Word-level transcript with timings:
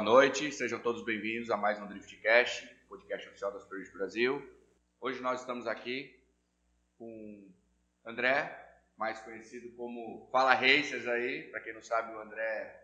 boa 0.00 0.14
noite, 0.14 0.50
sejam 0.50 0.80
todos 0.80 1.02
bem-vindos 1.02 1.50
a 1.50 1.58
mais 1.58 1.78
um 1.78 1.86
Driftcast, 1.86 2.66
podcast 2.88 3.28
oficial 3.28 3.52
da 3.52 3.60
Super 3.60 3.92
Brasil. 3.92 4.50
Hoje 4.98 5.20
nós 5.20 5.40
estamos 5.40 5.66
aqui 5.66 6.18
com 6.96 7.46
André, 8.02 8.80
mais 8.96 9.20
conhecido 9.20 9.70
como 9.76 10.26
Fala 10.32 10.54
Racers 10.54 11.06
aí, 11.06 11.42
para 11.50 11.60
quem 11.60 11.74
não 11.74 11.82
sabe, 11.82 12.14
o 12.14 12.18
André 12.18 12.82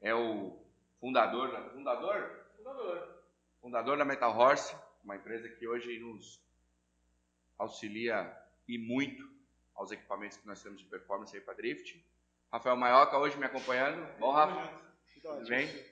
é 0.00 0.14
o 0.14 0.58
fundador, 0.98 1.50
fundador? 1.74 2.46
Fundador. 2.56 3.22
Fundador 3.60 3.98
da 3.98 4.04
Metal 4.06 4.34
Horse, 4.34 4.74
uma 5.04 5.16
empresa 5.16 5.46
que 5.46 5.68
hoje 5.68 5.98
nos 5.98 6.40
auxilia 7.58 8.34
e 8.66 8.78
muito 8.78 9.28
aos 9.74 9.92
equipamentos 9.92 10.38
que 10.38 10.46
nós 10.46 10.62
temos 10.62 10.80
de 10.80 10.86
performance 10.86 11.36
aí 11.36 11.42
para 11.42 11.52
drift. 11.52 12.02
Rafael 12.50 12.76
Maioca 12.76 13.18
hoje 13.18 13.36
me 13.36 13.44
acompanhando. 13.44 14.02
Bom, 14.18 14.32
Rafa? 14.32 14.72
Tudo 15.20 15.46
bem? 15.46 15.89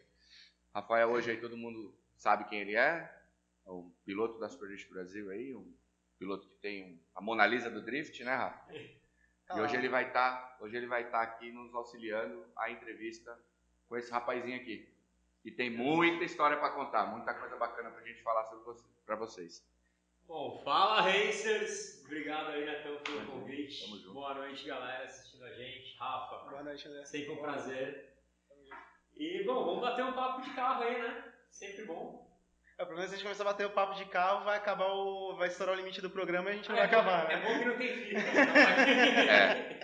Rafael 0.75 1.11
hoje 1.11 1.31
aí 1.31 1.41
todo 1.41 1.57
mundo 1.57 1.95
sabe 2.17 2.45
quem 2.45 2.61
ele 2.61 2.77
é. 2.77 3.15
É 3.67 3.71
um 3.71 3.91
piloto 4.05 4.39
da 4.39 4.49
Super 4.49 4.69
Drift 4.69 4.89
Brasil 4.91 5.31
aí, 5.31 5.55
um 5.55 5.75
piloto 6.19 6.49
que 6.49 6.57
tem 6.57 7.01
a 7.15 7.21
Mona 7.21 7.47
Lisa 7.47 7.71
do 7.71 7.83
drift, 7.83 8.23
né, 8.25 8.35
Rafa? 8.35 8.73
E 8.75 9.61
hoje 9.61 9.77
ele 9.77 9.89
vai 9.89 10.09
estar, 10.09 10.31
tá, 10.31 10.59
hoje 10.61 10.77
ele 10.77 10.87
vai 10.87 11.03
estar 11.03 11.19
tá 11.19 11.25
aqui 11.25 11.51
nos 11.51 11.75
auxiliando 11.75 12.45
a 12.57 12.71
entrevista 12.71 13.39
com 13.89 13.97
esse 13.97 14.11
rapazinho 14.11 14.57
aqui. 14.57 14.89
E 15.45 15.51
tem 15.51 15.71
muita 15.71 16.25
história 16.25 16.57
para 16.57 16.71
contar, 16.71 17.07
muita 17.07 17.33
coisa 17.33 17.57
bacana 17.57 17.91
para 17.91 18.01
a 18.01 18.05
gente 18.05 18.23
falar 18.23 18.45
sobre 18.45 18.65
você, 18.65 18.85
para 19.07 19.17
vocês. 19.17 19.65
Bom, 20.27 20.61
fala 20.63 21.01
Racers! 21.01 22.03
Obrigado 22.05 22.51
aí, 22.51 22.67
Netão, 22.67 22.99
pelo 22.99 23.27
convite. 23.27 23.85
Tamo 23.85 23.97
junto. 23.97 24.13
Boa 24.13 24.35
noite, 24.35 24.67
galera, 24.67 25.05
assistindo 25.05 25.45
a 25.45 25.53
gente. 25.53 25.97
Rafa. 25.97 26.51
Boa 26.51 26.63
noite, 26.63 26.87
André. 26.87 27.05
Sempre 27.07 27.31
um 27.31 27.37
prazer. 27.37 28.18
E, 29.19 29.43
bom, 29.45 29.65
vamos 29.65 29.81
bater 29.81 30.05
um 30.05 30.13
papo 30.13 30.43
de 30.43 30.51
carro 30.51 30.85
aí, 30.85 31.03
né? 31.03 31.25
Sempre 31.51 31.85
bom. 31.85 32.25
É, 32.79 32.85
o 32.85 32.87
problema 32.87 33.07
é 33.07 33.09
se 33.09 33.15
a 33.15 33.17
gente 33.17 33.25
começar 33.25 33.43
a 33.43 33.53
bater 33.53 33.67
o 33.67 33.71
papo 33.71 33.97
de 33.97 34.05
carro, 34.05 34.45
vai 34.45 34.57
acabar 34.57 34.87
o. 34.87 35.35
vai 35.37 35.49
estourar 35.49 35.75
o 35.75 35.79
limite 35.79 36.01
do 36.01 36.09
programa 36.09 36.51
e 36.51 36.53
a 36.53 36.57
gente 36.57 36.69
não 36.69 36.77
ah, 36.77 36.79
vai 36.79 36.87
é 36.87 36.89
acabar, 36.89 37.23
bom, 37.23 37.29
né? 37.29 37.35
É 37.35 37.41
bom 37.41 37.59
que 37.59 37.65
não 37.65 37.77
tem 37.77 37.97
fita. 37.97 38.21
é. 39.29 39.79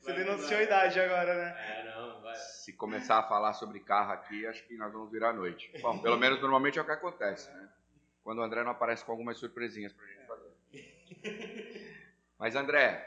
Você 0.00 0.12
denunciou 0.14 0.60
a 0.60 0.62
idade 0.62 0.98
agora, 0.98 1.34
né? 1.34 1.56
É, 1.58 1.84
não, 1.84 2.22
vai. 2.22 2.34
Se 2.36 2.72
começar 2.72 3.18
a 3.18 3.24
falar 3.24 3.52
sobre 3.52 3.80
carro 3.80 4.12
aqui, 4.12 4.46
acho 4.46 4.62
que 4.64 4.74
nós 4.76 4.90
vamos 4.90 5.10
virar 5.10 5.30
a 5.30 5.32
noite. 5.34 5.70
Bom, 5.82 5.98
pelo 5.98 6.16
menos 6.16 6.40
normalmente 6.40 6.78
é 6.78 6.82
o 6.82 6.84
que 6.84 6.92
acontece, 6.92 7.50
né? 7.50 7.68
Quando 8.24 8.38
o 8.38 8.42
André 8.42 8.64
não 8.64 8.70
aparece 8.70 9.04
com 9.04 9.12
algumas 9.12 9.36
surpresinhas 9.36 9.92
pra 9.92 10.06
gente 10.06 10.26
fazer. 10.26 10.52
Mas, 12.38 12.56
André, 12.56 13.06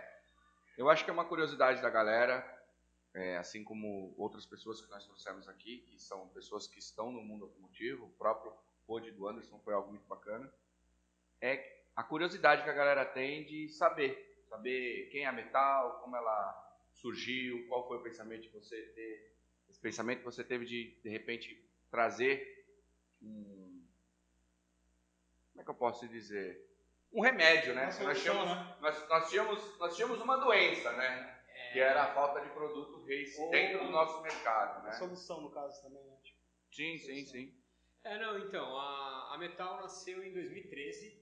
eu 0.77 0.89
acho 0.89 1.03
que 1.03 1.09
é 1.09 1.13
uma 1.13 1.25
curiosidade 1.25 1.81
da 1.81 1.89
galera, 1.89 2.45
é, 3.13 3.37
assim 3.37 3.63
como 3.63 4.13
outras 4.17 4.45
pessoas 4.45 4.81
que 4.81 4.89
nós 4.89 5.05
trouxemos 5.05 5.47
aqui, 5.47 5.79
que 5.79 5.99
são 5.99 6.27
pessoas 6.29 6.67
que 6.67 6.79
estão 6.79 7.11
no 7.11 7.21
mundo 7.21 7.45
automotivo, 7.45 8.05
o 8.05 8.11
próprio 8.11 8.53
pod 8.85 9.09
do 9.11 9.27
Anderson 9.27 9.59
foi 9.59 9.73
algo 9.73 9.89
muito 9.89 10.07
bacana, 10.07 10.51
é 11.41 11.79
a 11.95 12.03
curiosidade 12.03 12.63
que 12.63 12.69
a 12.69 12.73
galera 12.73 13.05
tem 13.05 13.45
de 13.45 13.69
saber, 13.69 14.43
saber 14.47 15.09
quem 15.11 15.23
é 15.23 15.27
a 15.27 15.31
Metal, 15.31 15.99
como 16.01 16.15
ela 16.15 16.77
surgiu, 16.93 17.67
qual 17.67 17.87
foi 17.87 17.97
o 17.97 18.03
pensamento 18.03 18.47
que 18.47 18.53
você 18.53 18.81
teve, 18.81 19.31
esse 19.69 19.79
pensamento 19.79 20.19
que 20.19 20.25
você 20.25 20.43
teve 20.43 20.65
de, 20.65 20.99
de 21.03 21.09
repente, 21.09 21.63
trazer 21.89 22.65
um 23.21 23.69
como 25.59 25.61
é 25.61 25.65
que 25.65 25.71
eu 25.71 25.75
posso 25.75 26.07
dizer? 26.07 26.65
Um 27.11 27.21
remédio, 27.21 27.75
né? 27.75 27.89
Nós, 28.01 28.21
tínhamos, 28.21 28.45
né? 28.45 28.77
Nós, 28.79 29.09
nós, 29.09 29.29
tínhamos, 29.29 29.77
nós 29.77 29.93
tínhamos 29.93 30.21
uma 30.21 30.37
doença, 30.37 30.93
né? 30.93 31.38
Que 31.71 31.79
era 31.79 32.03
a 32.03 32.13
falta 32.13 32.41
de 32.41 32.49
produto 32.49 33.05
race 33.05 33.39
Ou... 33.39 33.51
dentro 33.51 33.85
do 33.85 33.91
nosso 33.91 34.21
mercado, 34.21 34.83
né? 34.83 34.89
A 34.89 34.93
solução, 34.93 35.41
no 35.41 35.51
caso, 35.51 35.81
também, 35.81 36.03
né? 36.03 36.17
Tipo, 36.23 36.39
sim, 36.71 36.97
sim, 36.97 37.25
sim. 37.25 37.53
É, 38.03 38.17
não, 38.17 38.37
então, 38.39 38.77
a, 38.77 39.33
a 39.33 39.37
Metal 39.37 39.81
nasceu 39.81 40.23
em 40.23 40.33
2013. 40.33 41.19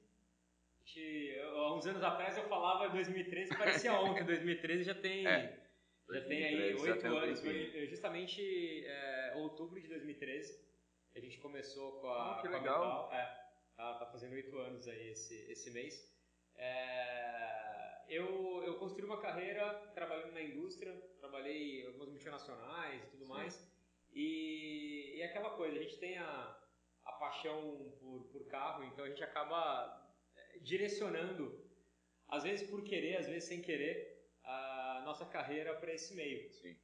Que, 0.86 1.38
há 1.40 1.74
uns 1.74 1.86
anos 1.86 2.02
atrás 2.02 2.38
eu 2.38 2.48
falava 2.48 2.90
2013, 2.90 3.58
parecia 3.58 3.92
ontem, 4.00 4.24
2013 4.24 4.84
já 4.84 4.96
tem... 4.96 5.28
É. 5.28 5.64
Já 6.10 6.22
tem 6.22 6.46
aí 6.46 6.74
oito 6.74 7.06
anos, 7.06 7.42
foi 7.42 7.86
justamente 7.90 8.86
é, 8.86 9.34
outubro 9.36 9.82
de 9.82 9.90
2013 9.90 10.68
a 11.18 11.20
gente 11.20 11.40
começou 11.40 12.00
com 12.00 12.08
a, 12.08 12.32
oh, 12.32 12.42
que 12.42 12.48
com 12.48 12.54
a 12.54 12.58
legal. 12.58 12.80
Metal. 12.80 13.14
É, 13.14 13.26
tá, 13.76 13.94
tá 13.96 14.06
fazendo 14.06 14.34
oito 14.34 14.58
anos 14.60 14.88
aí 14.88 15.10
esse, 15.10 15.52
esse 15.52 15.72
mês. 15.72 16.16
É, 16.56 17.67
eu, 18.10 18.64
eu 18.64 18.76
construí 18.76 19.06
uma 19.06 19.22
carreira 19.22 19.74
trabalhando 19.94 20.34
na 20.34 20.42
indústria, 20.42 20.94
trabalhei 21.20 21.82
em 21.82 21.88
algumas 21.88 22.10
multinacionais 22.10 23.04
e 23.04 23.08
tudo 23.08 23.26
Sim. 23.26 23.32
mais. 23.32 23.72
E, 24.14 25.16
e 25.18 25.24
aquela 25.24 25.52
coisa, 25.52 25.78
a 25.78 25.82
gente 25.82 25.98
tem 25.98 26.18
a, 26.18 26.58
a 27.06 27.12
paixão 27.14 27.94
por, 28.00 28.24
por 28.32 28.48
carro, 28.48 28.84
então 28.86 29.06
a 29.06 29.10
gente 29.10 29.24
acaba 29.24 30.14
é, 30.36 30.60
direcionando, 30.60 31.64
às 32.28 32.44
vezes 32.44 32.70
por 32.70 32.84
querer, 32.84 33.18
às 33.18 33.28
vezes 33.28 33.46
sem 33.46 33.62
querer, 33.62 34.18
a 34.44 35.02
nossa 35.06 35.26
carreira 35.26 35.76
para 35.76 35.94
esse 35.94 36.16
meio. 36.16 36.52
Sim. 36.54 36.76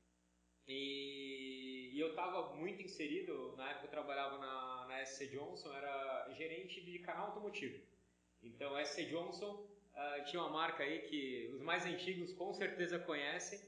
E, 0.68 1.92
e 1.94 2.00
eu 2.00 2.10
estava 2.10 2.56
muito 2.56 2.82
inserido, 2.82 3.56
na 3.58 3.72
época 3.72 3.88
eu 3.88 3.92
trabalhava 3.92 4.38
na, 4.38 4.88
na 4.88 5.06
SC 5.06 5.28
Johnson 5.28 5.74
era 5.74 6.32
gerente 6.34 6.82
de 6.82 7.00
canal 7.00 7.28
automotivo. 7.28 7.82
Então, 8.42 8.78
SC 8.86 9.06
Johnson 9.06 9.73
uh, 9.96 10.26
tinha 10.26 10.42
uma 10.42 10.52
marca 10.52 10.84
aí 10.84 11.00
que 11.02 11.50
os 11.54 11.62
mais 11.62 11.86
antigos 11.86 12.34
com 12.34 12.54
certeza 12.54 13.00
conhecem, 13.00 13.60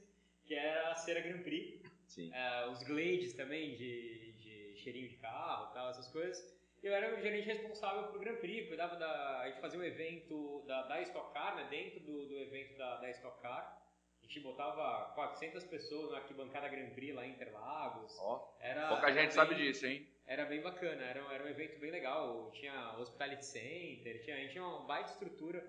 que 0.44 0.54
era 0.54 0.92
a 0.92 0.94
Cera 0.94 1.20
Grand 1.20 1.42
Prix. 1.42 1.84
Uh, 2.18 2.70
os 2.70 2.82
Glades 2.84 3.32
também, 3.34 3.74
de, 3.74 4.32
de 4.32 4.76
cheirinho 4.76 5.08
de 5.08 5.16
carro 5.16 5.72
tal, 5.72 5.90
essas 5.90 6.08
coisas. 6.08 6.56
Eu 6.82 6.94
era 6.94 7.16
o 7.16 7.20
gerente 7.20 7.46
responsável 7.46 8.04
por 8.04 8.20
Grand 8.20 8.36
Prix, 8.36 8.68
cuidava 8.68 8.96
da. 8.96 9.40
A 9.40 9.48
gente 9.48 9.60
fazia 9.60 9.78
um 9.78 9.82
evento 9.82 10.62
da, 10.66 10.82
da 10.82 11.02
Stock 11.02 11.32
Car, 11.32 11.56
né, 11.56 11.66
dentro 11.68 12.00
do, 12.00 12.28
do 12.28 12.38
evento 12.38 12.76
da, 12.78 12.96
da 12.96 13.10
Stock 13.10 13.40
Car. 13.42 13.82
A 14.22 14.26
gente 14.26 14.40
botava 14.40 15.12
400 15.14 15.64
pessoas 15.64 16.10
na 16.10 16.18
arquibancada 16.18 16.68
Grand 16.68 16.90
Prix 16.90 17.14
lá 17.14 17.26
em 17.26 17.30
Interlagos. 17.30 18.16
Oh, 18.20 18.38
pouca 18.88 19.12
gente 19.12 19.22
bem, 19.22 19.30
sabe 19.30 19.54
disso, 19.54 19.86
hein? 19.86 20.06
Era 20.26 20.44
bem 20.44 20.60
bacana, 20.60 21.02
era, 21.02 21.20
era 21.32 21.44
um 21.44 21.48
evento 21.48 21.78
bem 21.78 21.90
legal. 21.90 22.50
Tinha 22.52 22.96
Hospitality 22.98 23.44
Center, 23.44 24.22
tinha, 24.24 24.36
a 24.36 24.40
gente 24.40 24.52
tinha 24.52 24.64
uma 24.64 24.84
baita 24.84 25.12
estrutura. 25.12 25.64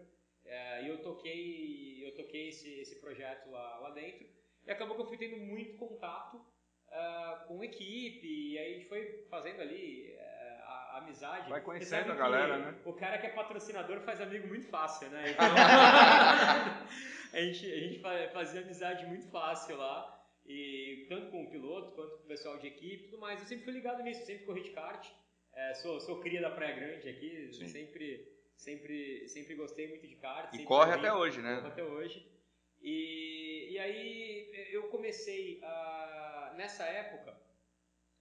É, 0.47 0.84
e 0.84 0.88
eu 0.88 1.02
toquei, 1.02 2.08
eu 2.08 2.16
toquei 2.16 2.50
esse, 2.50 2.80
esse 2.80 3.00
projeto 3.00 3.50
lá, 3.52 3.80
lá 3.80 3.90
dentro. 3.91 4.25
E 4.66 4.72
acabou 4.72 4.96
que 4.96 5.02
eu 5.02 5.08
fui 5.08 5.18
tendo 5.18 5.38
muito 5.38 5.78
contato 5.78 6.38
uh, 6.38 7.47
com 7.47 7.63
equipe. 7.63 8.28
E 8.28 8.57
aí 8.57 8.72
a 8.72 8.78
gente 8.78 8.88
foi 8.88 9.25
fazendo 9.30 9.62
ali 9.62 10.13
uh, 10.16 10.63
a, 10.63 10.91
a, 10.94 10.97
amizade. 11.00 11.50
Vai 11.50 11.62
conhecendo 11.62 12.12
a 12.12 12.16
galera, 12.16 12.57
né? 12.57 12.81
O 12.86 12.94
cara 12.94 13.18
que 13.18 13.28
é 13.28 13.30
patrocinador 13.30 14.02
faz 14.02 14.22
amigo 14.22 14.47
muito 14.47 14.68
fácil, 14.68 15.09
né? 15.09 15.36
Então, 17.31 17.40
a, 17.40 17.41
gente, 17.41 17.72
a 17.72 17.80
gente 17.80 18.00
fazia 18.31 18.62
amizade 18.62 19.06
muito 19.06 19.30
fácil 19.30 19.75
lá. 19.75 20.13
E 20.46 21.06
tanto 21.09 21.30
com 21.30 21.44
o 21.44 21.50
piloto 21.50 21.91
quanto 21.91 22.18
com 22.18 22.24
o 22.24 22.28
pessoal 22.28 22.57
de 22.57 22.68
equipe 22.68 23.09
tudo 23.09 23.19
mais. 23.19 23.41
Eu 23.41 23.47
sempre 23.47 23.66
fui 23.66 23.74
ligado 23.74 24.02
nisso, 24.02 24.25
sempre 24.25 24.46
corri 24.46 24.63
de 24.63 24.69
kart. 24.69 25.06
É, 25.53 25.74
sou, 25.74 26.00
sou 26.00 26.22
cria 26.22 26.40
da 26.40 26.52
Praia 26.52 26.75
Grande 26.75 27.09
aqui, 27.09 27.52
Sim. 27.52 27.68
sempre 27.68 28.37
sempre 28.57 29.28
sempre 29.29 29.56
gostei 29.56 29.88
muito 29.88 30.06
de 30.06 30.16
kart. 30.16 30.53
E 30.53 30.63
corre 30.63 30.91
corri, 30.91 31.00
até 31.00 31.13
hoje, 31.13 31.41
né? 31.41 31.56
Corre 31.57 31.68
até 31.68 31.84
hoje. 31.84 32.38
E, 32.81 33.69
e 33.72 33.79
aí 33.79 34.68
eu 34.72 34.90
comecei, 34.90 35.59
a, 35.63 36.53
nessa 36.57 36.84
época, 36.84 37.40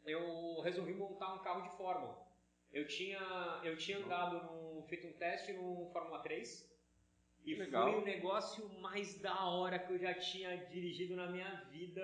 eu 0.04 0.60
resolvi 0.60 0.92
montar 0.94 1.34
um 1.34 1.42
carro 1.42 1.62
de 1.62 1.76
Fórmula. 1.76 2.24
Eu 2.72 2.86
tinha, 2.86 3.60
eu 3.64 3.76
tinha 3.76 3.98
andado, 3.98 4.44
no, 4.44 4.82
feito 4.88 5.06
um 5.06 5.12
teste 5.12 5.52
no 5.52 5.88
Fórmula 5.92 6.20
3, 6.22 6.76
e 7.44 7.54
Legal. 7.54 7.90
foi 7.90 8.00
o 8.00 8.04
negócio 8.04 8.68
mais 8.80 9.20
da 9.20 9.46
hora 9.46 9.78
que 9.78 9.92
eu 9.92 9.98
já 9.98 10.12
tinha 10.14 10.56
dirigido 10.66 11.14
na 11.14 11.28
minha 11.28 11.64
vida. 11.70 12.02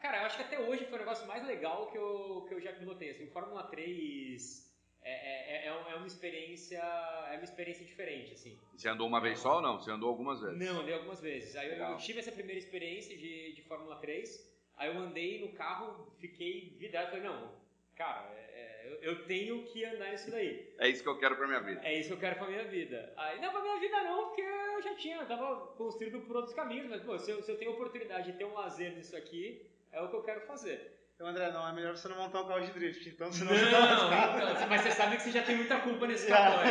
Cara, 0.00 0.18
eu 0.18 0.26
acho 0.26 0.36
que 0.36 0.42
até 0.44 0.60
hoje 0.60 0.84
foi 0.86 0.94
o 0.94 0.98
negócio 0.98 1.26
mais 1.26 1.44
legal 1.44 1.90
que 1.90 1.98
eu, 1.98 2.44
que 2.46 2.54
eu 2.54 2.60
já 2.60 2.72
pilotei. 2.72 3.10
Assim, 3.10 3.26
Fórmula 3.30 3.64
3 3.64 4.71
é, 5.04 5.10
é, 5.10 5.56
é, 5.56 5.66
é, 5.66 5.92
é 5.92 5.96
uma 5.96 6.06
experiência 6.06 6.78
é 6.78 7.34
uma 7.34 7.44
experiência 7.44 7.84
diferente, 7.84 8.34
assim. 8.34 8.58
Você 8.76 8.88
andou 8.88 9.06
uma 9.06 9.20
vez 9.20 9.38
só 9.38 9.56
ou 9.56 9.62
não? 9.62 9.78
Você 9.78 9.90
andou 9.90 10.08
algumas 10.08 10.40
vezes? 10.40 10.58
Não, 10.58 10.80
andei 10.80 10.94
algumas 10.94 11.20
vezes. 11.20 11.56
Aí 11.56 11.70
eu, 11.70 11.76
eu, 11.76 11.96
tive 11.96 12.20
essa 12.20 12.30
primeira 12.30 12.58
experiência 12.58 13.16
de, 13.16 13.52
de 13.52 13.62
Fórmula 13.62 13.96
3, 13.96 14.52
aí 14.76 14.94
eu 14.94 15.00
andei 15.00 15.40
no 15.40 15.52
carro, 15.52 16.12
fiquei 16.18 16.76
vidrado, 16.78 17.10
falei, 17.10 17.24
não, 17.24 17.52
cara, 17.96 18.30
é, 18.34 18.98
eu, 19.00 19.24
tenho 19.24 19.64
que 19.64 19.84
andar 19.84 20.10
nisso 20.10 20.30
daí. 20.30 20.72
É 20.78 20.88
isso 20.88 21.02
que 21.02 21.08
eu 21.08 21.18
quero 21.18 21.36
pra 21.36 21.46
minha 21.46 21.60
vida. 21.60 21.80
É 21.84 21.98
isso 21.98 22.08
que 22.08 22.14
eu 22.14 22.20
quero 22.20 22.36
pra 22.36 22.48
minha 22.48 22.64
vida. 22.64 23.12
Aí, 23.16 23.40
não, 23.40 23.50
pra 23.50 23.60
minha 23.60 23.80
vida 23.80 24.02
não, 24.02 24.28
porque 24.28 24.42
eu 24.42 24.82
já 24.82 24.94
tinha, 24.94 25.24
tava 25.24 25.66
construído 25.74 26.20
por 26.20 26.36
outros 26.36 26.54
caminhos, 26.54 26.88
mas 26.88 27.02
pô, 27.02 27.18
se 27.18 27.30
eu, 27.30 27.42
se 27.42 27.50
eu 27.50 27.58
tenho 27.58 27.72
oportunidade 27.72 28.30
de 28.30 28.38
ter 28.38 28.44
um 28.44 28.54
lazer 28.54 28.94
nisso 28.94 29.16
aqui, 29.16 29.66
é 29.90 30.00
o 30.00 30.08
que 30.08 30.16
eu 30.16 30.22
quero 30.22 30.42
fazer. 30.42 31.01
Então, 31.22 31.30
André, 31.30 31.52
não, 31.52 31.68
é 31.68 31.72
melhor 31.72 31.96
você 31.96 32.08
não 32.08 32.16
montar 32.16 32.40
um 32.40 32.48
carro 32.48 32.66
de 32.66 32.72
drift, 32.72 33.08
então 33.08 33.30
senão 33.30 33.52
não, 33.52 33.58
você 33.60 33.70
tá 33.70 34.54
então, 34.54 34.68
Mas 34.68 34.80
você 34.80 34.90
sabe 34.90 35.16
que 35.16 35.22
você 35.22 35.30
já 35.30 35.44
tem 35.44 35.54
muita 35.54 35.78
culpa 35.78 36.04
nesse 36.08 36.26
carro 36.26 36.58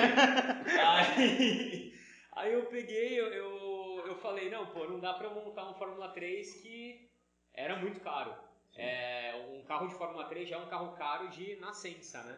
aí. 0.68 1.94
aí 2.34 2.52
eu 2.52 2.66
peguei, 2.66 3.18
eu, 3.18 3.28
eu, 3.28 4.04
eu 4.08 4.16
falei, 4.18 4.50
não, 4.50 4.66
pô, 4.66 4.84
não 4.90 5.00
dá 5.00 5.14
pra 5.14 5.30
montar 5.30 5.70
um 5.70 5.74
Fórmula 5.76 6.10
3 6.10 6.56
que 6.56 7.10
era 7.54 7.78
muito 7.78 8.02
caro. 8.02 8.36
É, 8.76 9.48
um 9.54 9.64
carro 9.64 9.88
de 9.88 9.96
Fórmula 9.96 10.26
3 10.26 10.50
já 10.50 10.58
é 10.58 10.60
um 10.60 10.68
carro 10.68 10.98
caro 10.98 11.30
de 11.30 11.56
nascença, 11.62 12.22
né? 12.24 12.38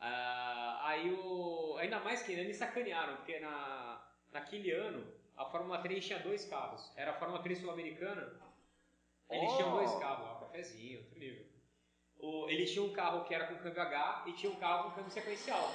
Ah, 0.00 0.80
aí 0.88 1.12
o. 1.12 1.76
Ainda 1.78 2.00
mais 2.00 2.22
que 2.22 2.32
eles 2.32 2.56
sacanearam, 2.56 3.16
porque 3.16 3.38
na, 3.40 4.02
naquele 4.32 4.70
ano 4.70 5.06
a 5.36 5.44
Fórmula 5.44 5.82
3 5.82 6.02
tinha 6.02 6.18
dois 6.20 6.46
carros. 6.46 6.90
Era 6.96 7.10
a 7.10 7.14
Fórmula 7.14 7.42
3 7.42 7.58
sul-americana. 7.60 8.40
Eles 9.30 9.50
Oh! 9.50 9.56
tinham 9.56 9.70
dois 9.72 9.94
carros, 9.96 10.26
ó, 10.26 10.41
cafezinho, 10.52 11.00
outro 11.00 11.18
nível. 11.18 11.46
O, 12.18 12.48
eles 12.48 12.70
tinham 12.70 12.86
um 12.86 12.92
carro 12.92 13.24
que 13.24 13.34
era 13.34 13.46
com 13.46 13.56
câmbio 13.56 13.82
H 13.82 14.24
e 14.28 14.32
tinha 14.34 14.52
um 14.52 14.56
carro 14.56 14.90
com 14.90 14.96
câmbio 14.96 15.10
sequencial. 15.10 15.72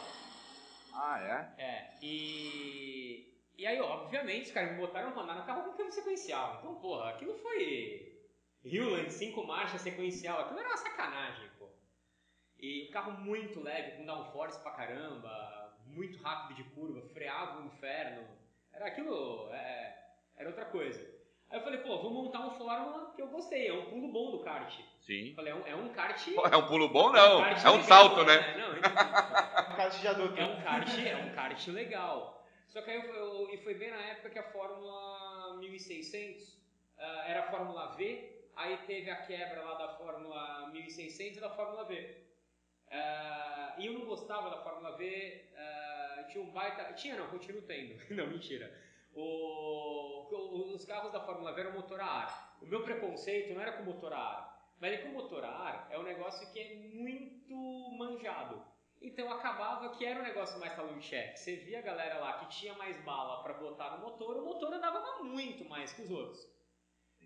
Ah, 0.93 1.19
é? 1.57 1.63
É, 1.63 1.97
e. 2.01 3.33
E 3.57 3.65
aí, 3.65 3.79
obviamente, 3.81 4.45
os 4.45 4.51
caras 4.51 4.71
me 4.71 4.77
botaram 4.77 5.11
pra 5.11 5.23
andar 5.23 5.35
no 5.35 5.45
carro 5.45 5.63
com 5.63 5.77
câmbio 5.77 5.91
sequencial. 5.91 6.57
Então, 6.59 6.75
porra, 6.75 7.09
aquilo 7.09 7.35
foi. 7.39 8.23
Hewland, 8.63 9.11
cinco 9.11 9.45
marchas 9.45 9.81
sequencial, 9.81 10.41
aquilo 10.41 10.59
era 10.59 10.69
uma 10.69 10.77
sacanagem, 10.77 11.49
pô. 11.57 11.69
E 12.59 12.87
um 12.87 12.91
carro 12.91 13.13
muito 13.13 13.61
leve, 13.61 13.97
com 13.97 14.05
downforce 14.05 14.61
pra 14.61 14.71
caramba, 14.71 15.75
muito 15.85 16.17
rápido 16.19 16.57
de 16.57 16.63
curva, 16.71 17.01
freava 17.09 17.61
o 17.61 17.65
inferno. 17.65 18.27
Era 18.71 18.87
aquilo. 18.87 19.49
é, 19.51 20.13
era 20.35 20.49
outra 20.49 20.65
coisa. 20.65 21.16
Aí 21.49 21.59
eu 21.59 21.63
falei, 21.63 21.79
pô, 21.79 21.97
vou 22.01 22.11
montar 22.11 22.45
um 22.45 22.51
Fórmula 22.51 23.11
que 23.15 23.21
eu 23.21 23.27
gostei, 23.27 23.67
é 23.69 23.73
um 23.73 23.85
pulo 23.85 24.11
bom 24.11 24.31
do 24.31 24.39
kart. 24.43 24.73
Sim. 24.99 25.29
Eu 25.29 25.35
falei, 25.35 25.53
é 25.53 25.55
um, 25.55 25.67
é 25.67 25.75
um 25.75 25.89
kart. 25.89 26.27
É 26.51 26.57
um 26.57 26.67
pulo 26.67 26.89
bom, 26.89 27.11
não. 27.11 27.39
kart 27.41 27.63
É 27.65 27.69
um 27.69 27.71
legal, 27.73 27.83
salto, 27.87 28.23
né? 28.25 28.57
Não, 28.57 28.77
então, 28.77 28.91
Um 29.71 29.75
kart 29.77 29.99
de 30.01 30.07
adulto. 30.07 30.39
é 30.39 30.45
um 30.45 30.61
kart, 30.61 30.99
é 30.99 31.15
um 31.15 31.29
kart 31.33 31.67
legal. 31.67 32.45
Só 32.67 32.81
que 32.81 32.91
aí 32.91 32.97
eu, 32.97 33.13
eu- 33.15 33.49
e 33.53 33.57
foi 33.59 33.75
bem 33.75 33.91
na 33.91 34.01
época 34.01 34.29
que 34.29 34.39
a 34.39 34.51
Fórmula 34.51 35.55
1600 35.59 36.57
ah, 36.99 37.23
era 37.27 37.39
a 37.45 37.49
Fórmula 37.51 37.95
V, 37.95 38.29
aí 38.55 38.77
teve 38.85 39.09
a 39.09 39.15
quebra 39.25 39.61
lá 39.61 39.75
da 39.75 39.87
Fórmula 39.95 40.67
1600 40.71 41.37
e 41.37 41.39
da 41.41 41.49
Fórmula 41.51 41.85
V. 41.85 42.17
Ah, 42.91 43.75
e 43.77 43.85
eu 43.85 43.93
não 43.93 44.05
gostava 44.05 44.49
da 44.49 44.57
Fórmula 44.63 44.97
V, 44.97 45.45
ah, 45.55 46.25
tinha 46.29 46.43
um 46.43 46.51
baita. 46.51 46.91
Tinha 46.93 47.15
não, 47.15 47.27
continuo 47.27 47.61
tendo. 47.61 47.95
não, 48.13 48.27
mentira. 48.27 48.69
O- 49.19 50.73
os 50.75 50.85
carros 50.85 51.11
da 51.11 51.21
Fórmula 51.21 51.53
V 51.53 51.61
eram 51.61 51.73
motor 51.73 51.99
a 51.99 52.05
ar. 52.05 52.57
O 52.61 52.65
meu 52.65 52.83
preconceito 52.83 53.53
não 53.53 53.61
era 53.61 53.73
com 53.73 53.83
motor 53.83 54.13
a 54.13 54.17
ar, 54.17 54.73
mas 54.79 54.93
é 54.93 54.97
que 54.97 55.07
o 55.07 55.13
motor 55.13 55.43
a 55.43 55.49
ar 55.49 55.87
é 55.89 55.97
um 55.97 56.03
negócio 56.03 56.51
que 56.51 56.59
é 56.59 56.75
muito 56.75 57.55
manjado. 57.97 58.63
Então 59.01 59.31
acabava 59.31 59.89
que 59.95 60.05
era 60.05 60.19
um 60.19 60.23
negócio 60.23 60.59
mais 60.59 60.75
talão 60.75 60.97
de 60.97 61.05
cheque. 61.05 61.39
Você 61.39 61.55
via 61.57 61.79
a 61.79 61.83
galera 61.83 62.19
lá 62.19 62.33
que 62.39 62.49
tinha 62.49 62.73
mais 62.73 62.97
bala 63.03 63.43
para 63.43 63.53
botar 63.53 63.97
no 63.97 64.03
motor, 64.05 64.37
o 64.37 64.45
motor 64.45 64.73
andava 64.73 65.23
muito 65.23 65.65
mais 65.65 65.93
que 65.93 66.01
os 66.01 66.09
outros. 66.11 66.39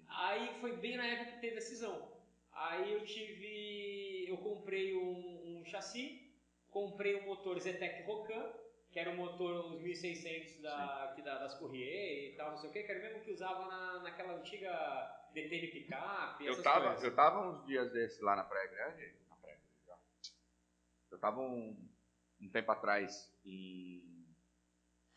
Aí 0.08 0.60
foi 0.60 0.76
bem 0.78 0.98
na 0.98 1.06
época 1.06 1.32
que 1.34 1.40
teve 1.42 1.58
a 1.58 1.62
cisão. 1.62 2.12
Aí 2.54 2.92
eu 2.92 3.06
tive. 3.06 4.26
Eu 4.28 4.38
comprei 4.38 4.96
um, 4.96 5.60
um 5.60 5.66
chassi, 5.66 6.34
comprei 6.70 7.22
um 7.22 7.26
motor 7.26 7.58
Zetec 7.60 8.04
Rocan, 8.04 8.54
que 8.92 9.00
era 9.00 9.10
o 9.10 9.16
motor, 9.16 9.74
os 9.74 9.82
1600 9.82 10.62
da, 10.62 11.16
da, 11.16 11.38
das 11.40 11.54
Corrier 11.56 12.34
e 12.34 12.36
tal, 12.36 12.52
não 12.52 12.58
sei 12.58 12.70
o 12.70 12.74
que, 12.74 12.84
que 12.84 12.92
era 12.92 13.00
o 13.00 13.04
mesmo 13.04 13.22
que 13.22 13.32
usava 13.32 13.66
na, 13.66 14.00
naquela 14.04 14.34
antiga 14.34 15.30
DTM 15.34 15.68
Pickup. 15.68 16.46
Eu 16.46 16.62
tava, 16.62 16.88
coisas. 16.88 17.04
eu 17.04 17.16
tava 17.16 17.50
uns 17.50 17.66
dias 17.66 17.92
desses 17.92 18.20
lá 18.22 18.36
na 18.36 18.44
Praia 18.44 18.68
Grande. 18.68 19.14
Na 19.30 19.36
Praia 19.38 19.56
Grande, 19.58 19.86
já. 19.88 19.98
Eu 21.10 21.18
tava 21.20 21.40
um, 21.40 21.90
um 22.42 22.50
tempo 22.50 22.72
atrás 22.72 23.34
em 23.46 24.28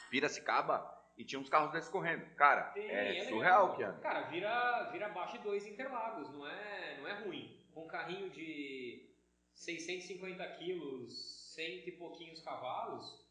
Piracicaba 0.08 0.94
e 1.18 1.24
tinha 1.24 1.40
uns 1.40 1.48
carros 1.48 1.72
desses 1.72 1.90
correndo. 1.90 2.24
Cara, 2.36 2.70
Tem, 2.70 2.88
é, 2.88 3.10
legal. 3.10 3.28
surreal 3.28 3.76
que 3.76 3.82
anda. 3.82 3.98
Cara, 4.00 4.20
vira, 4.28 4.90
vira 4.92 5.06
abaixo 5.06 5.36
de 5.38 5.42
dois 5.42 5.66
Interlagos, 5.66 6.30
não 6.30 6.46
é, 6.46 7.00
não 7.00 7.08
é 7.08 7.24
ruim. 7.24 7.60
Com 7.74 7.86
um 7.86 7.88
carrinho 7.88 8.30
de 8.30 9.12
650 9.54 10.46
quilos, 10.58 11.52
cento 11.52 11.88
e 11.88 11.92
pouquinhos 11.92 12.40
cavalos, 12.40 13.23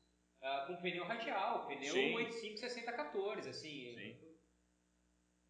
ah, 0.44 0.66
com 0.68 0.76
pneu 0.78 1.04
radial, 1.06 1.66
pneu 1.68 1.94
Sim. 1.94 2.16
85 2.16 2.58
60 2.60 2.92
14, 2.94 3.50
assim. 3.50 3.96
Sim. 3.98 4.16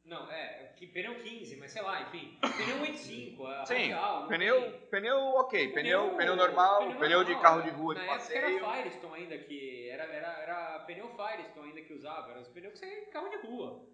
Não, 0.06 0.30
é, 0.30 0.74
que 0.76 0.86
pneu 0.88 1.16
15, 1.16 1.56
mas 1.56 1.72
sei 1.72 1.82
lá, 1.82 2.02
enfim. 2.02 2.38
Pneu 2.42 2.82
85, 2.82 3.48
ah, 3.48 3.66
Sim, 3.66 3.74
radial. 3.92 4.28
Pneu, 4.28 4.72
pneu 4.92 5.18
ok, 5.18 5.68
pneu, 5.74 6.16
pneu, 6.16 6.36
normal, 6.36 6.80
pneu, 6.98 7.24
de 7.24 7.32
normal. 7.32 7.42
carro 7.42 7.62
de 7.64 7.70
rua, 7.70 7.94
Na 7.94 8.02
de 8.02 8.06
época 8.08 8.20
passeio. 8.20 8.60
era 8.60 8.76
Firestone 8.76 9.24
ainda 9.24 9.38
que. 9.38 9.90
Era, 9.90 10.04
era, 10.04 10.28
era 10.42 10.80
pneu 10.80 11.10
Firestone 11.16 11.70
ainda 11.70 11.82
que 11.82 11.94
usava, 11.94 12.32
era 12.32 12.42
os 12.42 12.48
pneus 12.50 12.74
que 12.74 12.80
você 12.80 13.02
carro 13.12 13.30
de 13.30 13.38
rua. 13.48 13.93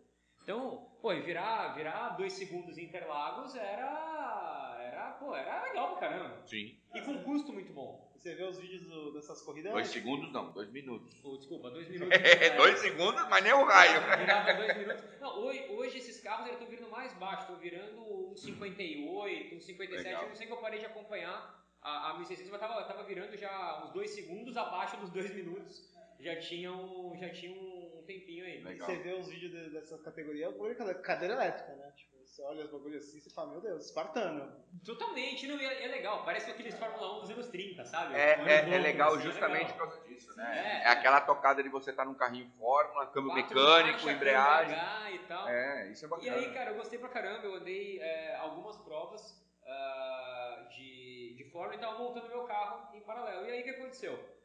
Então, 0.50 0.90
pô, 1.00 1.10
virar, 1.14 1.76
virar 1.76 2.10
dois 2.18 2.34
segundos 2.34 2.76
em 2.80 2.86
Interlagos 2.86 3.54
era. 3.54 4.78
Era, 4.82 5.12
pô, 5.20 5.36
era 5.36 5.62
legal 5.66 5.96
pra 5.96 6.10
caramba. 6.10 6.42
Sim. 6.48 6.76
E 6.96 7.02
com 7.02 7.22
custo 7.24 7.54
muito 7.54 7.72
bom. 7.72 8.10
Você 8.16 8.34
vê 8.34 8.44
os 8.46 8.58
vídeos 8.60 8.88
do- 8.88 9.14
dessas 9.14 9.44
corridas? 9.44 9.72
Dois 9.72 9.90
segundos 9.90 10.32
não, 10.34 10.52
dois 10.52 10.72
minutos. 10.72 11.14
Desculpa, 11.38 11.70
dois 11.70 11.88
minutos. 11.94 12.18
É, 12.20 12.58
dois 12.58 12.80
segundos, 12.80 13.30
mas 13.30 13.44
nem 13.44 13.54
o 13.54 13.64
raio. 13.64 14.02
Virava 14.18 14.54
dois 14.56 14.76
minutos. 14.78 15.04
Não, 15.22 15.38
hoje, 15.40 15.68
hoje 15.70 15.98
esses 16.00 16.20
carros 16.20 16.50
estão 16.50 16.66
virando 16.66 16.90
mais 16.90 17.14
baixo, 17.14 17.42
estão 17.44 17.56
virando 17.58 18.02
um 18.32 18.36
58, 18.36 19.56
um 19.56 19.62
57. 19.62 20.04
Legal. 20.04 20.24
Eu 20.24 20.30
não 20.30 20.36
sei 20.36 20.48
que 20.48 20.54
eu 20.54 20.58
parei 20.58 20.80
de 20.80 20.88
acompanhar 20.88 21.64
a, 21.80 22.10
a 22.10 22.14
1600, 22.16 22.50
mas 22.52 22.60
tava, 22.60 22.84
tava 22.86 23.04
virando 23.04 23.38
já 23.38 23.84
uns 23.86 23.92
dois 23.92 24.10
segundos 24.16 24.58
abaixo 24.58 24.98
dos 24.98 25.12
dois 25.12 25.32
minutos. 25.32 25.88
Já 26.20 26.36
tinha 26.40 26.72
um, 26.72 27.16
já 27.18 27.30
tinha 27.30 27.52
um 27.54 28.04
tempinho 28.06 28.44
aí. 28.46 28.62
Legal. 28.62 28.88
Você 28.90 28.98
vê 28.98 29.14
os 29.14 29.28
vídeos 29.30 29.52
de- 29.52 29.70
dessa 29.70 29.98
categoria, 30.00 30.46
é 30.46 30.50
o 30.50 30.52
bagulho 30.52 30.76
de 30.76 31.02
cadeira 31.02 31.34
elétrica, 31.36 31.74
né? 31.76 31.92
Tipo, 31.96 32.18
você 32.26 32.42
olha 32.44 32.66
os 32.66 32.72
bagulhos 32.72 33.06
assim 33.06 33.18
e 33.18 33.22
você 33.22 33.30
fala, 33.30 33.52
meu 33.52 33.62
Deus, 33.62 33.86
espartano. 33.86 34.52
Totalmente, 34.86 35.48
não, 35.48 35.60
e 35.60 35.66
é, 35.66 35.86
é 35.86 35.88
legal, 35.88 36.24
parece 36.26 36.52
aqueles 36.52 36.76
Fórmula 36.78 37.18
1 37.18 37.22
dos 37.22 37.30
anos 37.32 37.48
30, 37.48 37.86
sabe? 37.86 38.16
É, 38.16 38.32
é, 38.46 38.70
é 38.70 38.78
legal 38.80 39.14
assim, 39.14 39.20
é 39.22 39.32
justamente 39.32 39.72
legal. 39.72 39.78
por 39.88 39.94
causa 39.96 40.08
disso, 40.08 40.36
né? 40.36 40.82
É. 40.84 40.88
É, 40.88 40.88
aquela 40.90 41.22
tocada 41.22 41.64
de 41.64 41.70
você 41.70 41.92
estar 41.92 42.04
num 42.06 42.14
carrinho 42.16 42.50
fórmula, 42.58 43.08
câmbio 43.08 43.32
Quatro 43.32 43.56
mecânico, 43.56 43.94
marcha, 44.00 44.12
embreagem. 44.12 45.16
e 45.16 45.20
tal. 45.20 45.48
É, 45.48 45.92
isso 45.92 46.04
é 46.04 46.08
E 46.08 46.10
bacana. 46.12 46.36
aí, 46.36 46.54
cara, 46.54 46.72
eu 46.72 46.76
gostei 46.76 47.00
pra 47.00 47.10
caramba. 47.10 47.46
Eu 47.46 47.56
andei 47.56 48.00
é, 48.00 48.36
algumas 48.36 48.78
provas 48.78 49.42
ah, 49.66 50.68
de, 50.76 51.34
de 51.38 51.44
Fórmula 51.52 51.76
e 51.76 51.80
tava 51.80 51.98
montando 51.98 52.28
meu 52.28 52.44
carro 52.44 52.94
em 52.96 53.02
paralelo. 53.02 53.46
E 53.48 53.52
aí, 53.52 53.62
o 53.62 53.64
que 53.64 53.70
aconteceu? 53.72 54.39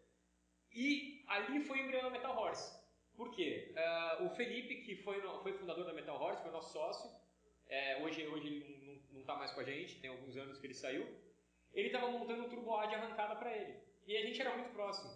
E 0.75 1.25
ali 1.29 1.61
foi 1.61 1.81
embrião 1.81 2.03
da 2.03 2.11
Metal 2.11 2.37
Horse. 2.37 2.82
Por 3.17 3.31
quê? 3.31 3.73
Ah, 3.76 4.19
o 4.23 4.31
Felipe, 4.31 4.82
que 4.82 4.97
foi, 4.97 5.21
foi 5.43 5.53
fundador 5.53 5.85
da 5.85 5.93
Metal 5.93 6.21
Horse, 6.21 6.43
foi 6.43 6.50
nosso 6.50 6.73
sócio. 6.73 7.11
É, 7.69 8.03
hoje, 8.03 8.27
hoje 8.27 8.46
ele 8.46 8.60
não, 8.60 8.93
não, 8.93 9.03
não 9.13 9.25
tá 9.25 9.37
mais 9.37 9.53
com 9.53 9.60
a 9.60 9.65
gente, 9.65 10.01
tem 10.01 10.10
alguns 10.10 10.37
anos 10.37 10.58
que 10.58 10.67
ele 10.67 10.75
saiu. 10.75 11.06
Ele 11.72 11.91
tava 11.91 12.10
montando 12.10 12.44
um 12.44 12.49
Turbo 12.49 12.87
de 12.87 12.94
arrancada 12.94 13.37
pra 13.37 13.56
ele. 13.56 13.75
E 14.06 14.17
a 14.17 14.22
gente 14.22 14.41
era 14.41 14.56
muito 14.56 14.72
próximo. 14.72 15.10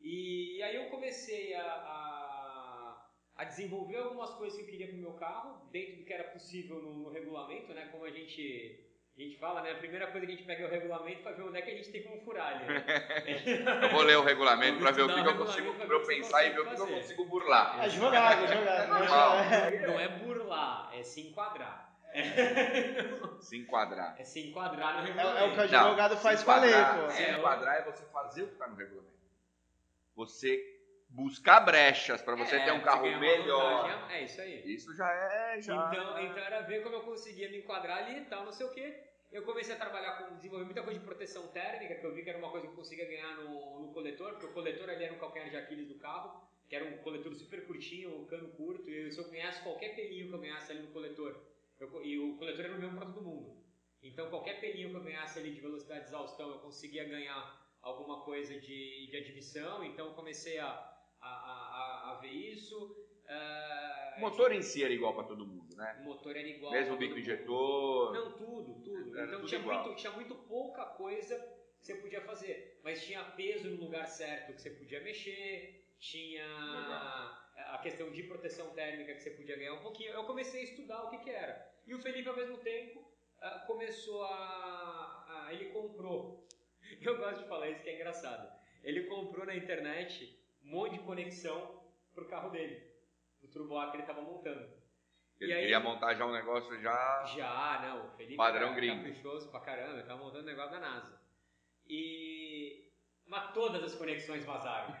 E 0.00 0.62
aí 0.62 0.76
eu 0.76 0.90
comecei 0.90 1.54
a, 1.54 1.64
a, 1.64 3.10
a 3.36 3.44
desenvolver 3.44 3.96
algumas 3.96 4.30
coisas 4.34 4.58
que 4.58 4.64
eu 4.64 4.70
queria 4.70 4.88
pro 4.88 4.96
meu 4.96 5.14
carro, 5.14 5.68
dentro 5.70 5.96
do 5.96 6.04
que 6.04 6.12
era 6.12 6.30
possível 6.32 6.82
no, 6.82 6.94
no 6.94 7.08
regulamento, 7.10 7.72
né? 7.72 7.88
Como 7.92 8.04
a 8.04 8.10
gente, 8.10 8.84
a 9.14 9.20
gente 9.20 9.38
fala, 9.38 9.60
né? 9.62 9.72
A 9.72 9.76
primeira 9.76 10.06
coisa 10.06 10.26
que 10.26 10.32
a 10.32 10.36
gente 10.36 10.46
pega 10.46 10.64
é 10.64 10.66
o 10.66 10.70
regulamento 10.70 11.22
para 11.22 11.32
ver 11.32 11.42
onde 11.42 11.58
é 11.58 11.62
que 11.62 11.70
a 11.70 11.74
gente 11.74 11.90
tem 11.92 12.02
como 12.02 12.20
furar 12.22 12.56
ali. 12.56 12.64
né? 12.66 12.84
Eu 13.84 13.88
vou 13.90 14.02
ler 14.02 14.16
o 14.16 14.22
regulamento 14.22 14.78
pra 14.80 14.90
ver 14.90 15.02
o 15.02 15.08
que, 15.08 15.22
que 15.22 15.28
eu 15.28 15.36
consigo, 15.36 15.74
pra 15.74 15.86
eu 15.86 16.06
pensar 16.06 16.44
e 16.44 16.50
ver 16.50 16.60
o 16.60 16.66
que 16.74 16.80
eu 16.80 16.86
consigo 16.86 17.24
burlar. 17.26 17.84
É 17.84 17.88
jogado, 17.90 18.46
jogado. 18.46 18.88
Normal. 18.88 19.36
Não 19.86 20.00
é 20.00 20.08
burlar, 20.08 20.90
é 20.94 21.02
se 21.02 21.20
enquadrar. 21.28 21.90
Se 23.40 23.56
enquadrar. 23.56 24.14
É 24.18 24.24
se 24.24 24.48
enquadrar 24.48 24.94
no 24.94 25.00
É, 25.00 25.04
regulamento. 25.06 25.38
é 25.38 25.44
o 25.46 25.50
que 25.52 25.60
o 25.60 25.70
Não, 25.72 25.80
advogado 25.80 26.16
faz 26.18 26.40
se 26.40 26.44
com 26.44 26.50
a 26.50 26.56
lei, 26.60 26.72
pô. 26.72 27.10
Se 27.10 27.22
É, 27.22 27.32
enquadrar 27.38 27.76
é 27.76 27.82
você 27.90 28.04
fazer 28.04 28.42
o 28.42 28.46
que 28.48 28.52
está 28.52 28.66
no 28.68 28.76
regulamento. 28.76 29.12
Você 30.14 30.71
buscar 31.14 31.60
brechas 31.60 32.22
para 32.22 32.34
você 32.34 32.56
É, 32.56 32.64
ter 32.64 32.72
um 32.72 32.80
carro 32.80 33.06
melhor. 33.18 33.82
vantagem, 33.88 34.16
É 34.16 34.24
isso 34.24 34.40
aí. 34.40 34.74
Isso 34.74 34.96
já 34.96 35.10
é. 35.12 35.60
Já... 35.60 35.74
Então, 35.74 36.18
então 36.18 36.38
era 36.38 36.60
ver 36.62 36.82
como 36.82 36.96
eu 36.96 37.02
conseguia 37.02 37.50
me 37.50 37.58
enquadrar 37.58 37.98
ali 38.04 38.20
e 38.20 38.24
tal, 38.24 38.44
não 38.44 38.52
sei 38.52 38.66
o 38.66 38.70
quê. 38.70 39.04
Eu 39.30 39.42
comecei 39.44 39.74
a 39.74 39.78
trabalhar 39.78 40.18
com, 40.18 40.36
desenvolver 40.36 40.64
muita 40.66 40.82
coisa 40.82 40.98
de 40.98 41.04
proteção 41.04 41.48
térmica, 41.48 41.94
que 41.94 42.04
eu 42.04 42.14
vi 42.14 42.22
que 42.22 42.28
era 42.30 42.38
uma 42.38 42.50
coisa 42.50 42.66
que 42.66 42.72
eu 42.72 42.76
conseguia 42.76 43.06
ganhar 43.06 43.36
no, 43.36 43.80
no 43.80 43.92
coletor, 43.92 44.32
porque 44.32 44.46
o 44.46 44.52
coletor 44.52 44.90
ali 44.90 45.04
era 45.04 45.12
um 45.14 45.18
calcanhar 45.18 45.48
de 45.48 45.56
Aquiles 45.56 45.88
do 45.88 45.94
carro, 45.98 46.42
que 46.68 46.76
era 46.76 46.84
um 46.84 46.98
coletor 46.98 47.34
super 47.34 47.66
curtinho, 47.66 48.14
um 48.22 48.26
cano 48.26 48.48
curto, 48.50 48.90
e 48.90 49.10
se 49.10 49.18
eu 49.18 49.30
ganhasse 49.30 49.62
qualquer 49.62 49.94
pelinho 49.94 50.28
que 50.28 50.34
eu 50.34 50.38
ganhasse 50.38 50.72
ali 50.72 50.82
no 50.82 50.88
coletor, 50.92 51.34
eu- 51.80 52.04
e 52.04 52.18
o 52.18 52.36
coletor 52.36 52.64
era 52.66 52.74
o 52.74 52.78
mesmo 52.78 52.96
para 52.96 53.06
todo 53.06 53.22
mundo. 53.22 53.56
Então 54.02 54.28
qualquer 54.28 54.60
pelinho 54.60 54.90
que 54.90 54.96
eu 54.96 55.02
ganhasse 55.02 55.38
ali 55.38 55.50
de 55.52 55.60
velocidade 55.60 56.00
de 56.02 56.06
exaustão, 56.08 56.50
eu 56.50 56.58
conseguia 56.58 57.04
ganhar 57.04 57.58
alguma 57.80 58.20
coisa 58.24 58.60
de, 58.60 59.06
de 59.10 59.16
admissão, 59.16 59.82
então 59.82 60.08
eu 60.08 60.12
comecei 60.14 60.58
a 60.58 60.91
ver 62.22 62.32
isso. 62.32 62.96
Ah, 63.28 64.14
O 64.18 64.20
motor 64.20 64.52
em 64.52 64.62
si 64.62 64.82
era 64.84 64.92
igual 64.92 65.14
para 65.14 65.24
todo 65.24 65.46
mundo, 65.46 65.74
né? 65.76 65.96
o 66.00 66.04
motor 66.04 66.36
era 66.36 66.46
igual. 66.48 66.72
Mesmo 66.72 66.96
bico 66.96 67.18
injetor. 67.18 68.12
Não, 68.12 68.32
tudo, 68.32 68.74
tudo. 68.82 69.16
Era 69.16 69.26
então 69.26 69.38
tudo 69.40 69.48
tinha, 69.48 69.60
igual. 69.60 69.84
muito, 69.84 69.96
tinha 70.00 70.12
muito 70.12 70.34
pouca 70.34 70.84
coisa 70.86 71.36
que 71.80 71.86
você 71.86 71.94
podia 71.96 72.20
fazer. 72.20 72.78
Mas 72.84 73.04
tinha 73.04 73.22
peso 73.24 73.68
no 73.70 73.84
lugar 73.84 74.06
certo 74.06 74.52
que 74.54 74.60
você 74.60 74.70
podia 74.70 75.00
mexer, 75.02 75.84
tinha 75.98 76.44
a 77.56 77.78
questão 77.82 78.10
de 78.10 78.22
proteção 78.24 78.70
térmica 78.70 79.14
que 79.14 79.20
você 79.22 79.30
podia 79.30 79.56
ganhar 79.56 79.74
um 79.74 79.82
pouquinho. 79.82 80.12
Eu 80.12 80.24
comecei 80.24 80.60
a 80.60 80.64
estudar 80.64 81.04
o 81.04 81.10
que, 81.10 81.18
que 81.18 81.30
era. 81.30 81.70
E 81.86 81.94
o 81.94 81.98
Felipe, 82.00 82.28
ao 82.28 82.36
mesmo 82.36 82.58
tempo, 82.58 83.02
ah, 83.40 83.64
começou 83.66 84.22
a, 84.24 84.28
a- 85.48 85.52
Ele 85.52 85.66
comprou. 85.70 86.46
Eu 87.00 87.16
gosto 87.18 87.42
de 87.42 87.48
falar 87.48 87.70
isso 87.70 87.82
que 87.82 87.88
é 87.90 87.94
engraçado. 87.94 88.52
Ele 88.84 89.04
comprou 89.04 89.46
na 89.46 89.54
internet 89.56 90.38
um 90.64 90.70
monte 90.70 90.92
de 90.94 90.98
conexão 91.00 91.81
pro 92.14 92.28
carro 92.28 92.50
dele, 92.50 92.82
pro 93.40 93.48
Turbo 93.48 93.78
A 93.78 93.90
que 93.90 93.96
ele 93.98 94.06
tava 94.06 94.22
montando. 94.22 94.68
Ele 95.40 95.50
E 95.50 95.54
aí- 95.54 95.60
queria 95.62 95.80
montar 95.80 96.14
já 96.14 96.24
um 96.24 96.32
negócio 96.32 96.80
já. 96.80 97.24
Já, 97.36 97.80
não, 97.82 98.06
o 98.06 98.10
Felipe 98.16 98.36
Padrão 98.36 98.68
era 98.68 98.76
gringo. 98.76 98.96
caprichoso 98.96 99.50
pra 99.50 99.60
caramba, 99.60 99.94
ele 99.98 100.06
tava 100.06 100.22
montando 100.22 100.42
um 100.44 100.46
negócio 100.46 100.70
da 100.72 100.80
NASA. 100.80 101.20
E. 101.88 102.88
Mas 103.26 103.52
todas 103.52 103.82
as 103.82 103.94
conexões 103.94 104.44
vazaram. 104.44 104.94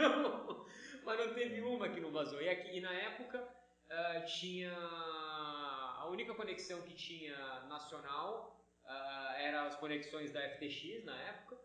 Não, 0.00 0.66
mas 1.04 1.18
não 1.26 1.34
teve 1.34 1.60
uma 1.62 1.88
que 1.88 2.00
não 2.00 2.10
vazou. 2.10 2.40
E, 2.42 2.48
aqui, 2.48 2.76
e 2.76 2.80
na 2.80 2.92
época 2.92 3.46
ah, 3.88 4.20
tinha. 4.22 4.72
A 4.72 6.06
única 6.08 6.34
conexão 6.34 6.82
que 6.82 6.94
tinha 6.94 7.36
nacional 7.68 8.60
ah, 8.84 9.34
era 9.38 9.62
as 9.66 9.76
conexões 9.76 10.32
da 10.32 10.40
FTX 10.50 11.04
na 11.04 11.16
época. 11.22 11.56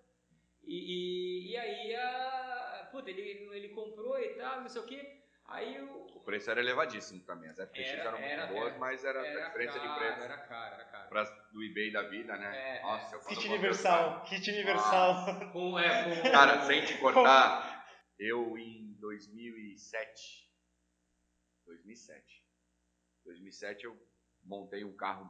E, 0.63 0.75
e, 0.75 1.51
e 1.51 1.57
aí, 1.57 1.95
a, 1.95 2.64
puta, 2.95 3.09
ele, 3.09 3.49
ele 3.55 3.69
comprou 3.69 4.17
e 4.19 4.35
tal, 4.35 4.61
não 4.61 4.69
sei 4.69 4.81
o 4.81 4.85
que. 4.85 5.25
Aí 5.47 5.79
o, 5.81 6.05
O 6.15 6.21
preço 6.21 6.49
era 6.49 6.59
elevadíssimo 6.59 7.21
também. 7.23 7.49
As 7.49 7.59
FTX 7.59 7.77
Era- 7.91 8.01
eram 8.03 8.19
muito 8.19 8.31
era- 8.31 8.47
boas, 8.47 8.67
era- 8.69 8.79
mas 8.79 9.05
era, 9.05 9.19
era 9.27 9.45
diferença 9.47 9.79
de 9.79 9.87
preço. 9.95 10.21
Era 10.21 10.37
caro, 10.39 10.73
era 10.75 10.85
caro. 10.85 11.09
Pras 11.09 11.29
do 11.51 11.63
eBay 11.63 11.91
da 11.91 12.01
vida, 12.03 12.35
né? 12.35 12.77
É, 12.77 12.81
Nossa, 12.81 13.15
eu 13.15 13.19
quando 13.21 13.35
Kit 13.37 13.47
universal, 13.49 14.23
kit 14.23 14.49
universal. 14.51 15.51
Com, 15.51 15.77
é, 15.77 16.15
com, 16.23 16.31
Cara, 16.31 16.61
sem 16.61 16.83
te 16.85 16.97
cortar, 16.97 17.85
eu 18.17 18.57
em 18.57 18.93
2007. 18.99 20.49
2007. 21.65 22.43
2007 23.23 23.85
eu 23.85 23.95
montei 24.43 24.83
um 24.83 24.95
carro 24.95 25.29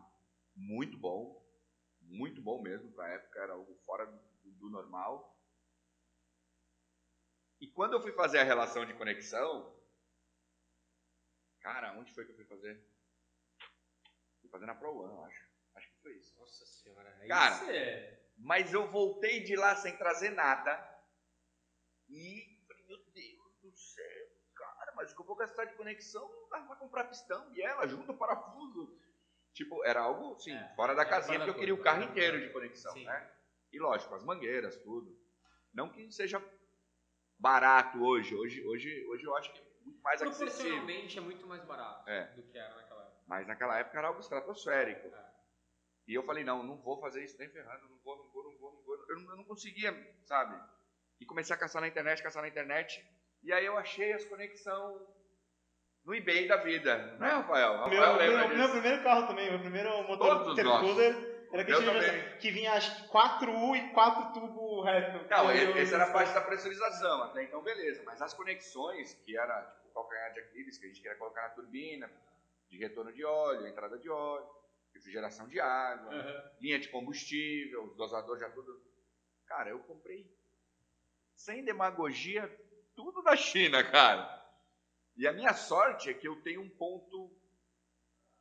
muito 0.55 0.97
bom. 0.97 1.43
Muito 2.01 2.41
bom 2.41 2.61
mesmo, 2.61 2.91
pra 2.93 3.09
época 3.09 3.39
era 3.41 3.53
algo 3.53 3.75
fora 3.85 4.05
do, 4.05 4.19
do 4.43 4.69
normal. 4.69 5.34
E 7.65 7.67
quando 7.71 7.93
eu 7.93 7.99
fui 7.99 8.11
fazer 8.11 8.37
a 8.37 8.43
relação 8.43 8.85
de 8.85 8.93
conexão, 8.93 9.75
cara, 11.61 11.93
onde 11.97 12.13
foi 12.13 12.23
que 12.23 12.29
eu 12.29 12.35
fui 12.35 12.45
fazer? 12.45 12.79
Fui 14.39 14.47
fazer 14.51 14.67
na 14.67 14.75
Pro 14.75 14.95
One, 14.95 15.11
eu 15.15 15.23
acho. 15.25 15.43
Acho 15.73 15.89
que 15.89 15.99
foi 16.03 16.13
isso. 16.13 16.37
Nossa 16.37 16.63
senhora. 16.63 17.17
Aí 17.19 17.27
Cara, 17.27 17.55
você- 17.55 18.19
Mas 18.37 18.71
eu 18.71 18.87
voltei 18.91 19.41
de 19.43 19.55
lá 19.55 19.75
sem 19.77 19.97
trazer 19.97 20.29
nada. 20.29 20.73
E 22.07 22.61
falei, 22.67 22.85
meu 22.85 22.97
Deus 23.11 23.57
do 23.63 23.75
céu, 23.75 24.27
cara, 24.53 24.93
mas 24.95 25.11
o 25.11 25.15
que 25.15 25.21
eu 25.23 25.25
vou 25.25 25.35
gastar 25.35 25.65
de 25.65 25.73
conexão 25.73 26.21
não 26.29 26.47
dá 26.49 26.59
pra 26.67 26.75
comprar 26.75 27.05
pistão, 27.05 27.49
biela, 27.49 27.87
junto, 27.87 28.13
parafuso. 28.13 28.95
Tipo, 29.53 29.83
era 29.83 30.01
algo, 30.01 30.37
sim, 30.37 30.53
É, 30.55 30.75
fora 30.75 30.93
da 30.93 31.03
casinha, 31.03 31.39
porque 31.39 31.49
eu 31.49 31.55
queria 31.57 31.73
o 31.73 31.81
carro 31.81 32.01
da 32.01 32.11
inteiro 32.11 32.39
de 32.41 32.53
conexão, 32.53 32.93
Sim. 32.93 33.05
né? 33.05 33.33
E 33.71 33.79
lógico, 33.79 34.13
as 34.13 34.23
mangueiras, 34.23 34.75
tudo. 34.83 35.17
Não 35.73 35.89
que 35.91 36.11
seja 36.11 36.39
barato 37.39 38.03
hoje. 38.03 38.35
Hoje, 38.35 38.63
hoje, 38.65 39.05
hoje 39.07 39.23
eu 39.23 39.35
acho 39.35 39.51
que 39.53 39.59
é 39.59 39.63
muito 39.85 40.01
mais 40.01 40.21
acessível. 40.21 40.47
Proporcionalmente 40.47 41.17
é 41.17 41.21
muito 41.21 41.47
mais 41.47 41.63
barato 41.63 42.09
É. 42.09 42.27
do 42.35 42.43
que 42.43 42.57
era 42.57 42.75
naquela 42.75 43.01
época. 43.03 43.21
Mas 43.27 43.47
naquela 43.47 43.77
época 43.79 43.97
era 43.97 44.07
algo 44.07 44.19
estratosférico. 44.19 45.07
É. 45.07 45.25
E 46.07 46.13
eu 46.13 46.23
falei, 46.23 46.43
não, 46.43 46.61
não 46.63 46.77
vou 46.77 46.99
fazer 47.01 47.23
isso 47.23 47.37
nem 47.39 47.49
ferrando, 47.49 47.89
não 47.89 47.97
vou, 48.03 48.15
não 48.17 48.29
vou, 48.31 48.43
não 48.43 48.57
vou, 48.59 48.73
não 48.73 48.81
vou. 48.83 48.95
Eu 49.09 49.19
não, 49.19 49.29
eu 49.31 49.37
não 49.37 49.43
conseguia, 49.43 49.91
sabe? 50.25 50.55
E 51.19 51.25
comecei 51.25 51.55
a 51.55 51.59
caçar 51.59 51.81
na 51.81 51.87
internet, 51.87 52.21
caçar 52.21 52.43
na 52.43 52.47
internet. 52.49 53.03
E 53.41 53.51
aí 53.51 53.65
eu 53.65 53.77
achei 53.77 54.13
as 54.13 54.23
conexões 54.25 55.01
no 56.03 56.13
eBay 56.13 56.47
da 56.47 56.57
vida. 56.57 57.15
Não 57.19 57.25
é, 57.25 57.31
Rafael? 57.31 57.89
Meu, 57.89 57.99
Rafael 58.01 58.37
meu, 58.37 58.47
meu 58.49 58.57
disso. 58.57 58.71
primeiro 58.71 59.03
carro 59.03 59.27
também, 59.27 59.49
meu 59.49 59.59
primeiro 59.59 59.89
motor 60.07 60.43
Todos 60.43 60.53
intercooler 60.53 61.34
era 61.55 61.61
aquele 61.63 61.89
universal, 61.89 62.37
que 62.39 62.51
vinha 62.51 62.79
que 62.79 63.07
4U 63.07 63.75
e 63.75 63.89
4 63.93 64.33
tubo 64.33 64.81
reto. 64.81 65.27
Não, 65.29 65.51
Eu- 65.51 65.75
essa 65.77 65.95
era 65.95 66.03
a 66.05 66.11
parte 66.11 66.33
da 66.33 66.41
pressurização, 66.41 67.23
até 67.23 67.43
então 67.43 67.61
beleza. 67.61 68.03
Mas 68.05 68.21
as 68.21 68.33
conexões, 68.33 69.13
que 69.25 69.37
era 69.37 69.61
tipo, 69.63 69.87
o 69.89 69.93
calcanhar 69.93 70.33
de 70.33 70.39
Aquiles, 70.41 70.77
que 70.77 70.85
a 70.85 70.87
gente 70.89 71.01
queria 71.01 71.17
colocar 71.17 71.41
na 71.43 71.49
turbina, 71.49 72.11
de 72.69 72.77
retorno 72.77 73.11
de 73.13 73.23
óleo, 73.23 73.67
entrada 73.67 73.97
de 73.97 74.09
óleo, 74.09 74.47
refrigeração 74.93 75.47
de 75.47 75.59
água, 75.59 76.13
Aham. 76.13 76.51
linha 76.59 76.79
de 76.79 76.89
combustível, 76.89 77.83
os 77.85 77.95
dosadores 77.95 78.41
já 78.41 78.49
tudo. 78.49 78.81
Cara, 79.45 79.69
eu 79.69 79.79
comprei 79.79 80.25
sem 81.35 81.63
demagogia 81.63 82.49
tudo 82.95 83.21
da 83.21 83.35
China, 83.35 83.83
cara. 83.91 84.33
E 85.17 85.27
a 85.27 85.31
minha 85.33 85.53
sorte 85.53 86.09
é 86.09 86.13
que 86.13 86.27
eu 86.27 86.41
tenho 86.41 86.61
um 86.61 86.69
ponto 86.69 87.31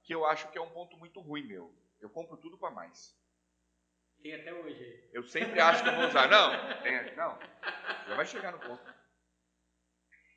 que 0.02 0.14
eu 0.14 0.24
acho 0.26 0.50
que 0.50 0.58
é 0.58 0.60
um 0.60 0.70
ponto 0.70 0.96
muito 0.96 1.20
ruim 1.20 1.44
meu. 1.46 1.72
Eu 2.04 2.10
compro 2.10 2.36
tudo 2.36 2.58
para 2.58 2.70
mais. 2.70 3.16
Tem 4.22 4.34
até 4.34 4.52
hoje. 4.52 5.08
Eu 5.12 5.22
sempre 5.24 5.58
acho 5.58 5.82
que 5.82 5.88
eu 5.88 5.94
vou 5.96 6.06
usar. 6.06 6.28
Não, 6.28 6.82
tem- 6.82 7.16
não. 7.16 7.38
Já 8.08 8.14
vai 8.14 8.26
chegar 8.26 8.52
no 8.52 8.58
ponto. 8.58 8.94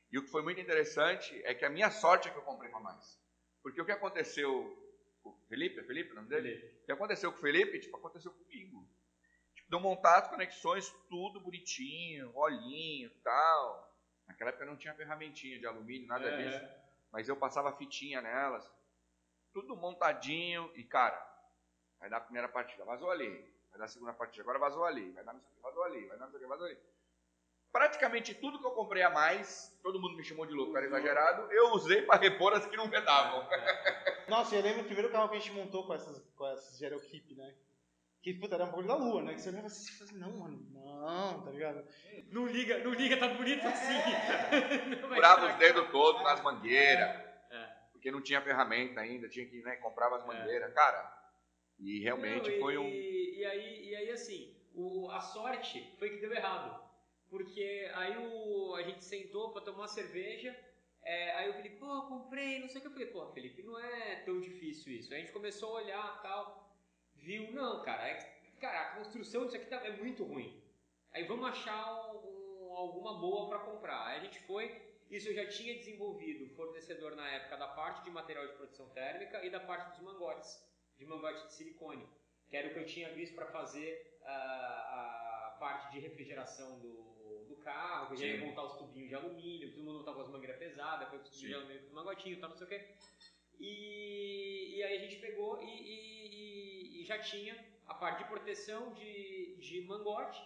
E 0.09 0.17
o 0.17 0.23
que 0.23 0.29
foi 0.31 0.41
muito 0.41 0.61
interessante 0.61 1.39
é 1.43 1.53
que 1.53 1.65
a 1.65 1.69
minha 1.69 1.91
sorte 1.91 2.29
é 2.29 2.31
que 2.31 2.37
eu 2.37 2.41
comprei 2.43 2.71
para 2.71 2.79
mais. 2.79 3.19
Porque 3.61 3.81
o 3.81 3.85
que 3.85 3.91
aconteceu 3.91 4.49
com 5.21 5.31
o 5.31 5.37
Felipe, 5.49 5.79
é 5.79 5.83
Felipe 5.83 6.13
o 6.13 6.15
nome 6.15 6.29
dele? 6.29 6.79
O 6.83 6.85
que 6.85 6.91
aconteceu 6.93 7.33
com 7.33 7.37
o 7.37 7.41
Felipe, 7.41 7.79
tipo, 7.81 7.97
aconteceu 7.97 8.31
comigo. 8.31 8.87
Tipo, 9.53 9.69
de 9.69 9.75
eu 9.75 9.79
montar 9.81 10.19
as 10.19 10.29
conexões, 10.29 10.89
tudo 11.09 11.41
bonitinho, 11.41 12.31
olhinho 12.33 13.07
e 13.09 13.19
tal. 13.21 13.93
Naquela 14.25 14.51
época 14.51 14.65
não 14.65 14.77
tinha 14.77 14.95
ferramentinha 14.95 15.59
de 15.59 15.65
alumínio, 15.65 16.07
nada 16.07 16.29
Aham. 16.29 16.37
disso. 16.37 16.65
Mas 17.11 17.27
eu 17.27 17.35
passava 17.35 17.75
fitinha 17.75 18.21
nelas. 18.21 18.65
Tudo 19.51 19.75
montadinho. 19.75 20.71
E, 20.75 20.83
cara, 20.85 21.17
vai 21.99 22.09
dar 22.09 22.17
a 22.17 22.21
primeira 22.21 22.47
partida, 22.47 22.83
vazou 22.85 23.09
ali. 23.11 23.29
Vai 23.69 23.79
dar 23.79 23.85
a 23.85 23.89
segunda 23.89 24.13
partida, 24.13 24.43
agora 24.43 24.59
vazou 24.59 24.85
ali. 24.85 25.11
Vai 25.11 25.23
dar 25.23 25.33
não 25.33 25.41
sei 25.41 25.49
o 25.51 25.55
que, 25.55 25.61
vazou 25.61 25.83
ali. 25.83 26.05
Vai 26.07 26.17
dar 26.17 26.25
não 26.25 26.31
sei 26.31 26.39
o 26.39 26.41
que, 26.43 26.47
vazou 26.47 26.65
ali. 26.65 26.77
Praticamente 27.71 28.33
tudo 28.33 28.59
que 28.59 28.65
eu 28.65 28.71
comprei 28.71 29.03
a 29.03 29.09
mais, 29.09 29.77
todo 29.83 29.99
mundo 29.99 30.15
me 30.15 30.23
chamou 30.23 30.45
de 30.45 30.53
louco, 30.53 30.75
era 30.77 30.85
exagerado, 30.87 31.51
eu 31.51 31.73
usei 31.73 32.01
para 32.01 32.19
repor 32.19 32.53
as 32.53 32.65
que 32.65 32.77
não 32.77 32.89
vedavam. 32.89 33.47
Nossa, 34.27 34.55
eu 34.55 34.61
lembro 34.61 34.81
o 34.81 34.85
primeiro 34.85 35.11
carro 35.11 35.29
que 35.29 35.35
a 35.35 35.39
gente 35.39 35.51
montou 35.51 35.85
com 35.85 35.93
essas, 35.93 36.19
com 36.35 36.47
essas 36.47 36.77
Gerokeep, 36.79 37.35
né? 37.35 37.53
Que, 38.23 38.33
puta, 38.33 38.55
era 38.55 38.63
um 38.63 38.67
bagulho 38.71 38.87
da 38.87 38.95
lua, 38.95 39.21
né? 39.21 39.33
Que 39.35 39.41
você 39.41 39.49
olhava 39.49 39.67
assim 39.67 39.91
e 39.91 39.95
falava 39.95 40.03
assim, 40.11 40.19
não, 40.19 40.37
mano, 40.39 40.57
não, 40.71 41.43
tá 41.43 41.51
ligado? 41.51 41.87
Não 42.31 42.47
liga, 42.47 42.79
não 42.79 42.91
liga, 42.93 43.17
tá 43.17 43.27
bonito 43.27 43.65
assim. 43.67 43.93
Não 45.01 45.09
vai 45.09 45.17
Furava 45.17 45.45
os 45.47 45.55
dedos 45.55 45.89
todos 45.91 46.23
nas 46.23 46.41
mangueiras, 46.41 47.09
É. 47.51 47.69
porque 47.91 48.09
não 48.11 48.21
tinha 48.21 48.41
ferramenta 48.41 49.01
ainda, 49.01 49.29
tinha 49.29 49.45
que, 49.45 49.61
né, 49.61 49.75
comprava 49.77 50.17
as 50.17 50.25
mangueiras, 50.25 50.73
cara. 50.73 51.16
E 51.79 51.99
realmente 51.99 52.49
Não, 52.49 52.55
e, 52.57 52.59
foi 52.59 52.77
um. 52.77 52.87
E 52.87 53.45
aí, 53.45 53.89
e 53.89 53.95
aí 53.95 54.11
assim, 54.11 54.55
o, 54.73 55.09
a 55.11 55.21
sorte 55.21 55.81
foi 55.97 56.09
que 56.09 56.17
deu 56.17 56.33
errado. 56.33 56.85
Porque 57.29 57.89
aí 57.93 58.17
o, 58.17 58.73
a 58.75 58.83
gente 58.83 59.03
sentou 59.03 59.51
pra 59.51 59.61
tomar 59.61 59.79
uma 59.79 59.87
cerveja. 59.87 60.57
é, 61.03 61.31
aí 61.35 61.47
eu 61.47 61.53
falei, 61.53 61.71
pô, 61.71 62.01
comprei, 62.03 62.59
não 62.59 62.69
sei 62.69 62.79
o 62.79 62.81
que. 62.81 62.87
Eu 62.87 62.91
falei, 62.91 63.07
pô, 63.07 63.27
Felipe, 63.33 63.63
não 63.63 63.79
é 63.79 64.15
tão 64.25 64.39
difícil 64.39 64.93
isso. 64.93 65.13
Aí 65.13 65.19
a 65.19 65.21
gente 65.23 65.33
começou 65.33 65.77
a 65.77 65.81
olhar 65.81 66.21
tal. 66.21 66.75
Viu, 67.15 67.51
não, 67.51 67.83
cara, 67.83 68.07
é, 68.07 68.13
cara, 68.61 68.81
a 68.81 68.95
construção 68.95 69.45
disso 69.45 69.57
aqui 69.57 69.65
tá, 69.65 69.77
é 69.85 69.91
muito 69.91 70.23
ruim. 70.23 70.61
Aí 71.11 71.23
vamos 71.25 71.47
achar 71.49 72.13
um- 72.13 72.67
um- 72.69 72.73
alguma 72.75 73.19
boa 73.19 73.49
pra 73.49 73.59
comprar. 73.59 74.05
Aí 74.07 74.19
a 74.19 74.23
gente 74.23 74.39
foi. 74.41 74.81
Isso 75.09 75.29
eu 75.29 75.33
já 75.33 75.47
tinha 75.47 75.73
desenvolvido 75.73 76.47
fornecedor 76.55 77.15
na 77.15 77.27
época 77.29 77.57
da 77.57 77.67
parte 77.67 78.03
de 78.03 78.11
material 78.11 78.45
de 78.47 78.53
proteção 78.53 78.89
térmica 78.89 79.43
e 79.45 79.49
da 79.49 79.59
parte 79.59 79.91
dos 79.91 79.99
mangotes, 80.01 80.61
de 80.97 81.05
mangote 81.05 81.45
de 81.47 81.53
silicone, 81.53 82.07
que 82.49 82.57
era 82.57 82.67
o 82.69 82.73
que 82.73 82.79
eu 82.79 82.85
tinha 82.85 83.09
visto 83.13 83.35
para 83.35 83.45
fazer 83.47 84.17
ah, 84.23 85.51
a 85.53 85.57
parte 85.59 85.91
de 85.91 85.99
refrigeração 85.99 86.79
do, 86.79 87.45
do 87.47 87.55
carro, 87.57 88.15
que 88.15 88.21
ia 88.25 88.45
montar 88.45 88.63
os 88.63 88.73
tubinhos 88.77 89.09
de 89.09 89.15
alumínio, 89.15 89.71
todo 89.73 89.83
mundo 89.83 90.03
tava 90.03 90.17
com 90.17 90.21
as 90.23 90.29
mangueiras 90.29 90.57
pesadas, 90.57 91.07
foi 91.09 91.19
os 91.19 91.23
tubinhos 91.29 91.49
de 91.49 91.53
alumínio 91.55 91.81
com 91.81 91.87
os 91.87 91.93
mangotinhos, 91.93 92.39
tal, 92.39 92.49
não 92.49 92.57
sei 92.57 92.65
o 92.65 92.69
quê. 92.69 92.87
E, 93.59 94.75
e 94.77 94.83
aí 94.83 94.97
a 94.97 94.99
gente 95.01 95.17
pegou 95.17 95.61
e, 95.61 95.65
e- 95.65 97.01
e- 97.01 97.05
já 97.05 97.17
tinha 97.19 97.55
a 97.87 97.93
parte 97.93 98.23
de 98.23 98.29
proteção 98.29 98.93
de, 98.93 99.55
de 99.59 99.81
mangote, 99.87 100.39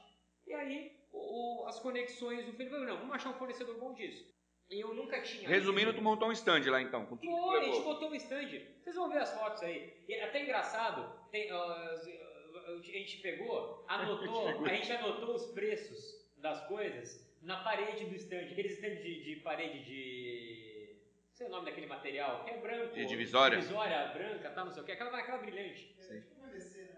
e 0.46 0.54
aí 0.54 0.96
o- 1.12 1.64
o- 1.64 1.68
as 1.68 1.80
conexões 1.80 2.46
do 2.46 2.54
Felipe, 2.54 2.78
não, 2.78 2.98
vamos 2.98 3.16
achar 3.16 3.30
um 3.32 3.38
fornecedor 3.38 3.78
bom 3.80 3.94
disso. 3.94 4.32
E 4.72 4.80
eu 4.80 4.94
nunca 4.94 5.22
tinha. 5.22 5.50
Resumindo, 5.50 5.94
tu 5.94 6.02
montou 6.02 6.30
um 6.30 6.32
stand 6.32 6.62
lá 6.72 6.82
então, 6.82 7.06
com 7.06 7.18
tudo 7.18 7.20
que 7.20 7.28
tu 7.28 7.44
foi, 7.44 7.60
a 7.60 7.64
gente 7.64 7.82
botou 7.82 8.10
um 8.10 8.16
stand. 8.16 8.62
Vocês 8.80 8.96
vão 8.96 9.10
ver 9.10 9.18
as 9.18 9.34
fotos 9.38 9.62
aí. 9.64 9.94
E 10.08 10.14
é 10.14 10.24
até 10.24 10.44
engraçado, 10.44 11.14
tem, 11.30 11.52
ó, 11.52 11.74
a 11.74 12.82
gente 12.82 13.18
pegou, 13.18 13.84
anotou, 13.86 14.48
a 14.66 14.70
gente 14.70 14.92
anotou 14.94 15.36
os 15.36 15.46
preços 15.48 16.26
das 16.38 16.66
coisas 16.68 17.30
na 17.42 17.62
parede 17.64 18.06
do 18.06 18.16
stand. 18.16 18.46
Aqueles 18.52 18.74
stand 18.74 18.96
de, 18.96 19.24
de 19.26 19.36
parede 19.42 19.84
de. 19.84 20.96
Não 21.28 21.36
sei 21.36 21.48
o 21.48 21.50
nome 21.50 21.66
daquele 21.66 21.88
material, 21.88 22.46
que 22.46 22.52
é 22.52 22.58
branco. 22.58 22.94
De 22.94 23.06
divisória? 23.06 23.58
Divisória 23.58 24.08
branca, 24.14 24.52
tá, 24.52 24.64
não 24.64 24.72
sei 24.72 24.84
o 24.84 24.86
que, 24.86 24.94
aquela, 24.94 25.18
aquela 25.18 25.40
brilhante. 25.40 25.94
né? 26.08 26.24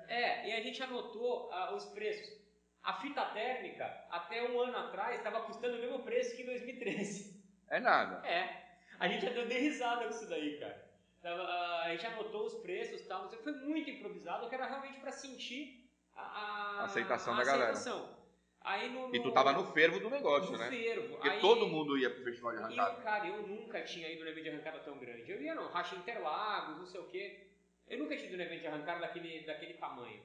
É, 0.08 0.50
e 0.50 0.53
a 0.53 0.62
gente 0.62 0.84
anotou 0.84 1.50
ah, 1.51 1.74
os 1.74 1.86
preços. 1.86 2.44
A 2.84 3.01
fita 3.01 3.24
térmica, 3.27 3.86
até 4.12 4.44
um 4.44 4.60
ano 4.60 4.77
atrás, 4.77 5.18
estava 5.18 5.42
custando 5.44 5.77
o 5.77 5.80
mesmo 5.80 6.00
preço 6.03 6.36
que 6.36 6.44
em 6.44 6.46
2013. 6.46 7.32
É 7.75 7.80
nada. 7.80 8.25
É. 8.27 8.62
A 9.00 9.08
gente 9.08 9.25
até 9.25 9.44
deu 9.46 9.60
risada 9.60 10.03
com 10.06 10.10
isso 10.12 10.30
daí, 10.30 10.60
cara. 10.60 10.84
A 11.24 11.88
gente 11.92 12.06
anotou 12.06 12.46
os 12.46 12.53
preços 12.56 13.01
e 13.01 13.06
tal, 13.06 13.30
foi 13.30 13.53
muito 13.53 13.89
improvisado, 13.89 14.48
que 14.50 14.56
era 14.56 14.65
realmente 14.65 15.00
para 15.00 15.12
sentir 15.12 15.89
a, 16.15 16.22
a 16.22 16.84
Aceitação 16.84 17.34
a 17.34 17.38
da 17.38 17.44
galera. 17.44 17.72
aceitação. 17.72 18.13
Aí 18.62 18.89
no, 18.89 19.13
E 19.13 19.20
tu 19.20 19.27
no- 19.30 19.34
tava 19.34 19.51
no 19.53 19.65
fervo 19.74 20.00
do 20.00 20.10
negócio, 20.10 20.51
no 20.51 20.58
né? 20.58 20.70
fervo. 20.70 21.10
Porque 21.10 21.30
Aí- 21.30 21.39
todo 21.42 21.68
mundo 21.68 21.98
ia 21.98 22.10
pro 22.10 22.24
festival 22.24 22.51
de 22.51 22.58
E 22.58 22.62
eu, 22.62 22.65
arrancada. 22.65 23.01
cara, 23.01 23.27
eu 23.27 23.48
nunca 23.48 23.82
tinha 23.82 24.10
ido 24.10 24.24
no 24.24 24.30
evento 24.30 24.44
de 24.44 24.50
arrancada 24.51 24.80
tão 24.80 24.98
grande. 24.98 25.30
Eu 25.32 25.42
ia 25.42 25.56
no 25.56 25.68
Racha 25.68 25.96
Interlagos, 25.96 26.77
não 26.77 26.86
sei 26.86 27.01
o 27.01 27.06
quê. 27.08 27.48
Eu 27.89 27.98
nunca 28.00 28.15
tinha 28.15 28.27
ido 28.27 28.38
no 28.38 28.44
evento 28.44 28.62
de 28.62 28.68
arrancada 28.68 29.00
daquele, 29.01 29.42
daquele 29.46 29.74
tamanho. 29.74 30.22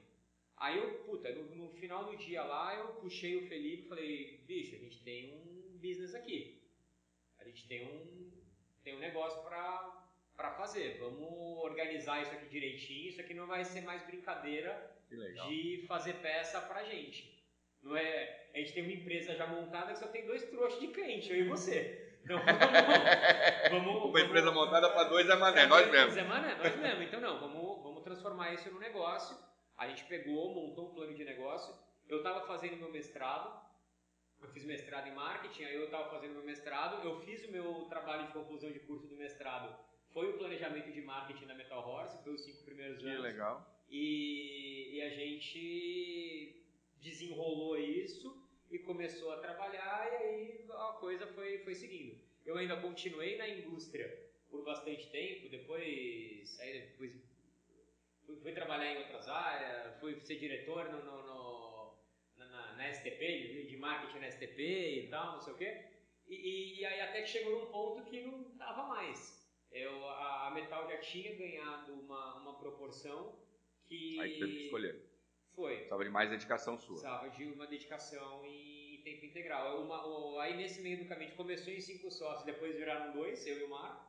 Aí 0.57 0.77
eu, 0.77 0.99
puta, 1.05 1.29
no, 1.33 1.43
no 1.55 1.69
final 1.71 2.05
do 2.05 2.15
dia 2.17 2.43
lá, 2.43 2.75
eu 2.75 2.87
puxei 3.01 3.35
o 3.37 3.47
Felipe 3.47 3.83
e 3.85 3.89
falei, 3.89 4.39
bicho, 4.45 4.75
a 4.75 4.79
gente 4.79 5.01
tem 5.03 5.33
um 5.33 5.77
business 5.77 6.13
aqui. 6.13 6.58
A 7.39 7.43
gente 7.45 7.67
tem 7.67 7.85
um, 7.87 8.31
tem 8.83 8.95
um 8.95 8.99
negócio 8.99 9.41
pra, 9.43 10.05
pra 10.35 10.51
fazer. 10.51 10.97
Vamos 10.99 11.63
organizar 11.63 12.21
isso 12.21 12.31
aqui 12.33 12.47
direitinho. 12.47 13.09
Isso 13.09 13.21
aqui 13.21 13.33
não 13.33 13.47
vai 13.47 13.63
ser 13.63 13.81
mais 13.81 14.01
brincadeira 14.05 14.95
de 15.47 15.85
fazer 15.87 16.13
peça 16.15 16.59
pra 16.61 16.83
gente. 16.83 17.37
Não 17.81 17.95
é, 17.95 18.47
a 18.53 18.57
gente 18.59 18.73
tem 18.73 18.83
uma 18.83 18.91
empresa 18.91 19.35
já 19.35 19.47
montada 19.47 19.93
que 19.93 19.99
só 19.99 20.07
tem 20.07 20.25
dois 20.25 20.43
trouxas 20.49 20.79
de 20.81 20.87
cliente, 20.89 21.29
eu 21.29 21.37
e 21.37 21.43
você. 21.47 22.05
Então 22.23 22.37
vamos. 22.37 23.69
vamos 23.85 24.09
Uma 24.09 24.21
empresa 24.21 24.45
vamos- 24.51 24.65
montada 24.65 24.89
pra 24.91 25.05
dois 25.05 25.29
é 25.29 25.35
mané, 25.35 25.65
nós 25.65 25.81
dois 25.87 25.91
mesmos. 25.91 26.17
É 26.17 26.23
mané, 26.23 26.55
nós 26.55 26.75
mesmos. 26.75 27.03
Então 27.07 27.21
não, 27.21 27.39
vamos, 27.39 27.81
vamos 27.81 28.03
transformar 28.03 28.53
isso 28.53 28.69
num 28.71 28.79
negócio. 28.79 29.35
A 29.77 29.87
gente 29.87 30.03
pegou, 30.03 30.53
montou 30.53 30.89
um 30.89 30.93
plano 30.93 31.13
de 31.13 31.23
negócio. 31.23 31.73
Eu 32.09 32.17
estava 32.17 32.45
fazendo 32.45 32.75
meu 32.75 32.91
mestrado, 32.91 33.49
eu 34.41 34.49
fiz 34.49 34.63
mestrado 34.65 35.07
em 35.07 35.13
marketing, 35.13 35.63
aí 35.63 35.75
eu 35.75 35.85
estava 35.85 36.09
fazendo 36.09 36.33
meu 36.33 36.43
mestrado, 36.43 37.03
eu 37.05 37.19
fiz 37.21 37.43
o 37.45 37.51
meu 37.51 37.85
trabalho 37.89 38.27
de 38.27 38.33
conclusão 38.33 38.71
de 38.71 38.79
curso 38.79 39.07
do 39.07 39.15
mestrado, 39.15 39.75
foi 40.13 40.29
o 40.29 40.37
planejamento 40.37 40.91
de 40.91 41.01
marketing 41.01 41.45
da 41.45 41.53
Metal 41.55 41.87
Horse, 41.87 42.23
foi 42.23 42.33
os 42.33 42.41
cinco 42.43 42.63
primeiros 42.63 42.99
Que 43.01 43.07
anos. 43.09 43.21
legal. 43.21 43.83
E, 43.89 44.95
e 44.95 45.01
a 45.01 45.09
gente 45.09 46.63
desenrolou 47.01 47.77
isso 47.77 48.35
e 48.71 48.79
começou 48.79 49.31
a 49.33 49.37
trabalhar 49.37 50.07
e 50.11 50.15
aí 50.15 50.65
a 50.69 50.93
coisa 50.99 51.25
foi, 51.27 51.59
foi 51.59 51.75
seguindo. 51.75 52.17
Eu 52.45 52.57
ainda 52.57 52.77
continuei 52.77 53.37
na 53.37 53.47
indústria 53.47 54.07
por 54.49 54.63
bastante 54.63 55.07
tempo, 55.09 55.49
depois, 55.49 56.59
aí 56.59 56.81
depois 56.81 57.11
fui, 58.25 58.35
fui 58.41 58.51
trabalhar 58.51 58.93
em 58.93 58.97
outras 58.99 59.27
áreas, 59.27 59.99
fui 59.99 60.19
ser 60.21 60.37
diretor 60.39 60.85
no, 60.89 61.03
no- 61.03 61.23
no- 61.23 61.48
na, 62.79 62.93
STP, 62.93 63.65
de, 63.67 63.77
marketing 63.77 64.19
na 64.19 64.31
STP 64.31 64.61
e 65.03 65.07
tal, 65.09 65.33
não 65.33 65.41
sei 65.41 65.53
o 65.53 65.57
quê. 65.57 65.85
E, 66.27 66.79
e- 66.79 66.85
aí 66.85 67.01
até 67.01 67.21
que 67.21 67.27
chegou 67.27 67.59
num 67.59 67.71
ponto 67.71 68.09
que 68.09 68.21
não 68.21 68.55
dava 68.55 68.83
mais. 68.87 69.37
Eu, 69.71 70.07
a, 70.07 70.47
a 70.47 70.51
Metal 70.51 70.87
já 70.89 70.97
tinha 70.99 71.35
ganhado 71.35 71.93
uma, 71.93 72.35
uma 72.41 72.57
proporção 72.59 73.37
que 73.85 74.19
Aí 74.21 74.39
teve 74.39 74.51
que 74.55 74.63
escolher. 74.65 74.95
foi. 75.53 75.73
Precisava 75.75 76.03
de 76.05 76.09
mais 76.09 76.29
dedicação 76.29 76.77
sua. 76.77 76.93
Precisava 76.95 77.29
de 77.29 77.45
uma 77.45 77.67
dedicação 77.67 78.45
em 78.45 79.01
tempo 79.03 79.25
integral. 79.25 79.83
Uma- 79.83 80.05
o- 80.07 80.39
aí 80.39 80.55
nesse 80.55 80.81
meio 80.81 80.99
do 81.03 81.09
caminho 81.09 81.35
começou 81.35 81.73
em 81.73 81.81
cinco 81.81 82.09
sócios, 82.09 82.45
depois 82.45 82.75
viraram 82.77 83.11
dois, 83.13 83.45
eu 83.45 83.59
e 83.59 83.63
o 83.63 83.69
Marco. 83.69 84.07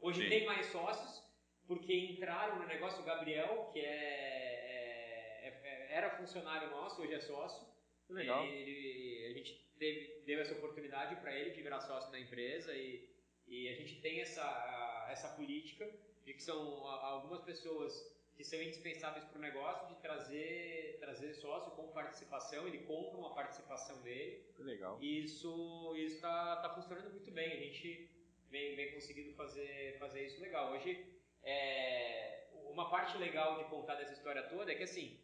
Hoje 0.00 0.22
Sim. 0.22 0.28
tem 0.28 0.46
mais 0.46 0.66
sócios, 0.66 1.22
porque 1.66 1.92
entraram 1.94 2.58
no 2.60 2.66
negócio 2.66 3.00
o 3.02 3.04
Gabriel, 3.04 3.70
que 3.72 3.80
é, 3.80 5.48
é- 5.48 5.60
é- 5.64 5.88
era 5.96 6.10
funcionário 6.16 6.70
nosso, 6.70 7.02
hoje 7.02 7.14
é 7.14 7.20
sócio. 7.20 7.73
Legal. 8.14 8.44
Ele- 8.46 9.26
a 9.26 9.32
gente 9.38 9.64
teve, 9.78 10.22
deu 10.24 10.40
essa 10.40 10.54
oportunidade 10.54 11.16
para 11.16 11.36
ele 11.36 11.50
de 11.50 11.62
virar 11.62 11.80
sócio 11.80 12.10
da 12.10 12.18
empresa 12.20 12.72
e, 12.74 13.08
e 13.46 13.68
a 13.68 13.74
gente 13.74 14.00
tem 14.00 14.20
essa, 14.20 15.08
essa 15.10 15.28
política 15.30 15.90
de 16.24 16.32
que 16.34 16.42
são 16.42 16.86
algumas 16.86 17.42
pessoas 17.42 17.92
que 18.36 18.42
são 18.42 18.60
indispensáveis 18.60 19.24
para 19.26 19.38
o 19.38 19.40
negócio 19.40 19.86
de 19.94 20.00
trazer, 20.00 20.96
trazer 20.98 21.34
sócio 21.34 21.70
com 21.72 21.92
participação, 21.92 22.66
ele 22.66 22.78
compra 22.78 23.16
uma 23.18 23.32
participação 23.34 24.02
dele 24.02 24.44
legal. 24.58 24.98
e 25.00 25.22
isso 25.24 25.94
está 25.96 26.56
tá 26.56 26.74
funcionando 26.74 27.12
muito 27.12 27.30
bem, 27.30 27.52
a 27.52 27.56
gente 27.56 28.10
vem, 28.50 28.74
vem 28.74 28.92
conseguindo 28.92 29.32
fazer, 29.34 29.96
fazer 29.98 30.26
isso 30.26 30.40
legal. 30.40 30.72
Hoje, 30.72 31.06
é, 31.44 32.48
uma 32.70 32.90
parte 32.90 33.16
legal 33.18 33.58
de 33.62 33.70
contar 33.70 33.94
dessa 33.94 34.12
história 34.14 34.42
toda 34.48 34.72
é 34.72 34.74
que 34.74 34.82
assim, 34.82 35.20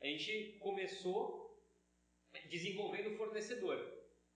a 0.00 0.06
gente 0.06 0.56
começou 0.58 1.43
desenvolvendo 2.48 3.14
o 3.14 3.16
fornecedor. 3.16 3.78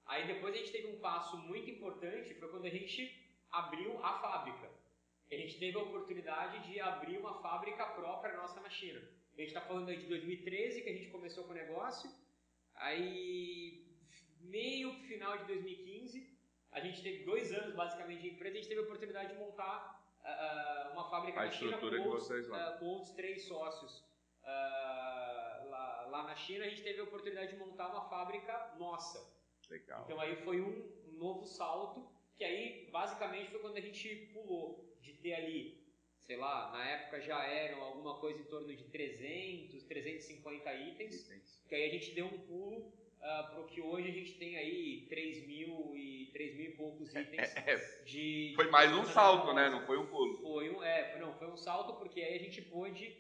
Aí 0.06 0.26
depois 0.26 0.54
a 0.54 0.58
gente 0.58 0.72
teve 0.72 0.88
um 0.88 0.98
passo 1.00 1.36
muito 1.36 1.70
importante, 1.70 2.34
foi 2.34 2.48
quando 2.48 2.64
a 2.64 2.70
gente 2.70 3.00
abriu 3.50 4.02
a 4.04 4.18
fábrica. 4.20 4.70
A 5.30 5.34
gente 5.34 5.58
teve 5.58 5.76
a 5.76 5.82
oportunidade 5.82 6.66
de 6.66 6.80
abrir 6.80 7.18
uma 7.18 7.42
fábrica 7.42 7.84
própria 7.86 8.34
nossa 8.36 8.60
na 8.60 8.70
China. 8.70 9.00
A 9.34 9.40
gente 9.40 9.48
está 9.48 9.60
falando 9.60 9.88
aí 9.90 9.98
de 9.98 10.06
2013 10.06 10.82
que 10.82 10.88
a 10.88 10.92
gente 10.92 11.10
começou 11.10 11.44
com 11.44 11.50
o 11.50 11.54
negócio, 11.54 12.10
aí 12.74 13.86
meio 14.40 14.92
final 15.06 15.36
de 15.38 15.44
2015, 15.44 16.38
a 16.72 16.80
gente 16.80 17.02
teve 17.02 17.24
dois 17.24 17.52
anos 17.52 17.74
basicamente 17.74 18.22
de 18.22 18.28
empresa, 18.30 18.54
a 18.54 18.58
gente 18.60 18.68
teve 18.68 18.80
a 18.80 18.84
oportunidade 18.84 19.32
de 19.34 19.38
montar 19.38 19.98
ah, 20.24 20.90
uma 20.92 21.08
fábrica 21.10 21.40
A 21.40 21.44
na 21.44 21.50
China 21.50 21.78
com 21.78 21.86
outros, 21.86 22.50
ah, 22.52 22.76
com 22.78 22.86
outros 22.86 23.12
três 23.12 23.44
sócios. 23.44 24.04
Ah, 24.42 25.27
lá, 26.10 26.22
na 26.24 26.36
China 26.36 26.64
a 26.64 26.68
gente 26.68 26.82
teve 26.82 27.00
a 27.00 27.04
oportunidade 27.04 27.52
de 27.52 27.56
montar 27.58 27.88
uma 27.88 28.08
fábrica 28.08 28.74
nossa. 28.78 29.18
Legal. 29.70 30.02
Então 30.04 30.20
aí 30.20 30.36
foi 30.36 30.60
um 30.60 30.90
novo 31.12 31.44
salto, 31.44 32.08
que 32.36 32.44
aí 32.44 32.88
basicamente 32.90 33.50
foi 33.50 33.60
quando 33.60 33.76
a 33.76 33.80
gente 33.80 34.30
pulou 34.32 34.96
de 35.00 35.12
ter 35.14 35.34
ali, 35.34 35.84
sei 36.20 36.36
lá, 36.36 36.70
na 36.72 36.88
época 36.88 37.20
já 37.20 37.44
eram 37.44 37.82
alguma 37.82 38.18
coisa 38.18 38.40
em 38.40 38.44
torno 38.44 38.74
de 38.74 38.84
300, 38.84 39.82
350 39.84 40.74
itens, 40.74 41.28
que 41.68 41.74
aí 41.74 41.84
a 41.84 41.90
gente 41.90 42.12
deu 42.12 42.26
um 42.26 42.38
pulo 42.40 42.92
para 43.18 43.60
o 43.60 43.66
que 43.66 43.80
hoje 43.80 44.08
a 44.08 44.12
gente 44.12 44.34
tem 44.34 44.56
aí 44.56 45.06
3 45.08 45.46
mil 45.46 45.92
e, 45.94 46.30
3 46.32 46.56
mil 46.56 46.70
e 46.70 46.76
poucos 46.76 47.14
itens 47.14 47.56
É, 47.56 47.76
de... 48.04 48.52
Foi 48.54 48.70
mais 48.70 48.92
um 48.92 49.04
salto, 49.04 49.52
né? 49.52 49.68
Não 49.68 49.84
foi 49.84 49.98
um 49.98 50.06
pulo. 50.06 50.36
Foi 50.38 50.70
um, 50.70 50.82
é, 50.82 51.10
foi, 51.10 51.20
não, 51.20 51.34
foi 51.34 51.48
um 51.48 51.56
salto 51.56 51.94
porque 51.98 52.20
aí 52.20 52.36
a 52.36 52.38
gente 52.38 52.62
pôde 52.62 53.16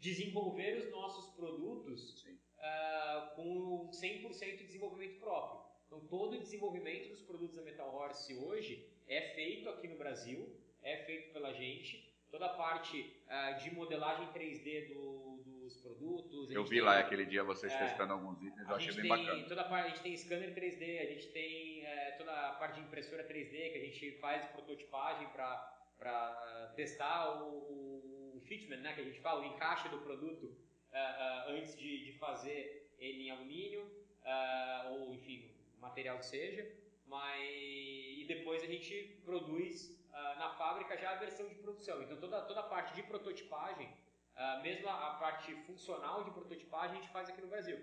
desenvolver 0.00 0.78
os 0.78 0.90
nossos 0.90 1.26
produtos 1.34 2.24
ah, 2.58 3.32
com 3.36 3.90
100% 3.92 4.56
de 4.58 4.64
desenvolvimento 4.64 5.18
próprio. 5.20 5.60
Então 5.86 6.00
todo 6.08 6.34
o 6.36 6.38
desenvolvimento 6.38 7.08
dos 7.10 7.22
produtos 7.22 7.56
da 7.56 7.62
Metal 7.62 7.92
Horse 7.94 8.34
hoje 8.36 8.86
é 9.08 9.20
feito 9.34 9.68
aqui 9.68 9.88
no 9.88 9.96
Brasil, 9.96 10.48
é 10.82 10.98
feito 11.04 11.32
pela 11.32 11.52
gente. 11.52 12.08
Toda 12.30 12.46
a 12.46 12.50
parte 12.50 13.16
ah, 13.28 13.52
de 13.52 13.70
modelagem 13.74 14.26
3D 14.32 14.88
do- 14.88 15.42
dos 15.44 15.76
produtos. 15.76 16.50
Eu 16.50 16.64
vi 16.64 16.76
tem- 16.76 16.80
lá 16.80 16.98
aquele 16.98 17.24
dia 17.26 17.42
vocês 17.44 17.72
É. 17.72 17.78
testando 17.78 18.12
alguns 18.12 18.40
itens, 18.42 18.68
eu 18.68 18.74
achei 18.76 18.92
bem 18.94 19.02
tem 19.02 19.08
bacana. 19.26 19.48
toda 19.48 19.60
a 19.60 19.64
parte, 19.64 19.86
a 19.86 19.88
gente 19.90 20.02
tem 20.02 20.16
scanner 20.16 20.54
3D, 20.54 20.98
a 21.00 21.06
gente 21.06 21.26
tem 21.28 21.84
é, 21.84 22.12
toda 22.12 22.32
a 22.32 22.52
parte 22.54 22.76
de 22.80 22.86
impressora 22.86 23.24
3D 23.24 23.70
que 23.72 23.78
a 23.78 23.84
gente 23.84 24.12
faz 24.18 24.44
prototipagem 24.46 25.28
para 25.28 26.72
testar 26.76 27.42
o, 27.42 27.48
o 27.48 28.19
fitment, 28.40 28.78
né, 28.78 28.92
que 28.94 29.00
a 29.00 29.04
gente 29.04 29.20
fala, 29.20 29.40
o 29.40 29.44
encaixe 29.44 29.88
do 29.88 29.98
produto 29.98 30.54
ah, 30.92 30.98
ah, 30.98 31.50
antes 31.50 31.76
de, 31.76 32.04
de 32.04 32.12
fazer 32.18 32.90
ele 32.98 33.28
em 33.28 33.30
alumínio 33.30 33.88
ah, 34.24 34.88
ou 34.90 35.14
enfim, 35.14 35.50
material 35.80 36.18
que 36.18 36.26
seja, 36.26 36.68
mas 37.06 37.40
e 37.42 38.24
depois 38.26 38.62
a 38.62 38.66
gente 38.66 39.20
produz 39.24 39.98
na 40.38 40.50
fábrica 40.50 40.96
já 40.96 41.12
a 41.12 41.16
versão 41.16 41.48
de 41.48 41.54
produção. 41.54 42.02
Então 42.02 42.16
toda 42.18 42.42
toda 42.42 42.60
a 42.60 42.64
parte 42.64 42.94
de 42.94 43.02
prototipagem, 43.02 43.88
mesmo 44.62 44.88
a, 44.88 45.12
a 45.12 45.14
parte 45.14 45.54
funcional 45.66 46.24
de 46.24 46.30
prototipagem 46.30 46.98
a 46.98 47.00
gente 47.00 47.12
faz 47.12 47.28
aqui 47.28 47.40
no 47.40 47.48
Brasil. 47.48 47.78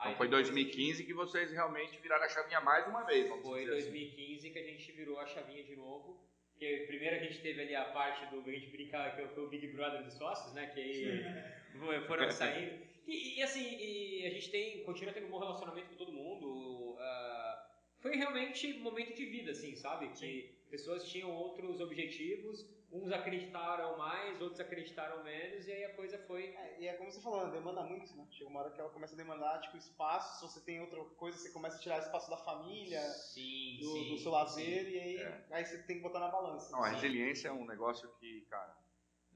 Então 0.00 0.14
foi 0.16 0.28
depois 0.28 0.48
2015 0.48 1.04
que 1.04 1.14
vocês 1.14 1.50
realmente 1.52 1.98
viraram 2.00 2.24
a 2.24 2.28
chavinha 2.28 2.60
mais 2.60 2.86
uma 2.86 3.02
vez, 3.02 3.28
vamos 3.28 3.46
Foi 3.46 3.62
em 3.62 3.64
dizer 3.64 3.76
assim. 3.78 3.90
2015 3.90 4.50
que 4.50 4.58
a 4.58 4.62
gente 4.62 4.92
virou 4.92 5.18
a 5.18 5.26
chavinha 5.26 5.62
de 5.62 5.76
novo. 5.76 6.20
Que 6.60 6.84
primeiro 6.86 7.16
a 7.16 7.18
gente 7.18 7.38
teve 7.40 7.62
ali 7.62 7.74
a 7.74 7.86
parte 7.86 8.26
do. 8.26 8.46
A 8.46 8.52
gente 8.52 8.66
brincar 8.66 9.16
que 9.16 9.26
foi 9.34 9.44
o 9.44 9.48
Big 9.48 9.66
Brother 9.68 10.04
dos 10.04 10.12
sócios, 10.12 10.52
né? 10.52 10.66
Que 10.66 10.80
aí 10.80 12.04
foram 12.06 12.28
saindo. 12.30 12.84
E, 13.06 13.38
e, 13.38 13.42
assim, 13.42 13.78
e 13.80 14.26
a 14.26 14.30
gente 14.30 14.50
tem, 14.50 14.84
continua 14.84 15.14
tendo 15.14 15.26
um 15.28 15.30
bom 15.30 15.38
relacionamento 15.38 15.88
com 15.88 15.96
todo 15.96 16.12
mundo. 16.12 16.98
ah, 17.00 17.66
foi 18.00 18.14
realmente 18.14 18.74
momento 18.74 19.14
de 19.14 19.24
vida, 19.24 19.52
assim, 19.52 19.74
sabe? 19.74 20.10
Que 20.10 20.54
pessoas 20.70 21.08
tinham 21.10 21.30
outros 21.30 21.80
objetivos, 21.80 22.68
uns 22.92 23.12
acreditaram 23.12 23.96
mais, 23.96 24.40
outros 24.40 24.58
acreditaram 24.60 25.22
menos, 25.22 25.66
e 25.66 25.72
aí 25.72 25.84
a 25.84 25.94
coisa 25.94 26.18
foi. 26.26 26.46
É, 26.54 26.76
e 26.80 26.86
é 26.88 26.94
como 26.94 27.10
você 27.10 27.20
falou, 27.20 27.46
né, 27.46 27.52
demanda 27.52 27.82
muito, 27.84 28.14
né? 28.16 28.26
Chega 28.30 28.50
uma 28.50 28.60
hora 28.60 28.70
que 28.70 28.80
ela 28.80 28.90
começa 28.90 29.14
a 29.14 29.16
demandar, 29.16 29.60
tipo, 29.60 29.76
espaço, 29.76 30.40
se 30.40 30.52
você 30.52 30.60
tem 30.64 30.80
outra 30.80 31.02
coisa, 31.16 31.38
você 31.38 31.50
começa 31.50 31.76
a 31.76 31.80
tirar 31.80 31.98
espaço 32.00 32.28
da 32.28 32.36
família, 32.38 33.00
Sim, 33.00 33.78
do, 33.80 33.92
sim. 33.92 34.08
do 34.10 34.18
seu 34.18 34.32
lazer, 34.32 34.84
sim. 34.84 34.90
e 34.90 34.98
aí, 34.98 35.16
É. 35.18 35.44
aí 35.52 35.64
você 35.64 35.78
tem 35.84 35.96
que 35.96 36.02
botar 36.02 36.20
na 36.20 36.28
balança. 36.28 36.72
Não, 36.72 36.82
a 36.82 36.88
resiliência 36.88 37.48
é 37.48 37.52
um 37.52 37.64
negócio 37.64 38.08
que, 38.18 38.40
cara, 38.50 38.76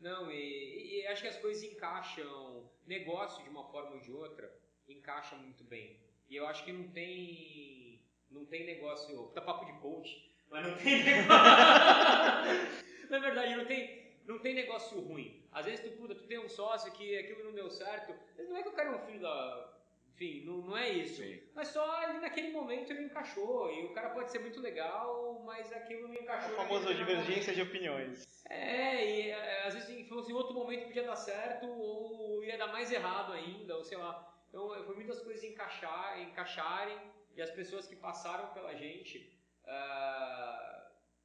Não, 0.01 0.31
e, 0.31 1.01
e 1.03 1.07
acho 1.07 1.23
que 1.23 1.29
as 1.29 1.37
coisas 1.38 1.62
encaixam, 1.62 2.69
negócio 2.87 3.43
de 3.45 3.51
uma 3.51 3.64
forma 3.71 3.93
ou 3.93 4.01
de 4.01 4.11
outra, 4.12 4.53
encaixa 4.88 5.37
muito 5.37 5.62
bem. 5.64 6.03
E 6.29 6.35
eu 6.37 6.47
acho 6.49 6.64
que 6.64 6.73
não 6.73 6.88
tem, 6.88 8.03
não 8.31 8.45
tem 8.47 8.67
negócio, 8.67 9.29
tá 9.29 9.40
papo 9.40 9.64
de 9.67 9.79
coach, 9.81 10.35
mas 10.51 10.67
não 10.67 10.77
tem 10.77 11.05
negócio, 11.05 12.85
na 13.11 13.19
verdade 13.19 13.57
não 13.57 13.64
tem, 13.67 14.17
não 14.27 14.38
tem 14.38 14.55
negócio 14.55 14.99
ruim. 15.01 15.43
Às 15.53 15.67
vezes 15.67 15.81
tu, 15.85 15.97
puta, 15.97 16.14
tu 16.14 16.25
tem 16.27 16.38
um 16.38 16.49
sócio 16.49 16.90
que 16.93 17.17
aquilo 17.19 17.45
não 17.45 17.53
deu 17.53 17.71
certo, 17.71 18.14
mas 18.37 18.49
não 18.49 18.57
é 18.57 18.62
que 18.62 18.69
o 18.69 18.73
cara 18.73 18.90
é 18.90 18.95
um 18.97 19.07
filho 19.07 19.21
da. 19.21 19.71
Enfim, 20.14 20.45
não, 20.45 20.59
não 20.59 20.77
é 20.77 20.90
isso. 20.90 21.23
Sim. 21.23 21.40
Mas 21.55 21.69
só 21.69 21.85
ali 22.05 22.21
naquele 22.21 22.53
momento 22.53 22.93
ele 22.93 23.03
encaixou. 23.05 23.71
E 23.73 23.85
o 23.87 23.93
cara 23.93 24.11
pode 24.11 24.31
ser 24.31 24.38
muito 24.38 24.61
legal, 24.61 25.43
mas 25.45 25.73
aquilo 25.73 26.07
não 26.07 26.14
A 26.14 26.21
encaixou. 26.21 26.57
famosa 26.57 26.88
naquele 26.90 27.05
divergência 27.05 27.53
de 27.53 27.62
opiniões. 27.62 28.45
é, 28.49 29.05
e 29.05 29.31
é, 29.31 29.67
às 29.67 29.75
vezes 29.75 29.90
em 29.90 30.05
fosse 30.05 30.31
em 30.31 30.35
outro 30.35 30.55
momento 30.55 30.87
podia 30.87 31.03
dar 31.03 31.17
certo 31.17 31.67
ou 31.67 32.45
ia 32.45 32.57
dar 32.57 32.69
mais 32.69 32.93
errado 32.93 33.33
ainda, 33.33 33.77
ou 33.77 33.83
sei 33.85 33.99
lá. 33.99 34.33
Então 34.49 34.69
foi 34.85 34.95
muitas 34.95 35.21
coisas 35.21 35.43
encaixar, 35.43 36.21
encaixarem 36.23 36.97
e 37.37 37.43
as 37.43 37.51
pessoas 37.51 37.88
que 37.88 37.97
passaram 37.97 38.55
pela 38.55 38.73
gente 38.77 39.37
ah, 39.67 40.73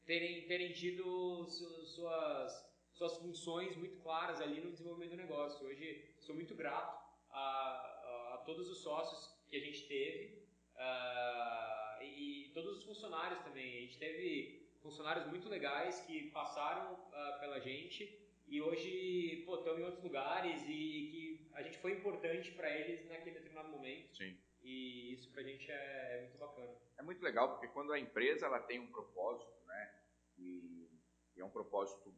terem, 0.09 0.47
terem 0.47 0.71
tido 0.73 1.45
su- 1.45 1.85
suas, 1.85 2.51
suas 2.93 3.17
funções 3.17 3.75
muito 3.77 3.97
claras 4.01 4.41
ali 4.41 4.59
no 4.59 4.71
desenvolvimento 4.71 5.11
do 5.11 5.17
negócio. 5.17 5.67
Hoje 5.67 6.15
sou 6.17 6.33
muito 6.33 6.55
grato 6.55 6.97
a, 7.29 7.39
a, 7.39 8.33
a 8.33 8.37
todos 8.43 8.67
os 8.67 8.79
sócios 8.79 9.31
que 9.47 9.55
a 9.55 9.59
gente 9.59 9.87
teve 9.87 10.47
ah, 10.75 11.99
e, 12.01 12.49
todos 12.55 12.79
os 12.79 12.83
funcionários 12.85 13.39
também. 13.43 13.77
A 13.77 13.81
gente 13.81 13.99
teve 13.99 14.67
funcionários 14.81 15.27
muito 15.27 15.47
legais 15.47 15.99
que 16.07 16.31
passaram 16.31 17.07
ah, 17.13 17.37
pela 17.39 17.59
gente 17.59 18.19
e 18.47 18.59
hoje 18.59 19.43
pô, 19.45 19.57
estão 19.57 19.77
em 19.79 19.83
outros 19.83 20.03
lugares 20.03 20.63
e 20.63 21.09
que 21.11 21.51
a 21.53 21.61
gente 21.61 21.77
foi 21.77 21.91
importante 21.91 22.51
para 22.53 22.67
eles 22.75 23.07
naquele 23.07 23.35
determinado 23.35 23.69
momento 23.69 24.17
Sim. 24.17 24.35
e 24.63 25.13
isso 25.13 25.31
pra 25.31 25.43
gente 25.43 25.69
é, 25.69 26.17
é 26.17 26.21
muito 26.21 26.37
bacana. 26.39 26.75
É 26.97 27.03
muito 27.03 27.21
legal 27.21 27.51
porque 27.51 27.67
quando 27.67 27.93
a 27.93 27.99
empresa 27.99 28.47
ela 28.47 28.59
tem 28.59 28.79
um 28.79 28.87
propósito, 28.87 29.53
né? 29.67 29.98
E, 30.39 30.89
e 31.35 31.41
é 31.41 31.45
um 31.45 31.51
propósito 31.51 32.13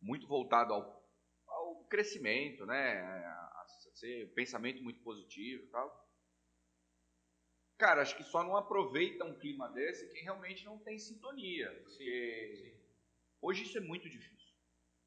muito 0.00 0.26
voltado 0.26 0.72
ao, 0.72 1.10
ao 1.46 1.84
crescimento, 1.86 2.64
né? 2.66 3.00
A, 3.00 3.62
a 3.62 3.66
ser 3.94 4.26
um 4.26 4.34
pensamento 4.34 4.82
muito 4.82 5.00
positivo 5.00 5.64
e 5.64 5.68
tal. 5.68 6.06
Cara, 7.78 8.02
acho 8.02 8.16
que 8.16 8.24
só 8.24 8.42
não 8.42 8.56
aproveita 8.56 9.24
um 9.24 9.38
clima 9.38 9.68
desse 9.70 10.10
quem 10.10 10.22
realmente 10.22 10.64
não 10.64 10.78
tem 10.78 10.98
sintonia. 10.98 11.70
Porque 11.82 12.74
sim. 12.74 12.80
hoje 13.40 13.64
isso 13.64 13.76
é 13.76 13.80
muito 13.80 14.08
difícil, 14.08 14.54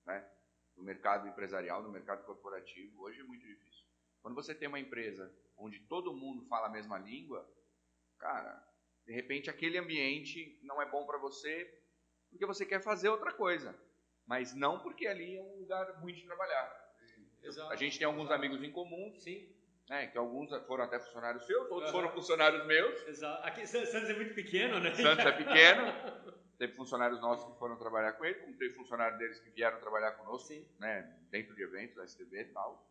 né? 0.05 0.29
No 0.75 0.83
mercado 0.83 1.27
empresarial, 1.27 1.81
no 1.83 1.91
mercado 1.91 2.25
corporativo, 2.25 3.01
hoje 3.01 3.19
é 3.19 3.23
muito 3.23 3.45
difícil. 3.45 3.85
Quando 4.21 4.35
você 4.35 4.53
tem 4.53 4.67
uma 4.67 4.79
empresa 4.79 5.33
onde 5.57 5.79
todo 5.87 6.13
mundo 6.13 6.45
fala 6.45 6.67
a 6.67 6.71
mesma 6.71 6.97
língua, 6.97 7.47
cara, 8.17 8.65
de 9.05 9.13
repente 9.13 9.49
aquele 9.49 9.77
ambiente 9.77 10.59
não 10.61 10.81
é 10.81 10.89
bom 10.89 11.05
para 11.05 11.17
você 11.17 11.78
porque 12.29 12.45
você 12.45 12.65
quer 12.65 12.81
fazer 12.81 13.09
outra 13.09 13.31
coisa, 13.31 13.75
mas 14.27 14.53
não 14.55 14.79
porque 14.79 15.07
ali 15.07 15.37
é 15.37 15.41
um 15.41 15.59
lugar 15.59 15.85
ruim 16.01 16.13
de 16.13 16.23
trabalhar. 16.25 16.89
Exato. 17.43 17.71
A 17.71 17.75
gente 17.75 17.97
tem 17.97 18.05
alguns 18.05 18.29
amigos 18.31 18.61
em 18.63 18.71
comum, 18.71 19.13
Sim, 19.17 19.47
né, 19.89 20.07
que 20.07 20.17
alguns 20.17 20.49
foram 20.67 20.83
até 20.83 20.99
funcionários 20.99 21.45
seus, 21.45 21.61
outros 21.71 21.83
Aham. 21.83 21.91
foram 21.91 22.09
funcionários 22.13 22.65
meus. 22.67 23.07
exato. 23.07 23.47
Aqui 23.47 23.65
San- 23.65 23.85
Santos 23.85 24.09
é 24.09 24.13
muito 24.13 24.33
pequeno, 24.35 24.79
né? 24.79 24.93
Santos 24.93 25.25
é 25.25 25.31
pequeno. 25.31 25.83
Teve 26.59 26.73
funcionários 26.73 27.21
nossos 27.21 27.45
que 27.53 27.57
foram 27.57 27.77
trabalhar 27.77 28.11
com 28.13 28.25
ele, 28.25 28.35
como 28.39 28.53
teve 28.57 28.73
funcionários 28.75 29.17
deles 29.17 29.39
que 29.39 29.49
vieram 29.49 29.79
trabalhar 29.79 30.11
conosco, 30.11 30.45
Sim. 30.49 30.67
né, 30.77 31.09
dentro 31.31 31.55
de 31.55 31.63
eventos, 31.63 31.95
da 31.95 32.03
STB 32.05 32.41
e 32.41 32.45
tal. 32.53 32.85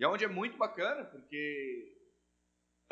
E 0.00 0.04
é 0.04 0.08
onde 0.08 0.24
é 0.24 0.28
muito 0.28 0.56
bacana, 0.56 1.04
porque 1.04 1.94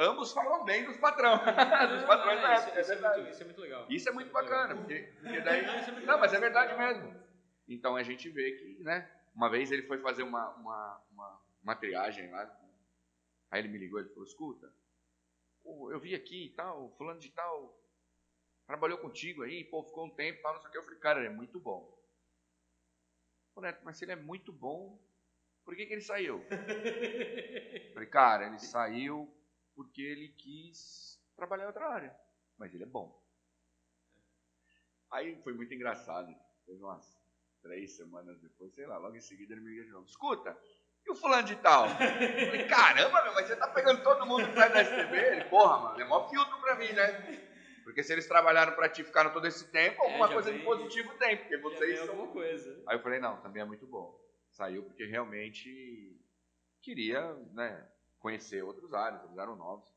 ambos 0.01 0.33
falam 0.33 0.65
bem 0.65 0.85
dos 0.85 0.97
patrão, 0.97 1.37
dos 1.95 2.05
patrões 2.05 2.41
da 2.41 2.55
isso, 2.55 2.63
época, 2.65 2.79
é 2.79 2.81
isso, 2.81 2.93
é 2.93 2.97
muito, 2.97 3.31
isso 3.31 3.43
é 3.43 3.45
muito 3.45 3.61
legal. 3.61 3.87
Isso 3.89 4.09
é 4.09 4.13
muito 4.13 4.27
legal. 4.29 4.43
bacana, 4.43 4.77
porque, 4.77 5.13
porque 5.21 5.41
daí... 5.41 5.61
É 5.61 6.01
Não, 6.07 6.19
mas 6.19 6.33
é 6.33 6.41
verdade 6.41 6.77
mesmo. 6.77 7.21
Então 7.69 7.95
a 7.95 8.03
gente 8.03 8.29
vê 8.31 8.53
que, 8.53 8.83
né, 8.83 9.09
uma 9.35 9.49
vez 9.49 9.71
ele 9.71 9.83
foi 9.83 9.99
fazer 9.99 10.23
uma, 10.23 10.49
uma, 10.57 11.03
uma, 11.13 11.43
uma 11.63 11.77
triagem 11.77 12.31
lá, 12.31 12.51
aí 13.51 13.61
ele 13.61 13.69
me 13.69 13.79
ligou, 13.79 14.01
ele 14.01 14.09
falou, 14.09 14.25
escuta, 14.25 14.73
eu 15.65 16.01
vi 16.01 16.15
aqui 16.15 16.47
e 16.47 16.51
tal, 16.51 16.91
fulano 16.97 17.21
de 17.21 17.31
tal, 17.31 17.79
trabalhou 18.67 18.99
contigo 18.99 19.43
aí, 19.43 19.65
pô, 19.65 19.83
ficou 19.83 20.07
um 20.07 20.11
tempo 20.11 20.39
e 20.39 20.43
tal, 20.43 20.55
não 20.55 20.61
sei 20.61 20.69
o 20.69 20.73
que. 20.73 20.79
Eu 20.79 20.83
falei, 20.83 20.99
cara, 20.99 21.19
ele 21.21 21.29
é 21.29 21.37
muito 21.37 21.61
bom. 21.61 21.97
Pô, 23.55 23.61
Neto, 23.61 23.81
mas 23.85 23.97
se 23.97 24.05
ele 24.05 24.13
é 24.13 24.17
muito 24.17 24.53
bom, 24.53 24.99
por 25.65 25.77
que, 25.77 25.87
que 25.87 25.93
ele 25.93 26.01
saiu? 26.01 26.45
Eu 26.51 27.95
falei, 27.95 28.09
cara, 28.09 28.47
ele 28.47 28.59
saiu 28.59 29.33
porque 29.81 30.03
ele 30.03 30.29
quis 30.29 31.19
trabalhar 31.35 31.65
em 31.65 31.69
outra 31.69 31.89
área, 31.89 32.15
mas 32.59 32.75
ele 32.75 32.83
é 32.83 32.87
bom. 32.87 33.19
Aí 35.11 35.41
foi 35.43 35.55
muito 35.55 35.73
engraçado, 35.73 36.31
teve 36.67 36.83
umas 36.83 37.19
três 37.63 37.97
semanas 37.97 38.39
depois, 38.43 38.75
sei 38.75 38.87
lá, 38.87 38.99
logo 38.99 39.17
em 39.17 39.23
seguida 39.23 39.55
ele 39.55 39.63
me 39.63 39.71
liga 39.71 39.85
de 39.85 39.91
novo, 39.91 40.05
escuta, 40.05 40.55
e 41.03 41.11
o 41.11 41.15
fulano 41.15 41.49
de 41.49 41.57
tal? 41.57 41.87
Eu 41.87 42.47
falei, 42.47 42.67
caramba, 42.69 43.25
meu, 43.25 43.33
mas 43.33 43.47
você 43.47 43.57
tá 43.57 43.69
pegando 43.69 44.03
todo 44.03 44.27
mundo 44.27 44.47
que 44.49 44.53
sai 44.55 44.71
da 44.71 44.85
STB? 44.85 45.17
Ele, 45.17 45.45
porra, 45.45 45.79
mano, 45.79 45.99
é 45.99 46.05
mó 46.05 46.29
filtro 46.29 46.61
pra 46.61 46.77
mim, 46.77 46.93
né? 46.93 47.83
Porque 47.83 48.03
se 48.03 48.13
eles 48.13 48.29
trabalharam 48.29 48.75
pra 48.75 48.91
ti, 48.91 49.03
ficaram 49.03 49.33
todo 49.33 49.47
esse 49.47 49.67
tempo, 49.73 50.03
alguma 50.03 50.29
já 50.29 50.35
coisa 50.35 50.53
de 50.53 50.63
positivo 50.63 51.17
tem, 51.17 51.39
porque 51.39 51.57
vocês 51.57 52.01
são 52.01 52.11
alguma 52.11 52.31
coisa. 52.35 52.85
Aí 52.87 52.99
eu 52.99 53.03
falei, 53.03 53.19
não, 53.19 53.41
também 53.41 53.63
é 53.63 53.65
muito 53.65 53.87
bom. 53.87 54.15
Saiu 54.51 54.83
porque 54.83 55.07
realmente 55.07 56.21
queria, 56.83 57.33
né, 57.55 57.91
conhecer 58.21 58.63
outros 58.63 58.93
áreas, 58.95 59.25
eles 59.25 59.37
eram 59.39 59.57
novos. 59.57 59.91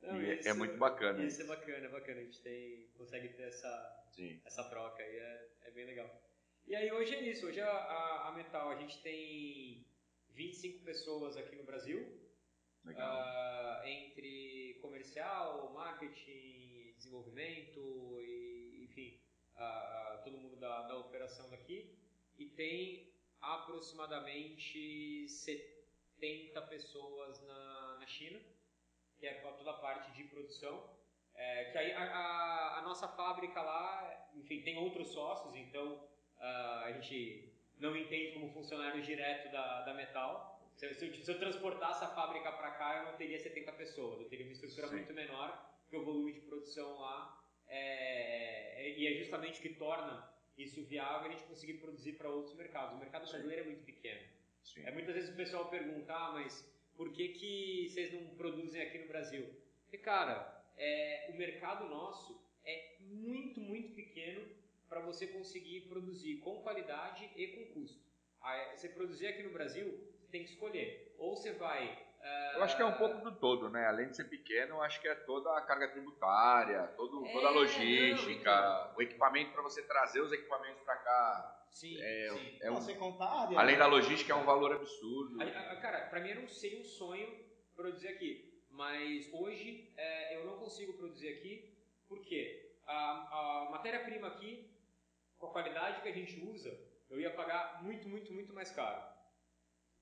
Não, 0.00 0.20
E 0.20 0.30
é- 0.30 0.34
isso- 0.40 0.48
é 0.48 0.54
muito 0.54 0.78
bacana 0.78 1.22
Isso 1.22 1.42
é 1.42 1.44
bacana, 1.44 1.84
é 1.86 1.88
bacana. 1.90 2.20
A 2.20 2.24
gente 2.24 2.40
tem, 2.40 2.88
consegue 2.96 3.28
ter 3.30 3.42
essa, 3.42 4.04
Sim. 4.12 4.40
essa 4.46 4.64
troca 4.64 5.02
aí, 5.02 5.16
é, 5.16 5.48
é 5.62 5.70
bem 5.72 5.84
legal. 5.84 6.08
E 6.66 6.74
aí 6.74 6.90
hoje 6.90 7.14
é 7.14 7.22
isso, 7.28 7.46
hoje 7.46 7.60
a, 7.60 7.70
a, 7.70 8.28
a 8.28 8.32
Metal, 8.32 8.70
a 8.70 8.76
gente 8.76 9.02
tem 9.02 9.84
25 10.30 10.84
pessoas 10.84 11.36
aqui 11.36 11.54
no 11.56 11.64
Brasil, 11.64 12.18
ah, 13.02 13.82
entre 13.84 14.78
comercial, 14.80 15.70
marketing, 15.74 16.94
desenvolvimento 16.96 18.18
e, 18.22 18.84
enfim, 18.84 19.20
ah, 19.56 20.20
todo 20.24 20.38
mundo 20.38 20.56
da, 20.56 20.82
da 20.88 20.96
operação 20.96 21.50
daqui. 21.50 21.94
E 22.38 22.46
tem 22.46 23.12
aproximadamente 23.40 25.28
70 25.28 25.79
pessoas 26.68 27.40
na, 27.46 27.96
na 28.00 28.06
China, 28.06 28.38
que 29.18 29.26
é 29.26 29.34
toda 29.34 29.70
a 29.70 29.74
parte 29.74 30.12
de 30.12 30.24
produção. 30.24 30.98
É, 31.34 31.64
que 31.72 31.78
aí 31.78 31.92
a, 31.92 32.02
a- 32.02 32.78
a 32.78 32.82
nossa 32.82 33.08
fábrica 33.08 33.62
lá, 33.62 34.28
enfim, 34.34 34.62
tem 34.62 34.76
outros 34.78 35.08
sócios, 35.08 35.54
então 35.56 36.06
ah, 36.38 36.82
a 36.86 36.92
gente 36.92 37.50
não 37.78 37.96
entende 37.96 38.32
como 38.32 38.52
funcionário 38.52 39.02
direto 39.02 39.50
da, 39.50 39.82
da 39.82 39.94
Metal. 39.94 40.60
Se, 40.76 40.86
eu- 40.86 40.94
se 40.94 41.06
eu, 41.06 41.14
se 41.22 41.30
eu 41.30 41.38
transportasse 41.38 42.04
a 42.04 42.08
fábrica 42.08 42.52
para 42.52 42.70
cá, 42.72 42.96
eu 42.98 43.04
não 43.10 43.16
teria 43.16 43.38
70 43.38 43.72
pessoas, 43.72 44.20
eu 44.20 44.28
teria 44.28 44.44
uma 44.44 44.52
estrutura 44.52 44.88
Sim. 44.88 44.96
muito 44.96 45.12
menor, 45.14 45.50
porque 45.82 45.96
o 45.96 46.04
volume 46.04 46.32
de 46.32 46.40
produção 46.42 46.98
lá 47.00 47.42
é, 47.68 48.86
é- 48.86 48.98
e 48.98 49.06
é 49.06 49.14
justamente 49.18 49.58
o 49.60 49.62
que 49.62 49.74
torna 49.74 50.28
isso 50.58 50.82
viável 50.84 51.28
a 51.30 51.32
gente 51.32 51.44
conseguir 51.44 51.74
produzir 51.74 52.14
para 52.14 52.28
outros 52.28 52.54
mercados. 52.54 52.94
O 52.96 52.98
mercado 52.98 53.26
brasileiro 53.28 53.62
é 53.62 53.64
muito 53.64 53.84
pequeno. 53.84 54.20
Sim. 54.62 54.84
É, 54.86 54.92
muitas 54.92 55.14
vezes 55.14 55.30
o 55.30 55.36
pessoal 55.36 55.68
pergunta, 55.68 56.12
ah, 56.12 56.32
mas 56.32 56.64
por 56.96 57.12
que, 57.12 57.28
que 57.28 57.88
vocês 57.90 58.12
não 58.12 58.34
produzem 58.36 58.82
aqui 58.82 58.98
no 58.98 59.08
Brasil? 59.08 59.48
Porque, 59.82 59.98
cara, 59.98 60.64
é, 60.76 61.30
o 61.32 61.36
mercado 61.36 61.88
nosso 61.88 62.40
é 62.64 62.96
muito, 63.00 63.60
muito 63.60 63.94
pequeno 63.94 64.46
para 64.88 65.00
você 65.00 65.26
conseguir 65.26 65.82
produzir 65.88 66.38
com 66.38 66.62
qualidade 66.62 67.30
e 67.36 67.46
com 67.48 67.74
custo. 67.80 68.00
Aí, 68.42 68.76
você 68.76 68.88
produzir 68.88 69.26
aqui 69.28 69.42
no 69.42 69.52
Brasil, 69.52 69.86
você 70.18 70.26
tem 70.30 70.44
que 70.44 70.50
escolher. 70.50 71.14
Ou 71.18 71.36
você 71.36 71.52
vai... 71.52 71.98
ah, 72.22 72.52
Eu 72.56 72.62
acho 72.62 72.76
que 72.76 72.82
é 72.82 72.86
um 72.86 72.96
pouco 72.96 73.18
do 73.20 73.36
todo, 73.36 73.68
né? 73.70 73.86
Além 73.86 74.08
de 74.08 74.16
ser 74.16 74.24
pequeno, 74.24 74.76
eu 74.76 74.82
acho 74.82 75.00
que 75.00 75.08
é 75.08 75.14
toda 75.14 75.56
a 75.56 75.62
carga 75.62 75.88
tributária, 75.88 76.86
todo, 76.96 77.22
toda 77.32 77.48
a 77.48 77.50
É, 77.50 77.54
logística, 77.54 78.60
não, 78.60 78.96
o 78.96 79.02
equipamento 79.02 79.52
para 79.52 79.62
você 79.62 79.82
trazer 79.82 80.20
os 80.20 80.32
equipamentos 80.32 80.82
para 80.82 80.96
cá. 80.96 81.59
Sim, 81.70 81.96
É, 82.00 82.30
sim. 82.30 82.58
é 82.62 82.66
Não, 82.70 82.76
um- 82.76 82.80
sem 82.80 82.96
contar 82.98 83.48
além 83.56 83.74
né? 83.74 83.78
da 83.78 83.86
logística, 83.86 84.32
é 84.32 84.36
um 84.36 84.44
valor 84.44 84.72
absurdo. 84.72 85.40
A- 85.40 85.44
a- 85.72 85.76
Cara, 85.76 86.06
pra 86.08 86.20
mim 86.20 86.30
era 86.30 86.40
um, 86.40 86.48
seria 86.48 86.80
um 86.80 86.84
sonho 86.84 87.28
produzir 87.74 88.08
aqui. 88.08 88.48
Mas 88.70 89.28
hoje 89.32 89.92
é, 89.96 90.36
eu 90.36 90.44
não 90.46 90.58
consigo 90.58 90.92
produzir 90.94 91.28
aqui. 91.28 91.76
Por 92.08 92.20
quê? 92.22 92.74
A, 92.86 93.66
a 93.66 93.70
matéria-prima 93.70 94.28
aqui, 94.28 94.70
com 95.38 95.46
a 95.46 95.52
qualidade 95.52 96.02
que 96.02 96.08
a 96.08 96.12
gente 96.12 96.40
usa, 96.40 96.76
eu 97.08 97.20
ia 97.20 97.30
pagar 97.30 97.82
muito, 97.82 98.08
muito, 98.08 98.32
muito 98.32 98.52
mais 98.52 98.70
caro. 98.70 99.02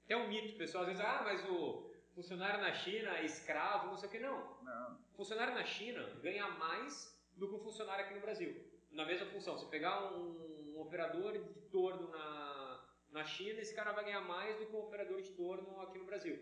É 0.08 0.16
um 0.16 0.28
mito, 0.28 0.56
pessoal 0.56 0.84
às 0.84 0.88
vezes, 0.90 1.04
ah, 1.04 1.20
mas 1.24 1.44
o 1.48 1.92
funcionário 2.14 2.60
na 2.60 2.72
China 2.74 3.16
é 3.18 3.24
escravo, 3.24 3.88
não 3.88 3.96
sei 3.96 4.08
o 4.08 4.12
que. 4.12 4.18
Não. 4.18 4.62
Não. 4.62 4.98
O 5.12 5.16
funcionário 5.16 5.54
na 5.54 5.64
China 5.64 6.02
ganha 6.22 6.48
mais 6.48 7.16
do 7.36 7.48
que 7.48 7.54
um 7.54 7.60
funcionário 7.60 8.04
aqui 8.04 8.14
no 8.14 8.20
Brasil. 8.20 8.56
Na 8.90 9.04
mesma 9.04 9.26
função, 9.26 9.58
se 9.58 9.66
pegar 9.70 10.12
um, 10.14 10.47
um 10.78 10.82
operador 10.82 11.32
de 11.32 11.60
torno 11.70 12.08
na, 12.08 12.84
na 13.10 13.24
China, 13.24 13.60
esse 13.60 13.74
cara 13.74 13.92
vai 13.92 14.04
ganhar 14.04 14.20
mais 14.20 14.56
do 14.58 14.66
que 14.66 14.74
um 14.74 14.80
operador 14.80 15.20
de 15.20 15.30
torno 15.32 15.80
aqui 15.80 15.98
no 15.98 16.04
Brasil. 16.04 16.38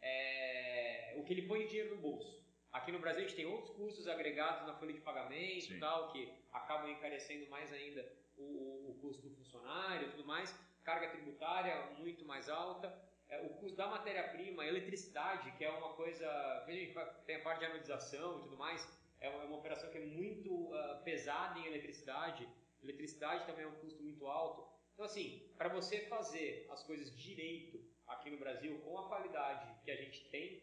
É, 0.00 1.14
o 1.18 1.24
que 1.24 1.32
ele 1.32 1.42
põe 1.42 1.60
de 1.60 1.68
dinheiro 1.68 1.94
no 1.96 2.00
bolso. 2.00 2.40
Aqui 2.72 2.92
no 2.92 3.00
Brasil 3.00 3.24
a 3.24 3.26
gente 3.26 3.36
tem 3.36 3.46
outros 3.46 3.70
custos 3.70 4.06
agregados 4.06 4.64
na 4.66 4.74
folha 4.74 4.92
de 4.92 5.00
pagamento 5.00 5.66
Sim. 5.66 5.76
e 5.76 5.80
tal, 5.80 6.12
que 6.12 6.32
acabam 6.52 6.88
encarecendo 6.88 7.50
mais 7.50 7.72
ainda 7.72 8.10
o, 8.38 8.90
o 8.90 8.98
custo 9.00 9.28
do 9.28 9.34
funcionário 9.34 10.06
e 10.06 10.10
tudo 10.12 10.24
mais, 10.24 10.56
carga 10.84 11.08
tributária 11.08 11.74
muito 11.98 12.24
mais 12.24 12.48
alta, 12.48 12.96
é, 13.28 13.40
o 13.42 13.50
custo 13.50 13.76
da 13.76 13.88
matéria-prima, 13.88 14.64
eletricidade, 14.64 15.50
que 15.52 15.64
é 15.64 15.70
uma 15.70 15.94
coisa, 15.94 16.26
a 16.28 16.70
gente 16.70 16.94
tem 17.26 17.36
a 17.36 17.42
parte 17.42 17.58
de 17.58 17.66
anodização 17.66 18.38
e 18.38 18.42
tudo 18.42 18.56
mais, 18.56 18.88
é 19.20 19.28
uma, 19.28 19.42
é 19.42 19.46
uma 19.46 19.58
operação 19.58 19.90
que 19.90 19.98
é 19.98 20.06
muito 20.06 20.52
uh, 20.52 21.02
pesada 21.04 21.58
em 21.58 21.66
eletricidade, 21.66 22.48
eletricidade 22.82 23.46
também 23.46 23.64
é 23.64 23.68
um 23.68 23.80
custo 23.80 24.02
muito 24.02 24.26
alto. 24.26 24.68
Então, 24.92 25.04
assim, 25.04 25.50
para 25.56 25.68
você 25.68 26.00
fazer 26.06 26.66
as 26.70 26.82
coisas 26.84 27.16
direito 27.16 27.82
aqui 28.06 28.30
no 28.30 28.38
Brasil, 28.38 28.78
com 28.80 28.98
a 28.98 29.08
qualidade 29.08 29.82
que 29.82 29.90
a 29.90 29.96
gente 29.96 30.28
tem, 30.30 30.62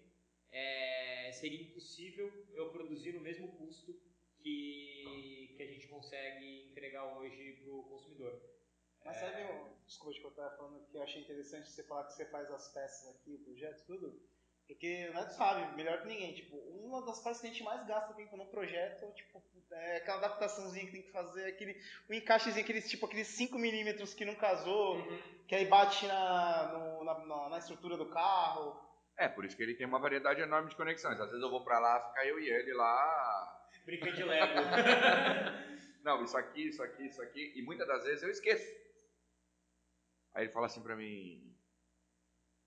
é, 0.52 1.32
seria 1.34 1.62
impossível 1.62 2.32
eu 2.54 2.70
produzir 2.72 3.14
no 3.14 3.22
mesmo 3.22 3.48
custo 3.58 4.00
que, 4.38 5.54
que 5.56 5.64
a 5.64 5.68
gente 5.68 5.88
consegue 5.88 6.70
entregar 6.70 7.18
hoje 7.18 7.54
para 7.64 7.72
o 7.72 7.84
consumidor. 7.84 8.42
Mas 9.04 9.18
sabe, 9.18 9.42
é... 9.42 9.74
desculpa 9.86 10.14
te 10.14 10.22
cortar 10.22 10.58
falando 10.58 10.86
que 10.86 10.96
eu 10.96 11.02
achei 11.02 11.22
interessante 11.22 11.70
você 11.70 11.84
falar 11.84 12.06
que 12.06 12.14
você 12.14 12.26
faz 12.26 12.52
as 12.52 12.74
peças 12.74 13.16
aqui, 13.16 13.36
o 13.36 13.44
projeto, 13.44 13.86
tudo. 13.86 14.22
Porque 14.68 15.08
o 15.10 15.14
Neto 15.14 15.32
sabe, 15.32 15.76
melhor 15.78 16.02
que 16.02 16.08
ninguém, 16.08 16.34
tipo, 16.34 16.58
uma 16.58 17.06
das 17.06 17.22
partes 17.22 17.40
que 17.40 17.48
a 17.48 17.50
gente 17.50 17.64
mais 17.64 17.88
gasta 17.88 18.14
tempo 18.14 18.36
no 18.36 18.46
projeto, 18.48 19.10
tipo, 19.14 19.42
é 19.72 19.98
aquela 19.98 20.18
adaptaçãozinha 20.18 20.86
que 20.86 20.92
tem 20.92 21.02
que 21.04 21.12
fazer, 21.12 21.46
aquele, 21.46 21.82
o 22.10 22.14
encaixezinho, 22.14 22.64
aqueles, 22.64 22.90
tipo, 22.90 23.06
aqueles 23.06 23.28
5 23.28 23.58
milímetros 23.58 24.14
que 24.14 24.26
não 24.26 24.36
casou, 24.36 24.98
uhum. 24.98 25.46
que 25.48 25.56
aí 25.56 25.66
bate 25.66 26.06
na, 26.06 26.74
no, 26.74 27.04
na, 27.04 27.50
na, 27.50 27.58
estrutura 27.58 27.96
do 27.96 28.10
carro. 28.10 28.78
É, 29.18 29.30
por 29.30 29.46
isso 29.46 29.56
que 29.56 29.64
ele 29.64 29.74
tem 29.74 29.88
uma 29.88 30.00
variedade 30.00 30.42
enorme 30.42 30.70
de 30.70 30.76
conexões. 30.76 31.20
Às 31.20 31.30
vezes 31.30 31.42
eu 31.42 31.50
vou 31.50 31.64
pra 31.64 31.80
lá, 31.80 32.10
fica 32.10 32.26
eu 32.26 32.40
e 32.40 32.50
ele 32.50 32.74
lá... 32.74 33.70
Brincando 33.86 34.18
de 34.18 34.24
Lego. 34.24 34.54
não, 36.04 36.24
isso 36.24 36.38
aqui, 36.38 36.68
isso 36.68 36.84
aqui, 36.84 37.06
isso 37.06 37.22
aqui, 37.22 37.54
e 37.56 37.62
muitas 37.62 37.88
das 37.88 38.04
vezes 38.04 38.22
eu 38.22 38.30
esqueço. 38.30 38.70
Aí 40.34 40.44
ele 40.44 40.52
fala 40.52 40.68
assim 40.68 40.84
pra 40.84 40.96
mim, 40.96 41.56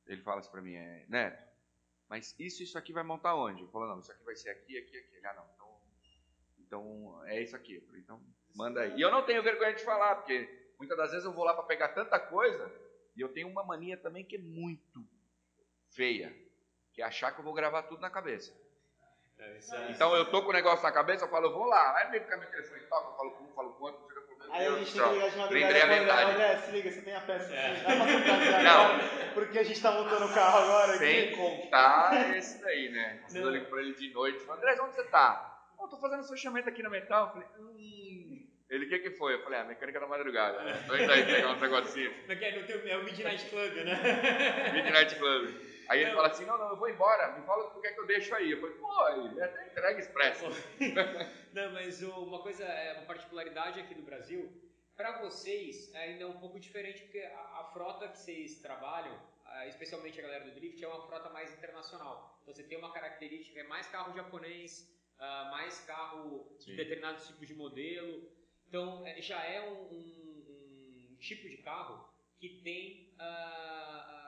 ele 0.07 0.23
fala 0.23 0.41
assim 0.41 0.51
pra 0.51 0.63
mim, 0.63 0.75
é, 0.75 1.05
Neto, 1.09 1.50
mas 2.11 2.35
isso, 2.41 2.61
isso 2.61 2.77
aqui 2.77 2.93
vai 2.93 3.05
montar 3.05 3.37
onde? 3.37 3.63
Eu 3.63 3.69
falo, 3.69 3.87
não, 3.87 4.01
isso 4.01 4.11
aqui 4.11 4.25
vai 4.25 4.35
ser 4.35 4.51
aqui, 4.51 4.77
aqui, 4.77 4.99
aqui. 4.99 5.25
Ah, 5.25 5.33
não, 5.35 5.47
então, 5.55 5.81
então 6.59 7.27
é 7.27 7.41
isso 7.41 7.55
aqui. 7.55 7.81
Falei, 7.83 8.01
então, 8.01 8.21
manda 8.57 8.81
aí. 8.81 8.97
E 8.97 9.01
eu 9.01 9.13
não 9.13 9.25
tenho 9.25 9.41
vergonha 9.45 9.73
de 9.73 9.85
falar, 9.85 10.17
porque 10.17 10.73
muitas 10.77 10.99
das 10.99 11.13
vezes 11.13 11.25
eu 11.25 11.33
vou 11.33 11.45
lá 11.45 11.55
para 11.55 11.63
pegar 11.63 11.91
tanta 11.91 12.19
coisa, 12.19 12.69
e 13.15 13.21
eu 13.21 13.29
tenho 13.29 13.47
uma 13.47 13.63
mania 13.63 13.97
também 13.97 14.25
que 14.25 14.35
é 14.35 14.41
muito 14.41 15.07
feia, 15.93 16.37
que 16.93 17.01
é 17.01 17.05
achar 17.05 17.31
que 17.31 17.39
eu 17.39 17.45
vou 17.45 17.55
gravar 17.55 17.85
tudo 17.85 18.01
na 18.01 18.11
cabeça. 18.11 18.53
É, 19.39 19.59
é 19.59 19.91
então 19.93 20.15
eu 20.17 20.29
tô 20.33 20.43
com 20.43 20.49
o 20.49 20.53
negócio 20.53 20.83
na 20.83 20.91
cabeça, 20.91 21.27
eu 21.27 21.31
falo, 21.31 21.47
eu 21.47 21.55
vou 21.55 21.67
lá. 21.67 21.97
Aí 21.97 22.09
ele 22.09 22.25
fica 22.25 22.37
me 22.39 22.47
telefone 22.47 22.81
toca, 22.87 23.09
eu 23.09 23.17
falo 23.17 23.31
com 23.31 23.45
um, 23.45 23.53
falo 23.55 23.73
com 23.75 23.85
outro, 23.85 24.00
Aí 24.53 24.67
a 24.67 24.71
gente 24.79 24.93
tem 24.93 25.03
que 25.03 25.09
ligar 25.15 25.31
de 25.31 25.37
madrugada 25.39 25.79
e 25.79 26.07
falar, 26.07 26.31
André, 26.31 26.57
se 26.57 26.71
liga, 26.73 26.91
você 26.91 27.03
tem 27.03 27.15
a 27.15 27.21
peça. 27.21 27.55
É. 27.55 27.75
Dá 27.75 27.97
pra 27.97 28.21
trazer 28.23 28.55
agora, 28.55 28.99
porque 29.35 29.59
a 29.59 29.63
gente 29.63 29.81
tá 29.81 29.93
montando 29.93 30.25
o 30.27 30.35
carro 30.35 30.59
agora 30.59 30.99
Sem 30.99 31.29
aqui. 31.29 31.37
contar 31.37 32.37
esse 32.37 32.61
daí, 32.61 32.89
né? 32.91 33.21
Eu 33.35 33.51
ligo 33.51 33.67
pra 33.67 33.81
ele 33.81 33.95
de 33.95 34.13
noite, 34.13 34.41
falei, 34.41 34.63
André, 34.63 34.83
onde 34.83 34.95
você 34.95 35.05
tá? 35.05 35.47
Oh, 35.79 35.89
tô 35.89 35.97
fazendo 35.99 36.25
fechamento 36.25 36.69
aqui 36.69 36.83
na 36.83 36.91
metal. 36.91 37.27
Eu 37.27 37.33
falei, 37.33 37.49
hum... 37.59 38.47
Ele, 38.69 38.87
o 38.87 38.89
que 38.89 38.99
que 39.01 39.11
foi? 39.11 39.35
Eu 39.35 39.43
falei, 39.43 39.59
ah, 39.59 39.65
mecânica 39.65 39.99
da 39.99 40.07
madrugada. 40.07 40.63
Né? 40.63 40.81
Indo 41.03 41.13
aí 41.13 41.25
pegar 41.25 41.49
uns 41.51 41.61
negocinhos. 41.61 42.15
É 42.29 42.97
o 42.97 43.05
Midnight 43.05 43.45
Club, 43.47 43.73
né? 43.85 44.73
Midnight 44.75 45.17
Club. 45.17 45.70
Aí 45.91 46.03
ele 46.03 46.13
fala 46.13 46.29
assim, 46.29 46.45
não, 46.45 46.57
não, 46.57 46.69
eu 46.69 46.77
vou 46.77 46.89
embora, 46.89 47.37
me 47.37 47.45
fala 47.45 47.67
o 47.67 47.71
que 47.73 47.81
quer 47.81 47.95
que 47.95 48.01
eu 48.01 48.07
deixo 48.07 48.33
aí. 48.33 48.53
Eu 48.53 48.61
falei, 48.61 48.77
pô, 48.77 49.09
ele 49.09 49.41
é 49.41 49.45
até 49.45 49.67
entrega 49.67 49.99
expresso. 49.99 50.45
não, 51.53 51.73
mas 51.73 52.01
uma 52.01 52.41
coisa, 52.41 52.63
é 52.65 52.93
uma 52.93 53.07
particularidade 53.07 53.81
aqui 53.81 53.95
do 53.95 54.03
Brasil, 54.03 54.49
para 54.97 55.19
vocês 55.19 55.93
ainda 55.97 56.23
é 56.23 56.27
um 56.29 56.39
pouco 56.39 56.61
diferente, 56.61 57.03
porque 57.03 57.19
a, 57.19 57.41
a 57.61 57.71
frota 57.73 58.07
que 58.07 58.19
vocês 58.19 58.61
trabalham, 58.61 59.21
especialmente 59.67 60.17
a 60.21 60.23
galera 60.23 60.45
do 60.45 60.53
Drift, 60.53 60.81
é 60.85 60.87
uma 60.87 61.05
frota 61.09 61.29
mais 61.31 61.53
internacional. 61.53 62.39
Então 62.43 62.55
você 62.55 62.63
tem 62.63 62.79
uma 62.79 62.93
característica, 62.93 63.59
é 63.59 63.65
mais 63.65 63.89
carro 63.89 64.15
japonês, 64.15 64.89
uh, 65.19 65.51
mais 65.51 65.81
carro 65.81 66.55
Sim. 66.61 66.71
de 66.71 66.77
determinados 66.77 67.27
tipos 67.27 67.49
de 67.49 67.55
modelo. 67.55 68.31
Então 68.69 69.05
é, 69.05 69.21
já 69.21 69.45
é 69.45 69.61
um, 69.69 69.75
um, 69.93 71.11
um, 71.11 71.17
tipo 71.19 71.49
de 71.49 71.57
carro 71.59 72.09
que 72.39 72.61
tem 72.63 73.13
uh, 73.17 74.20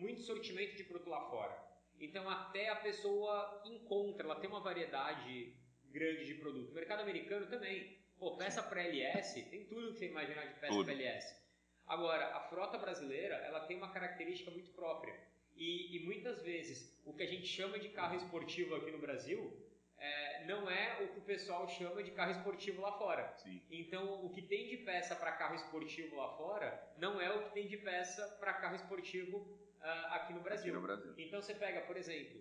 muito 0.00 0.22
sortimento 0.22 0.76
de 0.76 0.84
produto 0.84 1.10
lá 1.10 1.20
fora. 1.30 1.56
Então 1.98 2.28
até 2.28 2.68
a 2.68 2.76
pessoa 2.76 3.62
encontra, 3.66 4.24
ela 4.24 4.40
tem 4.40 4.48
uma 4.48 4.60
variedade 4.60 5.54
grande 5.90 6.24
de 6.26 6.34
produto. 6.34 6.70
O 6.70 6.74
mercado 6.74 7.00
americano 7.00 7.46
também. 7.46 7.98
Pô, 8.18 8.36
peça 8.36 8.62
para 8.62 8.82
LS, 8.82 9.42
tem 9.44 9.64
tudo 9.64 9.92
que 9.92 9.98
você 9.98 10.06
imaginar 10.08 10.44
de 10.46 10.60
peça 10.60 10.84
para 10.84 10.92
LS. 10.92 11.40
Agora, 11.86 12.36
a 12.36 12.40
frota 12.48 12.76
brasileira, 12.76 13.34
ela 13.36 13.60
tem 13.66 13.76
uma 13.76 13.90
característica 13.90 14.50
muito 14.50 14.70
própria. 14.72 15.18
E, 15.56 15.96
e 15.96 16.04
muitas 16.04 16.42
vezes, 16.42 17.00
o 17.04 17.14
que 17.14 17.22
a 17.22 17.26
gente 17.26 17.46
chama 17.46 17.78
de 17.78 17.88
carro 17.88 18.16
esportivo 18.16 18.74
aqui 18.74 18.90
no 18.90 18.98
Brasil, 18.98 19.52
é, 20.00 20.44
não 20.46 20.68
é 20.68 21.02
o 21.02 21.08
que 21.08 21.18
o 21.18 21.22
pessoal 21.22 21.68
chama 21.68 22.02
de 22.02 22.10
carro 22.10 22.32
esportivo 22.32 22.80
lá 22.80 22.92
fora. 22.92 23.32
Sim. 23.36 23.62
Então, 23.70 24.24
o 24.24 24.30
que 24.30 24.40
tem 24.40 24.68
de 24.68 24.78
peça 24.78 25.14
para 25.14 25.32
carro 25.32 25.54
esportivo 25.54 26.16
lá 26.16 26.30
fora 26.36 26.92
não 26.96 27.20
é 27.20 27.30
o 27.30 27.44
que 27.44 27.52
tem 27.52 27.68
de 27.68 27.76
peça 27.76 28.26
para 28.40 28.54
carro 28.54 28.76
esportivo 28.76 29.36
uh, 29.36 30.14
aqui, 30.14 30.32
no 30.32 30.40
Brasil. 30.40 30.72
aqui 30.72 30.80
no 30.80 30.86
Brasil. 30.86 31.14
Então 31.18 31.42
você 31.42 31.54
pega, 31.54 31.82
por 31.82 31.98
exemplo, 31.98 32.40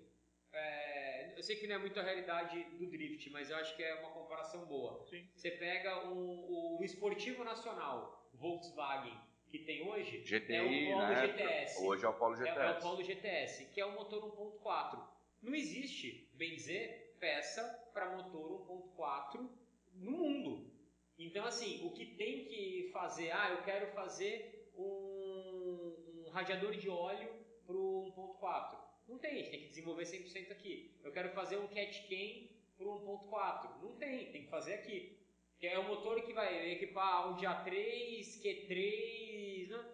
é, 0.54 1.38
eu 1.38 1.44
sei 1.44 1.58
que 1.58 1.68
não 1.68 1.76
é 1.76 1.78
muito 1.78 2.00
a 2.00 2.04
realidade 2.04 2.64
do 2.78 2.88
drift, 2.88 3.30
mas 3.30 3.50
eu 3.50 3.58
acho 3.58 3.76
que 3.76 3.84
é 3.84 3.96
uma 3.96 4.12
comparação 4.12 4.66
boa. 4.66 5.06
Sim. 5.10 5.28
Você 5.36 5.52
pega 5.52 6.08
o, 6.08 6.80
o 6.80 6.84
esportivo 6.84 7.44
nacional 7.44 8.30
Volkswagen 8.34 9.18
que 9.50 9.60
tem 9.60 9.82
hoje, 9.88 10.20
GTI, 10.20 10.56
é 10.56 10.62
o 10.62 10.94
Polo 10.94 11.08
né? 11.08 11.28
GTS. 11.28 11.84
Hoje 11.84 12.06
é 12.06 12.08
o 12.08 12.14
Polo 12.14 12.36
GTS. 12.36 12.60
É, 12.60 12.66
é 12.66 12.72
o 12.72 12.80
Polo 12.80 13.04
GTS, 13.04 13.66
que 13.66 13.82
é 13.82 13.86
o 13.86 13.94
motor 13.94 14.24
1.4. 14.64 15.04
Não 15.42 15.56
existe, 15.56 16.30
bem 16.36 16.56
dizer, 16.56 17.09
peça 17.20 17.64
para 17.94 18.16
motor 18.16 18.66
1.4 18.98 19.50
no 19.96 20.12
mundo. 20.12 20.72
Então, 21.18 21.46
assim, 21.46 21.86
o 21.86 21.92
que 21.92 22.06
tem 22.06 22.46
que 22.46 22.90
fazer? 22.94 23.32
Ah, 23.32 23.52
eu 23.52 23.64
quero 23.64 23.88
fazer 23.94 24.72
um, 24.76 26.24
um 26.26 26.30
radiador 26.32 26.76
de 26.76 26.90
óleo 26.90 27.30
para 27.66 27.76
o 27.76 28.14
1.4. 28.16 28.80
Não 29.08 29.18
tem, 29.18 29.32
a 29.32 29.36
gente 29.38 29.50
tem 29.52 29.62
que 29.62 29.70
desenvolver 29.70 30.04
100% 30.04 30.52
aqui. 30.52 30.96
Eu 31.04 31.12
quero 31.12 31.30
fazer 31.30 31.58
um 31.58 31.68
cat 31.68 32.08
cam 32.08 32.48
para 32.78 32.88
o 32.88 33.28
1.4. 33.30 33.82
Não 33.82 33.96
tem, 33.98 34.32
tem 34.32 34.44
que 34.44 34.50
fazer 34.50 34.76
aqui. 34.76 35.18
Que 35.60 35.68
é 35.68 35.78
o 35.78 35.88
motor 35.88 36.22
que 36.22 36.32
vai 36.32 36.72
equipar 36.72 37.26
Audi 37.26 37.46
A3, 37.46 38.42
Q3. 38.42 39.68
Não, 39.68 39.86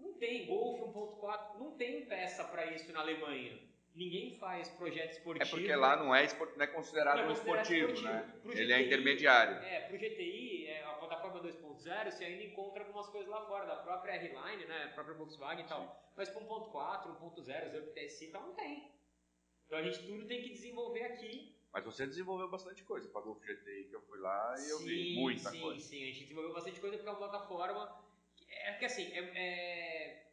não 0.00 0.12
tem, 0.14 0.46
Golf 0.46 0.80
1.4. 0.80 1.58
Não 1.58 1.76
tem 1.76 2.06
peça 2.06 2.42
para 2.44 2.72
isso 2.72 2.90
na 2.90 3.00
Alemanha. 3.00 3.58
Ninguém 3.94 4.38
faz 4.38 4.68
projeto 4.68 5.12
esportivo. 5.12 5.44
É 5.44 5.50
porque 5.50 5.74
lá 5.74 5.96
não 5.96 6.14
é, 6.14 6.26
não 6.56 6.64
é 6.64 6.66
considerado, 6.68 7.16
não 7.16 7.24
é 7.24 7.28
considerado 7.28 7.64
esportivo, 7.64 7.92
esportivo. 7.92 8.08
né? 8.08 8.34
Pro 8.42 8.52
Ele 8.52 8.64
GTI, 8.64 8.72
é 8.72 8.86
intermediário. 8.86 9.56
É, 9.56 9.80
para 9.80 9.96
o 9.96 9.98
GTI, 9.98 10.66
é, 10.66 10.84
a 10.84 10.92
plataforma 10.92 11.42
2.0, 11.42 12.10
você 12.10 12.24
ainda 12.24 12.44
encontra 12.44 12.84
algumas 12.84 13.08
coisas 13.08 13.28
lá 13.28 13.44
fora, 13.46 13.66
da 13.66 13.76
própria 13.76 14.12
R-Line, 14.12 14.66
né? 14.66 14.84
A 14.84 14.94
própria 14.94 15.16
Volkswagen 15.16 15.64
e 15.64 15.68
tal. 15.68 15.82
Sim. 15.82 16.08
Mas 16.16 16.28
para 16.28 16.42
1.4, 16.42 17.20
1.0, 17.20 17.44
0 17.44 17.92
TSI 17.92 18.24
e 18.26 18.30
tal, 18.30 18.42
não 18.42 18.54
tem. 18.54 18.92
Então 19.66 19.78
a 19.78 19.82
gente 19.82 20.06
tudo 20.06 20.26
tem 20.26 20.42
que 20.42 20.50
desenvolver 20.50 21.02
aqui. 21.02 21.54
Mas 21.72 21.84
você 21.84 22.06
desenvolveu 22.06 22.48
bastante 22.48 22.82
coisa 22.84 23.08
para 23.08 23.28
o 23.28 23.34
GTI, 23.34 23.88
que 23.88 23.94
eu 23.94 24.00
fui 24.02 24.18
lá 24.18 24.54
e 24.54 24.60
sim, 24.60 24.70
eu 24.70 24.78
vi 24.78 25.14
muita 25.16 25.50
sim, 25.50 25.60
coisa. 25.60 25.80
Sim, 25.80 25.88
sim, 25.88 26.02
a 26.02 26.06
gente 26.06 26.20
desenvolveu 26.22 26.54
bastante 26.54 26.80
coisa 26.80 26.96
porque 26.96 27.08
é 27.08 27.12
uma 27.12 27.18
plataforma. 27.18 28.04
É 28.48 28.72
que 28.74 28.84
assim, 28.84 29.12
é, 29.12 29.18
é... 29.18 30.26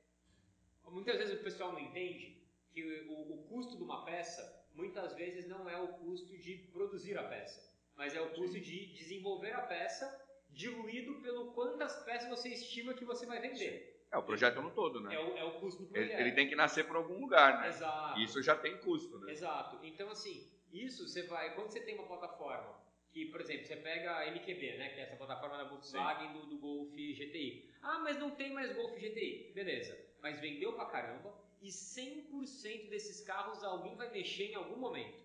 muitas 0.86 1.18
vezes 1.18 1.40
o 1.40 1.44
pessoal 1.44 1.74
não 1.74 1.80
entende 1.80 2.35
que 2.76 2.84
o, 3.08 3.34
o 3.34 3.38
custo 3.48 3.78
de 3.78 3.84
uma 3.84 4.04
peça 4.04 4.44
muitas 4.74 5.16
vezes 5.16 5.48
não 5.48 5.70
é 5.70 5.78
o 5.78 5.88
custo 5.88 6.38
de 6.38 6.56
produzir 6.74 7.18
a 7.18 7.24
peça, 7.24 7.74
mas 7.96 8.14
é 8.14 8.20
o 8.20 8.32
custo 8.32 8.60
de 8.60 8.88
desenvolver 8.88 9.54
a 9.54 9.62
peça 9.62 10.06
diluído 10.50 11.22
pelo 11.22 11.54
quantas 11.54 12.04
peças 12.04 12.30
você 12.30 12.50
estima 12.50 12.94
que 12.94 13.06
você 13.06 13.26
vai 13.26 13.40
vender. 13.40 14.06
É 14.12 14.18
o 14.18 14.24
projeto 14.24 14.62
no 14.62 14.72
todo, 14.72 15.00
né? 15.00 15.16
É 15.16 15.20
o, 15.20 15.38
é 15.38 15.44
o 15.46 15.60
custo 15.60 15.84
do 15.84 15.90
projeto. 15.90 16.12
Ele, 16.12 16.22
ele, 16.22 16.32
tem 16.34 16.50
que 16.50 16.56
nascer 16.56 16.86
por 16.86 16.98
algum 16.98 17.20
lugar, 17.20 17.62
né? 17.62 17.70
Exato. 17.70 18.20
Isso 18.20 18.42
já 18.42 18.56
tem 18.56 18.78
custo, 18.78 19.18
né? 19.20 19.32
Exato. 19.32 19.80
Então, 19.86 20.10
assim, 20.10 20.50
isso 20.72 21.08
você 21.08 21.24
vai... 21.24 21.56
Quando 21.56 21.72
você 21.72 21.82
tem 21.82 21.96
uma 21.96 22.08
plataforma 22.08 22.78
que, 23.12 23.26
por 23.26 23.42
exemplo, 23.42 23.66
você 23.66 23.76
pega 23.78 24.20
a 24.20 24.32
MQB, 24.32 24.78
né? 24.78 24.90
Que 24.90 25.00
é 25.00 25.04
essa 25.04 25.16
plataforma 25.16 25.58
da 25.58 25.64
Volkswagen 25.66 26.34
do, 26.34 26.46
do 26.46 26.58
Golf 26.58 26.94
GTI. 26.94 27.70
Ah, 27.82 28.00
mas 28.00 28.18
não 28.18 28.32
tem 28.32 28.54
mais 28.54 28.74
Golf 28.74 28.94
GTI. 28.96 29.52
Beleza. 29.54 29.98
Mas 30.22 30.40
vendeu 30.40 30.74
pra 30.74 30.86
caramba 30.86 31.45
e 31.66 31.70
100% 31.70 32.90
desses 32.90 33.22
carros 33.22 33.64
alguém 33.64 33.96
vai 33.96 34.12
mexer 34.12 34.52
em 34.52 34.56
algum 34.56 34.78
momento. 34.78 35.18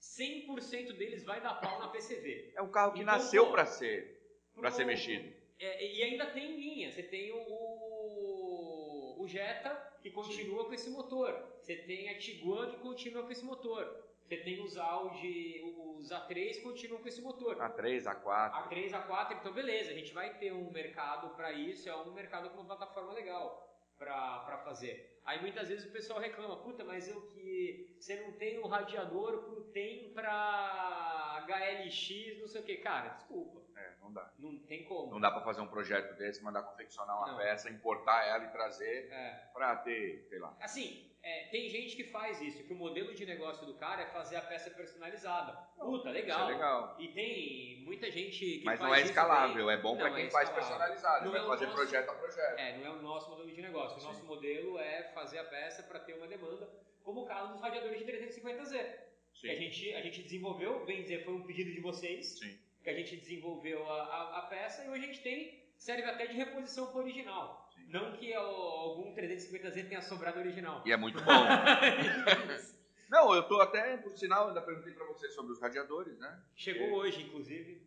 100% 0.00 0.92
deles 0.92 1.24
vai 1.24 1.40
dar 1.40 1.54
pau 1.54 1.80
na 1.80 1.88
PCV. 1.88 2.52
É 2.54 2.62
um 2.62 2.70
carro 2.70 2.92
que 2.92 3.00
então, 3.00 3.12
nasceu 3.12 3.50
para 3.50 3.66
ser 3.66 4.22
para 4.54 4.70
ser 4.70 4.84
mexido. 4.84 5.32
É, 5.58 5.92
e 5.92 6.02
ainda 6.04 6.26
tem 6.26 6.56
linha. 6.56 6.92
Você 6.92 7.02
tem 7.02 7.32
o, 7.32 7.38
o, 7.38 9.22
o 9.22 9.28
Jetta 9.28 9.70
que 10.00 10.10
continua 10.10 10.62
Sim. 10.62 10.68
com 10.68 10.74
esse 10.74 10.90
motor. 10.90 11.32
Você 11.60 11.74
tem 11.76 12.10
a 12.10 12.18
Tiguan 12.18 12.70
que 12.70 12.76
continua 12.76 13.24
com 13.24 13.32
esse 13.32 13.44
motor. 13.44 14.04
você 14.24 14.36
tem 14.36 14.62
os 14.62 14.76
Audi, 14.76 15.62
os 15.96 16.10
A3 16.10 16.62
continuam 16.62 17.02
com 17.02 17.08
esse 17.08 17.22
motor. 17.22 17.56
A3, 17.56 18.04
A4. 18.04 18.68
A3, 18.68 18.90
A4, 18.90 19.38
então 19.40 19.52
beleza, 19.52 19.90
a 19.90 19.94
gente 19.94 20.12
vai 20.12 20.38
ter 20.38 20.52
um 20.52 20.70
mercado 20.70 21.34
para 21.34 21.52
isso, 21.52 21.88
é 21.88 21.96
um 21.96 22.12
mercado 22.12 22.50
com 22.50 22.56
uma 22.58 22.66
plataforma 22.66 23.12
legal 23.12 23.71
para 24.04 24.58
fazer. 24.64 25.20
Aí 25.24 25.40
muitas 25.40 25.68
vezes 25.68 25.88
o 25.88 25.92
pessoal 25.92 26.18
reclama, 26.18 26.56
puta, 26.56 26.84
mas 26.84 27.08
eu 27.08 27.20
que 27.28 27.96
você 27.98 28.20
não 28.20 28.32
tem 28.32 28.58
um 28.58 28.66
radiador 28.66 29.52
tem 29.72 30.12
para 30.12 31.44
HLX, 31.46 32.38
não 32.40 32.46
sei 32.46 32.60
o 32.60 32.64
que. 32.64 32.76
Cara, 32.76 33.08
desculpa. 33.10 33.62
É, 33.76 33.94
não 34.00 34.12
dá. 34.12 34.32
Não 34.38 34.58
tem 34.58 34.84
como. 34.84 35.10
Não 35.10 35.20
dá 35.20 35.30
para 35.30 35.40
fazer 35.42 35.60
um 35.60 35.66
projeto 35.66 36.16
desse, 36.16 36.42
mandar 36.42 36.62
confeccionar 36.62 37.16
uma 37.16 37.32
não. 37.32 37.36
peça, 37.36 37.70
importar 37.70 38.24
ela 38.26 38.44
e 38.44 38.52
trazer 38.52 39.10
é. 39.10 39.50
para 39.52 39.76
ter, 39.76 40.24
sei 40.28 40.38
lá. 40.38 40.56
Assim, 40.60 41.11
é, 41.22 41.44
tem 41.44 41.68
gente 41.68 41.94
que 41.94 42.02
faz 42.02 42.40
isso, 42.40 42.64
que 42.64 42.72
o 42.72 42.76
modelo 42.76 43.14
de 43.14 43.24
negócio 43.24 43.64
do 43.64 43.74
cara 43.74 44.02
é 44.02 44.06
fazer 44.06 44.36
a 44.36 44.40
peça 44.40 44.70
personalizada. 44.70 45.52
Puta, 45.78 46.10
legal. 46.10 46.40
Isso 46.40 46.50
é 46.50 46.52
legal. 46.52 46.96
E 46.98 47.08
tem 47.08 47.84
muita 47.84 48.10
gente 48.10 48.38
que 48.38 48.64
Mas 48.64 48.78
faz 48.80 48.90
não 48.90 48.96
é 48.96 49.02
escalável, 49.02 49.70
é 49.70 49.76
bom 49.76 49.96
para 49.96 50.10
quem 50.10 50.26
é 50.26 50.30
faz 50.30 50.50
personalizado, 50.50 51.24
não 51.24 51.32
vai 51.32 51.40
é 51.40 51.46
fazer 51.46 51.66
nosso, 51.66 51.76
projeto 51.76 52.10
a 52.10 52.14
projeto. 52.14 52.58
É, 52.58 52.78
não 52.78 52.86
é 52.86 52.90
o 52.90 53.02
nosso 53.02 53.30
modelo 53.30 53.52
de 53.52 53.62
negócio. 53.62 54.00
O 54.00 54.02
nosso 54.02 54.24
modelo 54.24 54.78
é 54.80 55.12
fazer 55.14 55.38
a 55.38 55.44
peça 55.44 55.84
para 55.84 56.00
ter 56.00 56.14
uma 56.14 56.26
demanda, 56.26 56.68
como 57.04 57.22
o 57.22 57.26
caso 57.26 57.52
dos 57.52 57.60
radiadores 57.60 57.98
de 57.98 58.04
350Z. 58.04 59.12
Sim. 59.32 59.40
Que 59.40 59.50
a 59.50 59.54
gente, 59.54 59.94
a 59.94 60.00
gente 60.02 60.22
desenvolveu, 60.22 60.84
bem 60.84 61.02
dizer, 61.02 61.24
foi 61.24 61.34
um 61.34 61.42
pedido 61.44 61.70
de 61.70 61.80
vocês, 61.80 62.38
Sim. 62.38 62.58
que 62.82 62.90
a 62.90 62.94
gente 62.94 63.16
desenvolveu 63.16 63.88
a, 63.88 64.02
a, 64.02 64.38
a 64.38 64.42
peça 64.42 64.84
e 64.84 64.88
hoje 64.88 65.04
a 65.04 65.06
gente 65.06 65.22
tem, 65.22 65.62
serve 65.76 66.02
até 66.02 66.26
de 66.26 66.34
reposição 66.34 66.90
para 66.90 67.00
original. 67.00 67.61
Não 67.92 68.12
que 68.12 68.32
algum 68.32 69.14
350Z 69.14 69.86
tenha 69.86 70.00
sobrado 70.00 70.40
original. 70.40 70.82
E 70.86 70.90
é 70.90 70.96
muito 70.96 71.22
bom. 71.22 71.30
Não, 73.10 73.34
eu 73.34 73.42
tô 73.42 73.60
até, 73.60 73.98
por 73.98 74.16
sinal, 74.16 74.48
ainda 74.48 74.62
perguntei 74.62 74.94
para 74.94 75.04
você 75.04 75.28
sobre 75.28 75.52
os 75.52 75.60
radiadores, 75.60 76.18
né? 76.18 76.42
Chegou 76.56 76.88
Porque... 76.88 77.00
hoje, 77.00 77.22
inclusive. 77.24 77.86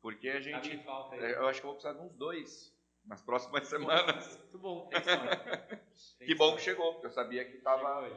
Porque 0.00 0.30
a 0.30 0.40
gente. 0.40 0.78
Tá 0.78 0.84
falta 0.84 1.16
aí. 1.16 1.32
Eu 1.32 1.46
acho 1.46 1.60
que 1.60 1.66
eu 1.66 1.72
vou 1.72 1.78
precisar 1.78 2.00
de 2.00 2.06
uns 2.06 2.14
dois 2.14 2.74
nas 3.04 3.20
próximas 3.20 3.68
semanas. 3.68 4.38
Muito 4.38 4.58
bom, 4.58 4.88
tem 4.88 5.02
que 6.26 6.34
bom 6.34 6.56
que 6.56 6.62
chegou, 6.62 6.94
porque 6.94 7.08
eu 7.08 7.10
sabia 7.10 7.44
que 7.44 7.58
tava, 7.58 8.10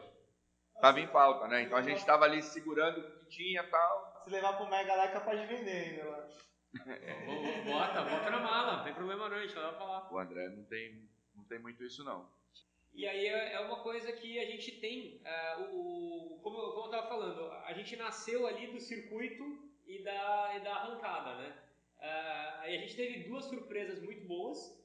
tava 0.80 1.02
em 1.02 1.08
falta, 1.08 1.50
né? 1.50 1.64
Então 1.64 1.78
a 1.78 1.82
gente 1.82 2.06
tava 2.06 2.24
ali 2.24 2.42
segurando 2.42 3.02
o 3.02 3.12
que 3.20 3.26
tinha 3.26 3.62
e 3.62 3.68
tal. 3.68 4.22
Se 4.24 4.30
levar 4.30 4.54
pro 4.54 4.70
Mega 4.70 4.96
lá 4.96 5.04
é 5.04 5.12
capaz 5.12 5.42
de 5.42 5.48
vender 5.48 5.90
ainda 5.90 6.10
lá. 6.10 6.28
Bota, 7.66 8.04
bota 8.04 8.30
na 8.30 8.40
mala, 8.40 8.78
não 8.78 8.84
tem 8.86 8.94
problema 8.94 9.28
não, 9.28 9.36
a 9.36 9.42
gente 9.42 9.54
pra 9.54 9.72
lá. 9.72 10.08
O 10.10 10.18
André 10.18 10.48
não 10.48 10.64
tem 10.64 11.10
tem 11.48 11.60
muito 11.60 11.84
isso 11.84 12.04
não. 12.04 12.30
E 12.94 13.08
aí 13.08 13.28
é, 13.28 13.54
é 13.54 13.60
uma 13.60 13.82
coisa 13.84 14.12
que 14.12 14.40
a 14.40 14.46
gente 14.46 14.72
tem, 14.80 15.22
uh, 15.24 15.76
o, 15.76 16.40
como, 16.42 16.58
como 16.72 16.82
eu 16.82 16.86
estava 16.86 17.08
falando, 17.08 17.52
a 17.52 17.74
gente 17.74 17.96
nasceu 17.96 18.48
ali 18.48 18.68
do 18.68 18.80
circuito 18.80 19.58
e 19.86 20.00
da, 20.00 20.54
e 20.56 20.60
da 20.62 20.76
arrancada, 20.76 21.36
né? 21.36 21.58
Uh, 22.00 22.62
a 22.62 22.70
gente 22.70 22.96
teve 22.96 23.24
duas 23.30 23.46
surpresas 23.46 24.02
muito 24.02 24.26
boas, 24.26 24.78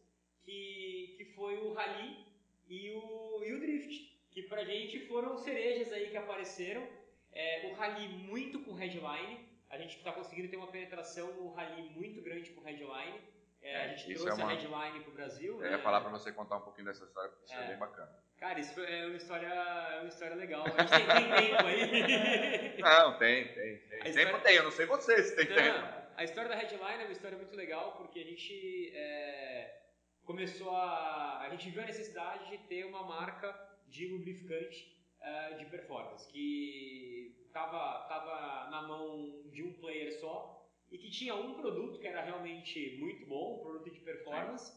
que, 0.44 1.14
que 1.16 1.24
foi 1.34 1.56
o 1.56 1.72
Rally 1.72 2.26
e 2.68 2.90
o, 2.90 3.44
e 3.44 3.52
o 3.54 3.60
Drift, 3.60 4.12
que 4.30 4.42
pra 4.42 4.64
gente 4.64 5.06
foram 5.06 5.36
cerejas 5.38 5.92
aí 5.92 6.10
que 6.10 6.16
apareceram. 6.16 6.86
É, 7.32 7.70
o 7.70 7.74
Rally 7.74 8.08
muito 8.08 8.60
com 8.60 8.74
headline, 8.74 9.48
a 9.70 9.78
gente 9.78 9.96
está 9.96 10.12
conseguindo 10.12 10.48
ter 10.48 10.56
uma 10.58 10.66
penetração 10.66 11.32
no 11.34 11.52
Rally 11.54 11.88
muito 11.90 12.20
grande 12.20 12.50
com 12.50 12.60
headline. 12.60 13.20
É, 13.62 13.84
a 13.84 13.88
gente 13.88 14.12
isso 14.12 14.24
trouxe 14.24 14.40
é 14.40 14.44
uma... 14.44 14.52
a 14.52 14.54
headline 14.54 15.00
pro 15.04 15.12
Brasil. 15.12 15.60
Eu 15.60 15.70
ia 15.70 15.76
né? 15.76 15.82
falar 15.82 16.00
para 16.00 16.10
você 16.10 16.32
contar 16.32 16.56
um 16.56 16.62
pouquinho 16.62 16.86
dessa 16.86 17.04
história, 17.04 17.30
porque 17.30 17.44
isso 17.44 17.54
é, 17.54 17.64
é 17.64 17.68
bem 17.68 17.78
bacana. 17.78 18.10
Cara, 18.38 18.58
isso 18.58 18.80
é 18.80 19.06
uma 19.06 19.16
história, 19.16 19.46
é 19.46 20.00
uma 20.00 20.08
história 20.08 20.34
legal. 20.34 20.64
A 20.66 20.82
gente 20.82 20.90
tem, 20.90 21.06
tem 21.06 21.48
tempo 21.48 21.66
aí. 21.66 22.78
Não, 22.82 23.18
tem, 23.18 23.54
tem. 23.54 23.76
tem. 23.78 23.98
História... 23.98 24.26
Tempo 24.26 24.40
tem, 24.40 24.56
eu 24.56 24.64
não 24.64 24.70
sei 24.72 24.86
você 24.86 25.22
se 25.22 25.36
tem 25.36 25.48
não, 25.48 25.54
tempo. 25.54 26.02
A 26.16 26.24
história 26.24 26.48
da 26.48 26.56
headline 26.56 27.02
é 27.02 27.04
uma 27.04 27.12
história 27.12 27.38
muito 27.38 27.54
legal, 27.54 27.92
porque 27.92 28.18
a 28.18 28.24
gente 28.24 28.92
é, 28.96 29.82
começou 30.24 30.74
a. 30.74 31.40
A 31.42 31.48
gente 31.50 31.70
viu 31.70 31.82
a 31.82 31.86
necessidade 31.86 32.50
de 32.50 32.58
ter 32.66 32.84
uma 32.84 33.04
marca 33.04 33.56
de 33.86 34.08
lubrificante 34.08 34.92
uh, 35.20 35.58
de 35.58 35.66
performance, 35.66 36.28
que 36.30 37.44
estava 37.46 38.06
tava 38.08 38.70
na 38.70 38.82
mão 38.82 39.42
de 39.50 39.62
um 39.62 39.72
player 39.74 40.18
só 40.18 40.61
e 40.92 40.98
que 40.98 41.10
tinha 41.10 41.34
um 41.34 41.54
produto 41.54 41.98
que 41.98 42.06
era 42.06 42.22
realmente 42.22 42.98
muito 43.00 43.24
bom, 43.24 43.56
um 43.56 43.62
produto 43.62 43.90
de 43.90 44.00
performance, 44.00 44.70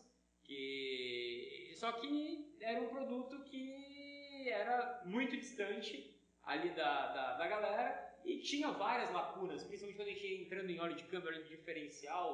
que 0.44 1.72
só 1.76 1.92
que 1.92 2.56
era 2.62 2.82
um 2.82 2.88
produto 2.88 3.44
que 3.44 4.50
era 4.50 5.04
muito 5.06 5.36
distante 5.36 6.16
ali 6.44 6.70
da, 6.70 7.14
da, 7.14 7.34
da 7.38 7.48
galera 7.48 8.16
e 8.24 8.40
tinha 8.40 8.72
várias 8.72 9.12
lacunas, 9.12 9.64
principalmente 9.64 9.98
quando 9.98 10.08
a 10.08 10.12
gente 10.12 10.26
ia 10.26 10.42
entrando 10.42 10.70
em 10.70 10.80
óleo 10.80 10.96
de 10.96 11.04
câmera 11.04 11.44
de 11.44 11.50
diferencial, 11.50 12.34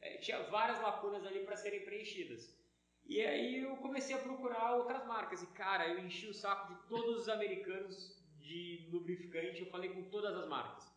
é, 0.00 0.16
tinha 0.16 0.42
várias 0.44 0.80
lacunas 0.82 1.24
ali 1.24 1.44
para 1.44 1.56
serem 1.56 1.84
preenchidas. 1.84 2.58
E 3.06 3.20
aí 3.20 3.62
eu 3.62 3.76
comecei 3.76 4.14
a 4.14 4.18
procurar 4.18 4.74
outras 4.74 5.06
marcas 5.06 5.42
e 5.42 5.46
cara, 5.48 5.88
eu 5.88 6.00
enchi 6.00 6.26
o 6.26 6.34
saco 6.34 6.74
de 6.74 6.88
todos 6.88 7.22
os 7.22 7.28
americanos 7.28 8.20
de 8.40 8.88
lubrificante, 8.90 9.60
eu 9.60 9.70
falei 9.70 9.90
com 9.90 10.02
todas 10.10 10.36
as 10.36 10.48
marcas. 10.48 10.89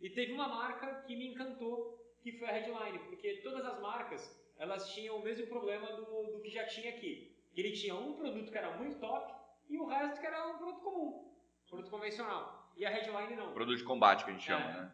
E 0.00 0.08
teve 0.10 0.32
uma 0.32 0.48
marca 0.48 1.02
que 1.02 1.14
me 1.14 1.28
encantou, 1.28 1.98
que 2.22 2.32
foi 2.32 2.48
a 2.48 2.52
Headline, 2.52 2.98
porque 3.00 3.36
todas 3.42 3.64
as 3.64 3.80
marcas 3.80 4.40
elas 4.56 4.92
tinham 4.92 5.16
o 5.16 5.22
mesmo 5.22 5.46
problema 5.46 5.92
do, 5.92 6.32
do 6.32 6.40
que 6.40 6.50
já 6.50 6.66
tinha 6.66 6.90
aqui. 6.90 7.36
Que 7.52 7.60
ele 7.60 7.72
tinha 7.72 7.94
um 7.94 8.14
produto 8.14 8.50
que 8.50 8.58
era 8.58 8.76
muito 8.76 8.98
top 8.98 9.34
e 9.68 9.78
o 9.78 9.86
resto 9.86 10.20
que 10.20 10.26
era 10.26 10.48
um 10.48 10.58
produto 10.58 10.80
comum, 10.80 11.34
produto 11.68 11.90
convencional. 11.90 12.72
E 12.76 12.86
a 12.86 12.90
Headline 12.90 13.36
não. 13.36 13.52
Produto 13.52 13.78
de 13.78 13.84
combate 13.84 14.24
que 14.24 14.30
a 14.30 14.32
gente 14.32 14.44
chama, 14.44 14.70
é. 14.70 14.72
né? 14.72 14.92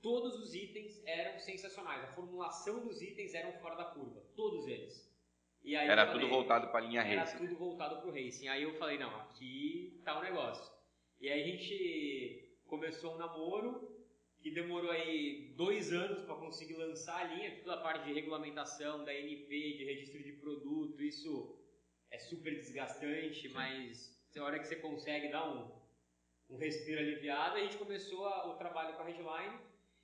Todos 0.00 0.40
os 0.40 0.54
itens 0.54 1.00
eram 1.06 1.38
sensacionais. 1.38 2.02
A 2.02 2.08
formulação 2.08 2.84
dos 2.84 3.00
itens 3.00 3.34
eram 3.34 3.52
fora 3.60 3.76
da 3.76 3.84
curva. 3.84 4.20
Todos 4.34 4.66
eles. 4.66 5.08
era 5.86 6.06
falei, 6.06 6.20
tudo 6.20 6.28
voltado 6.28 6.68
para 6.68 6.78
a 6.78 6.82
linha 6.82 7.02
era 7.02 7.20
racing. 7.20 7.36
Era 7.36 7.46
tudo 7.46 7.56
voltado 7.56 8.00
para 8.00 8.08
o 8.08 8.12
racing. 8.12 8.48
Aí 8.48 8.64
eu 8.64 8.74
falei, 8.74 8.98
não, 8.98 9.14
aqui 9.20 10.00
tá 10.04 10.18
o 10.18 10.22
negócio. 10.22 10.72
E 11.20 11.28
aí 11.28 11.42
a 11.42 11.46
gente 11.46 12.58
começou 12.66 13.14
um 13.14 13.18
namoro 13.18 13.91
que 14.42 14.50
demorou 14.50 14.90
aí 14.90 15.52
dois 15.56 15.92
anos 15.92 16.20
para 16.22 16.34
conseguir 16.34 16.74
lançar 16.74 17.20
a 17.20 17.24
linha, 17.32 17.56
toda 17.62 17.76
a 17.76 17.80
parte 17.80 18.06
de 18.06 18.12
regulamentação, 18.12 19.04
da 19.04 19.14
NP, 19.14 19.74
de 19.78 19.84
registro 19.84 20.20
de 20.20 20.32
produto, 20.32 21.00
isso 21.00 21.56
é 22.10 22.18
super 22.18 22.52
desgastante, 22.56 23.48
Sim. 23.48 23.54
mas 23.54 24.20
a 24.36 24.42
hora 24.42 24.58
que 24.58 24.66
você 24.66 24.76
consegue 24.76 25.28
dar 25.28 25.48
um, 25.48 25.70
um 26.50 26.56
respiro 26.56 26.98
aliviado, 26.98 27.56
a 27.56 27.60
gente 27.60 27.76
começou 27.76 28.26
a, 28.26 28.50
o 28.50 28.56
trabalho 28.56 28.96
com 28.96 29.02
a 29.02 29.06
Headline 29.06 29.58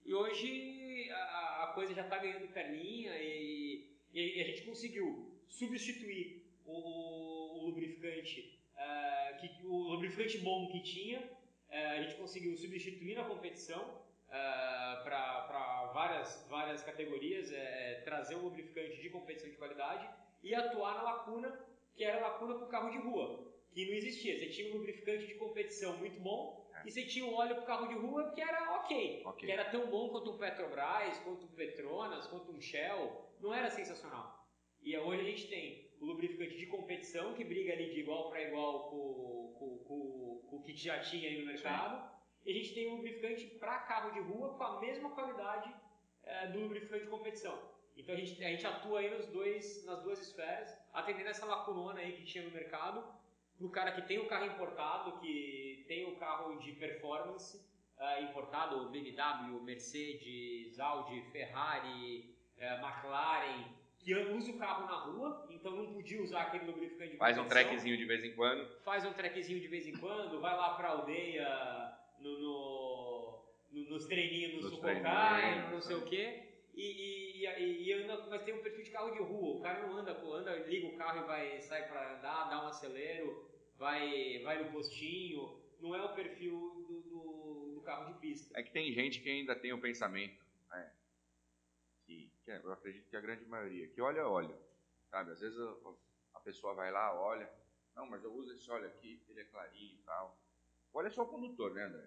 e 0.05 0.15
hoje 0.15 1.11
a, 1.11 1.65
a 1.65 1.73
coisa 1.75 1.93
já 1.93 2.03
está 2.03 2.19
ganhando 2.19 2.47
perninha 2.53 3.13
e, 3.21 3.91
e, 4.13 4.41
a 4.41 4.45
gente 4.45 4.63
conseguiu 4.63 5.37
substituir 5.49 6.47
o, 6.65 7.59
o 7.59 7.67
lubrificante, 7.67 8.61
uh, 8.75 9.41
que, 9.41 9.67
o 9.67 9.89
lubrificante 9.95 10.39
bom 10.39 10.69
que 10.69 10.81
tinha, 10.81 11.21
uh, 11.21 11.89
a 11.97 12.03
gente 12.03 12.15
conseguiu 12.15 12.57
substituir 12.57 13.17
na 13.17 13.25
competição 13.25 14.07
uh, 14.29 14.33
ah, 14.33 15.03
para 15.05 15.91
várias, 15.93 16.47
várias 16.49 16.83
categorias, 16.83 17.53
é, 17.53 17.57
é, 17.57 18.01
trazer 18.03 18.37
um 18.37 18.43
lubrificante 18.43 19.01
de 19.01 19.11
competição 19.11 19.51
de 19.51 19.57
qualidade 19.57 20.09
e 20.43 20.55
atuar 20.55 20.95
na 20.95 21.03
lacuna, 21.03 21.67
que 21.95 22.05
era 22.05 22.19
a 22.19 22.29
lacuna 22.29 22.55
para 22.55 22.67
o 22.67 22.69
carro 22.69 22.91
de 22.91 22.99
rua, 22.99 23.53
que 23.73 23.87
não 23.87 23.95
existia. 23.95 24.39
Você 24.39 24.47
tinha 24.47 24.71
um 24.71 24.79
lubrificante 24.79 25.27
de 25.27 25.35
competição 25.35 25.97
muito 25.97 26.21
bom 26.21 26.71
é. 26.75 26.89
e 26.89 26.91
você 26.91 27.05
tinha 27.05 27.25
um 27.25 27.35
óleo 27.35 27.57
para 27.57 27.65
o 27.65 27.67
carro 27.67 27.89
de 27.89 27.95
rua 27.95 28.31
que 28.33 28.41
era 28.41 28.77
ok, 28.81 29.23
okay, 29.27 29.47
que 29.47 29.53
era 29.53 29.65
tão 29.71 29.91
bom 29.91 30.09
quanto 30.11 30.31
um 30.31 30.39
Petrobras, 30.39 31.19
quanto 31.19 31.45
um 31.45 31.55
Petronas, 31.55 32.27
quanto 32.27 32.53
um 32.53 32.61
Shell, 32.61 33.29
não 33.41 33.53
era 33.53 33.71
sensacional. 33.71 34.47
E 34.83 34.97
hoje 34.97 35.21
a 35.21 35.25
gente 35.25 35.49
tem 35.49 35.89
o 36.01 36.07
lubrificante 36.07 36.57
de 36.57 36.67
competição, 36.67 37.35
que 37.35 37.45
briga 37.45 37.73
ali 37.73 37.91
de 37.91 38.01
igual 38.01 38.31
para 38.31 38.43
igual 38.43 38.91
com, 38.91 39.55
com, 39.59 39.79
com, 39.79 40.47
com, 40.49 40.57
o 40.57 40.63
que 40.63 40.75
já 40.75 41.01
tinha 41.01 41.29
aí 41.29 41.41
no 41.41 41.47
mercado. 41.47 42.18
E 42.49 42.51
a 42.51 42.55
gente 42.55 42.73
tem 42.73 42.89
um 42.89 42.95
lubrificante 42.95 43.45
para 43.61 43.81
carro 43.81 44.11
de 44.11 44.21
rua 44.21 44.55
com 44.55 44.65
a 44.65 44.81
mesma 44.81 45.11
qualidade 45.11 45.71
é, 46.23 46.47
do 46.47 46.61
lubrificante 46.61 47.05
de 47.05 47.11
competição. 47.11 47.59
Então 47.95 48.15
a 48.15 48.19
gente, 48.19 48.43
a 48.43 48.49
gente 48.49 48.67
atua 48.67 49.01
aí 49.01 49.11
nos 49.11 49.27
dois, 49.27 49.85
nas 49.85 50.03
duas 50.03 50.19
esferas, 50.19 50.75
atendendo 50.95 51.29
essa 51.29 51.45
lacunona 51.45 52.01
aí 52.01 52.13
que 52.13 52.25
tinha 52.25 52.43
no 52.43 52.51
mercado, 52.51 53.05
para 53.59 53.67
o 53.67 53.69
cara 53.69 53.93
que 53.93 54.01
tem 54.01 54.19
o 54.19 54.27
carro 54.27 54.47
importado, 54.47 55.21
que 55.21 55.85
tem 55.87 56.11
o 56.11 56.17
carro 56.17 56.59
de 56.59 56.73
performance 56.73 57.59
uh, 57.99 58.25
importado, 58.25 58.89
BMW, 58.89 59.61
Mercedes, 59.61 60.81
Audi, 60.81 61.21
Ferrari, 61.31 62.35
uh, 62.57 62.83
McLaren, 62.83 63.65
que 63.99 64.15
usa 64.15 64.53
o 64.53 64.59
carro 64.59 64.87
na 64.87 64.97
rua, 65.01 65.47
então 65.51 65.73
não 65.73 65.93
podia 65.93 66.23
usar 66.23 66.45
aquele 66.45 66.65
lubrificante 66.65 67.11
de 67.11 67.19
Faz 67.19 67.37
um 67.37 67.47
trequezinho 67.47 67.99
de 67.99 68.07
vez 68.07 68.25
em 68.25 68.35
quando. 68.35 68.67
Faz 68.85 69.05
um 69.05 69.13
trequezinho 69.13 69.61
de 69.61 69.69
vez 69.69 69.87
em 69.87 69.99
quando, 69.99 70.41
vai 70.41 70.57
lá 70.57 70.77
para 70.77 70.89
a 70.89 70.93
aldeia 70.93 71.88
no, 72.21 72.39
no, 72.39 73.45
no, 73.71 73.91
nos 73.91 74.07
treininhos 74.07 74.63
no 74.63 74.71
Sucocai, 74.71 75.71
não 75.71 75.81
sei 75.81 75.97
o 75.97 76.05
quê. 76.05 76.45
E, 76.75 77.43
e, 77.43 77.47
e, 77.47 77.83
e 77.89 77.93
anda, 77.93 78.27
mas 78.29 78.43
tem 78.43 78.55
um 78.55 78.63
perfil 78.63 78.85
de 78.85 78.91
carro 78.91 79.11
de 79.11 79.19
rua. 79.19 79.57
O 79.57 79.61
cara 79.61 79.87
não 79.87 79.97
anda, 79.97 80.13
anda, 80.13 80.57
liga 80.69 80.87
o 80.87 80.97
carro 80.97 81.25
e 81.25 81.27
vai 81.27 81.61
sai 81.61 81.89
para 81.89 82.19
andar, 82.19 82.49
dá 82.49 82.65
um 82.65 82.69
acelero, 82.69 83.51
vai, 83.77 84.41
vai 84.45 84.63
no 84.63 84.71
postinho. 84.71 85.59
Não 85.81 85.95
é 85.95 86.03
o 86.03 86.15
perfil 86.15 86.85
do, 86.89 87.01
do, 87.03 87.75
do 87.75 87.81
carro 87.83 88.13
de 88.13 88.21
pista. 88.21 88.59
É 88.59 88.63
que 88.63 88.71
tem 88.71 88.93
gente 88.93 89.21
que 89.21 89.29
ainda 89.29 89.57
tem 89.57 89.73
o 89.73 89.81
pensamento, 89.81 90.45
né, 90.71 90.93
que, 92.05 92.31
que 92.45 92.51
eu 92.51 92.73
acredito 92.73 93.09
que 93.09 93.17
a 93.17 93.21
grande 93.21 93.45
maioria, 93.47 93.89
que 93.89 94.01
olha, 94.01 94.27
olha, 94.27 94.57
sabe? 95.11 95.33
Às 95.33 95.41
vezes 95.41 95.59
a, 95.59 95.95
a 96.35 96.41
pessoa 96.41 96.75
vai 96.75 96.91
lá, 96.91 97.21
olha, 97.21 97.51
não, 97.95 98.07
mas 98.07 98.23
eu 98.23 98.33
uso 98.33 98.53
esse 98.53 98.71
óleo 98.71 98.87
aqui, 98.87 99.21
ele 99.29 99.41
é 99.41 99.45
clarinho 99.45 99.97
e 99.97 100.03
tal. 100.05 100.39
Olha 100.93 101.11
só 101.11 101.23
o 101.23 101.27
condutor, 101.29 101.75
né, 101.75 101.85
André? 101.85 102.07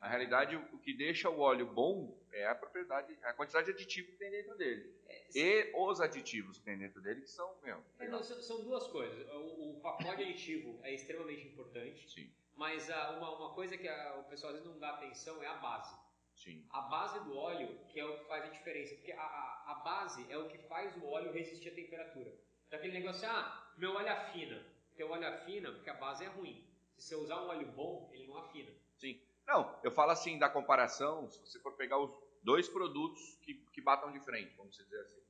Na 0.00 0.08
realidade, 0.08 0.56
o 0.56 0.78
que 0.78 0.92
deixa 0.92 1.30
o 1.30 1.38
óleo 1.38 1.66
bom 1.66 2.18
é 2.32 2.44
a 2.48 2.54
propriedade, 2.56 3.16
a 3.22 3.32
quantidade 3.34 3.66
de 3.66 3.72
aditivo 3.72 4.10
que 4.10 4.16
tem 4.16 4.30
dentro 4.32 4.56
dele. 4.56 4.92
É, 5.06 5.38
E 5.38 5.72
os 5.76 6.00
aditivos 6.00 6.58
que 6.58 6.64
tem 6.64 6.76
dentro 6.76 7.00
dele, 7.00 7.20
que 7.20 7.30
são, 7.30 7.54
meu, 7.62 7.80
É, 8.00 8.08
não, 8.08 8.20
são, 8.22 8.64
duas 8.64 8.86
coisas. 8.88 9.28
O, 9.30 9.70
o 9.76 9.80
pacote 9.80 10.08
aditivo 10.08 10.80
é 10.82 10.92
extremamente 10.92 11.46
importante, 11.46 12.10
sim, 12.10 12.28
mas 12.56 12.90
ah, 12.90 13.12
uma, 13.16 13.36
uma 13.36 13.54
coisa 13.54 13.78
que 13.78 13.86
a- 13.88 14.16
o 14.18 14.24
pessoal 14.24 14.52
às 14.52 14.58
vezes 14.58 14.72
não 14.72 14.80
dá 14.80 14.90
atenção 14.90 15.40
é 15.40 15.46
a 15.46 15.54
base. 15.54 15.96
sim, 16.34 16.66
A 16.70 16.80
base 16.82 17.20
do 17.20 17.36
óleo 17.36 17.78
que 17.88 18.00
é 18.00 18.04
o 18.04 18.18
que 18.18 18.24
faz 18.24 18.44
a 18.44 18.48
diferença, 18.48 18.96
porque 18.96 19.12
a, 19.12 19.22
a, 19.22 19.64
a 19.68 19.74
base 19.84 20.26
é 20.32 20.36
o 20.36 20.48
que 20.48 20.58
faz 20.66 20.96
o 20.96 21.06
óleo 21.06 21.30
resistir 21.32 21.68
à 21.68 21.74
temperatura. 21.76 22.32
Então 22.66 22.76
aquele 22.80 22.98
negócio, 22.98 23.28
ah, 23.28 23.72
meu 23.78 23.92
óleo 23.94 24.10
afina. 24.10 24.66
Teu 24.96 25.08
óleo 25.10 25.28
afina 25.28 25.70
porque 25.70 25.88
a 25.90 25.94
base 25.94 26.24
é 26.24 26.28
ruim. 26.28 26.66
Se 27.02 27.08
você 27.08 27.16
usar 27.16 27.42
um 27.42 27.48
óleo 27.48 27.66
bom, 27.72 28.08
ele 28.12 28.28
não 28.28 28.38
afina. 28.38 28.70
sim. 28.96 29.20
Não, 29.44 29.76
eu 29.82 29.90
falo 29.90 30.12
assim 30.12 30.38
da 30.38 30.48
comparação, 30.48 31.28
se 31.28 31.40
você 31.40 31.58
for 31.58 31.72
pegar 31.72 31.98
os 31.98 32.16
dois 32.44 32.68
produtos 32.68 33.20
que, 33.42 33.54
que 33.72 33.80
batam 33.80 34.12
de 34.12 34.20
frente, 34.20 34.54
vamos 34.56 34.76
dizer 34.76 35.00
assim. 35.00 35.20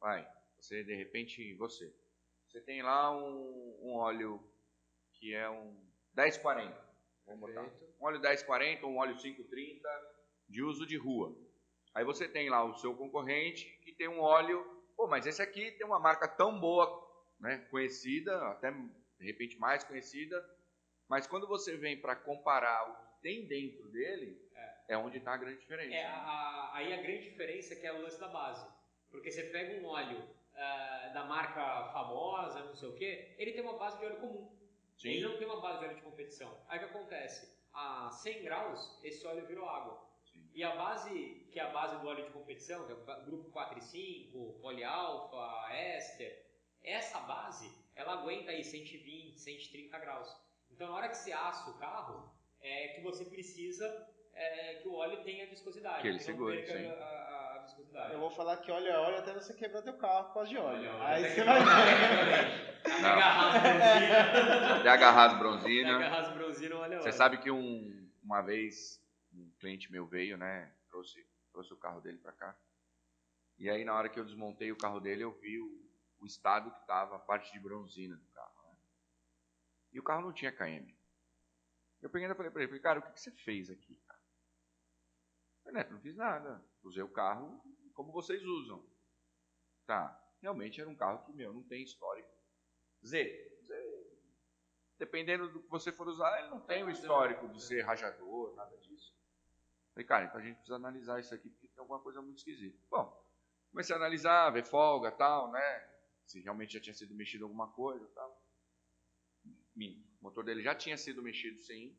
Vai, 0.00 0.28
você 0.58 0.82
de 0.82 0.92
repente, 0.96 1.54
você, 1.54 1.94
você 2.48 2.60
tem 2.60 2.82
lá 2.82 3.16
um, 3.16 3.78
um 3.80 3.94
óleo 3.94 4.42
que 5.12 5.32
é 5.32 5.48
um 5.48 5.80
1040, 6.16 6.76
vamos 7.26 7.40
botar. 7.42 7.62
Um 7.62 8.04
óleo 8.04 8.20
1040, 8.20 8.84
um 8.84 8.98
óleo 8.98 9.16
530 9.16 9.88
de 10.48 10.62
uso 10.64 10.84
de 10.84 10.96
rua. 10.96 11.32
Aí 11.94 12.04
você 12.04 12.26
tem 12.26 12.50
lá 12.50 12.64
o 12.64 12.74
seu 12.74 12.92
concorrente 12.92 13.70
que 13.84 13.92
tem 13.92 14.08
um 14.08 14.20
óleo, 14.20 14.64
pô, 14.96 15.06
mas 15.06 15.28
esse 15.28 15.40
aqui 15.40 15.70
tem 15.70 15.86
uma 15.86 16.00
marca 16.00 16.26
tão 16.26 16.58
boa, 16.58 17.08
né, 17.38 17.58
conhecida, 17.70 18.36
até 18.48 18.72
de 18.72 19.24
repente 19.24 19.56
mais 19.60 19.84
conhecida, 19.84 20.44
mas 21.14 21.28
quando 21.28 21.46
você 21.46 21.76
vem 21.76 21.96
para 22.00 22.16
comparar 22.16 22.90
o 22.90 22.94
que 22.96 23.22
tem 23.22 23.46
dentro 23.46 23.88
dele, 23.88 24.36
é, 24.88 24.96
onde 24.96 25.18
está 25.18 25.34
a 25.34 25.36
grande 25.36 25.60
diferença. 25.60 25.94
É, 25.94 26.04
a- 26.04 26.16
a- 26.16 26.70
aí 26.74 26.92
a 26.92 26.96
grande 27.00 27.22
diferença 27.30 27.72
é 27.72 27.76
que 27.76 27.86
é 27.86 27.92
o 27.92 28.02
lance 28.02 28.18
da 28.18 28.26
base. 28.26 28.66
Porque 29.12 29.30
você 29.30 29.44
pega 29.44 29.80
um 29.80 29.86
óleo 29.86 30.28
ah, 30.56 31.10
da 31.14 31.24
marca 31.24 31.92
famosa, 31.92 32.64
não 32.64 32.74
sei 32.74 32.88
o 32.88 32.94
quê, 32.96 33.32
ele 33.38 33.52
tem 33.52 33.62
uma 33.62 33.78
base 33.78 33.96
de 33.98 34.04
óleo 34.06 34.16
comum. 34.16 34.50
Sim. 34.96 35.10
Ele 35.10 35.28
não 35.28 35.38
tem 35.38 35.46
uma 35.46 35.60
base 35.60 35.78
de 35.78 35.84
óleo 35.84 35.94
de 35.96 36.02
competição. 36.02 36.52
Aí 36.68 36.78
o 36.78 36.80
que 36.82 36.86
acontece? 36.90 37.56
A 37.72 38.10
100 38.10 38.42
graus, 38.42 38.98
esse 39.04 39.24
óleo 39.24 39.46
virou 39.46 39.68
água. 39.68 40.04
Sim. 40.24 40.48
E 40.52 40.64
a 40.64 40.74
base, 40.74 41.46
que 41.52 41.60
é 41.60 41.62
a 41.62 41.70
base 41.70 41.96
do 42.00 42.06
óleo 42.08 42.24
de 42.24 42.30
competição, 42.32 42.84
que 42.86 42.92
é 42.92 42.94
o 42.96 43.24
grupo 43.24 43.50
4 43.52 43.78
e 43.78 43.82
5, 43.82 44.58
polialfa, 44.60 45.72
éster, 45.72 46.44
essa 46.82 47.20
base, 47.20 47.72
ela 47.94 48.14
aguenta 48.14 48.50
aí 48.50 48.64
120, 48.64 49.38
130 49.38 49.96
graus. 50.00 50.44
Então 50.74 50.88
na 50.88 50.94
hora 50.94 51.08
que 51.08 51.16
você 51.16 51.32
assa 51.32 51.70
o 51.70 51.74
carro, 51.78 52.30
é 52.60 52.88
que 52.88 53.00
você 53.02 53.24
precisa 53.24 53.84
é, 54.32 54.74
que 54.76 54.88
o 54.88 54.94
óleo 54.94 55.22
tenha 55.22 55.46
viscosidade. 55.48 56.02
Que 56.02 56.08
ele 56.08 56.18
não 56.18 56.24
segure, 56.24 56.56
perca 56.62 56.78
sim. 56.78 56.86
a, 56.88 56.92
a- 56.92 57.54
a 57.54 57.58
viscosidade. 57.62 58.12
Eu 58.12 58.18
vou 58.20 58.30
falar 58.30 58.56
que 58.58 58.70
olha, 58.72 59.00
olha 59.00 59.18
até 59.20 59.32
você 59.32 59.54
quebrar 59.54 59.82
teu 59.82 59.96
carro 59.96 60.24
por 60.26 60.34
causa 60.34 60.48
de 60.50 60.56
óleo. 60.58 60.90
Olha, 60.90 61.06
Aí 61.06 61.22
você 61.30 61.40
até 61.40 61.44
vai 61.44 61.60
que- 61.60 62.24
ver. 62.24 62.74
Até 62.84 63.00
Não. 63.00 63.08
agarrar 64.92 65.24
as 65.30 65.38
bronzinas. 65.38 65.94
Até 65.94 66.04
agarrar 66.04 66.20
as 66.20 66.26
Até 66.28 66.34
bronzinas. 66.36 66.78
olha 66.78 67.00
Você 67.00 67.12
sabe 67.12 67.38
que 67.38 67.50
um, 67.50 68.10
uma 68.22 68.42
vez 68.42 69.00
um 69.32 69.50
cliente 69.58 69.90
meu 69.90 70.04
veio, 70.06 70.36
né? 70.36 70.70
Trouxe, 70.90 71.26
trouxe 71.50 71.72
o 71.72 71.76
carro 71.78 72.00
dele 72.02 72.18
para 72.18 72.32
cá. 72.32 72.54
E 73.58 73.70
aí 73.70 73.84
na 73.84 73.94
hora 73.94 74.08
que 74.10 74.20
eu 74.20 74.24
desmontei 74.24 74.70
o 74.70 74.76
carro 74.76 75.00
dele, 75.00 75.22
eu 75.24 75.32
vi 75.32 75.58
o, 75.60 75.82
o 76.20 76.26
estado 76.26 76.70
que 76.72 76.80
estava 76.80 77.16
a 77.16 77.18
parte 77.18 77.52
de 77.52 77.58
bronzina 77.60 78.16
do. 78.16 78.22
Né? 78.22 78.33
E 79.94 80.00
o 80.00 80.02
carro 80.02 80.22
não 80.22 80.32
tinha 80.32 80.52
KM. 80.52 80.94
Eu 82.02 82.10
peguei 82.10 82.28
e 82.28 82.34
falei 82.34 82.50
para 82.50 82.60
ele, 82.62 82.68
falei, 82.68 82.82
cara, 82.82 82.98
o 82.98 83.02
que, 83.02 83.18
você 83.18 83.30
fez 83.30 83.70
aqui? 83.70 83.96
Cara? 84.06 84.20
Eu 85.64 85.90
não 85.92 86.00
fiz 86.00 86.14
nada. 86.14 86.62
Usei 86.82 87.02
o 87.02 87.08
carro 87.08 87.62
como 87.94 88.12
vocês 88.12 88.44
usam. 88.44 88.84
Tá, 89.86 90.20
realmente 90.42 90.80
era 90.80 90.90
um 90.90 90.96
carro 90.96 91.24
que, 91.24 91.32
meu, 91.32 91.54
não 91.54 91.62
tem 91.62 91.82
histórico. 91.82 92.28
Z, 93.02 93.58
Z 93.62 94.04
dependendo 94.98 95.48
do 95.48 95.62
que 95.62 95.68
você 95.68 95.92
for 95.92 96.08
usar, 96.08 96.38
ele 96.40 96.48
não 96.48 96.60
tem 96.60 96.84
o 96.84 96.90
histórico 96.90 97.48
de 97.48 97.62
ser 97.62 97.82
rajador, 97.82 98.54
nada 98.54 98.76
disso. 98.78 99.14
Falei, 99.92 100.06
cara, 100.06 100.24
então 100.26 100.40
a 100.40 100.42
gente 100.42 100.56
precisa 100.56 100.76
analisar 100.76 101.20
isso 101.20 101.34
aqui 101.34 101.48
porque 101.50 101.68
tem 101.68 101.80
alguma 101.80 102.00
coisa 102.00 102.20
muito 102.20 102.38
esquisita. 102.38 102.78
Bom, 102.90 103.24
comecei 103.70 103.94
a 103.94 103.98
analisar, 103.98 104.50
ver 104.50 104.64
folga 104.64 105.10
tal, 105.12 105.50
né? 105.50 105.90
Se 106.26 106.40
realmente 106.40 106.72
já 106.72 106.80
tinha 106.80 106.94
sido 106.94 107.14
mexido 107.14 107.44
alguma 107.44 107.70
coisa 107.72 108.06
tal. 108.14 108.43
O 110.20 110.24
motor 110.24 110.44
dele 110.44 110.62
já 110.62 110.74
tinha 110.74 110.96
sido 110.96 111.22
mexido, 111.22 111.58
sim. 111.60 111.96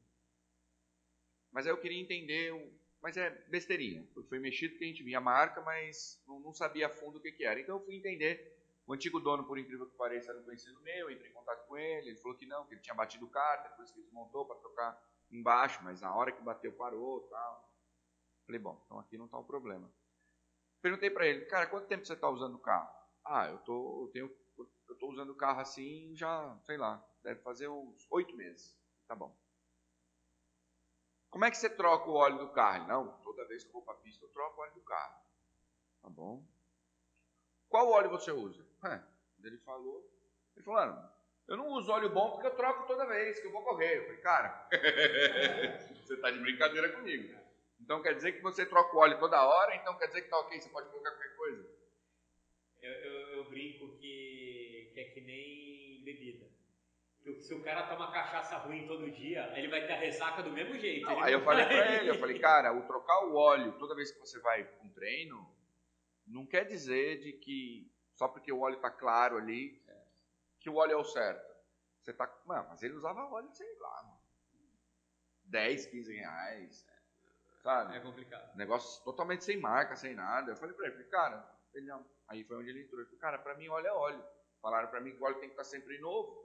Mas 1.51 1.65
aí 1.65 1.71
eu 1.71 1.78
queria 1.80 1.99
entender, 2.01 2.51
mas 3.01 3.17
é 3.17 3.30
besteirinha. 3.49 4.05
Foi- 4.28 4.39
mexido 4.39 4.71
porque 4.73 4.86
a 4.86 4.88
gente 4.88 5.03
via 5.03 5.17
a 5.17 5.21
marca, 5.21 5.61
mas 5.61 6.21
não, 6.28 6.53
sabia 6.53 6.88
a 6.88 6.89
fundo 6.89 7.17
o 7.17 7.21
que, 7.21 7.32
que 7.32 7.45
era. 7.45 7.59
Então 7.59 7.78
eu 7.78 7.86
fui 7.86 7.95
entender. 7.95 8.53
O 8.88 8.93
antigo 8.93 9.19
dono, 9.19 9.43
por 9.45 9.57
incrível 9.57 9.89
que 9.89 9.97
pareça, 9.97 10.30
era 10.32 10.39
um 10.39 10.43
conhecido 10.43 10.80
meu, 10.82 11.09
entrei 11.09 11.32
em 11.32 11.34
contato 11.34 11.65
com 11.67 11.76
ele, 11.76 12.09
ele 12.09 12.17
falou 12.17 12.38
que 12.38 12.45
não, 12.45 12.67
que 12.67 12.76
ele 12.76 12.82
tinha 12.82 12.93
batido 12.93 13.26
o 13.26 13.30
cárter, 13.30 13.71
depois 13.71 13.89
que 13.89 13.97
ele 13.97 14.05
desmontou 14.05 14.45
para 14.45 14.59
trocar 14.59 15.01
embaixo, 15.32 15.84
mas 15.84 16.01
na 16.01 16.15
hora 16.15 16.32
que 16.32 16.43
bateu 16.43 16.71
parou 16.73 17.21
tal. 17.21 17.73
Falei, 18.45 18.59
bom, 18.61 18.80
então 18.86 18.99
aqui 18.99 19.17
não 19.17 19.26
está 19.26 19.39
o 19.39 19.43
problema. 19.43 19.91
Perguntei 20.82 21.09
para 21.09 21.26
ele, 21.26 21.45
cara, 21.45 21.67
quanto 21.67 21.88
tempo 21.88 22.05
você 22.05 22.13
está 22.13 22.30
usando 22.30 22.55
o 22.55 22.59
carro? 22.59 22.89
Ah, 23.26 23.47
eu 23.49 23.57
tô, 23.59 24.03
eu 24.05 24.11
tenho, 24.13 24.38
eu 24.95 24.99
tô 24.99 25.09
usando 25.09 25.31
o 25.31 25.35
carro 25.35 25.59
assim 25.59 26.15
já, 26.15 26.57
sei 26.65 26.77
lá, 26.77 27.05
deve 27.21 27.41
fazer 27.41 27.67
uns 27.67 28.07
oito 28.09 28.35
meses. 28.35 28.75
Tá 29.07 29.13
bom. 29.13 29.35
Como 31.29 31.43
é 31.43 31.51
que 31.51 31.57
você 31.57 31.69
troca 31.69 32.09
o 32.09 32.13
óleo 32.13 32.37
do 32.37 32.49
carro? 32.49 32.87
Não, 32.87 33.17
toda 33.19 33.45
vez 33.45 33.63
que 33.63 33.69
eu 33.69 33.73
vou 33.73 33.81
para 33.81 33.93
a 33.93 33.97
pista 33.97 34.23
eu 34.23 34.29
troco 34.29 34.57
o 34.57 34.63
óleo 34.63 34.73
do 34.73 34.81
carro. 34.81 35.15
Tá 36.01 36.09
bom. 36.09 36.43
Qual 37.67 37.89
óleo 37.89 38.09
você 38.09 38.31
usa? 38.31 38.65
É, 38.85 39.01
ele 39.43 39.57
falou, 39.57 40.09
ele 40.55 40.63
falou, 40.63 40.79
"Ah, 40.79 41.13
eu 41.47 41.57
não 41.57 41.67
uso 41.73 41.91
óleo 41.91 42.09
bom 42.09 42.31
porque 42.31 42.47
eu 42.47 42.55
troco 42.55 42.87
toda 42.87 43.05
vez 43.05 43.39
que 43.39 43.47
eu 43.47 43.51
vou 43.51 43.63
correr. 43.63 43.97
Eu 43.97 44.03
falei, 44.05 44.21
cara, 44.21 44.69
você 46.01 46.13
está 46.13 46.31
de 46.31 46.39
brincadeira 46.39 46.93
comigo. 46.93 47.37
Então 47.81 48.01
quer 48.01 48.13
dizer 48.15 48.31
que 48.31 48.41
você 48.41 48.65
troca 48.65 48.95
o 48.95 48.99
óleo 48.99 49.19
toda 49.19 49.45
hora, 49.45 49.75
então 49.75 49.97
quer 49.97 50.07
dizer 50.07 50.21
que 50.21 50.29
tá 50.29 50.39
ok, 50.39 50.61
você 50.61 50.69
pode 50.69 50.89
colocar 50.89 51.11
qualquer 51.11 51.35
coisa. 51.35 51.74
Bebida. 56.05 56.45
Que 57.21 57.31
o- 57.31 57.41
se 57.41 57.53
o 57.53 57.63
cara 57.63 57.87
toma 57.87 58.11
cachaça 58.11 58.57
ruim 58.59 58.87
todo 58.87 59.09
dia, 59.11 59.51
ele 59.57 59.67
vai 59.67 59.85
ter 59.87 59.93
a 59.93 59.97
ressaca 59.97 60.43
do 60.43 60.51
mesmo 60.51 60.77
jeito. 60.77 61.05
Não, 61.05 61.21
aí 61.23 61.33
eu 61.33 61.41
falei 61.41 61.65
pra 61.65 61.95
ele, 61.95 62.09
eu 62.11 62.15
falei, 62.19 62.39
cara, 62.39 62.71
o 62.71 62.85
trocar 62.85 63.25
o 63.25 63.35
óleo 63.35 63.73
toda 63.79 63.95
vez 63.95 64.11
que 64.11 64.19
você 64.19 64.39
vai 64.39 64.63
para 64.63 64.83
um 64.85 64.89
treino, 64.93 65.53
não 66.27 66.45
quer 66.45 66.65
dizer 66.65 67.19
de 67.19 67.33
que 67.33 67.91
só 68.13 68.27
porque 68.27 68.51
o 68.51 68.59
óleo 68.61 68.79
tá 68.79 68.89
claro 68.91 69.37
ali, 69.37 69.83
que 70.59 70.69
o 70.69 70.75
óleo 70.75 70.93
é 70.93 70.97
o 70.97 71.03
certo. 71.03 71.53
Você 72.01 72.13
tá. 72.13 72.31
Mano, 72.45 72.67
mas 72.69 72.83
ele 72.83 72.93
usava 72.93 73.25
óleo, 73.25 73.49
sei 73.51 73.67
lá, 73.79 74.17
10, 75.45 75.87
15 75.87 76.13
reais. 76.15 76.85
Sabe? 77.61 77.95
É 77.95 77.99
complicado. 77.99 78.55
Negócio 78.55 79.03
totalmente 79.03 79.43
sem 79.43 79.57
marca, 79.59 79.95
sem 79.95 80.13
nada. 80.13 80.51
Eu 80.51 80.55
falei 80.55 80.75
pra 80.75 80.87
ele, 80.87 81.03
cara, 81.05 81.43
ele 81.73 81.87
não. 81.87 82.05
Aí 82.27 82.43
foi 82.43 82.57
onde 82.57 82.69
ele 82.69 82.83
entrou. 82.83 82.99
Ele 82.99 83.07
falou, 83.09 83.19
cara, 83.21 83.39
pra 83.39 83.55
mim 83.55 83.67
óleo 83.69 83.87
é 83.87 83.91
óleo. 83.93 84.23
Falaram 84.66 84.89
pra 84.89 84.99
mim 84.99 85.11
que 85.11 85.22
o 85.22 85.26
óleo 85.26 85.36
tem 85.38 85.47
que 85.47 85.53
estar 85.53 85.63
sempre 85.63 85.99
novo. 85.99 86.43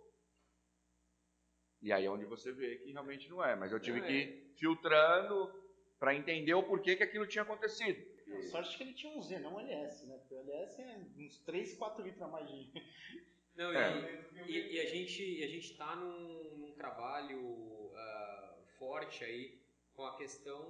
E 1.80 1.90
aí 1.90 2.04
é 2.04 2.10
onde 2.10 2.26
você 2.26 2.52
vê 2.52 2.76
que 2.76 2.92
realmente 2.92 3.30
não 3.30 3.42
é. 3.42 3.56
Mas 3.56 3.72
eu 3.72 3.80
tive 3.80 3.98
Não 3.98 4.06
que 4.06 4.12
é. 4.12 4.16
ir 4.16 4.54
filtrando 4.58 5.50
pra 5.98 6.14
entender 6.14 6.52
o 6.52 6.62
porquê 6.62 6.94
que 6.96 7.02
aquilo 7.02 7.26
tinha 7.26 7.40
acontecido. 7.40 7.98
A 8.36 8.42
sorte 8.42 8.76
que 8.76 8.82
ele 8.82 8.92
tinha 8.92 9.10
um 9.16 9.22
Z, 9.22 9.38
não 9.38 9.54
um 9.56 9.60
LS, 9.60 10.04
né? 10.06 10.18
Porque 10.18 10.34
o 10.34 10.38
LS 10.40 10.82
é 10.82 10.98
uns 11.16 11.38
3, 11.46 11.74
4 11.78 12.02
litros 12.04 12.20
a 12.20 12.28
mais 12.28 12.46
de. 12.46 12.70
Não, 13.56 13.72
É. 13.72 14.22
e, 14.46 14.52
e- 14.52 14.72
e 14.74 14.80
a 14.80 14.84
gente 14.86 15.42
a 15.42 15.46
gente 15.48 15.72
está 15.72 15.96
num, 15.96 16.56
num 16.58 16.72
trabalho 16.74 17.90
ah, 17.96 18.58
forte 18.78 19.24
aí 19.24 19.58
com 19.94 20.04
a 20.04 20.16
questão 20.18 20.62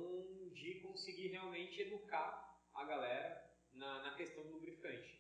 de 0.54 0.76
conseguir 0.76 1.28
realmente 1.28 1.80
educar 1.80 2.58
a 2.74 2.84
galera 2.84 3.44
na, 3.72 4.02
na 4.04 4.14
questão 4.14 4.44
do 4.44 4.52
lubrificante. 4.52 5.19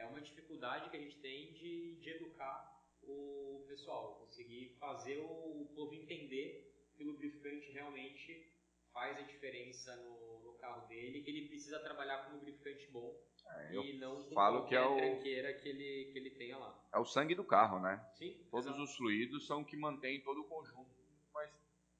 É, 0.00 0.04
é 0.04 0.06
uma 0.06 0.20
dificuldade 0.20 0.90
que 0.90 0.96
a 0.96 1.00
gente 1.00 1.16
tem 1.20 1.52
de, 1.52 1.96
de 2.00 2.10
educar 2.10 2.80
o 3.02 3.64
pessoal, 3.68 4.16
conseguir 4.16 4.76
fazer 4.78 5.18
o, 5.18 5.62
o 5.62 5.72
povo 5.74 5.94
entender 5.94 6.74
que 6.96 7.04
o 7.04 7.06
lubrificante 7.08 7.70
realmente 7.72 8.50
faz 8.92 9.16
a 9.18 9.22
diferença 9.22 9.94
no, 9.96 10.40
no 10.44 10.52
carro 10.58 10.86
dele, 10.88 11.22
que 11.22 11.30
ele 11.30 11.48
precisa 11.48 11.78
trabalhar 11.80 12.24
com 12.24 12.32
um 12.32 12.38
lubrificante 12.38 12.86
bom 12.90 13.14
É, 13.46 13.76
eu 13.76 13.84
e 13.84 13.98
não 13.98 14.22
com 14.24 14.34
falo 14.34 14.66
que 14.66 14.74
é 14.74 14.82
o- 14.84 14.96
tranqueira 14.96 15.52
que 15.54 15.68
ele, 15.68 16.12
que 16.12 16.18
ele 16.18 16.30
tenha 16.30 16.58
lá. 16.58 16.88
é 16.92 16.98
o 16.98 17.04
sangue 17.04 17.34
do 17.34 17.44
carro, 17.44 17.80
né? 17.80 18.04
Sim, 18.14 18.36
Todos 18.50 18.78
os 18.78 18.96
fluidos 18.96 19.46
são 19.46 19.62
o 19.62 19.64
que 19.64 19.76
mantém 19.76 20.20
todo 20.22 20.40
o 20.40 20.44
conjunto. 20.44 20.90
Mas 21.32 21.50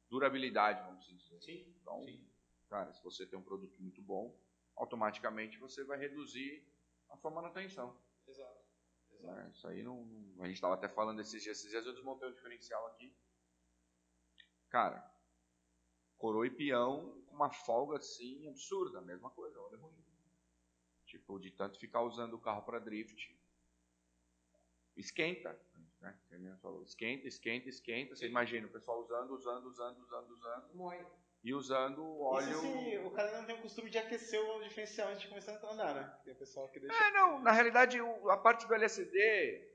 durabilidade, 0.09 0.83
vamos 0.85 1.07
dizer. 1.07 1.41
Sim, 1.41 1.75
Então, 1.81 2.03
sim. 2.05 2.21
cara, 2.69 2.93
se 2.93 3.03
você 3.03 3.25
tem 3.27 3.39
um 3.39 3.43
produto 3.43 3.81
muito 3.81 4.03
bom, 4.03 4.37
automaticamente 4.77 5.59
você 5.59 5.85
vai 5.85 5.99
reduzir 5.99 6.63
a 7.11 7.17
sua 7.17 7.31
manutenção. 7.31 7.97
Exato. 8.27 8.61
Né? 9.21 9.51
Isso 9.53 9.67
aí 9.69 9.83
não, 9.83 10.03
A 10.41 10.47
gente 10.47 10.55
estava 10.55 10.75
até 10.75 10.89
falando 10.89 11.21
esses 11.21 11.43
dias. 11.43 11.59
Esses 11.59 11.71
dias 11.71 11.85
eu 11.85 11.93
desmontei 11.93 12.29
um 12.29 12.33
diferencial 12.33 12.87
aqui. 12.87 13.15
Cara, 14.69 15.05
coroa 16.17 16.47
e 16.47 16.51
peão 16.51 17.23
com 17.27 17.35
uma 17.35 17.51
folga 17.51 17.97
assim 17.97 18.49
absurda, 18.49 18.99
a 18.99 19.03
mesma 19.03 19.31
coisa, 19.31 19.61
olha 19.61 19.79
ruim. 19.79 20.05
Tipo, 21.07 21.39
de 21.39 21.51
tanto 21.51 21.79
ficar 21.79 22.03
usando 22.03 22.35
o 22.35 22.41
carro 22.41 22.63
para 22.63 22.79
drift. 22.79 23.37
Esquenta. 24.97 25.59
Né? 26.01 26.19
Esquenta, 26.85 27.27
esquenta, 27.27 27.69
esquenta. 27.69 28.15
Você 28.15 28.29
imagina 28.29 28.67
o 28.67 28.71
pessoal 28.71 29.01
usando, 29.01 29.35
usando, 29.35 29.67
usando, 29.67 29.99
usando, 30.01 30.31
usando. 30.31 30.75
Morre. 30.75 31.05
E 31.43 31.55
usando 31.55 32.21
óleo. 32.21 32.51
Isso 32.51 33.07
o 33.07 33.11
cara 33.13 33.39
não 33.39 33.47
tem 33.47 33.55
o 33.57 33.63
costume 33.63 33.89
de 33.89 33.99
aquecer 33.99 34.41
o 34.41 34.63
diferencial 34.63 35.09
antes 35.09 35.23
de 35.23 35.29
começar 35.29 35.53
a 35.53 35.73
andar, 35.73 35.95
né? 35.95 36.15
Tem 36.23 36.35
o 36.35 36.37
pessoal 36.37 36.69
que 36.69 36.79
deixa. 36.79 36.95
É, 36.95 37.11
não, 37.13 37.41
na 37.41 37.51
realidade 37.51 37.99
a 37.99 38.37
parte 38.37 38.67
do 38.67 38.75
LSD 38.75 39.71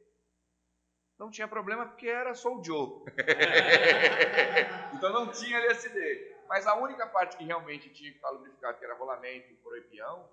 não 1.18 1.32
tinha 1.32 1.47
problema 1.47 1.88
porque 1.88 2.07
era 2.07 2.36
só 2.36 2.55
o 2.55 2.63
Joe. 2.63 3.03
então 4.93 5.11
não 5.11 5.32
tinha 5.32 5.57
LSD. 5.57 6.36
Mas 6.47 6.68
a 6.68 6.76
única 6.76 7.07
parte 7.07 7.38
que 7.38 7.43
realmente 7.43 7.89
tinha 7.89 8.11
que 8.11 8.18
estar 8.18 8.30
lubrificado, 8.30 8.78
que 8.78 8.86
era 8.86 8.95
rolamento 8.95 9.51
e 9.51 9.55
coroipião, 9.57 10.30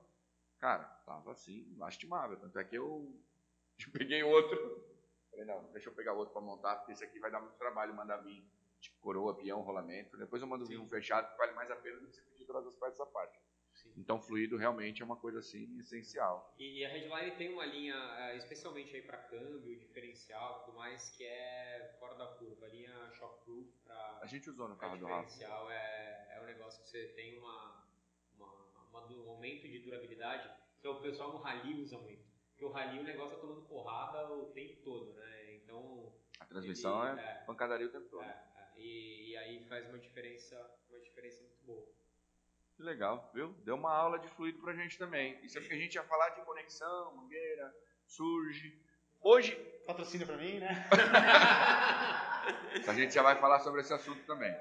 cara, 0.58 0.84
tava 1.06 1.32
assim, 1.32 1.74
lastimável. 1.78 2.36
Tanto 2.36 2.58
é 2.58 2.64
que 2.64 2.76
eu, 2.76 3.10
eu 3.78 3.92
peguei 3.96 4.22
outro. 4.22 4.84
Falei, 5.30 5.46
não, 5.46 5.64
deixa 5.72 5.88
eu 5.88 5.94
pegar 5.94 6.12
outro 6.12 6.34
para 6.34 6.42
montar, 6.42 6.76
porque 6.76 6.92
esse 6.92 7.02
aqui 7.02 7.18
vai 7.18 7.30
dar 7.30 7.40
muito 7.40 7.56
trabalho 7.56 7.94
mandar 7.94 8.18
vir 8.18 8.44
tipo 8.82 8.98
coroa, 9.00 9.34
peão, 9.36 9.60
rolamento. 9.62 10.16
Depois 10.18 10.42
eu 10.42 10.48
mando 10.48 10.66
Sim. 10.66 10.76
um 10.78 10.88
fechado 10.88 11.30
que 11.30 11.38
vale 11.38 11.52
mais 11.52 11.70
a 11.70 11.76
pena 11.76 11.98
do 12.00 12.06
que 12.08 12.16
você 12.16 12.22
pedir 12.22 12.44
todas 12.44 12.66
as 12.66 12.74
partes 12.76 12.98
da 12.98 13.06
parte. 13.06 13.38
Sim. 13.72 13.92
Então 13.96 14.20
fluido 14.20 14.56
realmente 14.58 15.00
é 15.00 15.04
uma 15.04 15.16
coisa 15.16 15.38
assim 15.38 15.78
essencial. 15.78 16.54
E 16.58 16.84
a 16.84 16.88
Headline 16.90 17.36
tem 17.36 17.52
uma 17.52 17.64
linha, 17.64 17.94
eh, 18.18 18.36
especialmente 18.36 18.94
aí 18.94 19.02
para 19.02 19.16
câmbio, 19.16 19.78
diferencial 19.78 20.60
e 20.60 20.64
tudo 20.66 20.76
mais, 20.76 21.08
que 21.16 21.24
é 21.24 21.96
fora 21.98 22.14
da 22.16 22.26
curva. 22.34 22.66
A 22.66 22.68
linha 22.68 23.10
Shockproof 23.14 23.68
A 23.88 24.18
para 24.18 24.26
gente 24.26 24.50
usou 24.50 24.68
no 24.68 24.76
carro 24.76 24.98
do 24.98 25.06
Rafa. 25.06 25.22
diferencial 25.22 25.70
é, 25.70 26.36
é 26.36 26.40
um 26.42 26.44
negócio 26.44 26.82
que 26.82 26.90
você 26.90 27.06
tem 27.14 27.38
uma, 27.38 27.86
uma, 28.36 28.52
uma 28.90 29.06
um 29.06 29.30
aumento 29.30 29.66
de 29.66 29.78
durabilidade 29.78 30.50
que 30.80 30.86
o 30.88 31.00
pessoal 31.00 31.32
no 31.32 31.38
rally 31.38 31.80
usa 31.80 31.96
muito. 31.98 32.24
Porque 32.50 32.64
o 32.66 32.70
rally 32.70 32.98
o 33.00 33.04
negócio 33.04 33.36
tá 33.36 33.40
tomando 33.40 33.62
porrada 33.62 34.32
o 34.34 34.52
tempo 34.52 34.82
todo, 34.82 35.14
né? 35.14 35.54
Então. 35.54 36.12
A 36.38 36.44
transmissão 36.44 37.08
ele- 37.08 37.20
é 37.20 37.42
pancadaria 37.46 37.86
o 37.86 37.90
tempo 37.90 38.08
todo. 38.08 38.24
é, 38.24 38.28
é, 38.28 38.51
e, 38.82 39.30
e 39.30 39.36
aí 39.36 39.64
faz 39.68 39.88
uma 39.88 39.98
diferença, 39.98 40.56
uma 40.90 41.00
diferença 41.00 41.40
muito 41.42 41.62
boa. 41.64 41.88
Que 42.76 42.82
legal, 42.82 43.30
viu? 43.32 43.52
Deu 43.64 43.76
uma 43.76 43.92
aula 43.92 44.18
de 44.18 44.28
fluido 44.28 44.60
pra 44.60 44.74
gente 44.74 44.98
também. 44.98 45.38
Isso 45.44 45.58
é 45.58 45.60
porque 45.60 45.74
a 45.74 45.78
gente 45.78 45.94
ia 45.94 46.02
falar 46.04 46.30
de 46.30 46.44
conexão, 46.44 47.14
mangueira, 47.14 47.74
surge. 48.06 48.80
Hoje, 49.20 49.54
Patrocínio 49.86 50.26
pra 50.26 50.36
mim, 50.36 50.58
né? 50.58 50.86
a 52.86 52.94
gente 52.94 53.14
já 53.14 53.22
vai 53.22 53.36
falar 53.36 53.60
sobre 53.60 53.80
esse 53.80 53.92
assunto 53.92 54.24
também. 54.24 54.52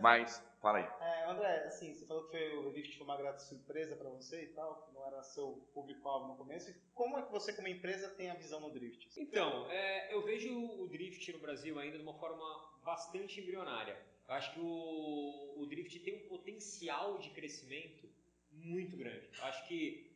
Mas, 0.00 0.42
fala 0.60 0.78
aí. 0.78 0.88
É, 1.00 1.30
André, 1.30 1.64
assim, 1.66 1.94
você 1.94 2.06
falou 2.06 2.24
que 2.24 2.30
foi, 2.30 2.56
o 2.56 2.70
Rift 2.70 2.96
foi 2.96 3.06
uma 3.06 3.16
grata 3.16 3.38
surpresa 3.38 3.96
pra 3.96 4.08
você 4.10 4.44
e 4.44 4.48
tal, 4.48 4.82
que 4.82 4.94
não 4.94 5.06
era 5.06 5.22
seu 5.22 5.68
público-alvo 5.72 6.28
no 6.28 6.36
começo. 6.36 6.74
Como 6.94 7.18
é 7.18 7.22
que 7.22 7.30
você, 7.30 7.52
como 7.52 7.68
empresa, 7.68 8.08
tem 8.10 8.30
a 8.30 8.34
visão 8.34 8.60
no 8.60 8.70
Drift? 8.70 9.08
Então, 9.20 9.70
é, 9.70 10.12
eu 10.12 10.22
vejo 10.22 10.54
o 10.80 10.88
drift 10.88 11.32
no 11.32 11.38
Brasil 11.38 11.78
ainda 11.78 11.98
de 11.98 12.02
uma 12.02 12.14
forma 12.14 12.44
bastante 12.84 13.40
embrionária. 13.40 13.96
Eu 14.28 14.34
acho 14.34 14.54
que 14.54 14.60
o, 14.60 15.62
o 15.62 15.66
drift 15.66 15.98
tem 16.00 16.24
um 16.24 16.28
potencial 16.28 17.18
de 17.18 17.30
crescimento 17.30 18.08
muito 18.50 18.96
grande. 18.96 19.28
Eu 19.36 19.44
acho 19.44 19.66
que 19.68 20.13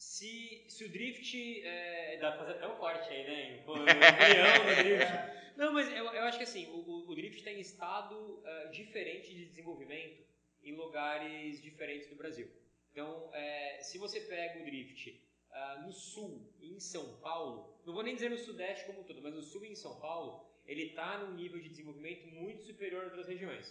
se, 0.00 0.64
se 0.68 0.84
o 0.84 0.88
drift. 0.88 1.62
É, 1.62 2.16
dá 2.18 2.32
pra 2.32 2.46
fazer 2.46 2.52
até 2.58 2.66
um 2.66 2.76
corte 2.76 3.08
aí, 3.10 3.22
né? 3.24 3.62
Pô, 3.64 3.74
embrião 3.84 4.64
no 4.64 4.82
drift. 4.82 5.30
Não, 5.56 5.72
mas 5.74 5.88
eu, 5.92 6.06
eu 6.06 6.22
acho 6.24 6.38
que 6.38 6.44
assim, 6.44 6.66
o, 6.68 7.06
o- 7.10 7.14
drift 7.14 7.38
está 7.38 7.50
em 7.52 7.60
estado 7.60 8.42
ah, 8.44 8.64
diferente 8.72 9.34
de 9.34 9.44
desenvolvimento 9.44 10.24
em 10.64 10.74
lugares 10.74 11.60
diferentes 11.60 12.08
do 12.08 12.16
Brasil. 12.16 12.50
Então, 12.90 13.30
é, 13.34 13.78
se 13.82 13.98
você 13.98 14.20
pega 14.22 14.60
o 14.60 14.64
drift 14.64 15.20
ah, 15.52 15.82
no 15.84 15.92
sul 15.92 16.50
e 16.60 16.72
em 16.74 16.80
São 16.80 17.18
Paulo, 17.20 17.78
não 17.84 17.92
vou 17.92 18.02
nem 18.02 18.14
dizer 18.14 18.30
no 18.30 18.38
sudeste 18.38 18.86
como 18.86 19.00
um 19.00 19.04
todo, 19.04 19.20
mas 19.20 19.34
no 19.34 19.42
sul 19.42 19.64
e 19.66 19.68
em 19.70 19.74
São 19.76 20.00
Paulo, 20.00 20.48
ele 20.66 20.84
está 20.84 21.18
num 21.18 21.34
nível 21.34 21.60
de 21.60 21.68
desenvolvimento 21.68 22.26
muito 22.28 22.62
superior 22.64 23.02
a 23.02 23.06
outras 23.06 23.28
regiões. 23.28 23.66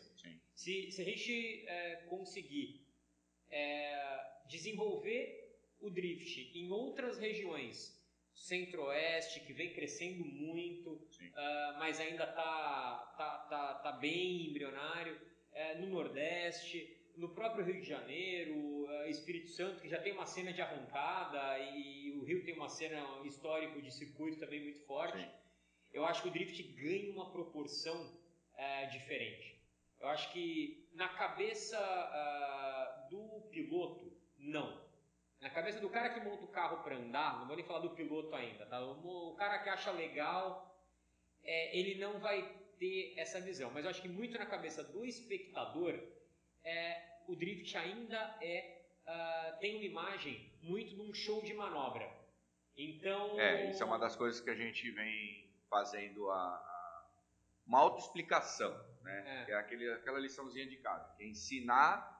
Se, 0.54 0.92
se 0.92 1.02
a 1.02 1.06
gente 1.06 1.66
é, 1.68 1.96
conseguir 2.08 2.86
é, 3.50 4.20
desenvolver 4.48 5.49
o 5.82 5.90
drift 5.90 6.52
em 6.58 6.72
outras 6.72 7.18
regiões, 7.18 7.98
centro-oeste, 8.34 9.42
que 9.42 9.54
vem 9.54 9.74
crescendo 9.74 10.24
muito, 10.24 11.08
ah, 11.36 11.76
mas 11.80 12.00
ainda 12.00 12.24
está 12.24 13.14
tá, 13.18 13.48
tá, 13.50 13.74
tá 13.76 13.92
bem 13.94 14.50
embrionário, 14.50 15.20
é, 15.52 15.76
no 15.80 15.88
nordeste, 15.88 17.00
no 17.20 17.30
próprio 17.30 17.66
Rio 17.66 17.82
de 17.82 17.88
Janeiro, 17.88 18.88
eh, 18.90 19.10
Espírito 19.10 19.50
Santo, 19.50 19.82
que 19.82 19.90
já 19.90 20.00
tem 20.00 20.14
uma 20.14 20.26
cena 20.26 20.54
de 20.54 20.62
arrancada, 20.62 21.60
e 21.60 22.12
o 22.12 22.24
Rio 22.24 22.46
tem 22.46 22.56
uma 22.56 22.70
cena 22.70 23.04
histórico 23.26 23.82
de 23.82 23.92
circuito 23.92 24.40
também 24.40 24.64
muito 24.64 24.80
forte. 24.86 25.18
Sim. 25.18 25.30
Eu 25.92 26.06
acho 26.06 26.22
que 26.22 26.30
o 26.30 26.32
drift 26.32 26.64
ganha 26.64 27.12
uma 27.12 27.30
proporção 27.30 28.18
eh, 28.56 28.86
diferente. 28.86 29.60
Eu 30.00 30.08
acho 30.08 30.32
que 30.32 30.88
na 30.94 31.10
cabeça 31.10 31.78
ah, 31.78 33.08
do 33.10 33.42
piloto, 33.52 34.18
não. 34.38 34.89
Na 35.50 35.56
cabeça 35.56 35.80
do 35.80 35.90
cara 35.90 36.10
que 36.10 36.20
monta 36.20 36.44
o 36.46 36.48
carro 36.48 36.84
para 36.84 36.96
andar, 36.96 37.40
não 37.40 37.48
vou 37.48 37.56
nem 37.56 37.66
falar 37.66 37.80
do 37.80 37.90
piloto 37.90 38.36
ainda, 38.36 38.68
tá? 38.68 38.80
O, 38.86 39.36
cara 39.36 39.58
que 39.58 39.68
acha 39.68 39.90
legal, 39.92 40.80
eh, 41.44 41.76
ele 41.76 42.00
não 42.00 42.20
vai 42.20 42.48
ter 42.78 43.16
essa 43.18 43.42
visão. 43.42 43.72
Mas 43.72 43.84
eu 43.84 43.90
acho 43.90 44.00
que 44.00 44.08
muito 44.08 44.38
na 44.38 44.46
cabeça 44.46 44.84
do 44.84 45.04
espectador, 45.04 46.00
é, 46.64 47.24
o 47.28 47.36
drift 47.36 47.76
ainda 47.76 48.38
é 48.44 48.80
ah, 49.08 49.58
tem 49.60 49.78
uma 49.78 49.86
imagem 49.86 50.54
muito 50.62 50.94
de 50.94 51.02
um 51.02 51.12
show 51.16 51.42
de 51.42 51.56
manobra. 51.56 52.08
Então. 52.78 53.40
É, 53.40 53.72
isso 53.72 53.82
é 53.82 53.86
uma 53.88 53.98
das 53.98 54.16
coisas 54.16 54.40
que 54.40 54.52
a 54.52 54.56
gente 54.56 54.92
vem 54.92 55.52
fazendo 55.68 56.30
a, 56.30 56.36
a- 56.36 57.10
uma 57.66 57.80
autoexplicação, 57.80 58.72
né? 59.02 59.42
É. 59.42 59.46
Que 59.46 59.52
é 59.52 59.56
aquele, 59.56 59.92
aquela 59.94 60.20
liçãozinha 60.20 60.68
de 60.68 60.78
casa, 60.78 61.12
que 61.18 61.24
é 61.24 61.28
ensinar 61.28 62.18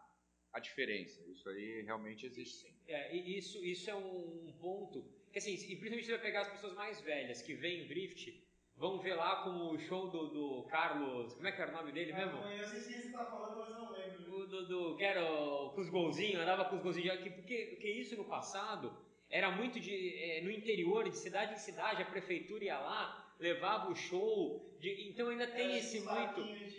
a 0.52 0.60
diferença. 0.60 1.22
Isso 1.30 1.48
aí 1.48 1.84
realmente 1.84 2.26
existe 2.26 2.56
sim. 2.68 2.79
É, 2.90 3.16
isso, 3.16 3.64
isso 3.64 3.90
é 3.90 3.96
um 3.96 4.52
ponto 4.60 5.06
que 5.32 5.38
assim, 5.40 5.54
e 5.54 5.76
principalmente 5.76 6.06
você 6.06 6.12
vai 6.14 6.22
pegar 6.22 6.42
as 6.42 6.50
pessoas 6.50 6.74
mais 6.74 7.00
velhas 7.02 7.42
que 7.42 7.54
veem 7.54 7.84
o 7.84 7.88
drift, 7.88 8.34
vão 8.76 8.98
ver 9.00 9.14
lá 9.14 9.44
como 9.44 9.72
o 9.74 9.78
show 9.80 10.10
do, 10.10 10.28
do 10.30 10.64
Carlos, 10.68 11.34
como 11.34 11.48
é 11.48 11.52
que 11.52 11.62
era 11.62 11.72
o 11.72 11.76
nome 11.76 11.92
dele 11.92 12.14
mesmo? 12.14 12.40
Eu 12.58 12.66
sei 12.66 12.80
se 12.80 12.92
você 12.94 13.12
tá 13.12 13.26
falando, 13.26 13.58
mas 13.58 13.70
não 13.76 13.92
lembro. 13.92 14.34
O 14.34 14.48
do, 14.48 14.68
do- 14.68 14.96
que 14.98 15.04
era 15.04 15.22
com 15.22 15.80
os 15.82 15.90
golzinhos, 15.90 16.42
andava 16.42 16.66
com 16.66 16.78
os 16.78 16.82
golzinhos, 16.82 17.16
porque, 17.36 17.68
porque 17.72 17.92
isso 17.92 18.16
no 18.18 18.26
passado 18.26 18.92
era 19.30 19.52
muito 19.52 19.80
de, 19.80 19.94
eh, 20.16 20.42
no 20.42 20.50
interior, 20.52 21.08
de 21.08 21.18
cidade 21.18 21.54
em 21.54 21.58
cidade, 21.58 22.02
a 22.02 22.06
prefeitura 22.06 22.64
ia 22.64 22.80
lá, 22.80 23.36
levava 23.40 23.92
o 23.92 23.96
show, 23.96 24.76
de- 24.80 25.08
então 25.08 25.30
ainda 25.30 25.46
tem 25.48 25.78
esse 25.78 26.00
muito 26.00 26.44
de 26.66 26.79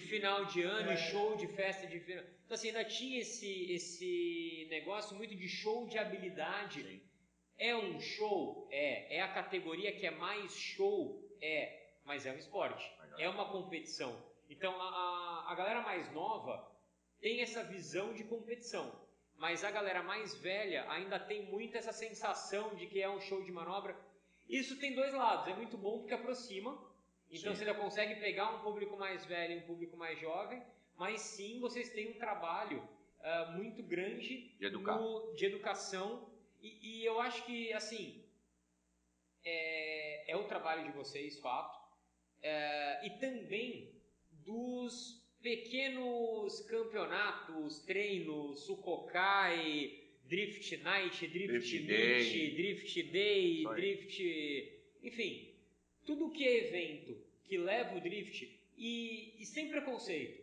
final 0.00 0.44
de 0.46 0.62
ano, 0.62 0.90
É. 0.90 0.94
e 0.94 0.96
show 0.96 1.36
de 1.36 1.46
festa 1.48 1.86
de 1.86 2.00
final. 2.00 2.24
Então 2.44 2.54
assim, 2.54 2.68
ainda 2.68 2.84
tinha 2.84 3.20
esse, 3.20 3.72
esse 3.72 4.66
negócio 4.70 5.16
muito 5.16 5.34
de 5.34 5.48
show 5.48 5.86
de 5.86 5.98
habilidade. 5.98 6.82
Sim. 6.82 7.00
É 7.58 7.74
um 7.76 8.00
show? 8.00 8.68
É. 8.70 9.16
É 9.16 9.20
a 9.22 9.32
categoria 9.32 9.92
que 9.92 10.06
é 10.06 10.10
mais 10.10 10.54
show? 10.56 11.22
É. 11.40 11.82
Mas 12.04 12.26
é 12.26 12.32
um 12.32 12.36
esporte. 12.38 12.84
É 13.18 13.28
uma 13.28 13.48
competição. 13.50 14.20
Então 14.50 14.80
a, 14.80 14.88
a, 14.88 15.52
a 15.52 15.54
galera 15.54 15.80
mais 15.82 16.12
nova 16.12 16.70
tem 17.20 17.40
essa 17.40 17.62
visão 17.64 18.12
de 18.12 18.24
competição. 18.24 18.92
Mas 19.36 19.64
a 19.64 19.70
galera 19.70 20.02
mais 20.02 20.34
velha 20.36 20.88
ainda 20.90 21.18
tem 21.18 21.42
muito 21.46 21.76
essa 21.76 21.92
sensação 21.92 22.74
de 22.74 22.86
que 22.86 23.00
é 23.00 23.08
um 23.08 23.20
show 23.20 23.42
de 23.42 23.50
manobra. 23.50 23.96
Isso 24.48 24.78
tem 24.78 24.94
dois 24.94 25.12
lados. 25.14 25.48
É 25.48 25.56
muito 25.56 25.76
bom 25.78 25.98
porque 26.00 26.14
aproxima. 26.14 26.78
Então 27.30 27.52
Sim. 27.52 27.58
você 27.58 27.64
ainda 27.68 27.78
consegue 27.80 28.14
pegar 28.20 28.54
um 28.54 28.60
público 28.60 28.96
mais 28.96 29.24
velho 29.24 29.54
e 29.54 29.58
um 29.58 29.66
público 29.66 29.96
mais 29.96 30.18
jovem. 30.20 30.62
Mas 30.96 31.20
sim, 31.20 31.58
vocês 31.58 31.88
têm 31.90 32.10
um 32.10 32.14
trabalho 32.18 32.86
ah, 33.20 33.52
muito 33.56 33.82
grande 33.82 34.48
De 34.58 34.66
educar. 34.66 34.96
no- 34.98 35.34
de 35.34 35.44
educação. 35.46 36.28
E, 36.62 37.00
e 37.00 37.04
eu 37.04 37.20
acho 37.20 37.44
que, 37.44 37.72
assim, 37.72 38.22
é, 39.44 40.30
é 40.32 40.36
o 40.36 40.44
trabalho 40.44 40.84
de 40.84 40.92
vocês, 40.92 41.38
fato. 41.40 41.82
É, 42.42 43.06
e 43.06 43.10
também 43.18 43.92
dos 44.30 45.22
pequenos 45.42 46.60
campeonatos, 46.60 47.80
treinos, 47.80 48.64
Sukokai, 48.66 50.00
Drift 50.24 50.76
Night, 50.78 51.26
Drift, 51.26 51.48
Drift 51.48 51.82
Day. 51.86 52.54
Drift 52.54 53.02
Day. 53.04 53.64
Drift... 53.74 54.72
Enfim, 55.02 55.53
tudo 56.06 56.30
que 56.30 56.46
é 56.46 56.68
evento 56.68 57.16
que 57.44 57.58
leva 57.58 57.96
o 57.96 58.00
drift 58.00 58.48
e, 58.76 59.34
e 59.40 59.46
sem 59.46 59.68
preconceito. 59.68 60.42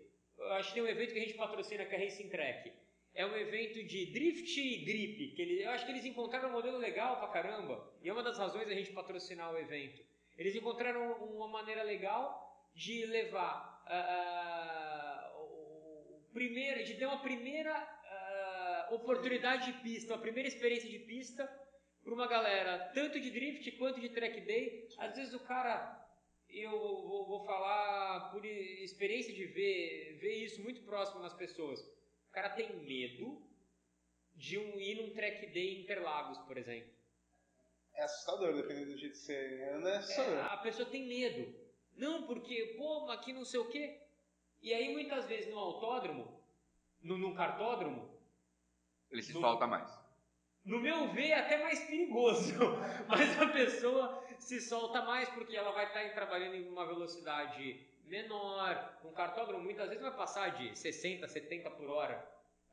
acho 0.58 0.70
que 0.70 0.74
tem 0.76 0.84
um 0.84 0.88
evento 0.88 1.14
que 1.14 1.20
a 1.20 1.22
gente 1.22 1.34
patrocina 1.34 1.86
que 1.86 1.96
é 1.96 1.98
Racing 1.98 2.30
Track. 2.30 2.72
É 3.14 3.26
um 3.26 3.36
evento 3.36 3.84
de 3.84 4.06
drift 4.08 4.60
e 4.60 4.78
grip. 4.86 5.36
Que 5.36 5.42
ele, 5.42 5.64
eu 5.64 5.72
acho 5.72 5.86
que 5.86 5.92
eles 5.92 6.06
encontraram 6.06 6.50
um 6.50 6.54
modelo 6.54 6.78
legal 6.78 7.20
pra 7.20 7.28
caramba. 7.28 7.92
E 8.02 8.10
é 8.10 8.14
uma 8.14 8.24
das 8.24 8.38
razões 8.38 8.68
da 8.68 8.74
gente 8.74 8.92
patrocinar 8.94 9.52
o 9.54 9.58
evento. 9.58 10.02
Eles 10.38 10.56
encontraram 10.56 11.14
uma 11.14 11.48
maneira 11.48 11.84
legal 11.84 12.70
de 12.74 13.06
levar 13.06 13.84
uh, 13.86 15.42
o 15.44 16.22
primeiro, 16.34 16.84
de 16.86 16.96
ter 16.96 17.06
uma 17.06 17.22
primeira 17.22 17.76
uh, 17.76 18.96
oportunidade 18.96 19.72
de 19.72 19.80
pista, 19.80 20.14
uma 20.14 20.22
primeira 20.22 20.48
experiência 20.48 20.90
de 20.90 21.00
pista 21.00 21.61
para 22.04 22.14
uma 22.14 22.28
galera, 22.28 22.92
tanto 22.94 23.20
de 23.20 23.30
drift 23.32 23.72
quanto 23.74 24.00
de 24.00 24.10
track 24.10 24.42
day. 24.42 24.88
Às 24.98 25.16
vezes 25.16 25.34
o 25.34 25.40
cara 25.40 26.00
eu 26.54 26.72
vou, 26.72 27.26
vou, 27.28 27.46
falar 27.46 28.32
por 28.32 28.46
experiência 28.46 29.34
de 29.34 29.46
ver, 29.46 30.18
ver 30.20 30.36
isso 30.44 30.62
muito 30.62 30.82
próximo 30.82 31.22
nas 31.22 31.34
pessoas. 31.34 31.80
O 32.30 32.32
cara 32.32 32.50
tem 32.50 32.76
medo 32.84 33.42
de 34.36 34.58
um, 34.58 34.80
ir 34.80 34.96
num 34.96 35.14
track 35.14 35.48
day 35.48 35.76
em 35.76 35.84
Interlagos, 35.84 36.38
por 36.40 36.58
exemplo. 36.58 36.92
É 37.94 38.04
assustador, 38.04 38.54
dependendo 38.56 38.92
do 38.92 38.98
jeito 38.98 39.14
que 39.14 39.20
você 39.20 39.70
anda, 39.74 39.90
é 39.90 39.98
assustador. 39.98 40.38
É, 40.38 40.42
a 40.42 40.58
pessoa 40.58 40.90
tem 40.90 41.08
medo. 41.08 41.56
Não, 41.96 42.26
porque, 42.26 42.76
pô, 42.78 43.10
aqui 43.10 43.32
não 43.32 43.46
sei 43.46 43.60
o 43.60 43.70
quê. 43.70 44.02
E 44.62 44.74
aí, 44.74 44.92
muitas 44.94 45.26
vezes, 45.28 45.50
no 45.50 45.58
autódromo, 45.58 46.42
no, 47.02 47.18
num 47.18 47.34
cartódromo... 47.34 48.10
Ele 49.10 49.22
se 49.22 49.34
no, 49.34 49.42
solta 49.42 49.68
mais. 49.68 49.92
No 50.64 50.80
meu 50.80 51.08
ver, 51.10 51.30
é 51.30 51.40
até 51.40 51.62
mais 51.62 51.80
perigoso. 51.86 52.54
Mas 53.08 53.42
a 53.42 53.48
pessoa 53.48 54.24
se 54.40 54.62
solta 54.62 55.02
mais 55.02 55.30
porque 55.30 55.56
ela 55.56 55.72
vai 55.72 55.86
estar 55.86 56.14
trabalhando 56.14 56.56
em 56.56 56.68
uma 56.68 56.86
velocidade 56.86 57.80
menor. 58.06 59.00
Um 59.04 59.14
cartódromo 59.14 59.64
muitas 59.64 59.88
vezes 59.88 60.04
vai 60.04 60.16
passar 60.16 60.50
de 60.50 60.78
60, 60.78 61.28
70 61.28 61.72
por 61.72 61.90
hora 61.90 62.24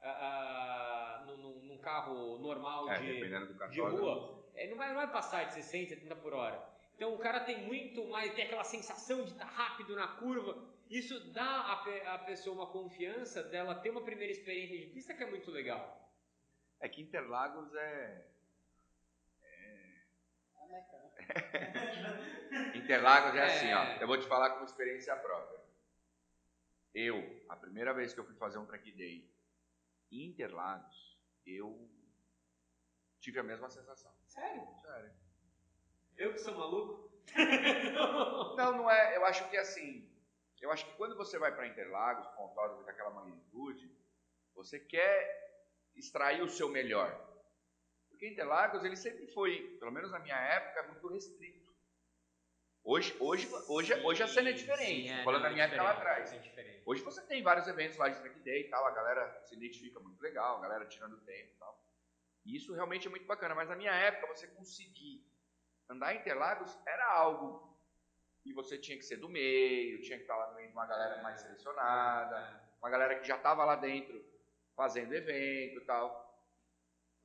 uh, 0.02 1.32
uh, 1.32 1.36
num, 1.36 1.62
num, 1.62 1.78
carro 1.78 2.38
normal 2.38 2.90
é, 2.90 2.98
de, 2.98 3.70
de 3.70 3.80
rua. 3.80 4.44
É, 4.54 4.68
não, 4.68 4.76
vai, 4.76 4.88
não 4.88 4.96
vai 4.96 5.10
passar 5.10 5.44
de 5.44 5.54
60, 5.54 5.94
70 5.94 6.16
por 6.16 6.34
hora. 6.34 6.62
Então 6.96 7.14
o 7.14 7.18
cara 7.18 7.40
tem 7.40 7.64
muito 7.64 8.04
mais, 8.08 8.34
tem 8.34 8.44
aquela 8.44 8.64
sensação 8.64 9.24
de 9.24 9.30
estar 9.30 9.46
rápido 9.46 9.94
na 9.94 10.08
curva. 10.08 10.58
Isso 10.90 11.32
dá 11.32 11.84
a 12.06 12.18
pessoa 12.18 12.56
uma 12.56 12.66
confiança 12.66 13.42
dela 13.42 13.74
ter 13.76 13.90
uma 13.90 14.00
primeira 14.00 14.32
experiência 14.32 14.78
de 14.78 14.86
pista 14.86 15.14
que 15.14 15.22
é 15.22 15.26
muito 15.26 15.50
legal. 15.50 15.97
É 16.80 16.88
que 16.88 17.02
Interlagos 17.02 17.74
é. 17.74 18.26
é... 19.42 20.04
Interlagos 22.76 23.34
é, 23.34 23.38
é 23.38 23.44
assim, 23.44 23.72
ó. 23.72 24.00
Eu 24.00 24.06
vou 24.06 24.18
te 24.18 24.26
falar 24.26 24.50
com 24.50 24.64
experiência 24.64 25.16
própria. 25.16 25.60
Eu, 26.94 27.44
a 27.48 27.56
primeira 27.56 27.92
vez 27.92 28.14
que 28.14 28.20
eu 28.20 28.24
fui 28.24 28.34
fazer 28.36 28.58
um 28.58 28.66
track 28.66 28.90
day 28.92 29.28
em 30.10 30.26
Interlagos, 30.26 31.18
eu 31.46 31.88
tive 33.20 33.38
a 33.38 33.42
mesma 33.42 33.68
sensação. 33.68 34.12
Sério? 34.26 34.66
Sério. 34.82 35.12
Eu 36.16 36.32
que 36.32 36.38
sou 36.38 36.56
maluco? 36.56 37.08
não, 38.56 38.78
não 38.78 38.90
é. 38.90 39.16
Eu 39.16 39.24
acho 39.26 39.48
que 39.50 39.56
assim. 39.56 40.08
Eu 40.60 40.72
acho 40.72 40.84
que 40.86 40.96
quando 40.96 41.16
você 41.16 41.38
vai 41.38 41.54
para 41.54 41.68
Interlagos 41.68 42.26
com 42.28 42.82
daquela 42.84 43.10
magnitude, 43.10 43.94
você 44.54 44.80
quer 44.80 45.47
extrair 45.98 46.42
o 46.42 46.48
seu 46.48 46.68
melhor. 46.68 47.10
Porque 48.08 48.28
Interlagos 48.28 48.84
ele 48.84 48.96
sempre 48.96 49.26
foi, 49.28 49.76
pelo 49.78 49.92
menos 49.92 50.10
na 50.10 50.18
minha 50.18 50.36
época, 50.36 50.84
muito 50.84 51.08
restrito. 51.08 51.68
Hoje, 52.84 53.14
hoje, 53.20 53.48
hoje, 53.68 53.94
sim, 53.94 54.06
hoje 54.06 54.22
a 54.22 54.26
cena 54.26 54.50
é 54.50 54.52
diferente. 54.52 55.08
Sim, 55.08 55.10
é, 55.10 55.24
falando 55.24 55.42
da 55.42 55.50
minha 55.50 55.64
é 55.64 55.66
época 55.66 55.82
lá 55.82 55.90
atrás. 55.90 56.32
É 56.32 56.82
hoje 56.86 57.02
você 57.02 57.20
tem 57.22 57.42
vários 57.42 57.68
eventos 57.68 57.98
lá 57.98 58.08
de 58.08 58.18
track 58.20 58.40
day 58.40 58.62
e 58.62 58.70
tal, 58.70 58.86
a 58.86 58.90
galera 58.90 59.42
se 59.44 59.54
identifica 59.54 60.00
muito 60.00 60.20
legal, 60.22 60.56
a 60.56 60.60
galera 60.60 60.86
tirando 60.86 61.18
tempo 61.18 61.52
e 61.54 61.58
tal. 61.58 61.78
E 62.46 62.56
isso 62.56 62.72
realmente 62.72 63.06
é 63.06 63.10
muito 63.10 63.26
bacana. 63.26 63.54
Mas 63.54 63.68
na 63.68 63.76
minha 63.76 63.92
época, 63.92 64.34
você 64.34 64.46
conseguir 64.46 65.22
andar 65.88 66.14
em 66.14 66.18
Interlagos 66.18 66.78
era 66.86 67.06
algo. 67.12 67.76
E 68.44 68.52
você 68.54 68.78
tinha 68.78 68.96
que 68.96 69.04
ser 69.04 69.16
do 69.16 69.28
meio, 69.28 70.00
tinha 70.00 70.16
que 70.16 70.22
estar 70.22 70.36
lá 70.36 70.48
no 70.48 70.54
meio 70.54 70.68
de 70.68 70.72
uma 70.72 70.86
galera 70.86 71.22
mais 71.22 71.40
selecionada, 71.40 72.62
uma 72.80 72.88
galera 72.88 73.18
que 73.18 73.28
já 73.28 73.36
estava 73.36 73.64
lá 73.64 73.76
dentro 73.76 74.27
fazendo 74.78 75.12
evento 75.12 75.80
e 75.80 75.84
tal. 75.84 76.24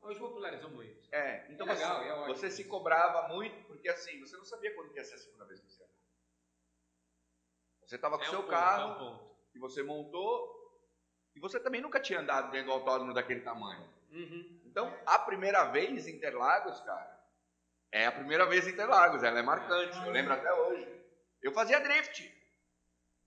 Hoje 0.02 0.20
popularizou 0.20 0.72
muito. 0.72 1.08
É, 1.14 1.46
então 1.52 1.68
é 1.70 1.74
legal, 1.74 2.00
você, 2.00 2.10
é 2.10 2.28
você 2.28 2.52
se 2.52 2.64
cobrava 2.64 3.28
muito, 3.28 3.64
porque 3.68 3.88
assim, 3.88 4.20
você 4.20 4.36
não 4.36 4.44
sabia 4.44 4.74
quando 4.74 4.94
ia 4.96 5.04
ser 5.04 5.14
a 5.14 5.20
segunda 5.20 5.46
vez 5.46 5.62
você 5.62 5.84
ia 5.84 5.90
Você 7.86 7.96
estava 7.96 8.18
com 8.18 8.24
o 8.24 8.28
é 8.28 8.30
seu 8.32 8.40
um 8.40 8.48
carro, 8.48 8.96
ponto, 8.96 9.04
é 9.04 9.30
um 9.30 9.34
e 9.54 9.60
você 9.60 9.84
montou, 9.84 10.82
e 11.36 11.40
você 11.40 11.60
também 11.60 11.80
nunca 11.80 12.00
tinha 12.00 12.20
andado 12.20 12.50
dentro 12.50 12.68
do 12.68 12.74
autódromo 12.74 13.14
daquele 13.14 13.42
tamanho. 13.42 13.88
Uhum. 14.10 14.62
Então, 14.66 14.92
a 15.06 15.20
primeira 15.20 15.66
vez 15.66 16.08
em 16.08 16.16
Interlagos, 16.16 16.82
cara, 16.82 17.24
é 17.92 18.08
a 18.08 18.12
primeira 18.12 18.48
vez 18.48 18.68
em 18.68 18.72
Interlagos, 18.72 19.22
ela 19.22 19.38
é 19.38 19.44
marcante, 19.44 19.96
eu 20.04 20.12
lembro 20.12 20.34
até 20.34 20.52
hoje. 20.52 21.02
Eu 21.40 21.54
fazia 21.54 21.80
drift, 21.80 22.34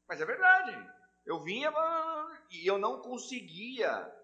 mas 0.09 0.21
é 0.21 0.27
verdade. 0.27 0.97
Eu 1.25 1.43
vinha 1.43 1.73
e 2.51 2.67
eu 2.67 2.79
não 2.79 3.01
conseguia 3.03 4.16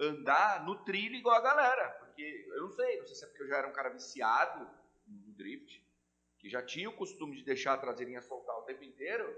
andar 0.00 0.64
no 0.64 0.76
trilho 0.84 1.14
igual 1.14 1.36
a 1.36 1.40
galera. 1.40 1.88
Porque 2.00 2.46
eu 2.48 2.62
não 2.62 2.70
sei, 2.70 2.98
não 2.98 3.06
sei 3.06 3.16
se 3.16 3.24
é 3.24 3.28
porque 3.28 3.42
eu 3.42 3.48
já 3.48 3.56
era 3.58 3.68
um 3.68 3.72
cara 3.72 3.90
viciado 3.90 4.68
no 5.06 5.32
drift, 5.34 5.84
que 6.38 6.48
já 6.48 6.62
tinha 6.62 6.88
o 6.88 6.96
costume 6.96 7.36
de 7.36 7.44
deixar 7.44 7.74
a 7.74 7.78
traseirinha 7.78 8.22
soltar 8.22 8.56
o 8.56 8.62
tempo 8.62 8.84
inteiro. 8.84 9.34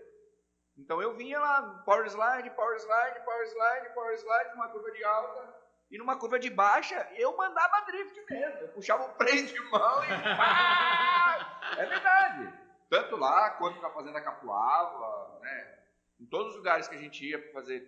Então 0.77 1.01
eu 1.03 1.15
vinha 1.15 1.39
lá, 1.39 1.83
power 1.85 2.07
slide, 2.07 2.51
power 2.51 2.77
slide, 2.79 3.25
power 3.25 3.47
slide, 3.47 3.95
power 3.95 4.15
slide, 4.15 4.51
numa 4.51 4.69
curva 4.69 4.91
de 4.91 5.05
alta. 5.05 5.61
E 5.91 5.99
numa 5.99 6.17
curva 6.17 6.39
de 6.39 6.49
baixa, 6.49 7.09
eu 7.17 7.37
mandava 7.37 7.85
drift 7.87 8.25
mesmo. 8.31 8.61
Eu 8.61 8.69
puxava 8.69 9.11
o 9.11 9.15
freio 9.17 9.47
de 9.47 9.61
mão 9.71 10.05
e 10.05 10.37
pá! 10.37 11.75
É 11.77 11.87
verdade. 11.87 12.55
Tanto 12.89 13.17
lá 13.17 13.51
quanto 13.51 13.81
na 13.81 13.91
Fazenda 13.91 14.21
Capuava, 14.21 15.39
né? 15.41 15.79
Em 16.21 16.27
todos 16.27 16.53
os 16.53 16.57
lugares 16.59 16.87
que 16.87 16.95
a 16.95 16.99
gente 16.99 17.25
ia 17.29 17.41
para 17.41 17.53
fazer 17.53 17.81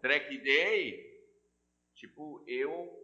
track 0.00 0.38
day, 0.38 1.09
tipo, 2.00 2.42
eu 2.46 2.98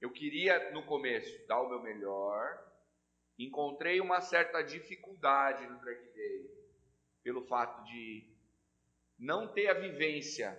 eu 0.00 0.10
queria 0.10 0.70
no 0.72 0.84
começo 0.84 1.46
dar 1.46 1.60
o 1.60 1.68
meu 1.68 1.82
melhor, 1.82 2.58
encontrei 3.38 4.00
uma 4.00 4.20
certa 4.20 4.62
dificuldade 4.62 5.66
no 5.66 5.78
track 5.78 6.02
day 6.14 6.50
pelo 7.22 7.42
fato 7.46 7.84
de 7.84 8.26
não 9.18 9.52
ter 9.52 9.68
a 9.68 9.74
vivência 9.74 10.58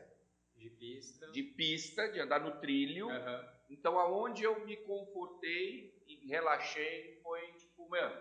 de 0.56 0.70
pista, 0.70 1.32
de, 1.32 1.44
pista, 1.44 2.12
de 2.12 2.20
andar 2.20 2.40
no 2.40 2.60
trilho. 2.60 3.08
Uhum. 3.08 3.50
Então, 3.70 3.98
aonde 3.98 4.44
eu 4.44 4.64
me 4.66 4.78
confortei 4.78 6.04
e 6.08 6.28
relaxei 6.28 7.20
foi 7.24 7.52
tipo, 7.54 7.90
meu, 7.90 8.12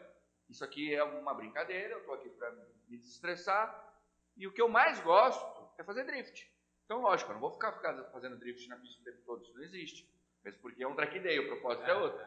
isso 0.48 0.64
aqui 0.64 0.94
é 0.94 1.02
uma 1.02 1.34
brincadeira, 1.34 1.94
eu 1.94 2.04
tô 2.04 2.12
aqui 2.12 2.30
para 2.30 2.50
me 2.88 2.96
desestressar. 2.96 3.88
E 4.36 4.46
o 4.46 4.52
que 4.52 4.62
eu 4.62 4.68
mais 4.68 5.00
gosto 5.00 5.70
é 5.78 5.84
fazer 5.84 6.04
drift. 6.04 6.50
Então, 6.90 7.02
lógico, 7.02 7.30
eu 7.30 7.34
não 7.34 7.40
vou 7.40 7.52
ficar 7.52 7.70
fazendo 8.10 8.36
drift 8.36 8.66
na 8.66 8.74
pista 8.74 9.00
o 9.00 9.04
tempo 9.04 9.22
todo, 9.24 9.44
isso 9.44 9.54
não 9.54 9.62
existe. 9.62 10.12
Mesmo 10.42 10.60
porque 10.60 10.82
é 10.82 10.88
um 10.88 10.96
track 10.96 11.20
day, 11.20 11.38
o 11.38 11.46
propósito 11.46 11.86
é, 11.86 11.90
é 11.92 11.94
outro. 11.94 12.26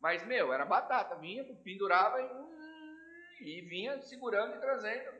Mas, 0.00 0.26
meu, 0.26 0.50
era 0.50 0.64
batata, 0.64 1.14
vinha, 1.16 1.44
pendurava 1.62 2.18
e, 2.22 3.58
e 3.58 3.60
vinha 3.68 4.00
segurando 4.00 4.56
e 4.56 4.60
trazendo. 4.60 5.12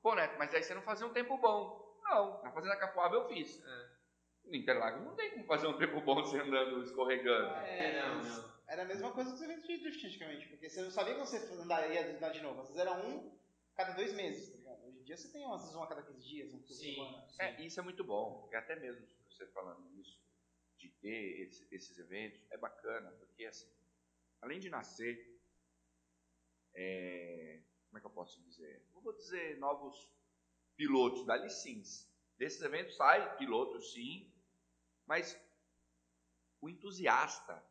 Pô, 0.00 0.14
Neto, 0.14 0.38
mas 0.38 0.54
aí 0.54 0.62
você 0.62 0.74
não 0.74 0.82
fazia 0.82 1.08
um 1.08 1.12
tempo 1.12 1.36
bom. 1.38 1.98
Não, 2.04 2.40
na 2.40 2.52
Fazenda 2.52 2.76
Capoaba 2.76 3.16
eu 3.16 3.26
fiz. 3.26 3.60
É. 3.66 3.88
No 4.44 4.54
Interlagos 4.54 5.04
não 5.04 5.16
tem 5.16 5.32
como 5.32 5.46
fazer 5.46 5.66
um 5.66 5.76
tempo 5.76 6.00
bom 6.00 6.22
você 6.22 6.38
andando 6.38 6.84
escorregando. 6.84 7.52
É, 7.66 8.00
não, 8.00 8.22
não. 8.22 8.54
Era 8.68 8.82
a 8.82 8.86
mesma 8.86 9.10
coisa 9.10 9.32
que 9.32 9.38
você 9.38 9.44
eventos 9.44 9.66
de 9.66 9.76
drift 9.76 10.06
antigamente, 10.06 10.46
porque 10.46 10.70
você 10.70 10.82
não 10.82 10.90
sabia 10.92 11.16
quando 11.16 11.26
você 11.26 11.52
andaria 11.52 12.14
andar 12.14 12.30
de 12.30 12.42
novo. 12.42 12.62
Vocês 12.62 12.78
eram 12.78 13.04
um 13.04 13.36
cada 13.74 13.94
dois 13.94 14.12
meses 14.12 14.57
dia 15.08 15.16
você 15.16 15.28
tem 15.28 15.42
às 15.50 15.62
vezes 15.62 15.74
uma 15.74 15.86
a 15.86 15.88
cada 15.88 16.02
15 16.02 16.28
dias, 16.28 16.52
um 16.52 16.60
por 16.60 16.68
sim, 16.68 16.94
semana. 16.94 17.26
Sim. 17.28 17.42
É, 17.42 17.62
isso 17.62 17.80
é 17.80 17.82
muito 17.82 18.04
bom. 18.04 18.46
E 18.52 18.56
até 18.56 18.76
mesmo 18.76 19.06
você 19.26 19.46
falando 19.46 19.90
isso, 19.98 20.20
de 20.76 20.90
ter 20.90 21.40
esse, 21.40 21.66
esses 21.74 21.98
eventos, 21.98 22.44
é 22.50 22.58
bacana, 22.58 23.10
porque 23.12 23.46
assim, 23.46 23.72
além 24.42 24.60
de 24.60 24.68
nascer, 24.68 25.40
é, 26.74 27.62
como 27.86 27.98
é 27.98 28.00
que 28.00 28.06
eu 28.06 28.10
posso 28.10 28.40
dizer? 28.42 28.86
Não 28.92 29.00
vou 29.00 29.14
dizer 29.14 29.58
novos 29.58 30.12
pilotos, 30.76 31.24
da 31.24 31.36
licença. 31.36 32.06
Desses 32.36 32.60
eventos 32.60 32.94
sai 32.94 33.36
pilotos 33.38 33.92
sim, 33.92 34.30
mas 35.06 35.40
o 36.60 36.68
entusiasta, 36.68 37.64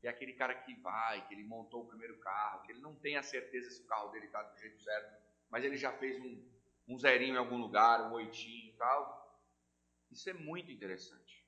que 0.00 0.06
é 0.06 0.10
aquele 0.10 0.32
cara 0.32 0.54
que 0.62 0.74
vai, 0.80 1.26
que 1.28 1.34
ele 1.34 1.44
montou 1.44 1.84
o 1.84 1.86
primeiro 1.86 2.18
carro, 2.18 2.62
que 2.62 2.72
ele 2.72 2.80
não 2.80 2.96
tem 2.96 3.18
a 3.18 3.22
certeza 3.22 3.70
se 3.70 3.82
o 3.82 3.86
carro 3.86 4.10
dele 4.10 4.26
está 4.26 4.42
do 4.42 4.58
jeito 4.58 4.80
certo, 4.82 5.25
mas 5.50 5.64
ele 5.64 5.76
já 5.76 5.92
fez 5.92 6.18
um, 6.18 6.44
um 6.88 6.98
zerinho 6.98 7.34
em 7.34 7.38
algum 7.38 7.58
lugar, 7.58 8.10
um 8.10 8.14
oitinho 8.14 8.70
e 8.72 8.76
tal. 8.76 9.16
Isso 10.10 10.28
é 10.30 10.32
muito 10.32 10.70
interessante. 10.70 11.44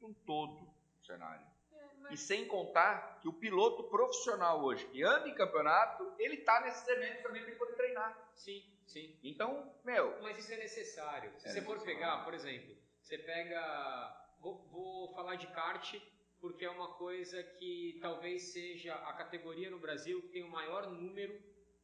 Um 0.00 0.12
todo 0.12 0.62
o 1.00 1.04
cenário. 1.04 1.46
É, 1.72 1.94
mas... 2.00 2.12
E 2.12 2.16
sem 2.16 2.46
contar 2.46 3.20
que 3.20 3.28
o 3.28 3.32
piloto 3.32 3.84
profissional 3.84 4.62
hoje, 4.62 4.86
que 4.88 5.02
anda 5.02 5.28
em 5.28 5.34
campeonato, 5.34 6.12
ele 6.18 6.36
está 6.36 6.60
nesses 6.60 6.86
eventos 6.88 7.22
também 7.22 7.44
para 7.44 7.54
poder 7.56 7.74
treinar. 7.76 8.32
Sim, 8.34 8.64
sim. 8.86 9.16
Então, 9.22 9.72
meu, 9.84 10.20
Mas 10.22 10.38
isso 10.38 10.52
é 10.52 10.56
necessário. 10.56 11.32
Se 11.38 11.48
É 11.48 11.52
você 11.52 11.62
for 11.62 11.74
necessário. 11.74 11.98
pegar, 12.00 12.24
por 12.24 12.34
exemplo, 12.34 12.76
você 13.00 13.18
pega. 13.18 14.18
Vou, 14.40 14.66
vou 14.72 15.14
falar 15.14 15.36
de 15.36 15.46
kart 15.48 15.94
porque 16.40 16.64
é 16.64 16.70
uma 16.70 16.94
coisa 16.94 17.40
que 17.44 17.98
talvez 18.02 18.52
seja 18.52 18.92
a 18.96 19.12
categoria 19.12 19.70
no 19.70 19.78
Brasil 19.78 20.20
que 20.22 20.28
tem 20.28 20.42
o 20.42 20.50
maior 20.50 20.90
número 20.90 21.40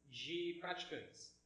de 0.09 0.57
praticantes. 0.59 1.37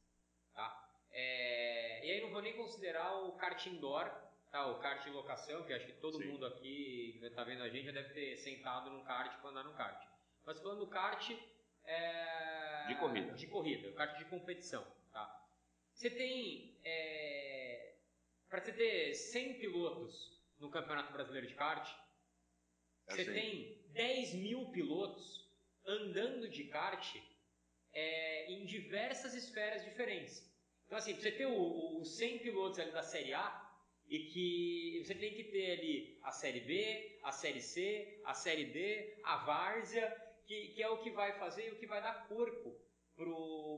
Tá? 0.54 0.90
É, 1.10 2.06
e 2.06 2.10
aí 2.10 2.20
não 2.20 2.30
vou 2.30 2.42
nem 2.42 2.56
considerar 2.56 3.14
o 3.24 3.32
kart 3.32 3.64
indoor, 3.66 4.10
tá? 4.50 4.66
o 4.66 4.80
kart 4.80 5.06
em 5.06 5.10
locação, 5.10 5.64
que 5.64 5.72
acho 5.72 5.86
que 5.86 5.92
todo 5.94 6.18
Sim. 6.18 6.28
mundo 6.28 6.46
aqui 6.46 7.16
que 7.20 7.26
está 7.26 7.44
vendo 7.44 7.62
a 7.62 7.68
gente 7.68 7.86
já 7.86 7.92
deve 7.92 8.12
ter 8.14 8.36
sentado 8.36 8.90
num 8.90 9.04
kart 9.04 9.40
para 9.40 9.50
andar 9.50 9.64
num 9.64 9.74
kart. 9.74 10.06
Mas 10.44 10.60
falando 10.60 10.80
do 10.80 10.86
kart. 10.88 11.30
é, 11.84 12.86
De 12.88 12.94
corrida. 12.96 13.32
De 13.32 13.46
corrida, 13.46 13.88
o 13.88 13.94
kart 13.94 14.18
de 14.18 14.24
competição. 14.26 14.84
Tá? 15.12 15.48
Você 15.92 16.10
tem. 16.10 16.78
É, 16.84 17.94
para 18.48 18.60
você 18.60 18.72
ter 18.72 19.14
100 19.14 19.58
pilotos 19.58 20.40
no 20.58 20.70
Campeonato 20.70 21.12
Brasileiro 21.12 21.46
de 21.46 21.54
Kart, 21.54 21.88
eu 23.08 23.16
você 23.16 23.24
sei. 23.24 23.34
tem 23.34 23.82
10 23.92 24.34
mil 24.34 24.70
pilotos 24.70 25.48
andando 25.86 26.48
de 26.48 26.64
kart 26.64 27.16
é, 27.94 28.50
em 28.52 28.64
diversas 28.64 29.34
esferas 29.34 29.84
diferentes. 29.84 30.52
Então, 30.86 30.98
assim, 30.98 31.14
você 31.14 31.30
ter 31.32 31.46
os 31.46 32.16
100 32.16 32.38
pilotos 32.40 32.78
ali 32.78 32.90
da 32.92 33.02
Série 33.02 33.32
A, 33.34 33.60
e 34.08 34.18
que 34.26 35.02
você 35.04 35.14
tem 35.14 35.32
que 35.34 35.44
ter 35.44 35.78
ali 35.78 36.18
a 36.22 36.30
Série 36.30 36.60
B, 36.60 37.18
a 37.22 37.32
Série 37.32 37.60
C, 37.60 38.20
a 38.24 38.34
Série 38.34 38.66
D, 38.66 39.14
a 39.24 39.38
Várzea, 39.38 40.14
que, 40.46 40.68
que 40.68 40.82
é 40.82 40.88
o 40.88 40.98
que 40.98 41.10
vai 41.10 41.32
fazer 41.38 41.68
e 41.68 41.70
o 41.72 41.76
que 41.78 41.86
vai 41.86 42.02
dar 42.02 42.28
corpo 42.28 42.76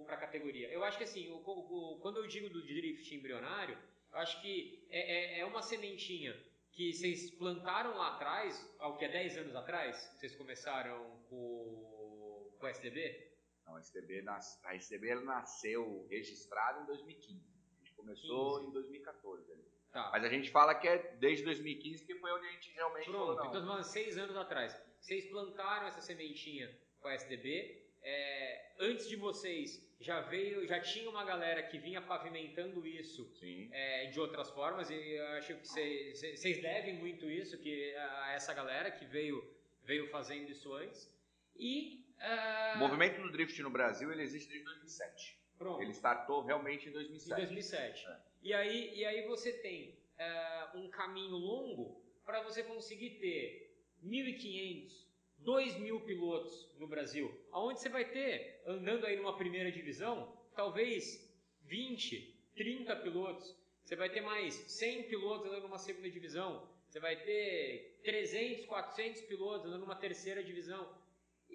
para 0.04 0.14
a 0.14 0.18
categoria. 0.18 0.68
Eu 0.68 0.82
acho 0.82 0.98
que, 0.98 1.04
assim, 1.04 1.30
o- 1.30 1.36
o- 1.36 1.98
quando 2.00 2.16
eu 2.18 2.26
digo 2.26 2.48
do 2.48 2.60
drift 2.66 3.14
embrionário, 3.14 3.78
eu 4.12 4.18
acho 4.18 4.40
que 4.42 4.84
é, 4.90 5.36
é- 5.36 5.38
é 5.40 5.44
uma 5.44 5.62
sementinha 5.62 6.36
que 6.72 6.92
vocês 6.92 7.30
plantaram 7.30 7.96
lá 7.96 8.16
atrás, 8.16 8.68
ao 8.78 8.96
que 8.98 9.04
é 9.04 9.08
10 9.08 9.36
anos 9.38 9.54
atrás, 9.54 9.96
vocês 10.18 10.34
começaram 10.34 11.22
com, 11.28 12.50
com 12.58 12.66
o 12.66 12.68
STB? 12.68 13.35
Não, 13.66 13.76
a 13.76 13.80
STB, 13.80 14.22
nas- 14.22 14.62
a 14.64 14.74
STB 14.76 15.14
nasceu 15.16 16.06
registrada 16.08 16.82
em 16.82 16.86
2015. 16.86 17.40
A 17.74 17.78
gente 17.84 17.92
começou 17.94 18.58
15. 18.58 18.68
em 18.68 18.72
2014. 18.72 19.52
ali. 19.52 19.64
Tá. 19.92 20.10
Mas 20.12 20.24
a 20.24 20.28
gente 20.28 20.50
fala 20.50 20.74
que 20.74 20.86
é 20.86 20.98
desde 21.16 21.44
2015 21.44 22.04
que 22.04 22.14
foi 22.16 22.30
onde 22.32 22.46
a 22.46 22.50
gente 22.52 22.70
realmente 22.72 23.06
falou, 23.06 23.26
Pronto, 23.34 23.38
não. 23.44 23.50
então 23.50 23.66
falando 23.66 23.82
seis 23.84 24.16
anos 24.18 24.36
atrás. 24.36 24.76
Vocês 25.00 25.26
plantaram 25.26 25.86
essa 25.86 26.00
sementinha 26.00 26.70
com 27.00 27.08
a 27.08 27.14
SDB. 27.14 27.82
é, 28.02 28.72
antes 28.78 29.08
de 29.08 29.16
vocês 29.16 29.82
já 29.98 30.20
veio, 30.20 30.64
já 30.66 30.78
tinha 30.80 31.08
uma 31.10 31.24
galera 31.24 31.62
que 31.62 31.76
vinha 31.78 32.00
pavimentando 32.00 32.86
isso 32.86 33.28
é, 33.72 34.06
de 34.06 34.20
outras 34.20 34.48
formas 34.50 34.90
e 34.90 34.94
eu 34.94 35.26
acho 35.38 35.56
que 35.56 35.66
vocês 35.66 36.20
vocês 36.20 36.60
devem 36.62 36.94
muito 36.98 37.28
isso 37.28 37.58
que 37.58 37.94
a 37.96 38.32
essa 38.32 38.52
galera 38.54 38.90
que 38.92 39.04
veio 39.06 39.42
veio 39.82 40.08
fazendo 40.10 40.50
isso 40.50 40.72
antes 40.74 41.10
e 41.58 42.04
ah, 42.18 42.74
O 42.76 42.78
movimento 42.78 43.20
do 43.20 43.30
drift 43.30 43.60
no 43.62 43.70
Brasil 43.70 44.10
ele 44.12 44.22
existe 44.22 44.48
desde 44.48 44.64
2007. 44.64 45.38
pronto. 45.58 45.82
Ele 45.82 45.92
startou 45.92 46.42
realmente 46.42 46.86
em 46.86 46.90
Em 46.90 46.92
2007. 46.92 47.36
2007. 47.40 48.06
É. 48.06 48.16
E, 48.42 48.54
aí, 48.54 48.94
e 48.94 49.04
aí 49.04 49.26
você 49.26 49.52
tem 49.52 49.94
é, 50.18 50.68
um 50.74 50.88
caminho 50.88 51.36
longo 51.36 52.00
para 52.24 52.42
você 52.42 52.62
conseguir 52.62 53.10
ter 53.20 53.74
1.500, 54.04 55.04
2.000 55.44 56.04
pilotos 56.04 56.68
no 56.78 56.86
Brasil. 56.88 57.32
Aonde 57.52 57.80
você 57.80 57.88
vai 57.88 58.04
ter, 58.04 58.62
andando 58.66 59.04
aí 59.06 59.16
numa 59.16 59.36
primeira 59.36 59.70
divisão, 59.70 60.36
talvez 60.54 61.28
20, 61.64 62.34
30 62.56 62.96
pilotos. 62.96 63.54
Você 63.84 63.94
vai 63.94 64.08
ter 64.10 64.20
mais 64.20 64.54
100 64.54 65.04
pilotos 65.04 65.46
andando 65.46 65.62
numa 65.64 65.78
segunda 65.78 66.10
divisão. 66.10 66.68
Você 66.88 66.98
vai 66.98 67.16
ter 67.16 68.00
300, 68.04 68.66
400 68.66 69.20
pilotos 69.22 69.66
andando 69.66 69.80
numa 69.82 69.96
terceira 69.96 70.42
divisão. 70.42 70.88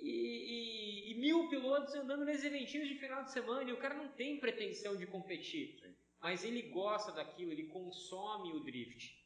E, 0.01 0.09
e, 0.09 1.11
e 1.11 1.15
mil 1.15 1.47
pilotos 1.49 1.93
andando 1.93 2.25
nesses 2.25 2.43
eventinhos 2.43 2.87
de 2.87 2.95
final 2.95 3.23
de 3.23 3.31
semana 3.31 3.69
e 3.69 3.73
o 3.73 3.77
cara 3.77 3.93
não 3.93 4.09
tem 4.09 4.39
pretensão 4.39 4.95
de 4.97 5.05
competir 5.05 5.79
mas 6.21 6.43
ele 6.43 6.61
gosta 6.61 7.11
daquilo, 7.11 7.51
ele 7.51 7.67
consome 7.67 8.53
o 8.53 8.59
drift. 8.59 9.19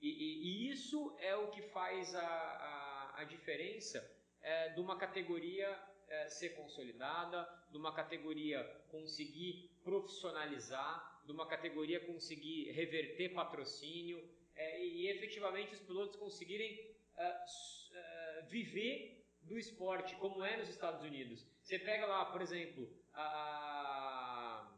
E, 0.00 0.08
e- 0.08 0.70
isso 0.70 1.16
é 1.18 1.34
o 1.34 1.50
que 1.50 1.62
faz 1.62 2.14
a, 2.14 2.20
a, 2.22 3.20
a 3.20 3.24
diferença 3.24 3.98
é, 4.40 4.68
de 4.68 4.80
uma 4.80 4.96
categoria 4.96 5.68
é, 6.08 6.28
ser 6.28 6.50
consolidada, 6.50 7.46
de 7.72 7.76
uma 7.76 7.92
categoria 7.92 8.62
conseguir 8.88 9.68
profissionalizar, 9.82 11.20
de 11.26 11.32
uma 11.32 11.46
categoria 11.46 11.98
conseguir 12.06 12.70
reverter 12.70 13.34
patrocínio 13.34 14.22
é, 14.54 14.84
e, 14.84 15.08
efetivamente 15.08 15.74
os 15.74 15.80
pilotos 15.80 16.14
conseguirem 16.16 16.96
é, 17.16 17.44
é, 17.92 18.42
viver 18.48 19.17
do 19.48 19.58
esporte, 19.58 20.14
como 20.16 20.44
é 20.44 20.56
nos 20.56 20.68
Estados 20.68 21.02
Unidos. 21.02 21.44
Você 21.62 21.78
pega 21.78 22.06
lá, 22.06 22.26
por 22.26 22.40
exemplo, 22.40 22.88
a, 23.14 24.70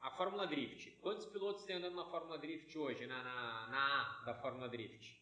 a 0.00 0.10
Fórmula 0.12 0.46
Drift. 0.46 0.90
Quantos 1.00 1.26
pilotos 1.26 1.64
tem 1.64 1.76
andando 1.76 1.96
na 1.96 2.04
Fórmula 2.06 2.38
Drift 2.38 2.76
hoje, 2.78 3.06
na, 3.06 3.22
na, 3.22 3.68
na 3.68 4.20
A 4.20 4.24
da 4.24 4.34
Fórmula 4.34 4.68
Drift? 4.68 5.20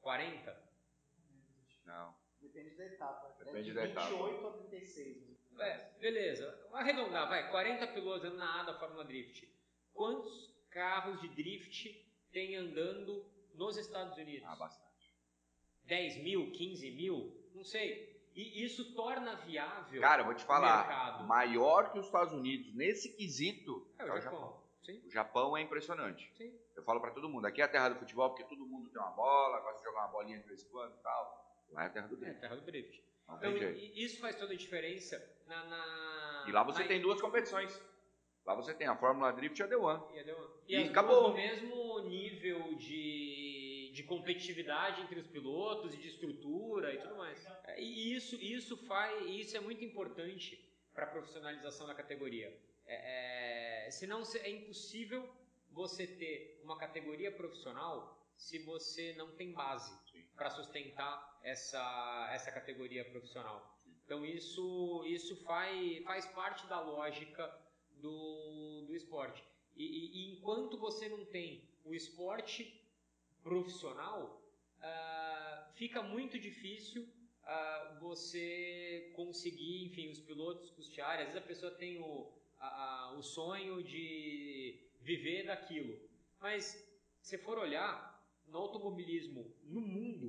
40? 0.00 0.66
Não. 1.84 2.14
Depende 2.40 2.76
da 2.76 2.84
etapa. 2.84 3.36
Depende 3.38 3.58
é 3.58 3.62
de 3.62 3.72
da 3.72 3.84
etapa. 3.84 4.08
28 4.08 4.46
a 4.46 4.52
36. 4.52 5.36
É, 5.58 5.98
beleza. 5.98 6.50
Vamos 6.64 6.80
arredondar, 6.80 7.28
vai. 7.28 7.50
40 7.50 7.86
pilotos 7.88 8.24
andando 8.24 8.38
na 8.38 8.60
A 8.60 8.64
da 8.64 8.78
Fórmula 8.78 9.04
Drift. 9.04 9.48
Quantos 9.94 10.54
carros 10.70 11.20
de 11.22 11.28
drift 11.28 12.06
tem 12.30 12.56
andando 12.56 13.24
nos 13.54 13.78
Estados 13.78 14.16
Unidos? 14.18 14.46
Ah, 14.46 14.56
bastante. 14.56 14.85
10 15.86 16.16
mil, 16.18 16.50
15 16.52 16.90
mil? 16.90 17.32
Não 17.54 17.64
sei. 17.64 18.14
E 18.34 18.62
isso 18.64 18.94
torna 18.94 19.34
viável 19.36 20.00
Cara, 20.02 20.20
eu 20.20 20.26
vou 20.26 20.34
te 20.34 20.44
o 20.44 20.46
falar. 20.46 21.24
Maior 21.26 21.90
que 21.90 21.98
os 21.98 22.04
Estados 22.06 22.34
Unidos 22.34 22.74
nesse 22.74 23.16
quesito 23.16 23.86
É 23.98 24.02
é 24.02 24.12
o 24.12 24.14
o 24.14 24.20
Japão. 24.20 24.38
Japão. 24.40 24.62
Sim, 24.84 25.02
O 25.06 25.10
Japão 25.10 25.56
é 25.56 25.62
impressionante. 25.62 26.30
sim. 26.36 26.52
Eu 26.76 26.82
falo 26.82 27.00
pra 27.00 27.10
todo 27.10 27.28
mundo, 27.28 27.46
aqui 27.46 27.60
é 27.62 27.64
a 27.64 27.68
terra 27.68 27.88
do 27.88 27.96
futebol 27.98 28.28
porque 28.30 28.44
todo 28.44 28.64
mundo 28.66 28.88
tem 28.90 29.00
uma 29.00 29.10
bola, 29.10 29.58
gosta 29.60 29.78
de 29.78 29.84
jogar 29.84 30.00
uma 30.02 30.08
bolinha 30.12 30.38
de 30.38 30.46
vez 30.46 30.62
em 30.62 30.68
quando 30.68 30.92
e 30.94 31.02
tal. 31.02 31.64
Lá 31.72 31.84
é 31.84 31.86
a 31.86 31.90
terra 31.90 32.06
do 32.08 32.14
É, 32.16 32.18
drift. 32.18 32.40
terra 32.40 32.54
do 32.56 32.62
drift. 32.62 33.02
Não 33.26 33.36
Então, 33.38 33.52
isso 33.94 34.20
faz 34.20 34.36
toda 34.36 34.52
a 34.52 34.56
diferença 34.56 35.18
na... 35.48 35.64
na- 35.64 36.44
E 36.46 36.52
lá 36.52 36.62
você 36.62 36.82
na- 36.82 36.88
tem 36.88 37.00
duas 37.00 37.20
competições. 37.20 37.82
Lá 38.44 38.54
você 38.54 38.72
tem 38.72 38.86
a 38.86 38.94
Fórmula 38.94 39.32
Drift 39.32 39.58
e 39.58 39.62
a 39.64 39.66
The 39.66 39.76
One. 39.76 40.02
E, 40.16 40.22
deu- 40.22 40.60
E 40.68 40.74
e 40.74 40.76
as 40.84 40.90
acabou. 40.90 41.28
no 41.30 41.34
mesmo 41.34 41.98
nível 42.00 42.76
de 42.76 43.35
competitividade 44.06 45.02
entre 45.02 45.18
os 45.20 45.26
pilotos 45.26 45.94
e 45.94 45.96
de 45.98 46.08
estrutura 46.08 46.92
e 46.94 46.98
tudo 46.98 47.16
mais. 47.16 47.44
É, 47.64 47.80
E 47.82 48.14
isso, 48.14 48.36
isso 48.36 48.76
faz, 48.86 49.26
isso 49.28 49.56
é 49.56 49.60
muito 49.60 49.84
importante 49.84 50.58
para 50.94 51.04
a 51.04 51.10
profissionalização 51.10 51.86
da 51.86 51.94
categoria. 51.94 52.48
É, 52.86 53.86
é, 53.86 53.90
senão 53.90 54.24
se- 54.24 54.38
é 54.38 54.48
impossível 54.50 55.28
você 55.70 56.06
ter 56.06 56.60
uma 56.64 56.78
categoria 56.78 57.30
profissional 57.30 58.16
se 58.36 58.58
você 58.58 59.14
não 59.14 59.32
tem 59.32 59.52
base 59.52 59.92
para 60.36 60.50
sustentar 60.50 61.38
essa, 61.42 62.30
essa 62.32 62.50
categoria 62.52 63.04
profissional. 63.04 63.78
Então 64.04 64.24
isso, 64.24 65.04
isso 65.06 65.36
faz, 65.44 66.02
faz 66.04 66.26
parte 66.26 66.66
da 66.66 66.80
lógica 66.80 67.44
do, 68.00 68.84
do 68.86 68.94
esporte. 68.94 69.42
E, 69.74 69.84
e- 69.84 70.10
e 70.30 70.32
enquanto 70.36 70.78
você 70.78 71.08
não 71.08 71.24
tem 71.26 71.68
o 71.84 71.94
esporte 71.94 72.82
profissional, 73.46 74.20
ah, 74.82 75.70
fica 75.74 76.02
muito 76.02 76.36
difícil 76.38 77.08
ah, 77.44 77.98
você 78.00 79.12
conseguir, 79.14 79.84
enfim, 79.86 80.10
os 80.10 80.18
pilotos 80.20 80.70
custearem. 80.70 81.26
Às 81.26 81.32
vezes 81.32 81.44
a 81.44 81.46
pessoa 81.52 81.72
tem 81.82 82.00
o, 82.00 82.32
a- 82.58 82.74
a- 82.86 83.12
o 83.16 83.22
sonho 83.22 83.82
de 83.84 84.90
viver 85.00 85.44
daquilo. 85.46 85.94
Mas, 86.40 86.64
se 87.22 87.38
for 87.38 87.56
olhar, 87.58 87.96
no 88.48 88.58
automobilismo 88.58 89.54
no 89.64 89.80
mundo, 89.80 90.28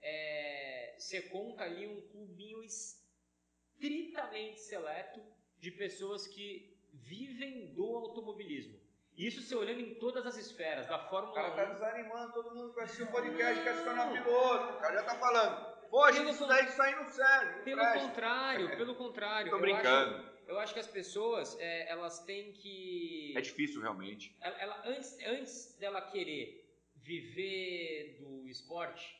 é, 0.00 0.96
você 0.98 1.22
conta 1.22 1.62
ali 1.64 1.86
um 1.86 2.00
clubinho 2.08 2.60
estritamente 2.64 4.60
seleto 4.60 5.20
de 5.58 5.70
pessoas 5.70 6.26
que 6.26 6.76
vivem 6.92 7.72
do 7.72 7.84
automobilismo. 7.84 8.83
Isso 9.16 9.42
você 9.42 9.54
olhando 9.54 9.80
em 9.80 9.94
todas 9.94 10.26
as 10.26 10.36
esferas, 10.36 10.86
da 10.88 10.96
O 11.06 11.08
Fórmula 11.08 11.34
cara 11.34 11.52
1. 11.52 11.56
tá 11.56 11.64
desanimando, 11.74 12.32
todo 12.32 12.54
mundo 12.54 12.74
que 12.74 12.80
assistir 12.80 13.02
o 13.04 13.12
podcast 13.12 13.62
quer 13.62 13.76
se 13.76 13.84
tornar 13.84 14.10
piloto. 14.12 14.74
O 14.74 14.80
cara 14.80 14.94
já 14.94 15.02
tá 15.04 15.14
falando. 15.18 15.74
Poxa, 15.90 16.18
Pelo 16.18 16.30
isso 16.30 16.46
daí 16.48 16.94
no 16.96 17.08
sério. 17.10 17.56
não 17.58 17.62
Pelo 17.64 17.80
presta. 17.80 18.00
contrário, 18.08 18.76
pelo 18.76 18.94
contrário. 18.96 19.50
Tô 19.50 19.56
eu 19.56 19.60
brincando. 19.60 20.16
acho- 20.16 20.34
Eu 20.46 20.58
acho 20.58 20.74
que 20.74 20.80
as 20.80 20.86
pessoas, 20.88 21.56
é, 21.58 21.88
elas 21.90 22.18
têm 22.24 22.52
que... 22.52 23.32
É 23.36 23.40
difícil 23.40 23.80
realmente. 23.80 24.36
ela, 24.42 24.56
ela- 24.60 24.82
antes, 24.84 25.16
antes 25.24 25.78
dela 25.78 26.02
querer 26.02 26.62
viver 26.96 28.18
do 28.20 28.46
esporte, 28.48 29.16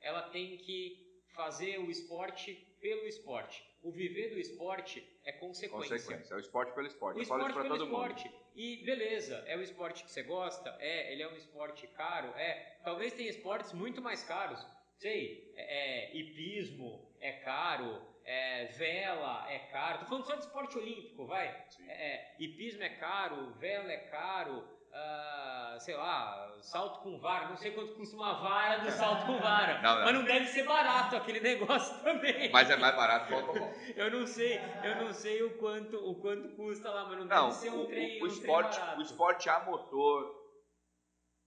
ela 0.00 0.22
tem 0.30 0.56
que 0.58 1.20
fazer 1.34 1.78
o 1.80 1.90
esporte 1.90 2.54
pelo 2.80 3.06
esporte. 3.06 3.62
O 3.82 3.90
viver 3.90 4.30
do 4.30 4.38
esporte 4.38 5.06
é 5.24 5.32
consequência. 5.32 5.96
Consequência. 5.96 6.32
É 6.32 6.36
o 6.36 6.40
esporte 6.40 6.72
pelo 6.72 6.86
esporte. 6.86 7.18
O 7.18 7.22
Eu 7.22 7.26
falo 7.26 7.40
esporte 7.46 7.50
isso 7.50 7.60
pra 7.60 7.62
pelo 7.64 7.76
todo 7.78 7.86
esporte. 7.90 8.24
mundo. 8.28 8.43
E 8.54 8.84
beleza, 8.84 9.42
é 9.46 9.56
o 9.56 9.62
esporte 9.62 10.04
que 10.04 10.10
você 10.10 10.22
gosta? 10.22 10.76
É. 10.78 11.12
Ele 11.12 11.22
é 11.22 11.28
um 11.28 11.36
esporte 11.36 11.86
caro? 11.88 12.28
É. 12.36 12.78
Talvez 12.84 13.12
tenha 13.12 13.30
esportes 13.30 13.72
muito 13.72 14.00
mais 14.00 14.22
caros. 14.22 14.64
Sei, 14.98 15.52
é, 15.56 16.12
é, 16.12 16.16
hipismo 16.16 17.12
é 17.20 17.32
caro, 17.32 18.00
é, 18.24 18.66
vela 18.66 19.50
é 19.50 19.58
caro. 19.70 19.98
Tô 19.98 20.06
falando 20.06 20.26
só 20.26 20.34
de 20.34 20.42
esporte 20.42 20.78
olímpico, 20.78 21.26
vai. 21.26 21.48
É, 21.88 21.92
é, 21.92 22.36
hipismo 22.38 22.82
é 22.82 22.90
caro, 22.90 23.52
vela 23.54 23.92
é 23.92 23.98
caro, 23.98 24.66
ah, 24.94 25.76
sei 25.80 25.96
lá, 25.96 26.56
salto 26.62 27.00
com 27.00 27.18
vara. 27.18 27.48
Não 27.48 27.56
sei 27.56 27.72
quanto 27.72 27.94
custa 27.94 28.16
uma 28.16 28.34
vara 28.34 28.78
do 28.78 28.90
salto 28.92 29.26
com 29.26 29.38
vara. 29.38 29.82
Não, 29.82 29.96
não. 29.96 30.04
Mas 30.04 30.14
não 30.14 30.24
deve 30.24 30.46
ser 30.46 30.64
barato 30.64 31.16
aquele 31.16 31.40
negócio 31.40 32.02
também. 32.02 32.50
Mas 32.50 32.70
é 32.70 32.76
mais 32.76 32.94
barato 32.94 33.26
que 33.26 33.34
o. 33.34 33.74
Eu 33.98 34.10
não 34.10 34.26
sei, 34.26 34.58
eu 34.82 34.96
não 35.04 35.12
sei 35.12 35.42
o 35.42 35.58
quanto, 35.58 35.96
o 35.96 36.14
quanto 36.20 36.48
custa 36.56 36.90
lá, 36.90 37.04
mas 37.04 37.18
não, 37.18 37.26
Não, 37.26 37.48
deve 37.48 37.60
ser 37.60 37.70
um 37.70 37.82
o, 37.82 37.86
trem, 37.86 38.22
o, 38.22 38.24
um 38.24 38.28
trem 38.28 38.38
esporte, 38.38 38.78
barato. 38.78 38.98
o 38.98 39.02
esporte 39.02 39.48
a 39.48 39.60
motor, 39.64 40.44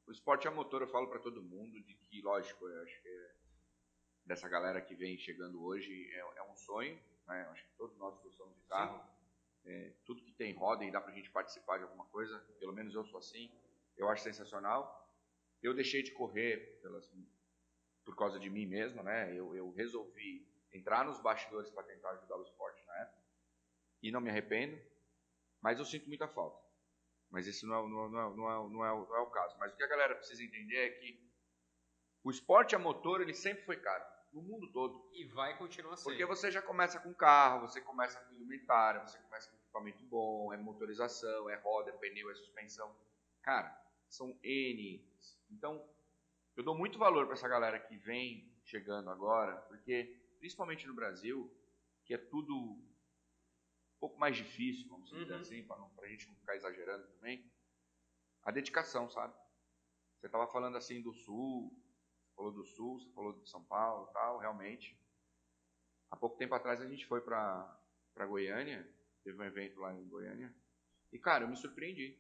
o 0.08 0.12
esporte 0.12 0.48
a 0.48 0.52
motor 0.52 0.82
eu 0.82 0.88
falo 0.88 1.08
pra 1.08 1.20
todo 1.20 1.42
mundo 1.42 1.82
de 1.84 1.94
que, 1.96 2.22
lógico, 2.22 2.68
eu 2.68 2.84
acho 2.84 3.02
que 3.02 3.08
é 3.08 3.38
dessa 4.26 4.48
galera 4.50 4.82
que 4.82 4.94
vem 4.96 5.18
chegando 5.18 5.64
hoje 5.64 6.10
é, 6.14 6.40
é 6.40 6.44
um 6.44 6.56
sonho, 6.56 7.00
né? 7.28 7.48
Acho 7.52 7.64
que 7.64 7.72
todos 7.78 7.98
nós 7.98 8.18
gostamos 8.22 8.56
de 8.56 8.62
carro, 8.64 9.02
É, 9.68 9.92
tudo 10.06 10.24
que 10.24 10.32
tem 10.32 10.54
roda 10.54 10.86
e 10.86 10.92
dá 10.92 11.02
pra 11.02 11.14
gente 11.14 11.30
participar 11.30 11.78
de 11.78 11.84
alguma 11.84 12.06
coisa, 12.06 12.40
pelo 12.60 12.72
menos 12.74 12.96
eu 12.96 13.04
sou 13.06 13.20
assim, 13.20 13.52
eu 13.98 14.08
acho 14.10 14.24
sensacional. 14.24 15.06
Eu 15.62 15.74
deixei 15.74 16.02
de 16.02 16.12
correr 16.12 16.80
pelas, 16.82 17.12
por 18.06 18.16
causa 18.16 18.40
de 18.40 18.50
mim 18.50 18.66
mesmo, 18.66 19.04
né? 19.04 19.34
Eu, 19.38 19.54
eu 19.56 19.70
resolvi 19.72 20.48
entrar 20.72 21.04
nos 21.04 21.20
bastidores 21.20 21.70
para 21.70 21.84
tentar 21.84 22.12
ajudar 22.12 22.38
o 22.38 22.44
esporte 22.44 22.82
na 22.86 22.96
época 23.02 23.18
e 24.02 24.12
não 24.12 24.22
me 24.22 24.30
arrependo, 24.30 24.80
mas 25.62 25.80
eu 25.80 25.86
sinto 25.86 26.08
muita 26.08 26.28
falta. 26.28 26.66
Mas 27.30 27.46
esse 27.46 27.66
não 27.66 27.76
é, 27.76 27.90
não, 27.90 28.06
é, 28.06 28.10
não, 28.10 28.20
é, 28.20 28.36
não, 28.36 28.52
é, 28.52 28.70
não, 28.70 28.86
é, 28.86 28.92
o- 28.94 29.08
não 29.08 29.16
é 29.18 29.20
o 29.20 29.30
caso. 29.32 29.58
Mas 29.60 29.74
o 29.74 29.76
que 29.76 29.84
a 29.84 29.88
galera 29.88 30.16
precisa 30.16 30.42
entender 30.44 30.78
é 30.78 30.90
que 30.92 31.20
o 32.24 32.32
esporte 32.32 32.74
a 32.76 32.80
motor 32.80 33.20
ele 33.22 33.34
sempre 33.34 33.64
foi 33.66 33.78
caro, 33.78 34.06
no 34.32 34.42
mundo 34.42 34.72
todo. 34.72 35.10
E 35.14 35.26
vai 35.26 35.58
continuar 35.58 35.98
sendo. 35.98 36.06
Porque 36.12 36.26
você 36.26 36.50
já 36.52 36.62
começa 36.62 37.00
com 37.02 37.14
carro, 37.14 37.68
você 37.68 37.82
começa 37.82 38.18
com 38.22 38.34
indumentária, 38.36 39.02
você 39.02 39.18
começa 39.20 39.50
com 39.52 39.57
equipamento 39.78 40.04
bom, 40.06 40.54
é 40.54 40.58
motorização, 40.58 41.50
é 41.50 41.56
roda, 41.56 41.90
é 41.92 41.94
pneu, 41.94 42.30
é 42.32 42.36
suspensão. 42.36 42.96
Cara, 43.42 43.70
são 44.10 44.38
N. 44.44 45.06
Então, 45.50 45.88
eu 46.56 46.64
dou 46.64 46.76
muito 46.76 46.98
valor 46.98 47.26
para 47.26 47.36
essa 47.36 47.48
galera 47.48 47.80
que 47.80 47.96
vem 47.98 48.52
chegando 48.66 49.10
agora, 49.10 49.56
porque, 49.68 50.20
principalmente 50.40 50.88
no 50.88 50.94
Brasil, 50.94 51.52
que 52.06 52.14
é 52.14 52.18
tudo 52.18 52.56
um 52.56 54.00
pouco 54.00 54.18
mais 54.20 54.36
difícil, 54.36 54.88
vamos 54.90 55.10
dizer 55.10 55.34
Uhum. 55.34 55.40
assim, 55.40 55.64
para 55.66 56.06
a 56.06 56.08
gente 56.08 56.28
não 56.28 56.36
ficar 56.36 56.56
exagerando 56.56 57.08
também, 57.08 57.52
a 58.44 58.52
dedicação, 58.52 59.10
sabe? 59.10 59.34
Você 60.20 60.28
estava 60.28 60.48
falando 60.48 60.78
assim 60.78 61.02
do 61.02 61.14
Sul, 61.14 61.72
falou 62.36 62.52
do 62.52 62.66
Sul, 62.66 63.00
você 63.00 63.10
falou 63.12 63.34
de 63.34 63.50
São 63.50 63.64
Paulo 63.64 64.08
tal, 64.08 64.38
realmente. 64.40 64.98
Há 66.10 66.16
pouco 66.16 66.38
tempo 66.38 66.56
atrás 66.56 66.82
a 66.82 66.88
gente 66.88 67.06
foi 67.06 67.22
para 67.22 67.80
Goiânia, 68.28 68.88
teve 69.28 69.38
um 69.42 69.44
evento 69.44 69.78
lá 69.82 69.94
em 69.94 70.08
Goiânia, 70.08 70.54
e 71.12 71.20
cara, 71.20 71.44
eu 71.44 71.50
me 71.50 71.58
surpreendi. 71.58 72.18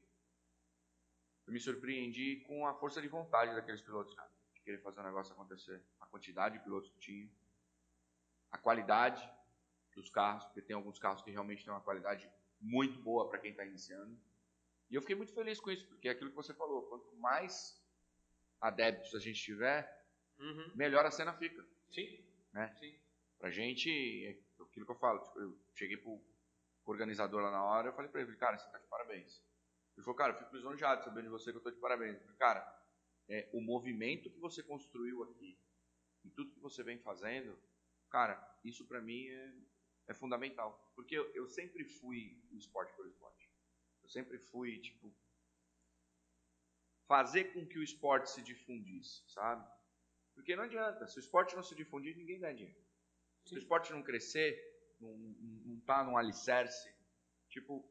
Eu 1.45 1.53
me 1.53 1.59
surpreendi 1.59 2.41
com 2.45 2.67
a 2.67 2.73
força 2.73 3.01
de 3.01 3.07
vontade 3.07 3.55
daqueles 3.55 3.81
pilotos, 3.81 4.13
cara, 4.13 4.29
de 4.53 4.59
querer 4.61 4.81
fazer 4.81 4.99
o 4.99 5.03
negócio 5.03 5.31
acontecer. 5.33 5.81
A 6.01 6.05
quantidade 6.05 6.57
de 6.57 6.63
pilotos 6.65 6.89
que 6.89 6.99
tinha, 6.99 7.29
a 8.51 8.57
qualidade 8.57 9.23
dos 9.95 10.09
carros, 10.09 10.43
porque 10.45 10.61
tem 10.61 10.75
alguns 10.75 10.99
carros 10.99 11.21
que 11.21 11.31
realmente 11.31 11.63
têm 11.63 11.71
uma 11.73 11.79
qualidade 11.79 12.29
muito 12.59 12.99
boa 13.01 13.29
para 13.29 13.39
quem 13.39 13.51
está 13.51 13.63
iniciando. 13.65 14.19
E 14.89 14.95
eu 14.95 15.01
fiquei 15.01 15.15
muito 15.15 15.33
feliz 15.33 15.61
com 15.61 15.71
isso, 15.71 15.87
porque 15.87 16.09
é 16.09 16.11
aquilo 16.11 16.29
que 16.29 16.35
você 16.35 16.53
falou, 16.53 16.83
quanto 16.87 17.15
mais 17.15 17.81
adeptos 18.59 19.15
a 19.15 19.19
gente 19.19 19.41
tiver, 19.41 19.95
Uhum. 20.39 20.71
melhor 20.75 21.05
a 21.05 21.11
cena 21.11 21.31
fica. 21.33 21.65
Sim. 21.89 22.21
Né? 22.51 22.75
Sim. 22.79 22.93
Pra 23.39 23.49
gente, 23.49 23.89
é 24.25 24.31
aquilo 24.61 24.85
que 24.85 24.91
eu 24.91 24.95
falo, 24.99 25.19
tipo, 25.23 25.39
eu 25.39 25.57
cheguei 25.73 25.95
pro 25.97 26.21
organizador 26.91 27.41
lá 27.41 27.51
na 27.51 27.63
hora, 27.63 27.89
eu 27.89 27.93
falei 27.93 28.09
pra 28.09 28.21
ele, 28.21 28.35
cara, 28.35 28.57
você 28.57 28.69
tá 28.69 28.77
de 28.77 28.87
parabéns. 28.87 29.41
Ele 29.95 30.03
falou, 30.03 30.15
cara, 30.15 30.33
eu 30.33 30.37
fico 30.37 30.55
lisonjeado 30.55 31.03
sabendo 31.03 31.25
de 31.25 31.29
você 31.29 31.51
que 31.51 31.57
eu 31.57 31.61
tô 31.61 31.71
de 31.71 31.79
parabéns. 31.79 32.15
Eu 32.15 32.21
falei, 32.21 32.37
cara, 32.37 32.85
é, 33.27 33.49
o 33.53 33.61
movimento 33.61 34.29
que 34.29 34.39
você 34.39 34.63
construiu 34.63 35.23
aqui 35.23 35.59
e 36.23 36.29
tudo 36.29 36.51
que 36.51 36.59
você 36.59 36.83
vem 36.83 36.99
fazendo, 36.99 37.57
cara, 38.09 38.59
isso 38.63 38.85
pra 38.85 39.01
mim 39.01 39.27
é, 39.27 39.53
é 40.07 40.13
fundamental. 40.13 40.91
Porque 40.95 41.17
eu, 41.17 41.33
eu 41.33 41.47
sempre 41.47 41.83
fui 41.83 42.41
o 42.51 42.57
esporte 42.57 42.95
pelo 42.95 43.07
esporte. 43.09 43.51
Eu 44.03 44.09
sempre 44.09 44.37
fui, 44.37 44.79
tipo, 44.79 45.13
fazer 47.07 47.45
com 47.53 47.65
que 47.65 47.79
o 47.79 47.83
esporte 47.83 48.29
se 48.29 48.41
difundisse, 48.41 49.23
sabe? 49.29 49.67
Porque 50.35 50.55
não 50.55 50.63
adianta, 50.63 51.07
se 51.07 51.17
o 51.17 51.19
esporte 51.19 51.55
não 51.55 51.63
se 51.63 51.73
difundir, 51.75 52.15
ninguém 52.15 52.39
dá 52.39 52.51
dinheiro. 52.53 52.79
Se 53.43 53.55
o 53.55 53.57
esporte 53.57 53.91
não 53.91 54.03
crescer, 54.03 54.76
não, 54.99 55.09
não, 55.17 55.35
não 55.73 55.79
tá 55.81 56.03
num 56.03 56.17
alicerce, 56.17 56.93
tipo, 57.49 57.83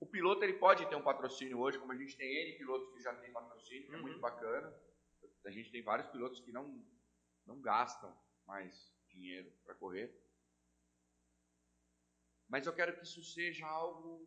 o 0.00 0.06
piloto 0.06 0.44
ele 0.44 0.54
pode 0.58 0.88
ter 0.88 0.96
um 0.96 1.02
patrocínio 1.02 1.58
hoje, 1.58 1.78
como 1.78 1.92
a 1.92 1.96
gente 1.96 2.16
tem 2.16 2.28
N 2.32 2.58
pilotos 2.58 2.92
que 2.94 3.00
já 3.02 3.14
tem 3.16 3.32
patrocínio, 3.32 3.88
que 3.88 3.94
é 3.94 3.96
Uhum. 3.96 4.02
muito 4.02 4.20
bacana. 4.20 4.72
A 5.44 5.50
gente 5.50 5.70
tem 5.70 5.82
vários 5.82 6.08
pilotos 6.08 6.40
que 6.40 6.52
não, 6.52 6.84
não 7.46 7.60
gastam 7.60 8.16
mais 8.46 8.92
dinheiro 9.08 9.50
para 9.64 9.74
correr. 9.74 10.14
Mas 12.48 12.66
eu 12.66 12.74
quero 12.74 12.96
que 12.96 13.02
isso 13.02 13.22
seja 13.22 13.66
algo 13.66 14.26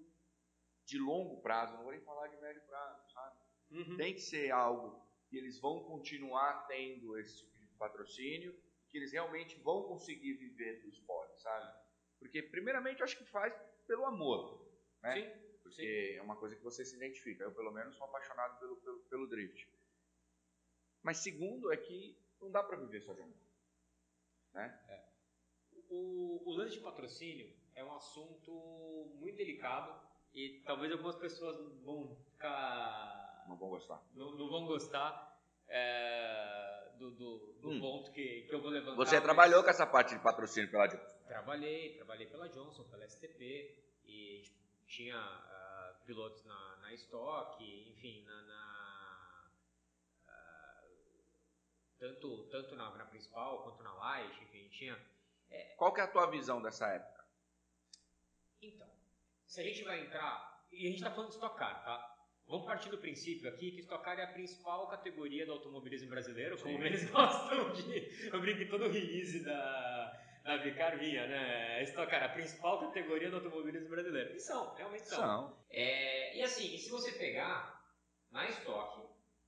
de 0.85 0.97
longo 0.99 1.41
prazo, 1.41 1.73
não 1.75 1.83
vou 1.83 1.91
nem 1.91 2.01
falar 2.01 2.27
de 2.27 2.37
médio 2.37 2.61
prazo, 2.63 3.11
sabe? 3.11 3.39
Uhum. 3.71 3.95
tem 3.95 4.13
que 4.13 4.19
ser 4.19 4.51
algo 4.51 5.01
que 5.29 5.37
eles 5.37 5.57
vão 5.59 5.81
continuar 5.85 6.67
tendo 6.67 7.17
esse 7.17 7.37
tipo 7.37 7.57
de 7.57 7.73
patrocínio, 7.75 8.53
que 8.91 8.97
eles 8.97 9.11
realmente 9.11 9.55
vão 9.61 9.83
conseguir 9.83 10.33
viver 10.33 10.81
do 10.81 10.89
esporte, 10.89 11.41
sabe? 11.41 11.73
Porque, 12.19 12.43
primeiramente, 12.43 12.99
eu 12.99 13.05
acho 13.05 13.17
que 13.17 13.25
faz 13.25 13.53
pelo 13.87 14.05
amor, 14.05 14.69
né? 15.01 15.15
Sim. 15.15 15.51
Porque 15.63 16.15
é 16.17 16.21
uma 16.21 16.35
coisa 16.35 16.55
que 16.55 16.63
você 16.63 16.83
se 16.83 16.95
identifica. 16.97 17.43
Eu, 17.43 17.53
pelo 17.53 17.71
menos, 17.71 17.95
sou 17.95 18.05
apaixonado 18.05 18.59
pelo, 18.59 18.75
pelo, 18.77 18.99
pelo 19.01 19.27
drift. 19.27 19.67
Mas, 21.01 21.17
segundo, 21.17 21.71
é 21.71 21.77
que 21.77 22.17
não 22.41 22.51
dá 22.51 22.61
para 22.61 22.77
viver 22.77 23.01
só 23.01 23.13
de 23.13 23.21
amor. 23.21 23.37
Né? 24.53 25.07
O, 25.89 26.41
o 26.45 26.51
lance 26.51 26.75
de 26.75 26.81
patrocínio 26.81 27.55
é 27.73 27.83
um 27.83 27.93
assunto 27.93 28.51
muito 29.19 29.37
delicado 29.37 29.99
e 30.33 30.61
talvez 30.65 30.91
algumas 30.91 31.15
pessoas 31.15 31.57
vão 31.83 32.15
ficar. 32.15 33.45
Não 33.47 33.57
vão 33.57 33.69
gostar. 33.69 34.03
não, 34.13 34.31
não 34.35 34.49
vão 34.49 34.65
gostar 34.65 35.31
é, 35.67 36.80
do, 37.01 37.11
do, 37.11 37.53
do 37.61 37.69
Hum. 37.71 37.79
ponto 37.81 38.11
que, 38.11 38.43
que 38.43 38.53
eu 38.53 38.61
vou 38.61 38.69
levantar. 38.69 38.95
Você 38.95 39.15
mas- 39.15 39.23
trabalhou 39.23 39.63
com 39.63 39.69
essa 39.69 39.87
parte 39.87 40.13
de 40.15 40.21
patrocínio 40.21 40.69
pela 40.69 40.85
Johnson. 40.87 41.19
Trabalhei, 41.27 41.95
trabalhei 41.95 42.27
pela 42.27 42.47
Johnson, 42.49 42.83
pela 42.89 43.03
STP 43.07 43.75
e 44.05 44.43
tinha 44.85 45.17
ah, 45.17 45.95
pilotos 46.05 46.43
na, 46.45 46.75
na 46.77 46.93
Stock, 46.93 47.63
enfim, 47.89 48.23
na, 48.25 48.41
na, 48.43 49.51
ah, 50.27 50.83
tanto, 51.99 52.43
tanto 52.51 52.75
na, 52.75 52.89
na 52.95 53.05
principal 53.05 53.63
quanto 53.63 53.81
na 53.81 53.93
Light, 53.93 54.43
enfim, 54.43 54.67
tinha. 54.69 54.97
Qual 55.77 55.93
que 55.93 55.99
é 55.99 56.03
a 56.03 56.07
tua 56.07 56.27
visão 56.27 56.61
dessa 56.61 56.87
época? 56.87 57.25
Então, 58.61 58.87
se 59.47 59.59
a 59.59 59.63
gente 59.63 59.83
vai 59.83 59.99
entrar, 60.05 60.65
e 60.71 60.85
a 60.85 60.89
gente 60.89 60.97
está 60.99 61.11
falando 61.11 61.29
de 61.29 61.35
Stock 61.35 61.57
Car, 61.57 61.83
tá? 61.83 62.10
Vamos 62.51 62.65
partir 62.65 62.89
do 62.89 62.97
princípio 62.97 63.47
aqui 63.47 63.71
que 63.71 63.79
Stock 63.79 64.03
Car 64.03 64.19
é 64.19 64.25
a 64.25 64.27
principal 64.27 64.85
categoria 64.89 65.45
do 65.45 65.53
automobilismo 65.53 66.09
brasileiro, 66.09 66.57
como 66.57 66.77
Sim. 66.77 66.83
eles 66.83 67.07
gostam 67.09 67.71
de. 67.71 68.27
Eu 68.27 68.41
brinco 68.41 68.69
todo 68.69 68.89
release 68.89 69.39
da, 69.39 70.21
da 70.43 70.57
Vicar 70.57 70.97
vinha, 70.97 71.25
né? 71.27 71.81
Stock 71.83 72.11
Car, 72.11 72.23
a 72.23 72.27
principal 72.27 72.81
categoria 72.81 73.29
do 73.29 73.37
automobilismo 73.37 73.87
brasileiro. 73.87 74.35
E 74.35 74.39
são, 74.41 74.73
realmente 74.73 75.07
são. 75.07 75.17
São. 75.17 75.65
É, 75.69 76.37
e 76.37 76.43
assim, 76.43 76.75
e 76.75 76.77
se 76.77 76.89
você 76.89 77.13
pegar 77.13 77.89
na 78.29 78.45
estoque, 78.49 79.07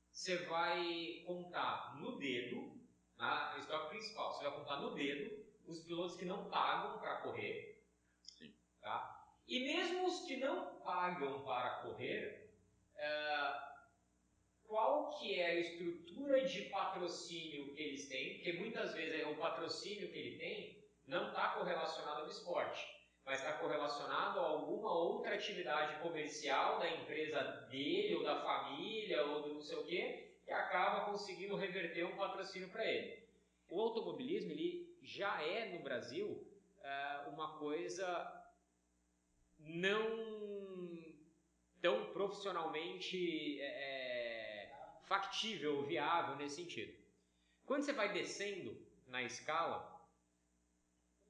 você 0.10 0.38
vai 0.46 1.24
contar 1.28 2.00
no 2.00 2.18
dedo, 2.18 2.74
na 3.18 3.58
estoque 3.60 3.90
principal, 3.90 4.32
você 4.32 4.46
vai 4.46 4.54
contar 4.54 4.78
no 4.78 4.96
dedo 4.96 5.44
os 5.68 5.84
pilotos 5.84 6.16
que 6.16 6.24
não 6.24 6.50
pagam 6.50 7.00
para 7.00 7.18
correr. 7.18 7.86
Sim. 8.22 8.56
Tá? 8.80 9.28
E 9.46 9.60
mesmo 9.60 10.08
os 10.08 10.22
que 10.26 10.38
não 10.38 10.80
pagam 10.80 11.44
para 11.44 11.82
correr, 11.82 12.43
é, 13.04 13.54
qual 14.68 15.12
que 15.18 15.40
é 15.40 15.46
a 15.46 15.60
estrutura 15.60 16.46
de 16.46 16.62
patrocínio 16.64 17.74
que 17.74 17.82
eles 17.82 18.08
têm? 18.08 18.36
Porque 18.36 18.54
muitas 18.54 18.94
vezes 18.94 19.26
o 19.28 19.36
patrocínio 19.36 20.12
que 20.12 20.18
ele 20.18 20.38
tem 20.38 20.84
não 21.08 21.30
está 21.30 21.50
correlacionado 21.50 22.22
ao 22.22 22.28
esporte 22.28 23.04
mas 23.26 23.40
está 23.40 23.54
correlacionado 23.54 24.40
a 24.40 24.44
alguma 24.44 24.92
outra 24.92 25.34
atividade 25.34 26.02
comercial 26.02 26.80
da 26.80 26.90
empresa 26.90 27.42
dele, 27.70 28.16
ou 28.16 28.24
da 28.24 28.42
família, 28.42 29.26
ou 29.26 29.42
do 29.42 29.54
não 29.54 29.62
sei 29.62 29.78
o 29.78 29.86
quê, 29.86 30.34
que 30.44 30.52
acaba 30.52 31.06
conseguindo 31.06 31.56
reverter 31.56 32.06
um 32.06 32.18
patrocínio 32.18 32.70
para 32.70 32.86
ele. 32.86 33.24
O 33.70 33.80
automobilismo 33.80 34.52
ele 34.52 34.98
já 35.02 35.42
é 35.42 35.74
no 35.74 35.80
Brasil 35.80 36.28
uh, 36.28 37.30
uma 37.30 37.58
coisa 37.58 38.44
não 39.58 40.63
tão 41.84 42.06
profissionalmente 42.14 43.60
é, 43.60 44.72
factível, 45.04 45.84
viável 45.84 46.38
nesse 46.38 46.56
sentido. 46.56 46.94
Quando 47.66 47.84
você 47.84 47.92
vai 47.92 48.14
descendo 48.14 48.74
na 49.08 49.22
escala, 49.22 49.78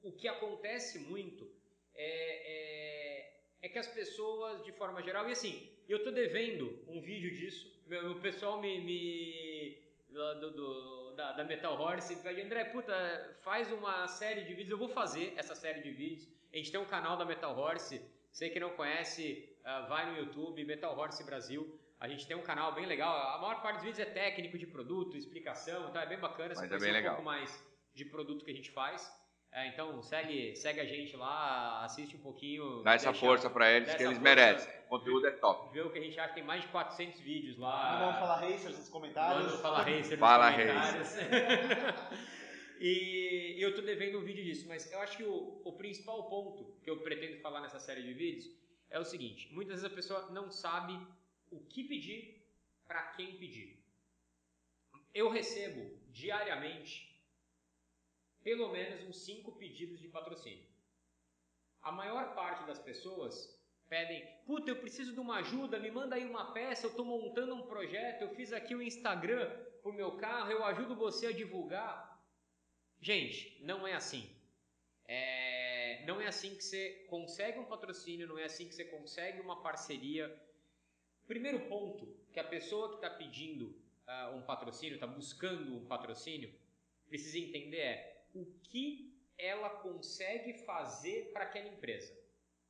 o 0.00 0.12
que 0.12 0.28
acontece 0.28 1.00
muito 1.00 1.50
é, 1.92 2.08
é, 2.54 3.40
é 3.62 3.68
que 3.68 3.78
as 3.80 3.88
pessoas, 3.88 4.64
de 4.64 4.70
forma 4.72 5.02
geral, 5.02 5.28
e 5.28 5.32
assim, 5.32 5.68
eu 5.88 6.04
tô 6.04 6.12
devendo 6.12 6.84
um 6.86 7.00
vídeo 7.00 7.34
disso, 7.34 7.74
o 8.12 8.20
pessoal 8.20 8.60
me, 8.60 8.80
me 8.80 9.82
do, 10.08 10.50
do, 10.52 11.12
da, 11.16 11.32
da, 11.32 11.44
Metal 11.44 11.76
Horse 11.80 12.14
André, 12.28 12.64
puta, 12.66 13.36
faz 13.42 13.72
uma 13.72 14.06
série 14.06 14.42
de 14.42 14.54
vídeos, 14.54 14.70
eu 14.70 14.78
vou 14.78 14.88
fazer 14.88 15.34
essa 15.36 15.56
série 15.56 15.80
de 15.80 15.90
vídeos, 15.90 16.28
a 16.52 16.56
gente 16.56 16.70
tem 16.70 16.80
um 16.80 16.86
canal 16.86 17.16
da 17.16 17.24
Metal 17.24 17.58
Horse, 17.58 18.00
você 18.30 18.48
que 18.48 18.60
não 18.60 18.70
conhece, 18.70 19.48
uh, 19.64 19.88
vai 19.88 20.10
no 20.10 20.18
YouTube, 20.18 20.64
Metal 20.64 20.96
Horse 20.96 21.24
Brasil, 21.24 21.78
a 21.98 22.08
gente 22.08 22.26
tem 22.26 22.36
um 22.36 22.42
canal 22.42 22.72
bem 22.72 22.86
legal, 22.86 23.16
a 23.34 23.40
maior 23.40 23.62
parte 23.62 23.76
dos 23.76 23.84
vídeos 23.84 24.00
é 24.00 24.10
técnico 24.10 24.58
de 24.58 24.66
produto, 24.66 25.16
explicação, 25.16 25.88
então 25.88 26.00
é 26.00 26.06
bem 26.06 26.18
bacana, 26.18 26.54
Mas 26.54 26.70
é 26.70 26.78
bem 26.78 26.90
um 26.90 26.92
legal. 26.92 27.14
pouco 27.14 27.24
mais 27.24 27.64
de 27.94 28.04
produto 28.04 28.44
que 28.44 28.50
a 28.50 28.54
gente 28.54 28.70
faz. 28.70 29.10
É, 29.52 29.68
então 29.68 30.02
segue, 30.02 30.56
segue 30.56 30.80
a 30.80 30.84
gente 30.84 31.16
lá, 31.16 31.84
assiste 31.84 32.16
um 32.16 32.18
pouquinho. 32.18 32.82
Dá 32.82 32.94
essa 32.94 33.14
força 33.14 33.48
para 33.48 33.70
eles 33.70 33.94
que 33.94 34.02
eles 34.02 34.18
força, 34.18 34.20
merecem. 34.20 34.68
O 34.86 34.88
conteúdo 34.88 35.28
é 35.28 35.30
top. 35.30 35.72
Vê 35.72 35.80
o 35.80 35.92
que 35.92 35.98
a 35.98 36.02
gente 36.02 36.18
acha, 36.18 36.34
tem 36.34 36.42
mais 36.42 36.62
de 36.62 36.68
400 36.68 37.20
vídeos 37.20 37.56
lá. 37.56 37.92
Não 37.92 38.06
vamos 38.06 38.20
falar 38.20 38.40
Racers 38.40 38.76
nos 38.76 38.88
comentários. 38.88 39.46
Manda 39.46 39.58
falar 39.58 39.82
Racers 39.82 40.10
nos 40.10 40.18
Fala 40.18 40.50
comentários. 40.50 41.16
e, 42.80 43.54
e, 43.56 43.62
eu 43.62 43.72
tô 43.76 43.80
devendo 43.82 44.18
um 44.18 44.24
vídeo 44.24 44.42
disso, 44.42 44.66
mas 44.66 44.90
eu 44.90 45.00
acho 45.00 45.16
que 45.16 45.22
o, 45.22 45.62
o 45.64 45.72
principal 45.74 46.28
ponto 46.28 46.76
que 46.82 46.90
eu 46.90 46.98
pretendo 46.98 47.40
falar 47.40 47.60
nessa 47.60 47.78
série 47.78 48.02
de 48.02 48.12
vídeos 48.12 48.50
é 48.94 48.98
o 48.98 49.04
seguinte: 49.12 49.52
muitas 49.52 49.74
vezes 49.74 49.92
a 49.92 49.96
pessoa 50.00 50.20
não 50.30 50.46
sabe 50.50 50.94
o 51.50 51.58
que 51.70 51.82
pedir 51.92 52.20
para 52.86 53.02
quem 53.14 53.36
pedir. 53.42 53.70
Eu 55.12 55.28
recebo 55.38 55.82
diariamente 56.20 56.92
pelo 58.48 58.70
menos 58.70 59.02
uns 59.08 59.18
5 59.24 59.52
pedidos 59.52 59.98
de 60.00 60.08
patrocínio. 60.16 60.66
A 61.82 61.90
maior 61.90 62.34
parte 62.34 62.66
das 62.66 62.78
pessoas 62.78 63.34
pedem, 63.88 64.20
puta, 64.46 64.70
eu 64.70 64.76
preciso 64.76 65.12
de 65.14 65.20
uma 65.20 65.36
ajuda, 65.38 65.78
me 65.78 65.90
manda 65.90 66.14
aí 66.16 66.26
uma 66.26 66.52
peça, 66.52 66.86
eu 66.86 66.90
estou 66.90 67.06
montando 67.06 67.54
um 67.54 67.66
projeto, 67.66 68.22
eu 68.22 68.34
fiz 68.34 68.52
aqui 68.52 68.74
o 68.74 68.82
Instagram 68.82 69.50
pro 69.82 69.92
meu 70.00 70.12
carro, 70.18 70.50
eu 70.50 70.62
ajudo 70.64 70.94
você 70.94 71.26
a 71.28 71.32
divulgar. 71.32 71.92
Gente, 73.00 73.58
não 73.62 73.86
é 73.86 73.94
assim. 73.94 74.24
É, 75.06 75.83
não 76.02 76.20
é 76.20 76.26
assim 76.26 76.54
que 76.54 76.64
você 76.64 77.06
consegue 77.08 77.58
um 77.58 77.64
patrocínio, 77.64 78.26
não 78.26 78.38
é 78.38 78.44
assim 78.44 78.66
que 78.66 78.74
você 78.74 78.84
consegue 78.84 79.40
uma 79.40 79.62
parceria. 79.62 80.34
Primeiro 81.26 81.60
ponto 81.68 82.06
que 82.32 82.40
a 82.40 82.44
pessoa 82.44 82.90
que 82.90 82.96
está 82.96 83.10
pedindo 83.10 83.66
uh, 84.06 84.36
um 84.36 84.42
patrocínio, 84.42 84.94
está 84.94 85.06
buscando 85.06 85.76
um 85.76 85.86
patrocínio, 85.86 86.52
precisa 87.08 87.38
entender 87.38 87.78
é 87.78 88.14
o 88.34 88.44
que 88.64 89.14
ela 89.38 89.70
consegue 89.70 90.54
fazer 90.64 91.30
para 91.32 91.44
aquela 91.44 91.68
empresa. 91.68 92.12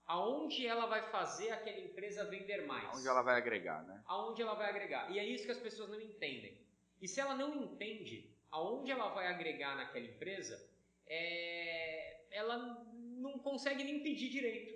Aonde 0.06 0.66
ela 0.66 0.86
vai 0.86 1.10
fazer 1.10 1.50
aquela 1.50 1.80
empresa 1.80 2.24
vender 2.24 2.66
mais? 2.66 2.84
Aonde 2.84 3.08
ela 3.08 3.22
vai 3.22 3.36
agregar, 3.36 3.82
né? 3.84 4.02
Aonde 4.06 4.42
ela 4.42 4.54
vai 4.54 4.68
agregar. 4.68 5.10
E 5.10 5.18
é 5.18 5.24
isso 5.24 5.46
que 5.46 5.50
as 5.50 5.58
pessoas 5.58 5.88
não 5.88 6.00
entendem. 6.00 6.60
E 7.00 7.08
se 7.08 7.20
ela 7.20 7.34
não 7.34 7.54
entende 7.56 8.30
aonde 8.50 8.90
ela 8.90 9.08
vai 9.08 9.26
agregar 9.26 9.76
naquela 9.76 10.04
empresa, 10.04 10.62
é... 11.06 12.26
ela 12.30 12.84
não 13.24 13.38
consegue 13.38 13.82
nem 13.82 14.00
pedir 14.06 14.28
direito. 14.28 14.72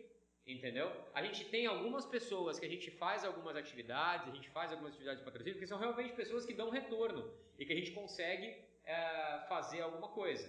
Entendeu? 0.55 0.91
A 1.15 1.23
gente 1.23 1.45
tem 1.45 1.67
algumas 1.67 2.07
pessoas 2.07 2.59
que 2.59 2.67
a 2.67 2.69
gente 2.75 2.91
faz 2.91 3.25
algumas 3.25 3.55
atividades, 3.55 4.29
a 4.29 4.35
gente 4.35 4.49
faz 4.49 4.73
algumas 4.73 4.93
atividades 4.93 5.21
de 5.21 5.25
patrocínio, 5.25 5.59
que 5.59 5.67
são 5.73 5.79
realmente 5.79 6.15
pessoas 6.15 6.47
que 6.47 6.55
dão 6.55 6.71
retorno 6.71 7.31
e 7.59 7.67
que 7.67 7.73
a 7.73 7.77
gente 7.77 7.91
consegue 7.91 8.57
é, 8.85 9.45
fazer 9.49 9.83
alguma 9.83 10.09
coisa 10.09 10.47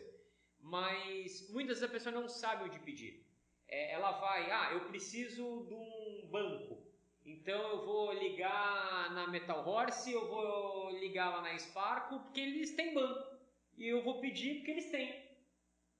mas 0.61 1.49
muitas 1.49 1.79
vezes 1.79 1.83
a 1.83 1.93
pessoa 1.93 2.13
não 2.13 2.27
sabe 2.27 2.65
onde 2.65 2.79
pedir. 2.79 3.25
É, 3.67 3.93
ela 3.93 4.11
vai, 4.11 4.51
ah, 4.51 4.73
eu 4.73 4.81
preciso 4.81 5.65
de 5.67 5.73
um 5.73 6.27
banco, 6.29 6.77
então 7.25 7.61
eu 7.69 7.85
vou 7.85 8.13
ligar 8.13 9.13
na 9.13 9.27
Metal 9.27 9.67
Horse, 9.67 10.11
eu 10.11 10.27
vou 10.27 10.89
ligar 10.99 11.29
lá 11.29 11.41
na 11.41 11.57
Sparco, 11.57 12.19
porque 12.19 12.39
eles 12.39 12.75
têm 12.75 12.93
banco, 12.93 13.37
e 13.77 13.87
eu 13.87 14.03
vou 14.03 14.19
pedir 14.19 14.55
porque 14.55 14.71
eles 14.71 14.89
têm. 14.89 15.28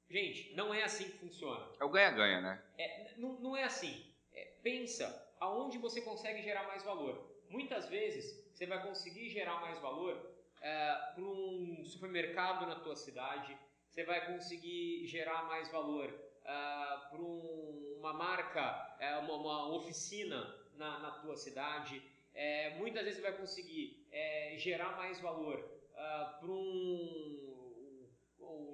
Gente, 0.10 0.54
não 0.56 0.74
é 0.74 0.84
assim 0.84 1.06
que 1.06 1.18
funciona. 1.18 1.68
É 1.80 1.84
o 1.84 1.90
ganha-ganha, 1.90 2.42
né? 2.42 2.64
É, 2.78 3.12
não, 3.18 3.34
não 3.40 3.56
é 3.56 3.64
assim. 3.64 4.06
É, 4.34 4.54
pensa 4.64 5.08
aonde 5.40 5.78
você 5.78 6.02
consegue 6.02 6.42
gerar 6.42 6.68
mais 6.68 6.84
valor. 6.84 7.30
Muitas 7.50 7.88
vezes 7.88 8.50
você 8.54 8.66
vai 8.66 8.82
conseguir 8.86 9.30
gerar 9.30 9.62
mais 9.62 9.80
valor 9.80 10.20
é, 10.62 10.96
para 11.14 11.24
um 11.24 11.84
supermercado 11.86 12.66
na 12.66 12.76
tua 12.76 12.96
cidade, 12.96 13.56
você 13.88 14.04
vai 14.04 14.26
conseguir 14.34 15.06
gerar 15.08 15.44
mais 15.44 15.72
valor 15.72 16.14
ah, 16.52 17.08
para 17.12 17.22
um, 17.22 17.98
uma 18.00 18.12
marca, 18.12 18.98
uh, 19.00 19.24
uma, 19.24 19.36
uma, 19.36 19.76
oficina 19.76 20.56
na, 20.74 20.98
na 20.98 21.12
tua 21.12 21.36
cidade. 21.36 22.02
É, 22.34 22.76
muitas 22.78 23.04
vezes 23.04 23.20
você 23.20 23.30
vai 23.30 23.38
conseguir 23.38 24.04
é, 24.12 24.56
gerar 24.58 24.98
mais 24.98 25.20
valor 25.20 25.60
uh, 25.60 26.40
para 26.40 26.50
um, 26.50 27.39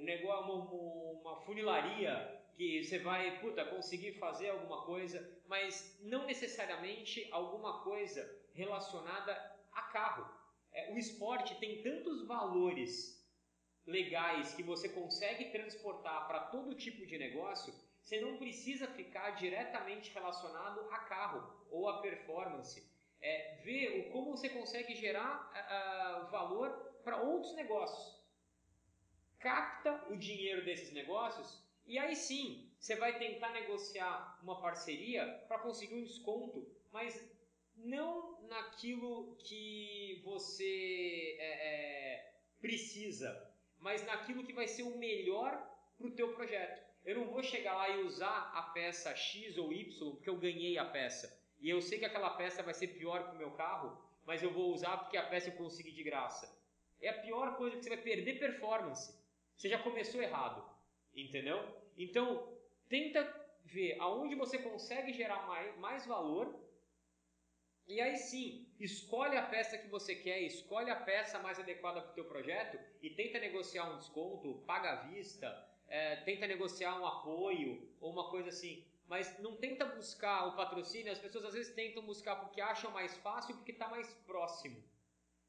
negócio, 0.05 0.53
uma, 0.53 1.21
uma 1.21 1.41
funilaria 1.41 2.41
que 2.55 2.83
você 2.83 2.99
vai 2.99 3.39
puta, 3.39 3.65
conseguir 3.65 4.13
fazer 4.13 4.49
alguma 4.49 4.85
coisa, 4.85 5.29
mas 5.47 5.99
não 6.01 6.25
necessariamente 6.25 7.27
alguma 7.31 7.83
coisa 7.83 8.23
relacionada 8.53 9.33
a 9.73 9.81
carro. 9.81 10.25
É, 10.71 10.93
o 10.93 10.97
esporte 10.97 11.59
tem 11.59 11.81
tantos 11.81 12.25
valores 12.25 13.15
legais 13.85 14.53
que 14.53 14.63
você 14.63 14.89
consegue 14.89 15.51
transportar 15.51 16.27
para 16.27 16.39
todo 16.45 16.75
tipo 16.75 17.05
de 17.05 17.17
negócio, 17.17 17.73
você 18.01 18.19
não 18.21 18.37
precisa 18.37 18.87
ficar 18.87 19.31
diretamente 19.31 20.11
relacionado 20.13 20.79
a 20.91 20.99
carro 20.99 21.65
ou 21.71 21.89
a 21.89 22.01
performance. 22.01 22.83
É, 23.21 23.61
ver 23.63 24.11
como 24.11 24.37
você 24.37 24.49
consegue 24.49 24.95
gerar 24.95 25.51
uh, 25.51 26.29
valor 26.29 26.69
para 27.03 27.21
outros 27.21 27.55
negócios. 27.55 28.14
Capta 29.45 30.03
o 30.09 30.15
dinheiro 30.17 30.65
desses 30.65 30.91
negócios 30.91 31.63
e 31.85 31.99
aí 31.99 32.15
sim 32.15 32.67
você 32.79 32.95
vai 32.95 33.19
tentar 33.19 33.51
negociar 33.51 34.39
uma 34.41 34.59
parceria 34.59 35.23
para 35.47 35.59
conseguir 35.59 35.93
um 35.93 36.03
desconto, 36.03 36.67
mas 36.91 37.13
não 37.75 38.41
naquilo 38.47 39.35
que 39.47 40.21
você 40.25 41.37
é, 41.39 41.51
é, 41.67 42.33
precisa 42.59 43.29
mas 43.85 44.03
naquilo 44.03 44.43
que 44.43 44.51
vai 44.51 44.67
ser 44.67 44.81
o 44.81 44.97
melhor 44.97 45.51
para 45.95 46.07
o 46.07 46.15
teu 46.15 46.33
projeto. 46.33 46.83
Eu 47.05 47.19
não 47.19 47.25
vou 47.25 47.43
chegar 47.43 47.75
lá 47.75 47.87
e 47.87 48.01
usar 48.01 48.51
a 48.55 48.63
peça 48.73 49.15
X 49.15 49.59
ou 49.59 49.71
Y 49.71 50.11
porque 50.15 50.27
eu 50.27 50.37
ganhei 50.37 50.75
a 50.79 50.85
peça. 50.85 51.39
E 51.61 51.69
eu 51.69 51.79
sei 51.83 51.99
que 51.99 52.05
aquela 52.05 52.31
peça 52.31 52.63
vai 52.63 52.73
ser 52.73 52.87
pior 52.87 53.25
para 53.25 53.35
o 53.35 53.37
meu 53.37 53.51
carro, 53.51 53.95
mas 54.25 54.41
eu 54.41 54.51
vou 54.51 54.73
usar 54.73 54.97
porque 54.97 55.17
a 55.17 55.29
peça 55.29 55.49
eu 55.49 55.55
consegui 55.55 55.91
de 55.91 56.01
graça. 56.01 56.51
É 56.99 57.09
a 57.09 57.21
pior 57.21 57.55
coisa 57.57 57.77
que 57.77 57.83
você 57.83 57.89
vai 57.89 57.99
perder 57.99 58.39
performance. 58.39 59.13
Você 59.55 59.69
já 59.69 59.79
começou 59.79 60.21
errado, 60.21 60.63
entendeu? 61.15 61.59
Então, 61.97 62.57
tenta 62.89 63.23
ver 63.63 63.97
aonde 63.99 64.35
você 64.35 64.57
consegue 64.57 65.13
gerar 65.13 65.47
mais, 65.47 65.77
mais 65.77 66.05
valor 66.05 66.65
e 67.87 68.01
aí 68.01 68.17
sim, 68.17 68.67
escolhe 68.79 69.37
a 69.37 69.43
peça 69.45 69.77
que 69.77 69.87
você 69.87 70.15
quer, 70.15 70.41
escolhe 70.41 70.89
a 70.89 70.95
peça 70.95 71.37
mais 71.37 71.59
adequada 71.59 72.01
para 72.01 72.11
o 72.11 72.15
teu 72.15 72.25
projeto 72.25 72.79
e 72.99 73.11
tenta 73.11 73.37
negociar 73.37 73.91
um 73.91 73.97
desconto, 73.97 74.63
paga 74.65 74.91
à 74.91 74.95
vista, 75.07 75.47
é, 75.87 76.15
tenta 76.17 76.47
negociar 76.47 76.99
um 76.99 77.05
apoio 77.05 77.87
ou 78.01 78.11
uma 78.11 78.31
coisa 78.31 78.49
assim. 78.49 78.83
Mas 79.07 79.37
não 79.37 79.55
tenta 79.55 79.85
buscar 79.85 80.47
o 80.47 80.55
patrocínio, 80.55 81.11
as 81.11 81.19
pessoas 81.19 81.45
às 81.45 81.53
vezes 81.53 81.75
tentam 81.75 82.01
buscar 82.03 82.37
porque 82.37 82.59
acham 82.59 82.89
mais 82.89 83.15
fácil 83.17 83.55
porque 83.55 83.71
está 83.71 83.87
mais 83.87 84.11
próximo. 84.25 84.83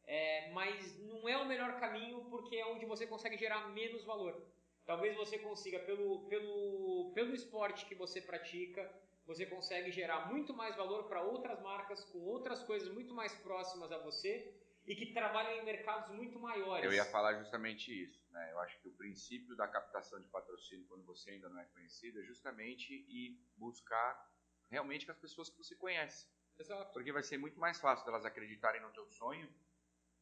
É, 0.07 0.51
mas 0.53 0.99
não 1.01 1.29
é 1.29 1.37
o 1.37 1.47
melhor 1.47 1.81
caminho 1.81 2.25
porque 2.31 2.57
é 2.57 2.67
onde 2.67 2.87
você 2.87 3.07
consegue 3.07 3.37
gerar 3.37 3.69
menos 3.69 4.05
valor. 4.05 4.41
Talvez 4.85 5.17
você 5.17 5.37
consiga, 5.39 5.81
pelo, 5.81 6.29
pelo, 6.29 7.11
pelo 7.13 7.35
esporte 7.35 7.87
que 7.87 7.95
você 7.95 8.21
pratica, 8.21 8.89
você 9.27 9.45
consegue 9.45 9.91
gerar 9.91 10.31
muito 10.33 10.55
mais 10.55 10.77
valor 10.77 11.09
para 11.09 11.23
outras 11.23 11.61
marcas 11.61 12.05
com 12.05 12.21
outras 12.21 12.63
coisas 12.63 12.89
muito 12.95 13.13
mais 13.13 13.35
próximas 13.35 13.91
a 13.91 13.99
você 13.99 14.55
e 14.87 14.95
que 14.95 15.13
trabalham 15.13 15.61
em 15.61 15.65
mercados 15.65 16.15
muito 16.15 16.39
maiores. 16.39 16.85
Eu 16.85 16.93
ia 16.93 17.05
falar 17.05 17.35
justamente 17.41 17.91
isso. 17.91 18.25
Né? 18.31 18.53
Eu 18.53 18.61
acho 18.61 18.81
que 18.81 18.89
o 18.89 18.93
princípio 18.93 19.57
da 19.57 19.67
captação 19.67 20.21
de 20.21 20.29
patrocínio 20.29 20.87
quando 20.87 21.05
você 21.05 21.33
ainda 21.33 21.49
não 21.49 21.59
é 21.59 21.65
conhecido 21.65 22.21
é 22.21 22.23
justamente 22.23 22.95
ir 23.09 23.37
buscar 23.57 24.31
realmente 24.71 25.05
com 25.05 25.11
as 25.11 25.19
pessoas 25.19 25.51
que 25.51 25.59
você 25.59 25.75
conhece. 25.75 26.29
Exato. 26.57 26.93
Porque 26.93 27.13
vai 27.13 27.25
ser 27.25 27.39
muito 27.39 27.59
mais 27.59 27.81
fácil 27.81 28.09
elas 28.09 28.25
acreditarem 28.25 28.81
no 28.81 28.93
teu 28.93 29.07
sonho 29.09 29.53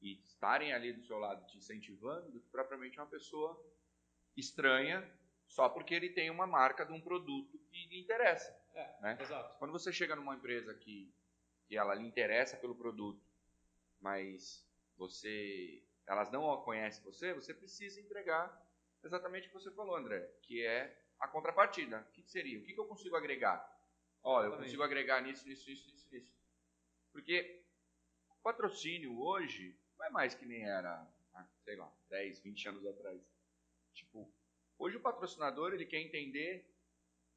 e 0.05 0.21
estarem 0.23 0.73
ali 0.75 0.93
do 0.93 1.03
seu 1.03 1.19
lado 1.19 1.47
te 1.47 1.57
incentivando 1.57 2.31
do 2.31 2.39
que 2.39 2.49
propriamente 2.51 2.99
uma 2.99 3.07
pessoa 3.07 3.59
estranha 4.37 5.03
só 5.47 5.69
porque 5.69 5.95
ele 5.95 6.11
tem 6.11 6.31
uma 6.31 6.47
marca 6.47 6.85
de 6.85 6.93
um 6.93 7.01
produto 7.01 7.59
que 7.71 7.87
lhe 7.87 7.99
interessa. 7.99 8.55
É, 8.75 9.01
né? 9.01 9.19
exato. 9.19 9.59
Quando 9.59 9.73
você 9.73 9.93
chega 9.93 10.15
numa 10.15 10.35
empresa 10.35 10.75
que, 10.75 11.11
que 11.67 11.77
ela 11.77 11.95
lhe 11.95 12.07
interessa 12.07 12.57
pelo 12.57 12.75
produto, 12.75 13.25
mas 14.01 14.67
você 14.97 15.83
elas 16.07 16.31
não 16.31 16.55
conhecem 16.63 17.03
você, 17.03 17.33
você 17.33 17.55
precisa 17.55 17.99
entregar 17.99 18.63
exatamente 19.03 19.47
o 19.47 19.51
que 19.51 19.55
você 19.55 19.71
falou, 19.71 19.97
André, 19.97 20.21
que 20.43 20.63
é 20.63 21.03
a 21.19 21.27
contrapartida. 21.27 22.01
O 22.01 22.13
que 22.13 22.23
seria? 22.23 22.59
O 22.59 22.63
que 22.63 22.79
eu 22.79 22.87
consigo 22.87 23.17
agregar? 23.17 23.73
Olha, 24.23 24.47
eu 24.49 24.57
consigo 24.57 24.83
agregar 24.83 25.23
nisso, 25.23 25.49
nisso, 25.49 25.69
nisso, 25.69 25.91
nisso, 25.91 26.09
nisso. 26.13 26.35
Porque 27.11 27.63
o 28.29 28.43
patrocínio 28.43 29.19
hoje 29.19 29.79
não 30.05 30.09
é 30.09 30.11
mais 30.11 30.35
que 30.35 30.45
nem 30.45 30.63
era, 30.63 31.07
sei 31.65 31.77
lá, 31.77 31.91
10, 32.11 32.41
20 32.41 32.69
anos 32.69 32.87
atrás. 32.87 33.21
Tipo, 33.95 34.31
hoje 34.79 34.97
o 34.97 35.01
patrocinador 35.01 35.73
ele 35.73 35.87
quer 35.87 36.01
entender 36.01 36.71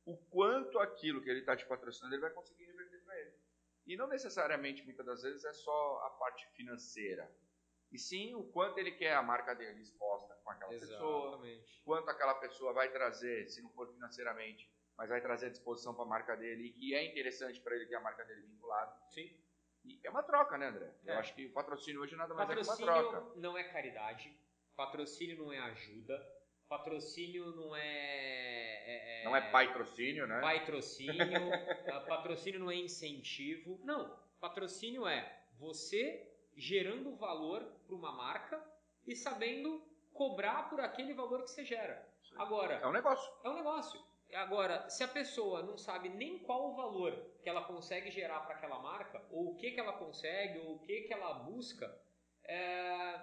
o 0.05 0.17
quanto 0.17 0.79
aquilo 0.79 1.21
que 1.21 1.29
ele 1.29 1.39
está 1.39 1.55
te 1.55 1.65
patrocinando 1.65 2.15
ele 2.15 2.21
vai 2.21 2.31
conseguir 2.31 2.65
reverter 2.65 3.03
para 3.03 3.19
ele. 3.19 3.33
E 3.85 3.95
não 3.95 4.07
necessariamente, 4.07 4.83
muitas 4.83 5.05
das 5.05 5.21
vezes, 5.21 5.45
é 5.45 5.53
só 5.53 6.03
a 6.05 6.09
parte 6.11 6.45
financeira. 6.55 7.31
E 7.89 7.97
sim 7.97 8.35
o 8.35 8.43
quanto 8.43 8.77
ele 8.79 8.91
quer 8.91 9.13
a 9.13 9.23
marca 9.23 9.55
dele 9.55 9.81
exposta 9.81 10.35
com 10.43 10.51
aquela 10.51 10.73
Exatamente. 10.73 11.61
pessoa, 11.61 11.83
quanto 11.85 12.09
aquela 12.09 12.35
pessoa 12.35 12.73
vai 12.73 12.91
trazer, 12.91 13.47
se 13.47 13.61
não 13.61 13.69
for 13.69 13.87
financeiramente, 13.93 14.69
mas 14.97 15.07
vai 15.07 15.21
trazer 15.21 15.45
a 15.45 15.49
disposição 15.49 15.93
para 15.93 16.03
a 16.03 16.07
marca 16.07 16.35
dele 16.35 16.65
e 16.65 16.73
que 16.73 16.93
é 16.93 17.05
interessante 17.05 17.61
para 17.61 17.75
ele 17.75 17.85
ter 17.85 17.95
a 17.95 18.01
marca 18.01 18.25
dele 18.25 18.41
vinculada. 18.41 18.93
Sim. 19.09 19.41
E 19.87 19.99
é 20.03 20.09
uma 20.09 20.23
troca, 20.23 20.57
né, 20.57 20.67
André? 20.67 20.91
É. 21.05 21.13
Eu 21.13 21.19
acho 21.19 21.33
que 21.33 21.45
o 21.45 21.53
patrocínio 21.53 22.01
hoje 22.01 22.15
nada 22.15 22.33
mais 22.33 22.49
é 22.49 22.53
que 22.53 22.59
uma 22.61 22.67
Patrocínio 22.77 23.09
troca. 23.09 23.39
não 23.39 23.57
é 23.57 23.63
caridade, 23.63 24.37
patrocínio 24.75 25.37
não 25.37 25.51
é 25.53 25.59
ajuda, 25.59 26.17
patrocínio 26.67 27.55
não 27.55 27.75
é. 27.75 29.21
é, 29.21 29.23
Não 29.25 29.35
é 29.35 29.49
patrocínio, 29.51 30.27
né? 30.27 30.41
patrocínio, 30.41 31.15
ah, 31.93 32.01
patrocínio 32.01 32.59
não 32.59 32.69
é 32.71 32.75
incentivo. 32.75 33.79
Não, 33.83 34.17
patrocínio 34.39 35.07
é 35.07 35.43
você 35.57 36.29
gerando 36.55 37.15
valor 37.15 37.63
para 37.85 37.95
uma 37.95 38.11
marca 38.11 38.63
e 39.05 39.15
sabendo 39.15 39.81
cobrar 40.13 40.69
por 40.69 40.79
aquele 40.81 41.13
valor 41.13 41.43
que 41.43 41.51
você 41.51 41.63
gera. 41.63 42.05
Agora, 42.35 42.75
É 42.75 42.87
um 42.87 42.91
negócio. 42.91 43.31
é 43.43 43.49
um 43.49 43.55
negócio. 43.55 43.99
Agora, 44.33 44.89
se 44.89 45.03
a 45.03 45.07
pessoa 45.07 45.63
não 45.63 45.77
sabe 45.77 46.09
nem 46.09 46.37
qual 46.39 46.69
o 46.71 46.75
valor 46.75 47.13
que 47.41 47.49
ela 47.49 47.63
consegue 47.63 48.11
gerar 48.11 48.41
para 48.41 48.55
aquela 48.55 48.79
marca, 48.79 49.25
ou 49.31 49.51
o 49.51 49.55
que, 49.55 49.71
que 49.71 49.79
ela 49.79 49.93
consegue, 49.93 50.59
ou 50.59 50.75
o 50.75 50.79
que, 50.79 51.01
que 51.03 51.13
ela 51.13 51.33
busca, 51.33 51.97
é, 52.43 53.19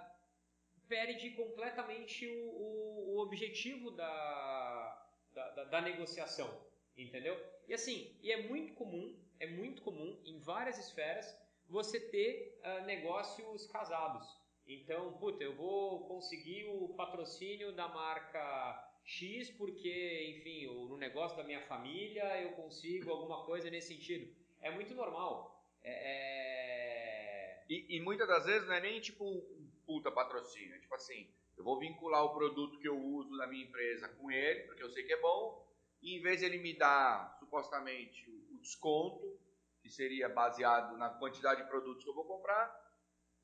perde 0.87 1.31
completamente 1.31 2.27
o, 2.27 2.33
o- 2.49 3.15
o 3.15 3.19
objetivo 3.19 3.91
da, 3.91 5.07
da, 5.33 5.49
da- 5.51 5.63
da 5.65 5.81
negociação, 5.81 6.49
entendeu? 6.97 7.37
E 7.67 7.73
assim, 7.73 8.15
e 8.21 8.31
é 8.31 8.47
muito 8.47 8.73
comum, 8.73 9.15
é 9.39 9.47
muito 9.47 9.81
comum 9.81 10.19
em 10.25 10.39
várias 10.39 10.77
esferas 10.77 11.35
você 11.67 11.99
ter 11.99 12.59
ah, 12.63 12.81
negócios 12.81 13.65
casados. 13.67 14.27
Então, 14.67 15.13
puta, 15.17 15.43
eu 15.43 15.55
vou 15.55 16.07
conseguir 16.07 16.65
o 16.65 16.89
patrocínio 16.95 17.71
da 17.71 17.87
marca 17.87 18.91
X 19.05 19.51
porque, 19.51 20.35
enfim, 20.35 20.65
no 20.65 20.97
negócio 20.97 21.37
da 21.37 21.43
minha 21.43 21.61
família 21.61 22.41
eu 22.41 22.51
consigo 22.53 23.11
alguma 23.11 23.45
coisa 23.45 23.69
nesse 23.69 23.93
sentido. 23.95 24.35
É 24.61 24.71
muito 24.71 24.93
normal. 24.95 25.63
É, 25.83 25.91
é- 25.91 27.65
E, 27.69 27.97
e 27.97 27.99
muitas 28.01 28.27
das 28.27 28.45
vezes 28.45 28.67
não 28.67 28.75
é 28.75 28.81
nem 28.81 28.99
tipo 28.99 29.23
um 29.23 29.71
puta 29.85 30.11
patrocínio. 30.11 30.75
É 30.75 30.79
tipo 30.79 30.93
assim, 30.95 31.31
eu 31.57 31.63
vou 31.63 31.79
vincular 31.79 32.23
o 32.23 32.33
produto 32.33 32.79
que 32.79 32.87
eu 32.87 32.97
uso 32.99 33.35
na 33.37 33.47
minha 33.47 33.63
empresa 33.65 34.09
com 34.09 34.29
ele, 34.31 34.61
porque 34.63 34.83
eu 34.83 34.89
sei 34.89 35.03
que 35.03 35.13
é 35.13 35.21
bom, 35.21 35.65
e 36.01 36.17
em 36.17 36.21
vez 36.21 36.39
de 36.39 36.45
ele 36.45 36.57
me 36.57 36.73
dar 36.77 37.35
supostamente 37.39 38.29
o 38.51 38.57
desconto, 38.59 39.39
que 39.81 39.89
seria 39.89 40.27
baseado 40.29 40.97
na 40.97 41.09
quantidade 41.09 41.61
de 41.61 41.69
produtos 41.69 42.03
que 42.03 42.09
eu 42.09 42.13
vou 42.15 42.25
comprar, 42.25 42.83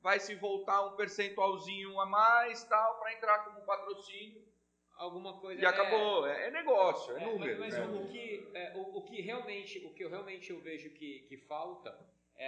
vai 0.00 0.18
se 0.18 0.34
voltar 0.34 0.86
um 0.86 0.96
percentualzinho 0.96 1.98
a 2.00 2.06
mais 2.06 2.64
tal 2.64 2.98
para 2.98 3.12
entrar 3.14 3.44
como 3.44 3.64
patrocínio 3.64 4.44
alguma 5.02 5.38
coisa 5.40 5.60
e 5.60 5.64
é- 5.64 5.68
acabou. 5.68 6.26
É, 6.26 6.48
é 6.48 6.50
negócio, 6.50 7.16
é, 7.16 7.22
É, 7.22 7.26
número. 7.26 7.60
mas 7.60 7.76
né? 7.76 7.84
o, 7.84 8.08
que, 8.08 8.48
é, 8.54 8.72
o, 8.76 8.98
o 8.98 9.02
que 9.02 9.20
realmente, 9.20 9.78
o 9.84 9.92
que 9.92 10.04
eu 10.04 10.10
realmente 10.10 10.50
eu 10.50 10.58
vejo 10.60 10.90
que, 10.90 11.20
que 11.28 11.36
falta 11.36 11.98
é, 12.36 12.46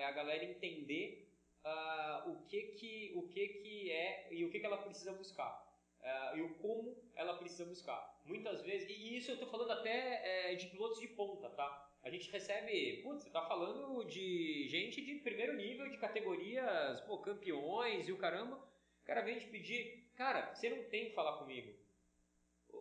é 0.00 0.04
a 0.04 0.10
galera 0.12 0.44
entender 0.44 1.28
ah, 1.64 2.24
o 2.26 2.46
que 2.46 2.62
que 2.78 3.12
o 3.16 3.28
que 3.28 3.48
que 3.48 3.90
é 3.90 4.28
e 4.30 4.44
o 4.44 4.50
que 4.50 4.60
que 4.60 4.66
ela 4.66 4.78
precisa 4.78 5.12
buscar 5.12 5.66
ah, 6.02 6.32
e 6.36 6.42
o 6.42 6.54
como 6.54 6.96
ela 7.14 7.36
precisa 7.36 7.64
buscar. 7.64 8.20
Muitas 8.24 8.62
vezes 8.62 8.88
e 8.88 9.16
isso 9.16 9.30
eu 9.30 9.34
estou 9.34 9.48
falando 9.50 9.72
até 9.72 10.50
é, 10.50 10.54
de 10.54 10.66
pilotos 10.66 11.00
de 11.00 11.08
ponta, 11.08 11.48
tá? 11.50 11.82
A 12.02 12.10
gente 12.10 12.30
recebe, 12.30 13.02
putz, 13.02 13.24
você 13.24 13.30
tá 13.30 13.42
falando 13.42 14.04
de 14.04 14.68
gente 14.68 15.04
de 15.04 15.16
primeiro 15.16 15.54
nível, 15.56 15.88
de 15.90 15.98
categorias, 15.98 17.00
pô, 17.00 17.18
campeões 17.18 18.08
e 18.08 18.12
o 18.12 18.16
caramba. 18.16 18.56
O 19.02 19.04
cara 19.04 19.22
vem 19.22 19.38
te 19.38 19.46
pedir, 19.48 20.05
cara, 20.16 20.54
você 20.54 20.68
não 20.70 20.82
tem 20.84 21.06
que 21.06 21.14
falar 21.14 21.38
comigo 21.38 21.72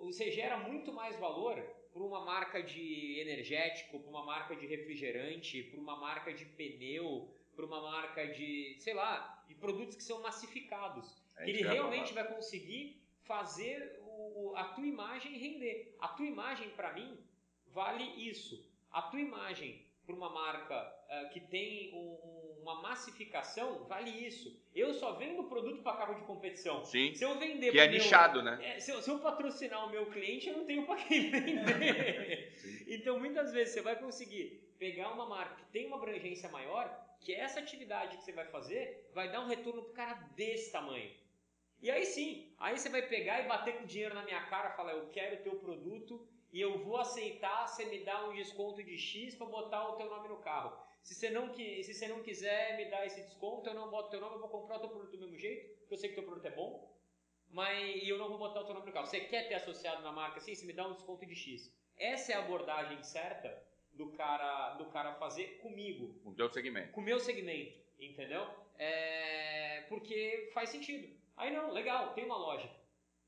você 0.01 0.29
gera 0.31 0.57
muito 0.57 0.91
mais 0.91 1.15
valor 1.17 1.55
para 1.93 2.03
uma 2.03 2.23
marca 2.25 2.61
de 2.61 3.19
energético, 3.19 3.99
para 3.99 4.09
uma 4.09 4.25
marca 4.25 4.55
de 4.55 4.65
refrigerante, 4.65 5.63
para 5.63 5.79
uma 5.79 5.95
marca 5.95 6.33
de 6.33 6.45
pneu, 6.45 7.33
para 7.55 7.65
uma 7.65 7.81
marca 7.81 8.27
de, 8.27 8.75
sei 8.79 8.93
lá, 8.93 9.43
de 9.47 9.55
produtos 9.55 9.95
que 9.95 10.03
são 10.03 10.21
massificados. 10.21 11.23
É 11.38 11.45
que 11.45 11.51
ele 11.51 11.63
realmente 11.73 12.13
vai 12.13 12.27
conseguir 12.36 13.01
fazer 13.23 13.97
o- 14.01 14.53
a 14.55 14.65
tua 14.75 14.86
imagem 14.86 15.38
render. 15.38 15.95
A 15.99 16.09
tua 16.09 16.25
imagem, 16.25 16.69
para 16.71 16.93
mim, 16.93 17.17
vale 17.67 18.03
isso. 18.29 18.69
A 18.91 19.01
tua 19.03 19.21
imagem 19.21 19.86
para 20.05 20.15
uma 20.15 20.29
marca 20.29 20.75
ah, 21.09 21.25
que 21.31 21.39
tem 21.39 21.93
um- 21.93 22.19
um- 22.23 22.45
uma 22.66 22.82
massificação 22.82 23.84
vale 23.86 24.09
isso. 24.09 24.59
Eu 24.74 24.91
só 24.95 25.13
vendo 25.13 25.43
produto 25.43 25.84
para 25.84 25.97
carro 25.97 26.16
de 26.16 26.24
competição. 26.26 26.84
Sim, 26.84 27.13
Se 27.13 27.24
eu 27.24 27.38
vender 27.38 27.72
que 27.72 27.80
é 27.80 27.88
meu- 27.88 27.99
nichado, 27.99 28.41
né? 28.41 28.57
é, 28.61 28.80
se, 28.80 28.89
eu, 28.91 29.01
se 29.03 29.09
eu 29.09 29.20
patrocinar 29.20 29.86
o 29.88 29.91
meu 29.91 30.07
cliente, 30.07 30.49
eu 30.49 30.57
não 30.57 30.66
tenho 30.66 30.84
para 30.86 30.95
quem 31.03 31.30
vender. 31.30 32.86
então, 32.88 33.20
muitas 33.20 33.51
vezes, 33.53 33.74
você 33.76 33.82
vai 33.82 33.95
conseguir 33.97 34.68
pegar 34.80 35.11
uma 35.11 35.28
marca 35.28 35.55
que 35.55 35.66
tem 35.72 35.86
uma 35.86 35.97
abrangência 35.97 36.49
maior, 36.49 36.89
que 37.22 37.34
essa 37.34 37.59
atividade 37.59 38.18
que 38.18 38.24
você 38.24 38.32
vai 38.32 38.45
fazer 38.47 39.09
vai 39.13 39.32
dar 39.32 39.41
um 39.41 39.47
retorno 39.47 39.84
pro 39.84 39.93
cara 39.93 40.16
desse 40.36 40.72
tamanho. 40.72 41.11
E 41.82 41.91
aí 41.91 42.03
sim, 42.05 42.51
aí 42.57 42.78
você 42.78 42.89
vai 42.89 43.03
pegar 43.03 43.41
e 43.41 43.47
bater 43.47 43.78
com 43.78 43.86
dinheiro 43.86 44.16
na 44.16 44.24
minha 44.24 44.41
cara 44.47 44.72
falar, 44.72 44.93
eu 44.93 45.07
quero 45.09 45.36
o 45.36 45.43
teu 45.43 45.55
produto 45.57 46.28
e 46.51 46.59
eu 46.59 46.80
vou 46.80 46.97
aceitar 46.97 47.68
você 47.68 47.86
me 47.86 47.99
dar 48.03 48.28
um 48.28 48.34
desconto 48.34 48.84
de 48.84 48.97
X 48.97 49.36
para 49.36 49.45
botar 49.45 49.87
o 49.89 49.93
teu 49.97 50.08
nome 50.09 50.28
no 50.29 50.37
carro. 50.37 50.75
Se 51.05 51.13
você, 51.13 51.29
não, 51.29 51.49
qui- 51.49 51.83
se 51.83 51.93
você 51.93 52.07
não 52.07 52.21
quiser 52.23 52.75
me 52.77 52.86
dar 52.86 53.05
esse 53.05 53.21
desconto, 53.21 53.69
eu 53.69 53.75
não 53.75 53.89
boto 53.91 54.09
teu 54.09 54.19
nome, 54.19 54.36
eu 54.36 54.39
vou 54.39 54.49
comprar 54.49 54.77
o 54.77 54.79
teu 54.79 54.89
produto 54.89 55.11
do 55.11 55.19
mesmo 55.19 55.37
jeito, 55.37 55.77
porque 55.82 55.93
eu 55.93 55.97
sei 55.99 56.09
que 56.09 56.15
teu 56.15 56.23
produto 56.23 56.45
é 56.47 56.51
bom, 56.51 56.91
mas 57.49 58.03
e 58.03 58.09
eu 58.09 58.17
não 58.17 58.27
vou 58.27 58.39
botar 58.39 58.61
o 58.61 58.65
teu 58.65 58.73
nome 58.73 58.87
no 58.87 58.91
carro. 58.91 59.05
Você 59.05 59.19
quer 59.21 59.47
ter 59.47 59.53
associado 59.53 60.01
na 60.01 60.11
marca 60.11 60.37
assim? 60.39 60.55
Você 60.55 60.65
me 60.65 60.73
dá 60.73 60.87
um 60.87 60.93
desconto 60.93 61.23
de 61.25 61.36
X. 61.36 61.71
Essa 61.95 62.32
é 62.32 62.36
a 62.36 62.39
abordagem 62.39 63.01
certa 63.03 63.63
do 63.93 64.11
cara, 64.13 64.73
do 64.73 64.86
cara 64.86 65.13
fazer 65.13 65.59
comigo, 65.59 66.19
Com 66.23 66.32
o 66.32 66.36
teu 66.36 66.49
segmento. 66.49 66.91
com 66.91 67.01
o 67.01 67.03
meu 67.03 67.19
segmento, 67.19 67.77
entendeu? 67.99 68.45
É, 68.77 69.86
porque 69.87 70.49
faz 70.53 70.69
sentido. 70.69 71.07
Aí 71.37 71.53
não, 71.53 71.71
legal, 71.71 72.13
tem 72.13 72.25
uma 72.25 72.36
lógica, 72.37 72.73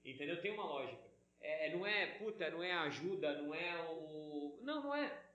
entendeu? 0.04 0.42
Tem 0.42 0.52
uma 0.52 0.66
lógica. 0.66 1.02
É, 1.40 1.70
não 1.76 1.86
é, 1.86 2.08
puta, 2.18 2.50
não 2.50 2.64
é 2.64 2.74
ajuda, 2.74 3.40
não 3.42 3.54
é 3.54 3.88
o... 3.92 4.58
Não, 4.64 4.82
não 4.84 4.96
é. 4.96 5.27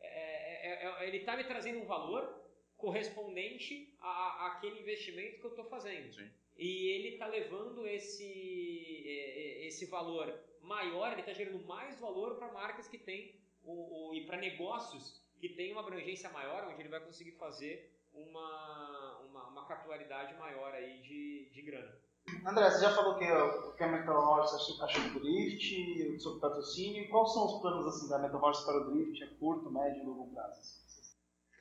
É- 0.00 0.84
é- 0.84 0.86
é- 0.86 1.08
ele 1.08 1.18
está 1.18 1.36
me 1.36 1.44
trazendo 1.44 1.80
um 1.80 1.86
valor 1.86 2.44
correspondente 2.76 3.94
a, 4.00 4.46
àquele 4.46 4.80
investimento 4.80 5.38
que 5.40 5.44
eu 5.46 5.50
estou 5.50 5.64
fazendo. 5.66 6.12
Sim. 6.14 6.30
E 6.56 6.88
ele 6.88 7.08
está 7.10 7.26
levando 7.26 7.86
esse, 7.86 9.04
é, 9.06 9.64
é, 9.64 9.66
esse 9.66 9.86
valor 9.86 10.32
maior, 10.60 11.12
ele 11.12 11.20
está 11.20 11.32
gerando 11.32 11.64
mais 11.64 11.98
valor 12.00 12.36
para 12.36 12.52
marcas 12.52 12.88
que 12.88 12.98
têm 12.98 13.40
o, 13.62 14.10
o- 14.10 14.14
e 14.14 14.26
para 14.26 14.36
negócios 14.36 15.22
que 15.40 15.48
têm 15.50 15.72
uma 15.72 15.82
abrangência 15.82 16.28
maior, 16.30 16.68
onde 16.68 16.82
ele 16.82 16.88
vai 16.88 17.00
conseguir 17.00 17.32
fazer 17.32 17.92
uma, 18.12 19.20
uma, 19.20 19.48
uma 19.48 19.66
capilaridade 19.68 20.34
maior 20.34 20.74
aí 20.74 21.00
de, 21.00 21.50
de 21.52 21.62
grana. 21.62 22.00
André, 22.46 22.70
você 22.70 22.80
já 22.80 22.94
falou 22.94 23.16
que, 23.18 23.24
ó, 23.24 23.72
que 23.72 23.82
a 23.82 23.88
Metalhorse 23.88 24.54
achou, 24.82 25.10
do 25.10 25.20
Drift, 25.20 26.20
sobre 26.20 26.40
patrocínio. 26.40 27.08
Quais 27.08 27.32
são 27.32 27.46
os 27.46 27.60
planos 27.60 27.86
assim, 27.86 28.08
da 28.08 28.18
Metalhorse 28.18 28.64
para 28.64 28.78
o 28.78 28.90
Drift 28.90 29.22
a 29.22 29.26
curto, 29.38 29.70
médio 29.70 30.02
e 30.02 30.06
longo 30.06 30.32
prazo? 30.32 30.88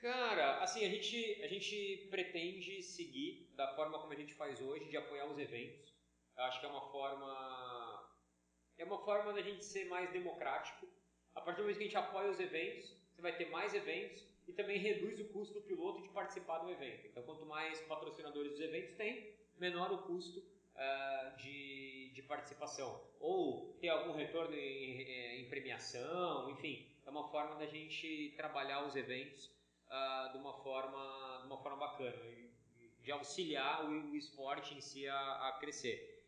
Cara, 0.01 0.61
assim, 0.61 0.85
a 0.85 0.89
gente, 0.89 1.41
a 1.43 1.47
gente 1.47 2.07
pretende 2.09 2.81
seguir 2.83 3.51
da 3.55 3.75
forma 3.75 3.99
como 3.99 4.13
a 4.13 4.15
gente 4.15 4.33
faz 4.35 4.61
hoje, 4.61 4.85
de 4.85 4.97
apoiar 4.97 5.25
os 5.25 5.37
eventos. 5.37 5.93
Eu 6.37 6.43
acho 6.43 6.59
que 6.59 6.65
é 6.65 6.69
uma 6.69 6.91
forma. 6.91 8.09
É 8.77 8.85
uma 8.85 8.99
forma 8.99 9.33
da 9.33 9.41
gente 9.41 9.65
ser 9.65 9.85
mais 9.85 10.11
democrático. 10.11 10.87
A 11.33 11.41
partir 11.41 11.57
do 11.57 11.63
momento 11.63 11.77
que 11.77 11.83
a 11.83 11.87
gente 11.87 11.97
apoia 11.97 12.29
os 12.29 12.39
eventos, 12.39 12.95
você 13.11 13.21
vai 13.21 13.35
ter 13.35 13.49
mais 13.49 13.73
eventos 13.73 14.23
e 14.47 14.53
também 14.53 14.77
reduz 14.77 15.19
o 15.19 15.25
custo 15.29 15.55
do 15.55 15.61
piloto 15.61 16.01
de 16.01 16.09
participar 16.09 16.59
do 16.59 16.69
evento. 16.71 17.07
Então, 17.07 17.23
quanto 17.23 17.45
mais 17.45 17.81
patrocinadores 17.81 18.51
dos 18.51 18.61
eventos 18.61 18.95
tem, 18.95 19.35
menor 19.57 19.91
o 19.91 20.03
custo 20.03 20.41
ah, 20.79 21.33
de, 21.37 22.11
de 22.13 22.21
participação. 22.21 23.01
Ou 23.19 23.75
ter 23.81 23.89
algum 23.89 24.13
retorno 24.13 24.55
em, 24.55 25.41
em, 25.41 25.49
premiação, 25.49 26.51
enfim, 26.51 26.87
é 27.03 27.09
uma 27.09 27.27
forma 27.29 27.55
da 27.55 27.65
gente 27.65 28.35
trabalhar 28.37 28.85
os 28.85 28.95
eventos 28.95 29.47
uh, 29.89 30.31
de, 30.31 30.37
uma 30.37 30.53
forma, 30.61 31.39
de 31.41 31.47
uma 31.47 31.57
forma 31.57 31.77
bacana, 31.77 32.15
de 33.01 33.11
auxiliar 33.11 33.85
o, 33.85 34.11
o 34.11 34.15
esporte 34.15 34.75
em 34.75 34.81
si 34.81 35.07
a, 35.07 35.47
a 35.47 35.57
crescer. 35.59 36.23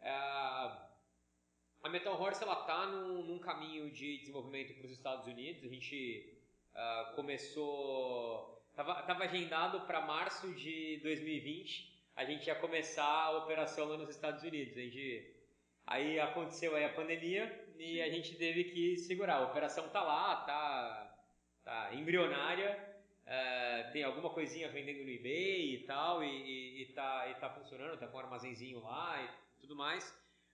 Uh, 0.00 0.86
a 1.84 1.88
Metal 1.88 2.20
Horse 2.20 2.42
ela 2.42 2.60
está 2.62 2.86
num, 2.86 3.22
num, 3.22 3.38
caminho 3.38 3.88
de 3.92 4.18
desenvolvimento 4.18 4.74
para 4.74 4.86
os 4.86 4.92
Estados 4.92 5.28
Unidos. 5.28 5.62
A 5.62 5.68
gente 5.68 6.40
uh, 6.72 7.14
começou, 7.14 8.66
estava 8.68 9.22
agendado 9.22 9.82
para 9.82 10.00
março 10.00 10.52
de 10.54 10.98
2020 11.04 11.95
a 12.16 12.24
gente 12.24 12.46
ia 12.46 12.54
começar 12.54 13.04
a 13.04 13.36
operação 13.36 13.86
lá 13.86 13.98
nos 13.98 14.08
Estados 14.08 14.42
Unidos. 14.42 14.74
A 14.74 14.80
gente, 14.80 15.36
aí 15.86 16.18
aconteceu 16.18 16.74
aí 16.74 16.84
a 16.84 16.94
pandemia 16.94 17.44
e 17.78 18.00
a 18.00 18.08
gente 18.08 18.34
teve 18.36 18.64
que 18.64 18.96
segurar. 18.96 19.36
A 19.36 19.50
operação 19.50 19.86
tá 19.90 20.02
lá, 20.02 20.36
tá, 20.36 21.14
tá 21.62 21.94
embrionária, 21.94 22.72
uh, 23.26 23.92
tem 23.92 24.02
alguma 24.02 24.30
coisinha 24.30 24.70
vendendo 24.70 25.04
no 25.04 25.10
eBay 25.10 25.74
e 25.74 25.78
tal, 25.84 26.24
e, 26.24 26.26
e, 26.26 26.82
e, 26.82 26.86
tá, 26.94 27.28
e 27.28 27.34
tá 27.34 27.50
funcionando, 27.50 27.98
tá 27.98 28.08
com 28.08 28.16
um 28.16 28.20
armazenzinho 28.20 28.80
lá 28.80 29.22
e 29.22 29.60
tudo 29.60 29.76
mais. 29.76 30.10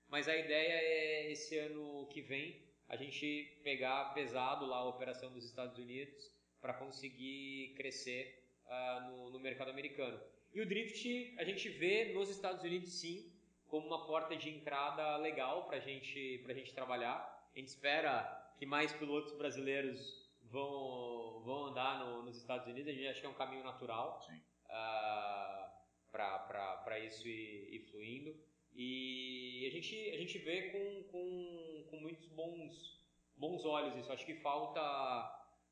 Mas 0.08 0.28
a 0.28 0.36
ideia 0.36 0.72
é 0.72 1.30
esse 1.30 1.56
ano 1.58 2.08
que 2.08 2.20
vem 2.20 2.60
a 2.88 2.96
gente 2.96 3.60
pegar 3.62 4.12
pesado 4.14 4.66
lá 4.66 4.78
a 4.78 4.88
operação 4.88 5.32
dos 5.32 5.44
Estados 5.44 5.78
Unidos 5.78 6.28
para 6.60 6.74
conseguir 6.74 7.72
crescer 7.76 8.44
uh, 8.66 9.00
no, 9.08 9.30
no 9.30 9.38
mercado 9.38 9.70
americano. 9.70 10.20
E 10.54 10.60
o 10.60 10.66
drift 10.66 11.34
a 11.38 11.44
gente 11.44 11.68
vê 11.68 12.12
nos 12.12 12.28
Estados 12.28 12.62
Unidos 12.62 12.92
sim 12.92 13.32
como 13.68 13.86
uma 13.86 14.06
porta 14.06 14.36
de 14.36 14.50
entrada 14.50 15.16
legal 15.16 15.64
para 15.64 15.78
gente, 15.78 16.44
a 16.46 16.52
gente 16.52 16.74
trabalhar. 16.74 17.16
A 17.54 17.58
gente 17.58 17.68
espera 17.68 18.54
que 18.58 18.66
mais 18.66 18.92
pilotos 18.92 19.32
brasileiros 19.32 20.30
vão, 20.42 21.40
vão 21.42 21.66
andar 21.68 22.00
no, 22.00 22.22
nos 22.22 22.36
Estados 22.36 22.66
Unidos, 22.66 22.88
a 22.88 22.92
gente 22.92 23.08
acha 23.08 23.20
que 23.20 23.26
é 23.26 23.30
um 23.30 23.34
caminho 23.34 23.64
natural 23.64 24.20
uh, 24.66 25.72
para 26.10 26.98
isso 26.98 27.26
ir, 27.26 27.74
ir, 27.74 27.80
fluindo. 27.90 28.36
E 28.74 29.66
a 29.66 29.70
gente, 29.70 30.10
a 30.10 30.18
gente 30.18 30.36
vê 30.38 30.70
com, 30.70 31.02
com, 31.10 31.86
com 31.90 31.96
muitos 31.96 32.28
bons, 32.28 33.00
bons 33.36 33.64
olhos 33.64 33.96
isso. 33.96 34.12
Acho 34.12 34.26
que 34.26 34.34
falta, 34.34 34.80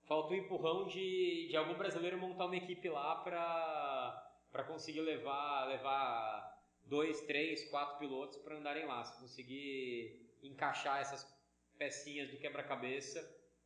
falta 0.06 0.32
um 0.32 0.36
empurrão 0.38 0.86
de, 0.86 1.48
de 1.48 1.56
algum 1.56 1.74
brasileiro 1.74 2.18
montar 2.18 2.46
uma 2.46 2.56
equipe 2.56 2.88
lá 2.88 3.16
para 3.16 4.29
para 4.50 4.64
conseguir 4.64 5.00
levar, 5.00 5.66
levar 5.68 6.60
dois, 6.84 7.20
três, 7.22 7.68
quatro 7.70 7.98
pilotos 7.98 8.38
para 8.38 8.56
andarem 8.56 8.86
lá. 8.86 9.04
Se 9.04 9.20
conseguir 9.20 10.28
encaixar 10.42 11.00
essas 11.00 11.26
pecinhas 11.78 12.30
do 12.30 12.38
quebra-cabeça, 12.38 13.20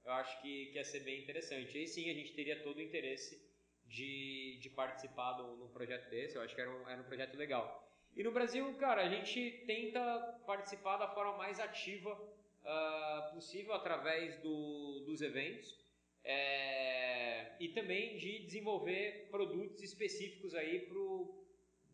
eu 0.05 0.13
acho 0.13 0.41
que, 0.43 0.67
que 0.67 0.77
ia 0.77 0.85
ser 0.85 1.01
bem 1.01 1.23
interessante. 1.23 1.77
Aí 1.77 1.87
sim 1.87 2.11
a 2.11 2.15
gente 2.15 2.35
teria 2.35 2.63
todo 2.63 2.77
o 2.77 2.83
interesse 2.83 3.43
de, 3.87 4.59
de 4.61 4.71
participar 4.71 5.39
num 5.39 5.69
projeto 5.69 6.09
desse, 6.11 6.37
eu 6.37 6.43
acho 6.43 6.55
que 6.55 6.61
era 6.61 6.71
um, 6.71 6.89
era 6.89 7.01
um 7.01 7.05
projeto 7.05 7.37
legal. 7.37 7.83
E 8.17 8.23
no 8.23 8.31
Brasil, 8.31 8.73
cara, 8.75 9.03
a 9.03 9.09
gente 9.09 9.65
tenta 9.67 10.41
participar 10.47 10.99
da 10.99 11.09
forma 11.09 11.37
mais 11.37 11.59
ativa 11.59 12.13
uh, 12.13 13.35
possível 13.35 13.75
através 13.75 14.37
do, 14.41 15.01
dos 15.07 15.21
eventos. 15.21 15.84
É, 16.25 17.53
e 17.61 17.69
também 17.69 18.17
de 18.17 18.41
desenvolver 18.41 19.29
produtos 19.31 19.83
específicos 19.83 20.55
aí 20.55 20.81
pro, 20.81 21.45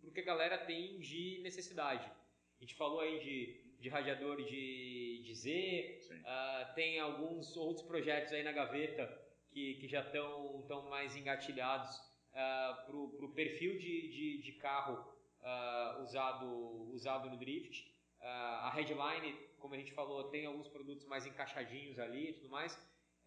pro 0.01 0.13
que 0.13 0.21
a 0.21 0.25
galera 0.25 0.59
tem 0.59 0.99
de 0.99 1.41
necessidade. 1.43 2.07
A 2.07 2.61
gente 2.61 2.75
falou 2.75 3.01
aí 3.01 3.19
de, 3.19 3.61
de 3.81 3.89
radiador 3.89 4.43
de, 4.45 5.23
de 5.25 5.35
Z, 5.35 6.01
uh, 6.11 6.75
tem 6.75 7.01
alguns 7.01 7.57
outros 7.57 7.85
projetos 7.87 8.33
aí 8.33 8.43
na 8.43 8.53
gaveta 8.53 9.07
que, 9.51 9.75
que 9.75 9.89
já 9.89 10.01
estão 10.01 10.63
tão 10.69 10.89
mais 10.89 11.17
engatilhados 11.17 11.97
uh, 12.33 12.87
pro, 12.87 13.09
pro 13.11 13.29
perfil 13.31 13.79
de, 13.79 14.09
de, 14.09 14.43
de 14.43 14.53
carro 14.53 15.05
uh, 15.41 16.03
usado, 16.03 16.93
usado 16.93 17.29
no 17.31 17.37
drift. 17.37 17.89
Uh, 18.21 18.27
a 18.27 18.71
Headline, 18.71 19.35
como 19.59 19.75
a 19.75 19.79
gente 19.79 19.93
falou, 19.93 20.25
tem 20.25 20.47
alguns 20.47 20.69
produtos 20.69 21.07
mais 21.07 21.27
encaixadinhos 21.27 21.99
ali 21.99 22.31
e 22.31 22.33
tudo 22.35 22.49
mais. 22.51 22.79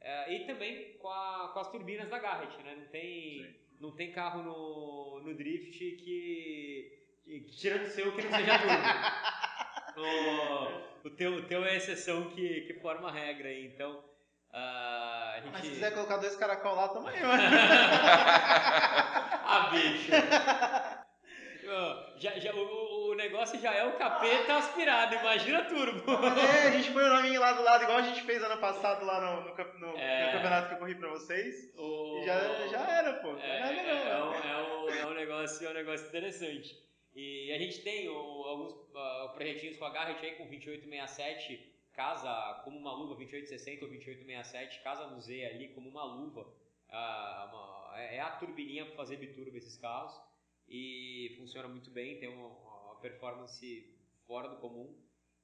É, 0.03 0.33
e 0.33 0.45
também 0.45 0.97
com, 0.99 1.09
a, 1.09 1.51
com, 1.53 1.59
as 1.59 1.71
turbinas 1.71 2.09
da 2.09 2.19
Garrett, 2.19 2.61
né? 2.61 2.75
Não 2.75 2.87
tem, 2.87 3.55
não 3.79 3.91
tem 3.91 4.11
carro 4.11 4.43
no, 4.43 5.21
no 5.21 5.33
drift 5.33 5.71
que, 5.71 5.91
que, 7.23 7.39
que 7.39 7.55
tirando 7.55 7.83
o 7.83 7.89
seu, 7.89 8.13
que 8.13 8.21
não 8.21 8.31
seja 8.31 8.59
turbo. 8.59 10.03
o, 11.05 11.07
o, 11.07 11.09
teu, 11.11 11.35
o 11.35 11.43
teu 11.43 11.63
é 11.63 11.77
exceção 11.77 12.29
que, 12.31 12.61
que 12.61 12.73
forma 12.81 13.07
a 13.07 13.13
regra 13.13 13.47
aí, 13.47 13.65
então... 13.67 14.03
Uh, 14.51 14.55
a 14.55 15.39
gente... 15.41 15.51
Mas 15.53 15.61
se 15.61 15.69
quiser 15.69 15.93
colocar 15.93 16.17
dois 16.17 16.35
caracol 16.35 16.75
lá, 16.75 16.89
também, 16.89 17.19
mano. 17.21 17.41
ah, 19.45 19.69
bicho. 19.71 20.11
já, 22.17 22.37
já, 22.39 22.53
o, 22.53 22.92
o, 23.13 23.15
negócio 23.15 23.59
já 23.59 23.73
é 23.73 23.85
o 23.85 23.93
capeta 23.93 24.55
aspirado, 24.55 25.15
imagina 25.15 25.65
turbo. 25.65 26.11
É, 26.11 26.67
a 26.67 26.71
gente 26.71 26.91
põe 26.91 27.03
o 27.03 27.09
nome 27.09 27.37
lá 27.37 27.53
do 27.53 27.63
lado, 27.63 27.83
igual 27.83 27.99
a 27.99 28.01
gente 28.01 28.21
fez 28.23 28.43
ano 28.43 28.59
passado 28.59 29.05
lá 29.05 29.21
no, 29.21 29.41
no, 29.41 29.79
no, 29.79 29.97
é... 29.97 30.25
no 30.25 30.31
campeonato 30.33 30.67
que 30.67 30.73
eu 30.73 30.79
corri 30.79 30.95
pra 30.95 31.09
vocês. 31.09 31.73
O... 31.77 32.19
E 32.19 32.25
já, 32.25 32.67
já 32.67 32.99
era, 32.99 33.13
pô. 33.21 33.37
É, 33.37 33.59
não, 33.59 33.67
é, 33.67 33.83
não, 33.83 33.91
é, 33.91 34.23
um, 34.23 34.33
é, 34.33 34.65
um, 34.65 34.89
é, 34.89 35.05
um 35.07 35.13
negócio, 35.13 35.67
é 35.67 35.69
um 35.69 35.73
negócio 35.73 36.07
interessante. 36.07 36.83
E 37.15 37.51
a 37.53 37.59
gente 37.59 37.81
tem 37.81 38.09
o, 38.09 38.15
alguns 38.15 38.73
uh, 38.73 39.33
projetinhos 39.33 39.77
com 39.77 39.85
a 39.85 39.91
Garrett 39.91 40.25
aí 40.25 40.31
com 40.33 40.47
2867, 40.47 41.71
casa 41.93 42.61
como 42.63 42.77
uma 42.77 42.91
luva, 42.93 43.15
2860 43.15 43.85
ou 43.85 43.91
2867, 43.91 44.83
casa 44.83 45.07
no 45.07 45.21
Z 45.21 45.45
ali 45.45 45.69
como 45.69 45.89
uma 45.89 46.03
luva. 46.03 46.41
Uh, 46.89 47.49
uma, 47.49 47.93
é 47.97 48.19
a 48.19 48.31
turbininha 48.31 48.85
para 48.85 48.95
fazer 48.95 49.17
biturbo 49.17 49.55
esses 49.57 49.77
carros 49.77 50.19
e 50.67 51.35
funciona 51.37 51.67
muito 51.67 51.89
bem, 51.91 52.19
tem 52.19 52.29
uma 52.29 52.49
performance 53.03 53.93
fora 54.25 54.47
do 54.47 54.55
comum 54.57 54.95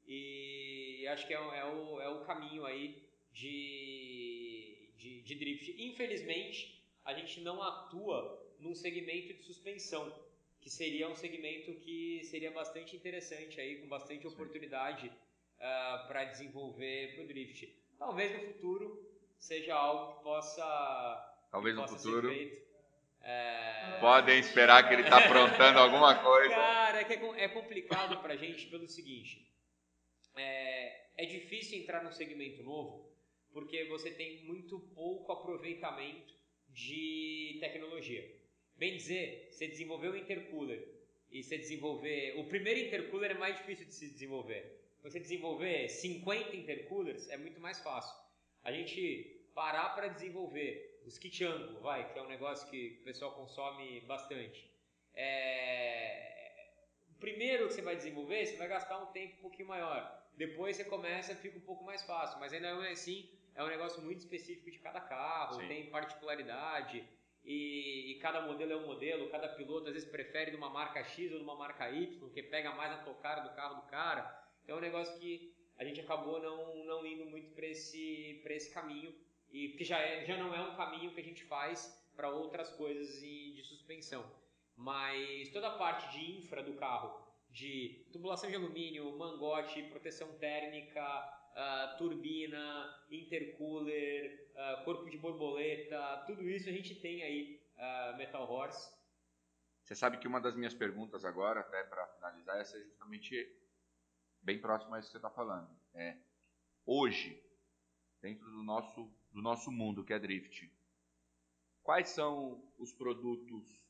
e 0.07 1.06
acho 1.07 1.27
que 1.27 1.34
é, 1.34 1.38
é, 1.38 1.65
o, 1.65 2.02
é 2.02 2.10
o 2.10 2.22
caminho 2.22 2.65
aí 2.65 3.07
de, 3.31 4.91
de, 4.98 5.22
de 5.22 5.36
drift. 5.36 5.76
Infelizmente, 5.77 6.84
a 7.06 7.14
gente 7.14 7.41
não 7.41 7.61
atua 7.61 8.44
num 8.60 8.73
segmento 8.73 9.34
de 9.34 9.44
suspensão, 9.44 10.11
que 10.60 10.69
seria 10.69 11.07
um 11.07 11.15
segmento 11.15 11.73
que 11.76 12.23
seria 12.23 12.52
bastante 12.52 12.95
interessante 12.95 13.61
aí, 13.61 13.77
com 13.81 13.88
bastante 13.88 14.23
Sim. 14.23 14.30
oportunidade 14.30 15.07
uh, 15.07 15.11
ah, 15.60 16.06
para 16.07 16.26
desenvolver 16.26 17.14
para 17.14 17.23
o 17.23 17.27
drift. 17.27 17.72
Talvez 17.98 18.34
no 18.34 18.53
futuro 18.53 19.10
seja 19.38 19.76
algo 19.76 20.18
que 20.18 20.23
possa, 20.23 21.38
Talvez 21.52 21.76
que 21.76 21.81
no 21.81 21.88
possa 21.88 21.98
futuro. 21.98 22.30
ser 22.30 22.36
feito. 22.36 22.68
É... 23.21 23.97
Podem 23.99 24.39
esperar 24.39 24.87
que 24.87 24.93
ele 24.93 25.03
está 25.03 25.17
aprontando 25.17 25.79
alguma 25.79 26.15
coisa. 26.15 26.55
Cara, 26.55 27.01
é, 27.01 27.03
que 27.03 27.13
é, 27.13 27.43
é 27.43 27.47
complicado 27.49 28.17
para 28.21 28.33
a 28.33 28.37
gente 28.37 28.67
pelo 28.67 28.87
seguinte: 28.87 29.45
é, 30.37 31.23
é 31.23 31.25
difícil 31.25 31.79
entrar 31.79 32.03
num 32.03 32.11
segmento 32.11 32.63
novo 32.63 33.09
porque 33.51 33.85
você 33.85 34.11
tem 34.11 34.43
muito 34.45 34.79
pouco 34.95 35.31
aproveitamento 35.31 36.33
de 36.69 37.57
tecnologia. 37.59 38.23
Bem 38.75 38.95
dizer, 38.95 39.49
você 39.51 39.67
desenvolveu 39.67 40.13
um 40.13 40.15
intercooler 40.15 40.87
e 41.31 41.43
você 41.43 41.57
desenvolver. 41.57 42.39
O 42.39 42.45
primeiro 42.45 42.79
intercooler 42.79 43.31
é 43.31 43.33
mais 43.33 43.57
difícil 43.57 43.85
de 43.85 43.93
se 43.93 44.09
desenvolver. 44.09 44.79
Você 45.03 45.19
desenvolver 45.19 45.89
50 45.89 46.55
intercoolers 46.55 47.29
é 47.29 47.37
muito 47.37 47.59
mais 47.59 47.79
fácil. 47.79 48.15
A 48.63 48.71
gente 48.71 49.41
parar 49.53 49.89
para 49.89 50.07
desenvolver 50.07 50.88
os 51.05 51.41
ângulo, 51.41 51.80
vai, 51.81 52.11
que 52.11 52.19
é 52.19 52.21
um 52.21 52.27
negócio 52.27 52.69
que 52.69 52.99
o 53.01 53.03
pessoal 53.03 53.34
consome 53.34 54.01
bastante. 54.01 54.69
É... 55.13 56.65
O 57.11 57.19
primeiro 57.19 57.67
que 57.67 57.73
você 57.73 57.81
vai 57.81 57.95
desenvolver, 57.95 58.45
você 58.45 58.55
vai 58.55 58.67
gastar 58.67 58.99
um 58.99 59.07
tempo 59.07 59.38
um 59.38 59.41
pouquinho 59.41 59.67
maior. 59.67 60.19
Depois 60.35 60.77
você 60.77 60.85
começa, 60.85 61.35
fica 61.35 61.57
um 61.57 61.61
pouco 61.61 61.84
mais 61.84 62.01
fácil, 62.03 62.39
mas 62.39 62.53
ainda 62.53 62.67
é 62.67 62.91
assim, 62.91 63.30
é 63.55 63.63
um 63.63 63.67
negócio 63.67 64.01
muito 64.01 64.19
específico 64.19 64.71
de 64.71 64.80
cada 64.80 65.01
carro, 65.01 65.59
Sim. 65.59 65.67
tem 65.67 65.89
particularidade. 65.89 67.03
E, 67.43 68.11
e, 68.11 68.19
cada 68.19 68.41
modelo 68.41 68.71
é 68.71 68.76
um 68.76 68.85
modelo, 68.85 69.30
cada 69.30 69.49
piloto 69.49 69.88
às 69.88 69.93
vezes 69.93 70.09
prefere 70.09 70.51
de 70.51 70.57
uma 70.57 70.69
marca 70.69 71.03
X 71.03 71.31
ou 71.31 71.39
de 71.39 71.43
uma 71.43 71.55
marca 71.55 71.89
Y, 71.89 72.30
que 72.30 72.43
pega 72.43 72.71
mais 72.73 72.91
na 72.91 73.03
tocada 73.03 73.49
do 73.49 73.55
carro 73.55 73.81
do 73.81 73.88
cara. 73.88 74.47
Então 74.63 74.76
é 74.76 74.77
um 74.77 74.81
negócio 74.81 75.17
que 75.19 75.53
a 75.77 75.84
gente 75.84 75.99
acabou 75.99 76.41
não, 76.41 76.85
não 76.85 77.05
indo 77.05 77.26
muito 77.26 77.51
para 77.55 77.65
esse, 77.65 78.41
esse 78.45 78.73
caminho 78.73 79.13
e 79.51 79.69
que 79.69 79.84
já, 79.84 79.99
é, 79.99 80.26
já 80.26 80.38
não 80.38 80.53
é 80.53 80.61
um 80.61 80.76
caminho 80.76 81.13
que 81.13 81.19
a 81.19 81.23
gente 81.23 81.43
faz 81.43 81.97
para 82.15 82.30
outras 82.30 82.69
coisas 82.71 83.19
de 83.19 83.61
suspensão. 83.63 84.26
Mas 84.76 85.49
toda 85.49 85.67
a 85.67 85.77
parte 85.77 86.11
de 86.11 86.39
infra 86.39 86.63
do 86.63 86.73
carro, 86.73 87.27
de 87.49 88.07
tubulação 88.11 88.49
de 88.49 88.55
alumínio, 88.55 89.17
mangote, 89.17 89.84
proteção 89.84 90.31
térmica, 90.38 91.03
uh, 91.53 91.97
turbina, 91.97 93.05
intercooler, 93.09 94.51
uh, 94.53 94.84
corpo 94.84 95.09
de 95.09 95.17
borboleta, 95.17 96.23
tudo 96.27 96.47
isso 96.47 96.69
a 96.69 96.71
gente 96.71 96.95
tem 96.95 97.23
aí 97.23 97.61
uh, 97.76 98.17
Metal 98.17 98.49
Horse. 98.49 98.97
Você 99.84 99.95
sabe 99.95 100.17
que 100.17 100.27
uma 100.27 100.39
das 100.39 100.55
minhas 100.55 100.73
perguntas 100.73 101.26
agora, 101.26 101.61
até 101.61 101.84
para 101.84 102.07
finalizar, 102.07 102.57
essa 102.59 102.77
é 102.77 102.81
justamente 102.81 103.51
bem 104.41 104.59
próximo 104.59 104.93
a 104.93 104.99
isso 104.99 105.07
que 105.07 105.13
você 105.13 105.17
está 105.17 105.30
falando. 105.30 105.69
É, 105.93 106.17
hoje, 106.85 107.43
dentro 108.21 108.45
do 108.45 108.63
nosso, 108.63 109.11
do 109.31 109.41
nosso 109.41 109.72
mundo 109.72 110.03
que 110.03 110.14
é 110.14 110.19
drift, 110.19 110.72
quais 111.84 112.10
são 112.10 112.64
os 112.77 112.91
produtos 112.93 113.81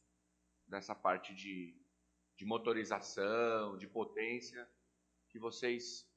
dessa 0.68 0.94
parte 0.94 1.34
de, 1.34 1.76
de 2.36 2.46
motorização, 2.46 3.78
de 3.78 3.88
potência, 3.88 4.68
que 5.30 5.40
vocês 5.40 6.08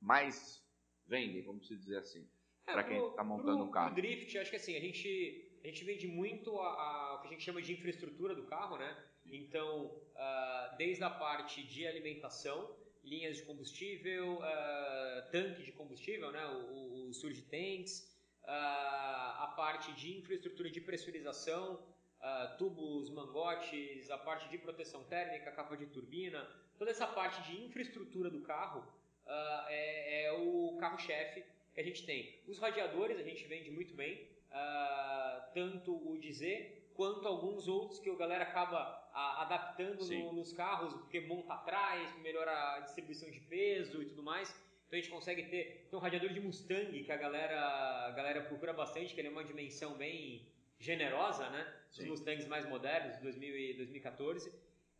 mais 0.00 0.62
vendem, 1.06 1.42
vamos 1.42 1.66
dizer 1.68 1.98
assim, 1.98 2.28
É, 2.66 2.72
para 2.72 2.84
quem 2.84 2.98
está 3.10 3.24
montando 3.24 3.58
pro- 3.58 3.66
um 3.66 3.70
carro? 3.70 3.92
pro 3.94 4.02
drift, 4.02 4.38
acho 4.38 4.50
que 4.50 4.56
assim, 4.56 4.76
a 4.76 4.80
gente, 4.80 5.58
a 5.64 5.66
gente 5.66 5.84
vende 5.84 6.06
muito 6.06 6.58
a, 6.60 6.66
a- 6.68 7.14
o 7.16 7.20
que 7.22 7.28
a 7.28 7.30
gente 7.30 7.42
chama 7.44 7.60
de 7.62 7.72
infraestrutura 7.72 8.34
do 8.34 8.44
carro, 8.44 8.76
né? 8.78 9.04
Então, 9.26 10.00
ah, 10.16 10.74
desde 10.78 11.02
a 11.04 11.10
parte 11.10 11.62
de 11.62 11.86
alimentação, 11.86 12.74
linhas 13.04 13.36
de 13.36 13.42
combustível, 13.44 14.42
ah, 14.42 15.28
tanque 15.32 15.62
de 15.62 15.72
combustível, 15.72 16.30
né? 16.32 16.44
O, 16.46 16.58
o, 16.72 17.08
o 17.08 17.12
surge 17.14 17.42
tanks, 17.42 18.17
a 18.52 19.46
parte 19.56 19.92
de 19.92 20.16
infraestrutura 20.18 20.70
de 20.70 20.80
pressurização, 20.80 21.78
ah, 22.20 22.54
tubos, 22.58 23.10
mangotes, 23.10 24.10
a 24.10 24.18
parte 24.18 24.48
de 24.48 24.58
proteção 24.58 25.04
térmica, 25.04 25.50
capa 25.52 25.76
de 25.76 25.86
turbina, 25.86 26.48
toda 26.78 26.90
essa 26.90 27.06
parte 27.06 27.40
de 27.42 27.64
infraestrutura 27.64 28.30
do 28.30 28.40
carro 28.40 28.84
ah, 29.26 29.66
é, 29.68 30.24
é 30.24 30.32
o 30.32 30.76
carro-chefe 30.80 31.44
que 31.74 31.80
a 31.80 31.84
gente 31.84 32.04
tem. 32.06 32.40
Os 32.48 32.58
radiadores 32.58 33.18
a 33.18 33.22
gente 33.22 33.44
vende 33.44 33.70
muito 33.70 33.94
bem, 33.94 34.26
ah, 34.50 35.50
tanto 35.54 35.92
o 36.10 36.18
dizer 36.18 36.90
quanto 36.94 37.28
alguns 37.28 37.68
outros 37.68 38.00
que 38.00 38.10
a 38.10 38.14
galera 38.16 38.42
acaba 38.44 38.80
ah, 39.14 39.42
adaptando 39.42 40.02
no- 40.24 40.32
nos 40.32 40.52
carros, 40.52 40.92
porque 40.94 41.20
monta 41.20 41.54
atrás, 41.54 42.16
melhora 42.20 42.50
a 42.74 42.80
distribuição 42.80 43.30
de 43.30 43.40
peso 43.40 44.02
e 44.02 44.06
tudo 44.06 44.22
mais. 44.22 44.48
Então 44.88 44.98
a 44.98 45.02
gente 45.02 45.10
consegue 45.10 45.42
ter 45.44 45.86
um 45.92 45.98
radiador 45.98 46.30
de 46.30 46.40
Mustang 46.40 47.04
que 47.04 47.12
a 47.12 47.16
galera, 47.16 48.06
a 48.06 48.10
galera 48.12 48.40
procura 48.40 48.72
bastante, 48.72 49.14
que 49.14 49.20
ele 49.20 49.28
é 49.28 49.30
uma 49.30 49.44
dimensão 49.44 49.94
bem 49.94 50.48
generosa, 50.80 51.48
né? 51.50 51.70
Os. 51.90 52.04
Mustangs 52.06 52.46
mais 52.48 52.66
modernos, 52.66 53.18
2000 53.18 53.56
e 53.58 53.74
2014. 53.74 54.50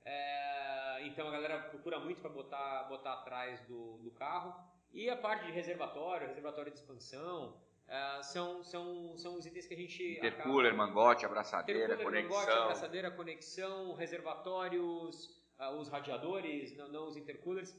É, 0.05 1.07
então 1.07 1.27
a 1.27 1.31
galera 1.31 1.59
procura 1.59 1.99
muito 1.99 2.21
para 2.21 2.29
botar, 2.31 2.83
botar 2.85 3.15
atrás 3.15 3.61
do, 3.63 3.97
do 3.99 4.11
carro. 4.11 4.55
E 4.93 5.09
a 5.09 5.17
parte 5.17 5.47
de 5.47 5.53
reservatório, 5.53 6.27
reservatório 6.29 6.71
de 6.71 6.79
expansão, 6.79 7.59
é, 7.87 8.23
são, 8.23 8.63
são, 8.63 9.17
são 9.17 9.37
os 9.37 9.47
itens 9.47 9.67
que 9.67 9.73
a 9.75 9.77
gente. 9.77 10.03
Intercooler, 10.19 10.73
acaba- 10.73 10.87
mangote, 10.87 11.25
abraçadeira, 11.25 11.95
Intercooler, 11.95 12.23
mangote, 12.25 12.41
conexão. 12.45 12.63
abraçadeira, 12.65 13.11
conexão, 13.11 13.95
reservatórios, 13.95 15.35
ah, 15.59 15.71
os 15.73 15.89
radiadores, 15.89 16.77
não, 16.77 16.89
não 16.89 17.07
os 17.09 17.17
intercoolers. 17.17 17.75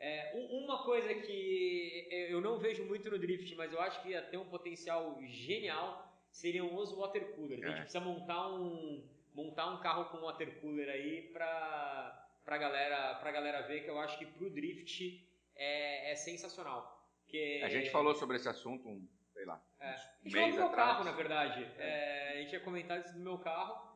É, 0.00 0.32
um- 0.34 0.64
uma 0.64 0.82
coisa 0.82 1.12
que 1.14 2.08
eu 2.10 2.40
não 2.40 2.58
vejo 2.58 2.84
muito 2.84 3.10
no 3.10 3.18
drift, 3.18 3.54
mas 3.54 3.70
eu 3.72 3.80
acho 3.80 4.00
que 4.02 4.08
ia 4.10 4.22
ter 4.22 4.38
um 4.38 4.46
potencial 4.48 5.18
genial, 5.26 6.10
seriam 6.30 6.74
os 6.74 6.90
water 6.92 7.32
coolers. 7.34 7.62
A 7.62 7.66
gente 7.68 7.76
É. 7.78 7.82
precisa 7.82 8.00
montar 8.00 8.48
um, 8.54 9.06
montar 9.34 9.66
um 9.74 9.80
carro 9.80 10.06
com 10.06 10.18
water 10.22 10.58
cooler 10.60 10.88
aí 10.88 11.22
pra, 11.32 12.28
pra, 12.44 12.56
galera, 12.56 13.14
pra 13.16 13.30
galera 13.30 13.60
ver, 13.62 13.84
que 13.84 13.90
eu 13.90 13.98
acho 14.00 14.18
que 14.18 14.24
pro 14.24 14.48
drift 14.48 15.22
é, 15.54 16.12
é 16.12 16.14
sensacional. 16.16 16.98
Que 17.28 17.62
A 17.62 17.68
gente 17.68 17.90
falou 17.90 18.14
sobre 18.14 18.36
esse 18.36 18.48
assunto, 18.48 18.88
um, 18.88 19.06
sei 19.34 19.44
lá, 19.44 19.62
é. 19.78 19.90
A 19.90 19.94
do 20.24 20.30
mês 20.30 20.54
meu 20.54 20.66
atrás. 20.66 20.88
carro, 20.92 21.04
na 21.04 21.12
verdade. 21.12 21.62
É, 21.78 22.30
a 22.32 22.36
gente 22.40 22.52
ia 22.54 22.60
comentar 22.60 22.98
isso 23.00 23.12
do 23.12 23.20
meu 23.20 23.38
carro. 23.38 23.90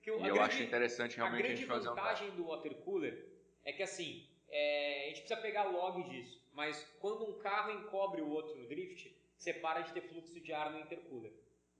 Que 0.00 0.10
E 0.10 0.12
a 0.12 0.16
eu 0.16 0.20
grande- 0.20 0.38
acho 0.40 0.62
interessante 0.62 1.16
realmente 1.16 1.40
a 1.42 1.44
a 1.44 1.46
grande 1.48 1.60
gente 1.62 1.68
fazer 1.68 1.88
um 1.88 1.94
carro. 1.96 2.06
vantagem 2.08 2.30
do 2.36 2.44
water 2.46 2.74
cooler 2.76 3.28
é 3.64 3.72
que 3.72 3.82
assim, 3.82 4.27
é, 4.50 5.04
a 5.04 5.08
gente 5.08 5.20
precisa 5.20 5.40
pegar 5.40 5.64
log 5.64 6.02
disso, 6.10 6.40
mas 6.52 6.82
quando 7.00 7.24
um 7.28 7.38
carro 7.38 7.70
encobre 7.72 8.22
o 8.22 8.30
outro 8.30 8.56
no 8.56 8.66
drift, 8.68 9.14
você 9.36 9.52
para 9.54 9.82
de 9.82 9.92
ter 9.92 10.02
fluxo 10.02 10.40
de 10.40 10.52
ar 10.52 10.70
no 10.72 10.80
intercooler. 10.80 11.32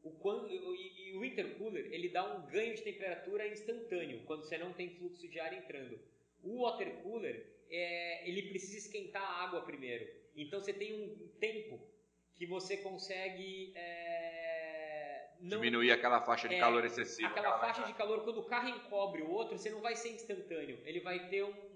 O 0.04 0.12
quando, 0.12 0.48
e, 0.48 1.10
e 1.10 1.16
o 1.16 1.24
intercooler 1.24 1.86
ele 1.92 2.08
dá 2.08 2.22
um 2.24 2.46
ganho 2.46 2.74
de 2.74 2.82
temperatura 2.82 3.48
instantâneo 3.48 4.22
quando 4.26 4.44
você 4.44 4.56
não 4.56 4.72
tem 4.72 4.90
fluxo 4.90 5.26
de 5.28 5.40
ar 5.40 5.52
entrando. 5.52 5.98
O 6.44 6.62
water 6.62 6.88
cooler 7.02 7.44
é, 7.68 8.28
ele 8.28 8.42
precisa 8.48 8.78
esquentar 8.78 9.22
a 9.22 9.44
água 9.44 9.62
primeiro, 9.62 10.08
então 10.36 10.60
você 10.60 10.72
tem 10.72 10.94
um 10.94 11.28
tempo 11.40 11.80
que 12.36 12.46
você 12.46 12.76
consegue 12.76 13.72
é, 13.74 15.26
não 15.40 15.60
Diminuir 15.60 15.90
aquela 15.90 16.20
faixa 16.20 16.48
de 16.48 16.54
É, 16.54 16.60
calor 16.60 16.84
excessiva. 16.84 17.28
que 17.28 17.38
aquela 17.38 17.48
ela 17.48 17.58
vai 17.58 17.74
faixa 17.74 17.86
de 17.86 17.94
calor, 17.98 18.22
quando 18.24 18.38
o 18.38 18.44
carro 18.44 18.68
encobre 18.68 19.22
o 19.22 19.30
outro, 19.30 19.58
você 19.58 19.70
não 19.70 19.80
vai 19.80 19.96
ser 19.96 20.10
instantâneo. 20.10 20.78
Ele 20.84 21.00
vai 21.00 21.28
ter 21.28 21.42
um- 21.44 21.67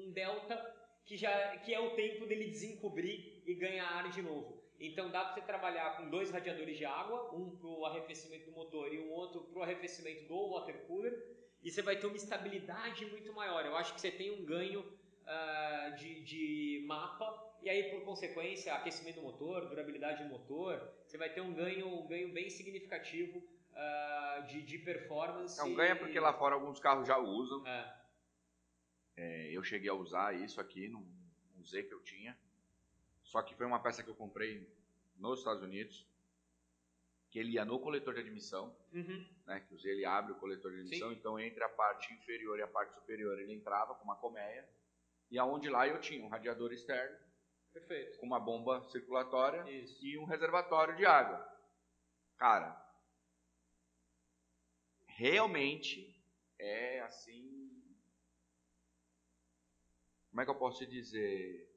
um 0.00 0.10
delta 0.12 0.56
que, 1.04 1.16
já, 1.16 1.56
que 1.58 1.74
é 1.74 1.80
o 1.80 1.90
tempo 1.94 2.26
dele 2.26 2.46
desencobrir 2.46 3.42
e 3.46 3.54
ganhar 3.54 3.86
ar 3.86 4.10
de 4.10 4.22
novo. 4.22 4.60
Então 4.78 5.10
dá 5.10 5.24
para 5.24 5.34
você 5.34 5.40
trabalhar 5.42 5.96
com 5.96 6.08
dois 6.08 6.30
radiadores 6.30 6.78
de 6.78 6.84
água, 6.84 7.34
um 7.34 7.56
para 7.56 7.68
o 7.68 7.84
arrefecimento 7.84 8.46
do 8.46 8.52
motor 8.52 8.92
e 8.92 8.98
um 8.98 9.10
outro 9.10 9.42
para 9.42 9.58
o 9.58 9.62
arrefecimento 9.62 10.26
do 10.26 10.50
water 10.50 10.86
cooler, 10.86 11.12
e 11.62 11.70
você 11.70 11.82
vai 11.82 11.96
ter 11.96 12.06
uma 12.06 12.16
estabilidade 12.16 13.04
muito 13.06 13.30
maior. 13.34 13.66
Eu 13.66 13.76
acho 13.76 13.92
que 13.92 14.00
você 14.00 14.10
tem 14.10 14.30
um 14.30 14.44
ganho 14.46 14.82
ah, 15.26 15.94
de, 15.98 16.22
de 16.22 16.84
mapa 16.86 17.50
e 17.62 17.68
aí 17.68 17.90
por 17.90 18.02
consequência 18.04 18.74
aquecimento 18.74 19.16
do 19.16 19.22
motor, 19.22 19.68
durabilidade 19.68 20.24
do 20.24 20.30
motor, 20.30 20.80
você 21.06 21.18
vai 21.18 21.28
ter 21.28 21.42
um 21.42 21.52
ganho, 21.52 21.86
um 21.86 22.06
ganho 22.06 22.32
bem 22.32 22.48
significativo 22.48 23.42
ah, 23.74 24.46
de, 24.48 24.62
de 24.62 24.78
performance. 24.78 25.58
Não, 25.58 25.74
ganha 25.74 25.94
porque 25.94 26.18
lá 26.18 26.32
fora 26.32 26.54
alguns 26.54 26.80
carros 26.80 27.06
já 27.06 27.18
usam. 27.18 27.66
É, 27.66 27.99
É, 29.20 29.50
eu 29.52 29.62
cheguei 29.62 29.90
a 29.90 29.94
usar 29.94 30.34
isso 30.34 30.58
aqui 30.62 30.88
num, 30.88 31.06
num 31.54 31.62
Z 31.62 31.82
que 31.82 31.92
eu 31.92 32.00
tinha. 32.00 32.34
Só 33.22 33.42
que 33.42 33.54
foi 33.54 33.66
uma 33.66 33.78
peça 33.78 34.02
que 34.02 34.08
eu 34.08 34.14
comprei 34.14 34.66
nos 35.16 35.40
Estados 35.40 35.62
Unidos. 35.62 36.06
Que 37.30 37.38
ele 37.38 37.52
ia 37.52 37.64
no 37.66 37.78
coletor 37.78 38.14
de 38.14 38.20
admissão. 38.20 38.74
uhum, 38.94 39.26
Né, 39.46 39.60
que 39.60 39.74
o 39.74 39.78
Z 39.78 39.90
ele 39.90 40.06
abre 40.06 40.32
o 40.32 40.36
coletor 40.36 40.72
de 40.72 40.80
admissão. 40.80 41.10
Sim. 41.10 41.16
Então 41.16 41.38
entre 41.38 41.62
a 41.62 41.68
parte 41.68 42.12
inferior 42.14 42.58
e 42.58 42.62
a 42.62 42.66
parte 42.66 42.94
superior 42.94 43.38
ele 43.38 43.52
entrava 43.52 43.94
com 43.94 44.04
uma 44.04 44.16
colmeia. 44.16 44.66
E 45.30 45.38
aonde 45.38 45.68
lá 45.68 45.86
eu 45.86 46.00
tinha 46.00 46.24
um 46.24 46.28
radiador 46.28 46.72
externo 46.72 47.16
perfeito. 47.74 48.18
com 48.18 48.26
uma 48.26 48.40
bomba 48.40 48.82
circulatória 48.84 49.70
Isso. 49.70 50.02
e 50.02 50.16
um 50.16 50.24
reservatório 50.24 50.96
de 50.96 51.04
água. 51.04 51.46
Cara, 52.38 52.74
realmente 55.06 56.18
é 56.58 57.00
assim. 57.02 57.59
Como 60.30 60.40
é 60.40 60.44
que 60.44 60.50
eu 60.50 60.54
posso 60.58 60.78
te 60.78 60.86
dizer? 60.86 61.68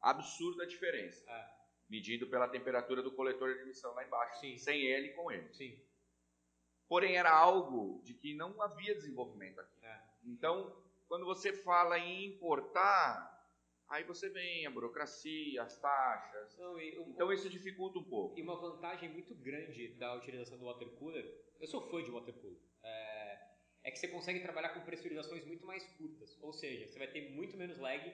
Absurda 0.00 0.64
a 0.64 0.66
diferença. 0.66 1.24
É. 1.28 1.54
Medido 1.88 2.26
pela 2.28 2.48
temperatura 2.48 3.02
do 3.02 3.12
coletor 3.12 3.52
de 3.52 3.60
admissão 3.60 3.92
lá 3.94 4.04
embaixo. 4.04 4.40
Sim. 4.40 4.56
Sem 4.58 4.82
ele 4.82 5.08
e 5.08 5.12
com 5.14 5.30
ele. 5.30 5.52
Sim. 5.52 5.78
Porém, 6.88 7.16
era 7.16 7.30
algo 7.32 8.02
de 8.04 8.14
que 8.14 8.34
não 8.34 8.60
havia 8.60 8.94
desenvolvimento 8.94 9.60
aqui. 9.60 9.84
É. 9.84 10.02
Então, 10.24 10.76
quando 11.08 11.24
você 11.24 11.52
fala 11.52 11.98
em 11.98 12.26
importar, 12.26 13.32
aí 13.88 14.04
você 14.04 14.28
vem 14.28 14.66
a 14.66 14.70
burocracia, 14.70 15.62
as 15.62 15.78
taxas. 15.78 16.56
Não, 16.58 16.78
e, 16.78 16.98
o- 16.98 17.08
Então, 17.10 17.32
isso 17.32 17.48
dificulta 17.48 17.98
um 17.98 18.04
pouco. 18.04 18.38
e 18.38 18.42
uma 18.42 18.56
vantagem 18.56 19.08
muito 19.10 19.34
grande 19.34 19.88
da 19.94 20.14
utilização 20.14 20.58
do 20.58 20.64
water 20.66 20.88
cooler, 20.98 21.24
eu 21.60 21.66
sou 21.66 21.80
fã 21.90 22.02
de 22.02 22.10
water 22.10 22.34
cooler, 22.34 22.58
é, 23.84 23.90
que 23.90 23.98
você 23.98 24.08
consegue 24.08 24.40
trabalhar 24.40 24.70
com 24.70 24.80
pressurizações 24.80 25.44
muito 25.44 25.64
mais 25.66 25.84
curtas. 25.96 26.36
Ou 26.42 26.52
seja, 26.52 26.88
você 26.88 26.98
vai 26.98 27.08
ter 27.08 27.30
muito 27.30 27.56
menos 27.56 27.78
lag. 27.78 28.12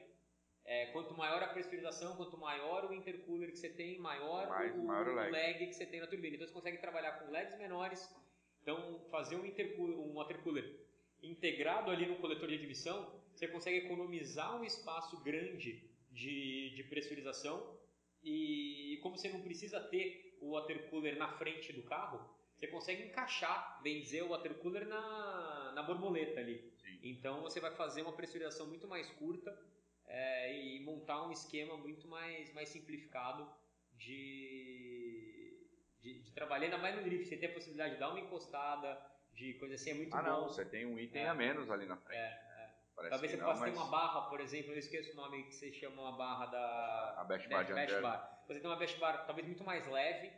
É, 0.65 0.87
quanto 0.87 1.15
maior 1.17 1.43
a 1.43 1.49
pressurização, 1.49 2.17
quanto 2.17 2.37
maior 2.37 2.85
o 2.91 2.93
intercooler 2.93 3.51
que 3.51 3.57
você 3.59 3.71
tem, 3.71 3.99
maior, 3.99 4.49
Mais- 4.49 4.75
o, 4.75 4.83
maior 4.83 5.09
o 5.09 5.15
lag. 5.15 5.31
lag 5.31 5.67
que 5.67 5.73
você 5.73 5.87
tem 5.87 6.01
na 6.01 6.07
turbina. 6.07 6.35
Então 6.37 6.47
você 6.47 6.53
consegue 6.53 6.79
trabalhar 6.79 7.13
com 7.13 7.31
lags 7.31 7.57
menores. 7.57 8.15
Então 8.63 9.01
fazer 9.11 9.37
um, 9.37 9.47
intercooler, 9.47 9.97
um 9.99 10.13
water 10.15 10.39
cooler 10.43 10.81
integrado 11.23 11.91
ali 11.91 12.07
no 12.07 12.17
coletor 12.17 12.49
de 12.49 12.55
admissão, 12.57 13.11
você 13.35 13.49
consegue 13.49 13.79
economizar 13.87 14.61
um 14.61 14.65
espaço 14.65 15.19
grande 15.23 15.83
de, 16.11 16.71
de 16.77 16.85
pressurização 16.85 17.79
e 18.23 18.99
como 19.03 19.17
você 19.17 19.29
não 19.29 19.41
precisa 19.41 19.81
ter 19.81 20.37
o 20.41 20.51
water 20.53 20.89
cooler 20.91 21.17
na 21.17 21.29
frente 21.39 21.73
do 21.73 21.83
carro, 21.83 22.21
você 22.61 22.67
consegue 22.67 23.03
encaixar, 23.05 23.81
bem 23.83 24.01
dizer, 24.03 24.23
o 24.23 24.29
water 24.29 24.53
cooler 24.59 24.87
na, 24.87 25.73
na 25.75 25.83
borboleta 25.83 26.39
ali. 26.41 26.71
Sim. 26.77 27.01
Então 27.03 27.41
você 27.41 27.59
vai 27.59 27.71
fazer 27.75 28.03
uma 28.03 28.13
pressurização 28.13 28.67
muito 28.67 28.87
mais 28.87 29.09
curta 29.13 29.59
é, 30.07 30.55
e 30.63 30.81
montar 30.81 31.27
um 31.27 31.33
esquema 31.33 31.75
muito 31.79 32.07
mais, 32.07 32.53
mais 32.53 32.69
simplificado 32.69 33.51
de, 33.97 35.59
de, 36.01 36.21
de 36.23 36.33
trabalhar, 36.33 36.67
ainda 36.67 36.77
mais 36.77 36.95
no 36.97 37.03
drift. 37.03 37.29
Você 37.29 37.37
tem 37.39 37.49
a 37.49 37.53
possibilidade 37.55 37.95
de 37.95 38.01
dar 38.01 38.11
uma 38.11 38.21
encostada, 38.21 39.01
de 39.33 39.55
coisa 39.55 39.75
assim, 39.77 39.91
é 39.93 39.95
muito 39.95 40.15
Ah, 40.15 40.23
bom. 40.23 40.29
não, 40.29 40.49
você 40.49 40.65
tem 40.65 40.85
um 40.85 40.99
item 40.99 41.23
É. 41.23 41.29
a 41.29 41.35
menos 41.35 41.71
ali 41.71 41.87
na 41.87 41.97
frente. 41.97 42.19
É, 42.19 42.51
Parece 42.95 43.11
Talvez 43.13 43.33
você 43.33 43.39
não, 43.39 43.47
possa 43.47 43.61
mas 43.61 43.73
ter 43.73 43.79
uma 43.81 43.91
barra, 43.91 44.21
por 44.29 44.41
exemplo, 44.41 44.73
eu 44.73 44.79
esqueço 44.79 45.13
o 45.13 45.17
nome 45.17 45.45
que 45.45 45.55
vocês 45.55 45.75
chamam 45.77 46.07
a 46.07 46.13
barra 46.13 46.47
da. 46.47 47.15
A 47.17 47.25
Bash 47.25 47.47
Bar 47.47 47.63
de 47.65 47.73
Bash. 47.73 48.01
Bar. 48.03 48.43
Você 48.47 48.61
tem 48.61 48.69
uma 48.71 48.77
Bash 48.77 48.95
Bar 48.99 49.25
talvez 49.25 49.47
muito 49.47 49.65
mais 49.65 49.87
leve, 49.87 50.31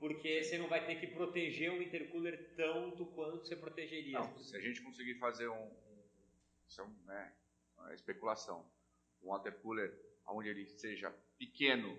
porque 0.00 0.42
você 0.42 0.58
não 0.58 0.66
vai 0.68 0.84
ter 0.86 0.96
que 0.98 1.06
proteger 1.06 1.70
o 1.70 1.80
intercooler 1.82 2.54
tanto 2.56 3.06
quanto 3.14 3.46
você 3.46 3.54
protegeria. 3.54 4.18
Não, 4.18 4.38
se 4.38 4.56
a 4.56 4.60
gente 4.60 4.82
conseguir 4.82 5.14
fazer 5.16 5.48
um. 5.48 5.62
um- 5.66 6.00
Isso 6.66 6.80
é 6.80 6.84
um, 6.84 6.96
né, 7.04 7.32
uma 7.76 7.94
especulação. 7.94 8.68
Um 9.22 9.28
water 9.28 9.52
cooler 9.60 9.92
onde 10.26 10.48
ele 10.48 10.66
seja 10.66 11.10
pequeno 11.38 11.96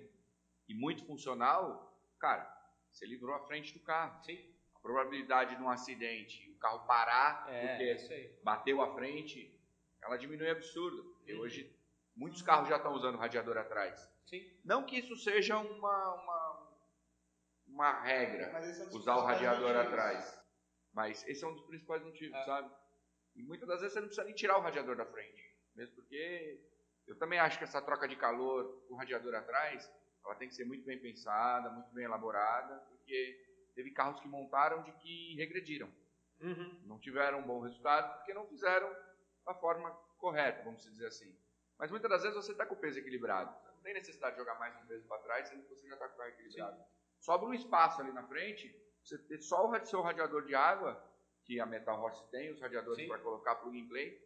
e 0.67 0.73
muito 0.73 1.05
funcional, 1.05 1.95
cara, 2.19 2.43
você 2.91 3.05
livrou 3.05 3.35
a 3.35 3.45
frente 3.45 3.73
do 3.73 3.79
carro. 3.81 4.23
Sim. 4.23 4.39
A 4.75 4.79
probabilidade 4.79 5.55
de 5.55 5.61
um 5.61 5.69
acidente, 5.69 6.49
o 6.49 6.57
carro 6.57 6.85
parar 6.87 7.45
É, 7.49 7.67
porque 7.97 8.13
aí. 8.13 8.39
bateu 8.43 8.81
a 8.81 8.95
frente, 8.95 9.53
ela 10.01 10.17
diminui 10.17 10.49
absurdo. 10.49 11.03
Porque 11.15 11.33
Uhum. 11.33 11.41
hoje 11.41 11.75
muitos 12.15 12.41
carros 12.41 12.67
já 12.69 12.77
estão 12.77 12.93
usando 12.93 13.17
radiador 13.17 13.57
atrás. 13.57 14.09
Sim. 14.25 14.49
Não 14.63 14.83
que 14.85 14.97
isso 14.97 15.15
seja 15.17 15.57
uma, 15.59 16.13
uma, 16.15 16.50
uma 17.71 18.01
regra, 18.01 18.43
é 18.45 18.83
um 18.85 18.97
usar 18.97 19.15
o 19.15 19.21
radiador 19.21 19.61
motivos. 19.73 19.87
atrás. 19.87 20.41
Mas 20.93 21.25
esse 21.27 21.43
é 21.43 21.47
um 21.47 21.53
dos 21.53 21.65
principais 21.65 22.03
motivos, 22.03 22.37
É. 22.37 22.45
sabe? 22.45 22.71
E 23.35 23.43
muitas 23.43 23.67
das 23.67 23.79
vezes 23.79 23.93
você 23.93 23.99
não 24.01 24.07
precisa 24.07 24.25
nem 24.25 24.35
tirar 24.35 24.57
o 24.57 24.61
radiador 24.61 24.95
da 24.95 25.05
frente. 25.05 25.41
Mesmo 25.75 25.95
porque 25.95 26.59
eu 27.07 27.17
também 27.17 27.39
acho 27.39 27.57
que 27.57 27.63
essa 27.63 27.81
troca 27.81 28.07
de 28.07 28.15
calor 28.17 28.85
com 28.87 28.95
o 28.95 28.97
radiador 28.97 29.33
atrás, 29.35 29.89
ela 30.25 30.35
tem 30.35 30.49
que 30.49 30.55
ser 30.55 30.65
muito 30.65 30.85
bem 30.85 30.99
pensada, 30.99 31.69
muito 31.69 31.89
bem 31.93 32.03
elaborada, 32.05 32.75
porque 32.89 33.47
teve 33.73 33.91
carros 33.91 34.19
que 34.19 34.27
montaram 34.27 34.83
de 34.83 34.91
que 34.93 35.35
regrediram. 35.37 35.89
Uhum. 36.41 36.81
Não 36.85 36.99
tiveram 36.99 37.39
um 37.39 37.43
bom 37.47 37.61
resultado 37.61 38.17
porque 38.17 38.33
não 38.33 38.45
fizeram 38.47 38.93
da 39.45 39.53
forma 39.55 39.89
correta, 40.17 40.63
vamos 40.63 40.83
dizer 40.83 41.07
assim. 41.07 41.33
Mas 41.79 41.89
muitas 41.89 42.09
das 42.09 42.21
vezes 42.21 42.35
você 42.35 42.51
está 42.51 42.65
com 42.65 42.75
o 42.75 42.79
peso 42.79 42.99
equilibrado. 42.99 43.49
Não 43.73 43.81
tem 43.81 43.93
necessidade 43.93 44.33
de 44.35 44.41
jogar 44.41 44.59
mais 44.59 44.75
um 44.75 44.85
peso 44.87 45.07
para 45.07 45.21
trás, 45.23 45.47
sendo 45.47 45.63
que 45.63 45.69
você 45.69 45.87
já 45.87 45.93
está 45.95 46.07
com 46.09 46.15
o 46.15 46.17
carro 46.17 46.29
equilibrado. 46.31 46.83
Sobra 47.21 47.47
um 47.47 47.53
espaço 47.53 48.01
ali 48.01 48.11
na 48.11 48.23
frente, 48.23 48.75
você 49.03 49.17
ter 49.17 49.41
só 49.41 49.69
o 49.69 49.85
seu 49.85 50.01
radiador 50.01 50.43
de 50.43 50.55
água, 50.55 51.01
que 51.45 51.59
a 51.59 51.65
Metal 51.65 51.99
Horse 51.99 52.23
tem, 52.31 52.51
os 52.51 52.59
radiadores 52.59 53.07
para 53.07 53.19
colocar 53.19 53.55
plug 53.55 53.79
and 53.79 53.87
play, 53.87 54.19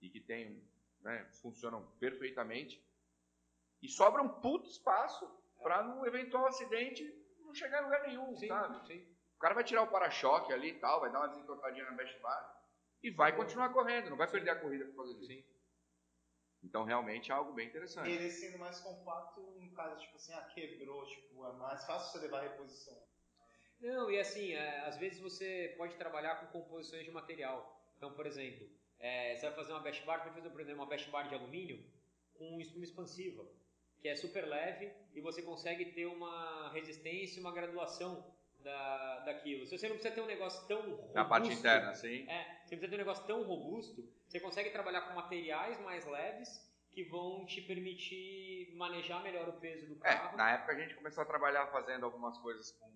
e 0.00 0.08
que 0.08 0.20
tem, 0.20 0.62
né, 1.00 1.24
funcionam 1.42 1.86
perfeitamente. 2.00 2.82
E 3.82 3.88
sobra 3.88 4.22
um 4.22 4.28
puto 4.28 4.68
espaço 4.68 5.30
para 5.62 5.82
num 5.82 6.06
eventual 6.06 6.46
acidente 6.46 7.04
não 7.40 7.54
chegar 7.54 7.80
em 7.80 7.84
lugar 7.84 8.02
nenhum, 8.02 8.36
Sim, 8.36 8.48
sabe? 8.48 8.86
sim. 8.86 9.06
O 9.36 9.38
cara 9.38 9.54
vai 9.54 9.64
tirar 9.64 9.82
o 9.82 9.88
para-choque 9.88 10.52
ali 10.52 10.70
e 10.70 10.78
tal, 10.78 11.00
vai 11.00 11.12
dar 11.12 11.20
uma 11.20 11.28
desentortadinha 11.28 11.84
na 11.84 11.92
best 11.92 12.18
bar 12.20 12.62
e 13.02 13.10
vai 13.10 13.36
continuar 13.36 13.72
correndo, 13.74 14.10
não 14.10 14.16
vai 14.16 14.28
perder 14.28 14.50
a 14.50 14.60
corrida 14.60 14.86
por 14.86 14.96
causa 14.96 15.14
disso. 15.14 15.26
Sim. 15.26 15.44
Então 16.66 16.84
realmente 16.84 17.30
é 17.30 17.34
algo 17.34 17.52
bem 17.52 17.66
E 17.66 17.68
interessante. 17.68 18.10
ele 18.10 18.28
sendo 18.30 18.58
mais 18.58 18.80
compacto, 18.80 19.40
no 19.40 19.70
caso, 19.72 20.00
tipo 20.00 20.16
assim, 20.16 20.32
ah, 20.34 20.42
quebrou, 20.52 21.06
tipo, 21.06 21.46
é 21.46 21.52
mais 21.52 21.84
fácil 21.86 22.12
você 22.12 22.26
levar 22.26 22.40
a 22.40 22.42
reposição. 22.42 22.96
Não, 23.80 24.10
e 24.10 24.18
assim, 24.18 24.52
é, 24.52 24.80
às 24.80 24.96
vezes 24.96 25.20
você 25.20 25.74
pode 25.76 25.96
trabalhar 25.96 26.36
com 26.36 26.46
composições 26.46 27.04
de 27.04 27.10
material. 27.10 27.58
Então, 27.96 28.12
por 28.14 28.26
exemplo, 28.26 28.68
é, 28.98 29.36
você 29.36 29.46
vai 29.46 29.54
fazer 29.54 29.72
uma 29.72 29.80
bash 29.80 30.00
bar, 30.00 30.24
vai 30.24 30.32
fazer, 30.34 30.50
por 30.50 30.60
exemplo, 30.60 30.80
uma 30.82 30.88
bash 30.88 31.06
bar 31.06 31.28
de 31.28 31.34
alumínio 31.34 31.84
com 32.34 32.60
espuma 32.60 32.84
expansiva, 32.84 33.46
que 34.00 34.08
é 34.08 34.16
super 34.16 34.46
leve 34.46 34.92
e 35.14 35.20
você 35.20 35.42
consegue 35.42 35.92
ter 35.92 36.06
uma 36.06 36.70
resistência 36.72 37.38
e 37.38 37.40
uma 37.40 37.52
graduação 37.52 38.34
da, 38.66 39.20
daquilo. 39.20 39.64
Se 39.64 39.78
você 39.78 39.88
não 39.88 39.94
precisa 39.94 40.14
ter 40.14 40.20
um 40.20 40.26
negócio 40.26 40.66
tão 40.66 40.80
robusto, 40.82 41.14
Na 41.14 41.24
parte 41.24 41.52
interna, 41.52 41.90
assim. 41.90 42.28
É, 42.28 42.64
você 42.64 42.76
precisa 42.76 42.88
ter 42.88 42.96
um 42.96 42.98
negócio 42.98 43.24
tão 43.24 43.42
robusto, 43.44 44.02
você 44.26 44.40
consegue 44.40 44.70
trabalhar 44.70 45.02
com 45.02 45.14
materiais 45.14 45.80
mais 45.80 46.04
leves 46.04 46.48
que 46.92 47.04
vão 47.04 47.46
te 47.46 47.60
permitir 47.62 48.74
manejar 48.76 49.22
melhor 49.22 49.48
o 49.48 49.60
peso 49.60 49.86
do 49.86 49.96
carro. 49.96 50.34
É, 50.34 50.36
na 50.36 50.50
época 50.50 50.72
a 50.72 50.78
gente 50.80 50.96
começou 50.96 51.22
a 51.22 51.26
trabalhar 51.26 51.68
fazendo 51.68 52.04
algumas 52.04 52.36
coisas 52.38 52.72
com, 52.72 52.90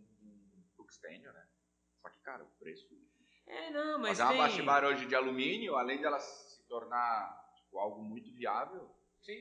com 0.77 0.85
né? 1.09 1.49
Só 2.03 2.09
que, 2.09 2.19
cara, 2.21 2.43
o 2.43 2.51
preço. 2.59 2.89
É, 3.47 3.71
não, 3.71 3.99
mas 3.99 4.19
Fazer 4.19 4.23
uma 4.25 4.31
tem... 4.31 4.39
baixo 4.39 4.65
bar 4.65 4.85
hoje 4.85 5.07
de 5.07 5.15
alumínio, 5.15 5.77
além 5.77 6.01
dela 6.01 6.19
se 6.19 6.67
tornar 6.67 7.53
tipo, 7.55 7.79
algo 7.79 8.03
muito 8.03 8.33
viável, 8.33 8.91
Sim. 9.23 9.41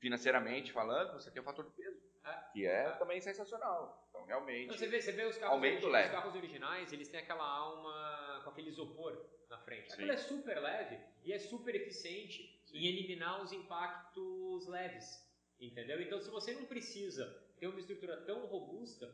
financeiramente 0.00 0.72
falando, 0.72 1.12
você 1.12 1.30
tem 1.30 1.42
o 1.42 1.44
fator 1.44 1.64
do 1.64 1.70
peso. 1.70 2.08
É. 2.24 2.52
Que 2.52 2.66
é 2.66 2.90
também 2.92 3.20
sensacional. 3.20 4.07
Então, 4.18 4.26
realmente. 4.26 4.68
Você, 4.76 4.86
vê, 4.86 5.00
você 5.00 5.12
vê 5.12 5.24
os 5.24 5.36
carros, 5.36 5.54
Aumento 5.54 5.74
origi- 5.86 5.90
leve. 5.92 6.06
os 6.08 6.12
carros 6.12 6.34
originais, 6.34 6.92
eles 6.92 7.08
têm 7.08 7.20
aquela 7.20 7.44
alma 7.48 8.40
com 8.44 8.50
aquele 8.50 8.68
isopor 8.70 9.24
na 9.48 9.58
frente. 9.58 9.88
Sim. 9.88 9.94
Aquilo 9.94 10.12
é 10.12 10.16
super 10.16 10.58
leve 10.60 10.98
e 11.24 11.32
é 11.32 11.38
super 11.38 11.74
eficiente 11.74 12.60
em 12.72 12.86
eliminar 12.86 13.42
os 13.42 13.52
impactos 13.52 14.66
leves, 14.66 15.26
entendeu? 15.60 16.00
Então, 16.02 16.20
se 16.20 16.30
você 16.30 16.52
não 16.52 16.64
precisa 16.66 17.24
ter 17.58 17.66
uma 17.66 17.78
estrutura 17.80 18.16
tão 18.24 18.46
robusta, 18.46 19.06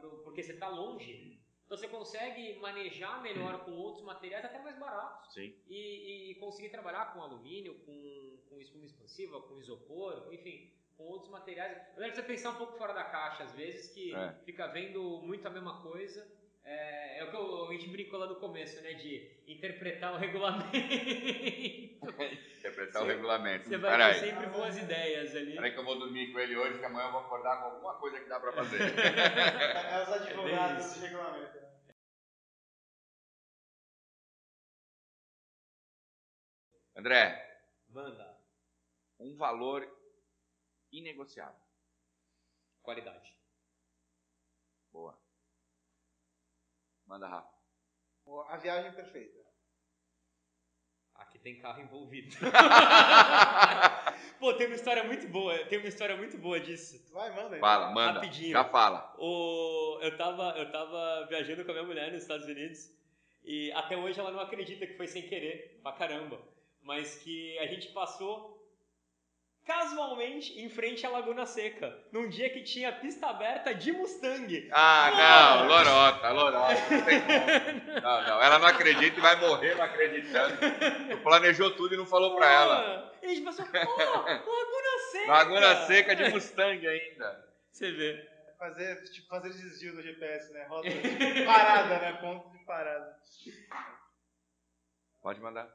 pro- 0.00 0.22
porque 0.22 0.42
você 0.42 0.52
está 0.52 0.68
longe, 0.68 1.40
então 1.66 1.76
você 1.76 1.88
consegue 1.88 2.54
manejar 2.58 3.20
melhor 3.22 3.64
com 3.64 3.72
outros 3.72 4.04
materiais 4.04 4.44
até 4.44 4.58
mais 4.60 4.78
baratos 4.78 5.32
Sim. 5.34 5.54
e, 5.68 6.30
e 6.30 6.34
conseguir 6.36 6.70
trabalhar 6.70 7.12
com 7.12 7.22
alumínio, 7.22 7.74
com, 7.80 8.38
com 8.48 8.60
espuma 8.60 8.84
expansiva, 8.86 9.40
com 9.42 9.58
isopor, 9.60 10.28
enfim, 10.32 10.72
com 11.00 11.06
outros 11.06 11.30
materiais. 11.30 11.78
Eu 11.94 12.00
lembro 12.02 12.10
de 12.16 12.20
você 12.20 12.26
pensar 12.26 12.50
um 12.50 12.56
pouco 12.56 12.76
fora 12.76 12.92
da 12.92 13.04
caixa, 13.04 13.44
às 13.44 13.52
vezes, 13.54 13.88
que 13.94 14.14
É. 14.14 14.32
fica 14.44 14.66
vendo 14.68 15.02
muito 15.22 15.46
a 15.46 15.50
mesma 15.50 15.80
coisa. 15.82 16.30
É, 16.62 17.20
é 17.20 17.24
o 17.24 17.30
que 17.30 17.36
eu- 17.36 17.68
a 17.68 17.72
gente 17.72 17.88
brincou 17.88 18.18
lá 18.18 18.26
no 18.26 18.36
começo, 18.36 18.82
né? 18.82 18.92
De 18.92 19.42
interpretar 19.48 20.12
o 20.12 20.18
regulamento. 20.18 20.68
Interpretar 22.60 23.02
o 23.02 23.06
Você- 23.06 23.12
regulamento. 23.12 23.66
Você 23.68 23.78
vai 23.78 23.90
Peraí. 23.92 24.20
ter 24.20 24.26
sempre 24.26 24.46
boas 24.48 24.76
ideias 24.76 25.34
ali. 25.34 25.54
Peraí 25.54 25.72
que 25.72 25.78
eu 25.78 25.84
vou 25.84 25.98
dormir 25.98 26.30
com 26.32 26.38
ele 26.38 26.54
hoje, 26.56 26.78
que 26.78 26.84
amanhã 26.84 27.06
eu 27.08 27.12
vou 27.12 27.20
acordar 27.22 27.56
com 27.62 27.64
alguma 27.70 27.94
coisa 27.94 28.20
que 28.20 28.28
dá 28.28 28.38
pra 28.38 28.52
fazer. 28.52 28.78
É 29.90 30.02
os 30.02 30.12
advogados 30.12 30.84
isso. 30.84 31.00
de 31.00 31.06
regulamento. 31.06 31.58
André, 36.96 37.60
Manda. 37.88 38.36
um 39.18 39.36
valor 39.36 39.86
inegociável. 40.92 41.60
Qualidade. 42.82 43.36
Boa. 44.92 45.18
Manda, 47.06 47.28
Rafa. 47.28 47.60
A 48.48 48.56
viagem 48.56 48.92
perfeita. 48.92 49.40
Aqui 51.14 51.38
tem 51.38 51.58
carro 51.58 51.82
envolvido. 51.82 52.34
Pô, 54.38 54.54
tem 54.54 54.68
uma 54.68 54.76
história 54.76 55.04
muito 55.04 55.28
boa. 55.28 55.66
Tem 55.66 55.78
uma 55.78 55.88
história 55.88 56.16
muito 56.16 56.38
boa 56.38 56.58
disso. 56.58 57.12
Vai, 57.12 57.34
manda 57.34 57.56
aí. 57.56 57.60
Fala, 57.60 57.90
manda. 57.90 58.20
Rapidinho. 58.20 58.52
Já 58.52 58.64
fala. 58.64 59.14
O, 59.18 59.98
eu, 60.00 60.16
tava, 60.16 60.54
eu 60.56 60.72
tava 60.72 61.26
viajando 61.26 61.64
com 61.64 61.70
a 61.72 61.74
minha 61.74 61.86
mulher 61.86 62.12
nos 62.12 62.22
Estados 62.22 62.46
Unidos 62.46 62.90
e 63.44 63.70
até 63.72 63.96
hoje 63.96 64.18
ela 64.18 64.30
não 64.30 64.40
acredita 64.40 64.86
que 64.86 64.96
foi 64.96 65.06
sem 65.06 65.28
querer, 65.28 65.80
pra 65.82 65.92
caramba. 65.92 66.40
Mas 66.80 67.16
que 67.16 67.58
a 67.58 67.66
gente 67.66 67.88
passou 67.88 68.59
casualmente 69.70 70.60
em 70.60 70.68
frente 70.68 71.06
à 71.06 71.10
Laguna 71.10 71.46
Seca, 71.46 71.96
num 72.10 72.28
dia 72.28 72.50
que 72.50 72.64
tinha 72.64 72.90
pista 72.90 73.28
aberta 73.28 73.72
de 73.72 73.92
Mustang. 73.92 74.68
Ah, 74.72 75.10
Mano. 75.12 75.62
não, 75.62 75.68
lorota, 75.68 76.30
lorota. 76.32 76.74
Não 76.90 77.04
tem 77.04 77.20
como. 77.20 78.00
Não, 78.00 78.22
não, 78.26 78.42
ela 78.42 78.58
não 78.58 78.66
acredita 78.66 79.16
e 79.16 79.20
vai 79.20 79.36
morrer 79.36 79.76
não 79.76 79.84
acreditando. 79.84 80.56
Tu 81.08 81.18
planejou 81.22 81.70
tudo 81.76 81.94
e 81.94 81.96
não 81.96 82.04
falou 82.04 82.34
pra 82.34 82.50
ela. 82.50 83.14
E 83.22 83.26
a 83.26 83.28
gente 83.28 83.42
passou, 83.42 83.64
pô, 83.64 83.78
Laguna 83.78 84.98
Seca! 85.12 85.32
Laguna 85.32 85.86
Seca 85.86 86.16
de 86.16 86.30
Mustang 86.30 86.88
ainda. 86.88 87.48
Você 87.70 87.92
vê. 87.92 88.28
Fazer, 88.58 89.02
tipo, 89.12 89.28
fazer 89.28 89.50
desvio 89.50 89.94
do 89.94 90.02
GPS, 90.02 90.52
né? 90.52 90.66
Rota 90.66 90.90
de 90.90 91.44
parada, 91.46 91.98
né? 91.98 92.12
Ponto 92.20 92.50
de 92.50 92.64
parada. 92.64 93.16
Pode 95.22 95.40
mandar. 95.40 95.72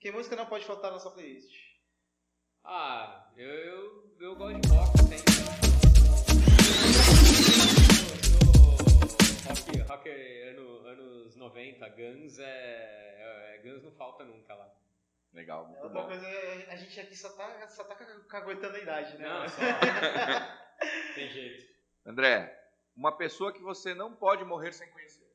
Que 0.00 0.10
música 0.10 0.34
não 0.34 0.46
pode 0.46 0.64
faltar 0.64 0.90
na 0.90 0.98
sua 0.98 1.12
playlist? 1.12 1.61
Ah, 2.64 3.28
eu, 3.36 3.48
eu, 3.48 4.16
eu 4.20 4.36
gosto 4.36 4.60
de 4.60 4.68
rock 4.68 4.98
sempre. 4.98 5.32
Eu, 9.48 9.80
eu, 9.80 9.84
rock, 9.84 9.90
rock 9.90 10.08
ano, 10.48 10.86
anos 10.86 11.34
90, 11.34 11.88
Guns 11.88 12.38
é, 12.38 13.56
é. 13.56 13.62
Guns 13.64 13.82
não 13.82 13.90
falta 13.90 14.24
nunca 14.24 14.54
lá. 14.54 14.72
Legal, 15.32 15.66
muito 15.66 15.82
Outra 15.82 16.02
bom. 16.02 16.06
coisa, 16.06 16.26
é, 16.26 16.70
a 16.70 16.76
gente 16.76 17.00
aqui 17.00 17.16
só 17.16 17.30
tá, 17.30 17.66
só 17.68 17.84
tá 17.84 17.96
caguetando 18.28 18.76
a 18.76 18.80
idade, 18.80 19.18
né? 19.18 19.28
Não, 19.28 19.48
só. 19.48 19.60
Tem 21.14 21.28
jeito. 21.30 21.72
André, 22.04 22.62
uma 22.94 23.16
pessoa 23.16 23.52
que 23.52 23.62
você 23.62 23.92
não 23.92 24.14
pode 24.14 24.44
morrer 24.44 24.72
sem 24.72 24.88
conhecer. 24.90 25.26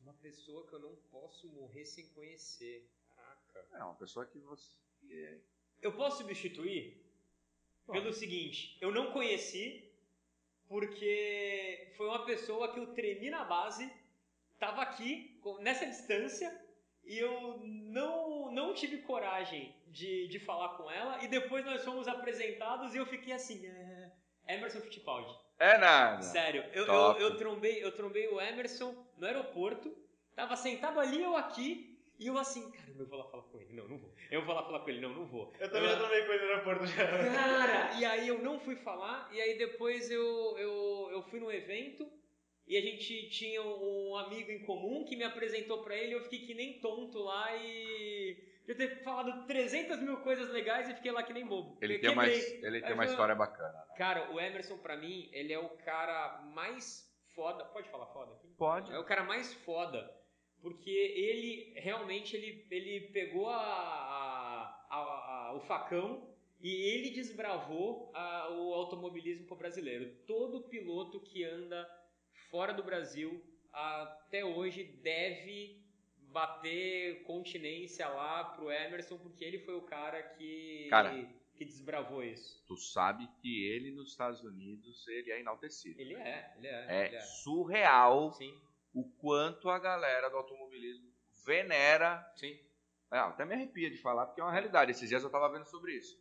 Uma 0.00 0.14
pessoa 0.14 0.66
que 0.66 0.74
eu 0.74 0.78
não 0.78 0.96
posso 1.10 1.48
morrer 1.48 1.84
sem 1.84 2.08
conhecer. 2.14 2.88
Caraca. 3.56 3.78
É, 3.78 3.84
uma 3.84 3.94
pessoa 3.94 4.26
que 4.26 4.38
você. 4.38 5.40
Eu 5.80 5.92
posso 5.92 6.18
substituir 6.18 7.02
pelo 7.86 8.12
seguinte: 8.12 8.76
eu 8.80 8.90
não 8.90 9.12
conheci 9.12 9.86
porque 10.68 11.92
foi 11.96 12.06
uma 12.06 12.24
pessoa 12.24 12.72
que 12.72 12.80
eu 12.80 12.92
tremi 12.92 13.30
na 13.30 13.44
base, 13.44 13.90
tava 14.58 14.82
aqui 14.82 15.40
nessa 15.60 15.86
distância 15.86 16.60
e 17.04 17.16
eu 17.18 17.60
não, 17.62 18.50
não 18.50 18.74
tive 18.74 18.98
coragem 18.98 19.74
de, 19.86 20.26
de 20.26 20.40
falar 20.40 20.70
com 20.70 20.90
ela 20.90 21.22
e 21.22 21.28
depois 21.28 21.64
nós 21.64 21.84
fomos 21.84 22.08
apresentados 22.08 22.94
e 22.94 22.98
eu 22.98 23.06
fiquei 23.06 23.32
assim, 23.32 23.64
é, 23.64 24.10
Emerson 24.48 24.80
Fittipaldi. 24.80 25.32
É 25.58 25.78
nada. 25.78 26.22
Sério, 26.22 26.64
eu, 26.72 26.84
eu, 26.84 27.12
eu, 27.18 27.36
trombei, 27.36 27.82
eu 27.82 27.92
trombei 27.92 28.26
o 28.28 28.40
Emerson 28.40 28.94
no 29.16 29.26
aeroporto, 29.26 29.96
tava 30.34 30.56
sentado 30.56 30.98
ali 30.98 31.22
eu 31.22 31.36
aqui 31.36 31.95
E 32.18 32.26
eu 32.28 32.38
assim, 32.38 32.70
caramba, 32.70 33.02
eu 33.02 33.06
vou 33.06 33.18
lá 33.18 33.24
falar 33.30 33.42
com 33.44 33.60
ele. 33.60 33.72
Não, 33.74 33.88
não 33.88 33.98
vou. 33.98 34.14
Eu 34.30 34.44
vou 34.44 34.54
lá 34.54 34.62
falar 34.64 34.80
com 34.80 34.88
ele. 34.88 35.00
Não, 35.00 35.10
não 35.14 35.26
vou. 35.26 35.52
Eu 35.60 35.70
também 35.70 35.88
já 35.90 35.98
tomei 35.98 36.24
com 36.24 36.32
ele 36.32 36.44
no 36.44 36.50
aeroporto 36.50 36.86
já. 36.86 37.06
Cara, 37.06 37.94
e 38.00 38.04
aí 38.04 38.28
eu 38.28 38.38
não 38.38 38.58
fui 38.58 38.76
falar, 38.76 39.28
e 39.32 39.40
aí 39.40 39.58
depois 39.58 40.10
eu, 40.10 40.56
eu, 40.58 41.08
eu 41.12 41.22
fui 41.24 41.38
no 41.40 41.52
evento, 41.52 42.10
e 42.66 42.76
a 42.76 42.80
gente 42.80 43.28
tinha 43.28 43.62
um 43.62 44.16
amigo 44.16 44.50
em 44.50 44.64
comum 44.64 45.04
que 45.04 45.14
me 45.14 45.24
apresentou 45.24 45.82
pra 45.84 45.94
ele, 45.94 46.14
eu 46.14 46.22
fiquei 46.22 46.40
que 46.46 46.54
nem 46.54 46.80
tonto 46.80 47.18
lá 47.18 47.54
e... 47.56 48.54
Eu 48.66 48.76
ter 48.76 49.00
falado 49.04 49.46
300 49.46 50.00
mil 50.00 50.16
coisas 50.22 50.50
legais 50.50 50.88
e 50.88 50.94
fiquei 50.94 51.12
lá 51.12 51.22
que 51.22 51.32
nem 51.32 51.46
bobo. 51.46 51.78
Ele 51.80 51.94
Eu 51.94 52.00
tem, 52.00 52.10
uma, 52.10 52.24
quebrei. 52.24 52.60
ele 52.64 52.80
tem 52.82 52.94
uma 52.94 53.04
história 53.04 53.32
bacana. 53.32 53.72
né? 53.72 53.94
Cara, 53.96 54.32
o 54.32 54.40
Emerson 54.40 54.76
pra 54.78 54.96
mim, 54.96 55.30
ele 55.32 55.52
é 55.52 55.58
o 55.60 55.68
cara 55.68 56.42
mais 56.52 57.08
foda. 57.32 57.64
Pode 57.66 57.88
falar 57.90 58.06
foda 58.06 58.32
aqui? 58.32 58.48
Pode. 58.58 58.92
É 58.92 58.98
o 58.98 59.04
cara 59.04 59.22
mais 59.22 59.54
foda. 59.54 60.12
Porque 60.66 60.90
ele 60.90 61.72
realmente 61.76 62.34
ele, 62.36 62.66
ele 62.72 63.00
pegou 63.12 63.48
a, 63.48 63.56
a- 64.90 65.48
a- 65.50 65.52
o 65.54 65.60
facão 65.60 66.28
e 66.60 66.74
ele 66.74 67.10
desbravou 67.10 68.10
o 68.50 68.74
automobilismo 68.74 69.46
pro 69.46 69.54
brasileiro. 69.54 70.12
Todo 70.26 70.68
piloto 70.68 71.20
que 71.20 71.44
anda 71.44 71.88
fora 72.50 72.72
do 72.72 72.82
Brasil 72.82 73.40
até 73.72 74.44
hoje 74.44 74.82
deve 74.82 75.80
bater 76.32 77.22
continência 77.22 78.08
lá 78.08 78.42
pro 78.42 78.70
Emerson, 78.72 79.18
porque 79.18 79.44
ele 79.44 79.60
foi 79.60 79.76
o 79.76 79.82
cara 79.82 80.20
que, 80.22 80.88
Cara. 80.90 81.14
que 81.54 81.64
desbravou 81.64 82.24
isso. 82.24 82.64
Tu 82.66 82.76
sabe 82.76 83.28
que 83.40 83.64
ele 83.66 83.92
nos 83.92 84.10
Estados 84.10 84.42
Unidos 84.42 85.06
ele 85.06 85.30
é 85.30 85.38
enaltecido. 85.38 86.00
Ele 86.00 86.14
é, 86.14 86.54
ele 86.58 86.66
é. 86.66 86.86
É 86.88 87.06
ele 87.06 87.16
é. 87.16 87.20
surreal 87.20 88.32
Sim, 88.32 88.52
o 88.96 89.04
quanto 89.18 89.68
a 89.68 89.78
galera 89.78 90.28
do 90.30 90.36
automobilismo 90.38 91.12
venera. 91.44 92.24
sim. 92.36 92.58
É, 93.12 93.18
até 93.18 93.44
me 93.44 93.54
arrepia 93.54 93.88
de 93.88 93.98
falar, 93.98 94.26
porque 94.26 94.40
é 94.40 94.44
uma 94.44 94.50
realidade. 94.52 94.90
Esses 94.90 95.08
dias 95.08 95.22
eu 95.22 95.30
tava 95.30 95.48
vendo 95.52 95.64
sobre 95.66 95.92
isso. 95.92 96.18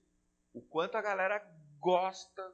O 0.54 0.62
quanto 0.62 0.96
a 0.96 1.02
galera 1.02 1.40
gosta 1.80 2.54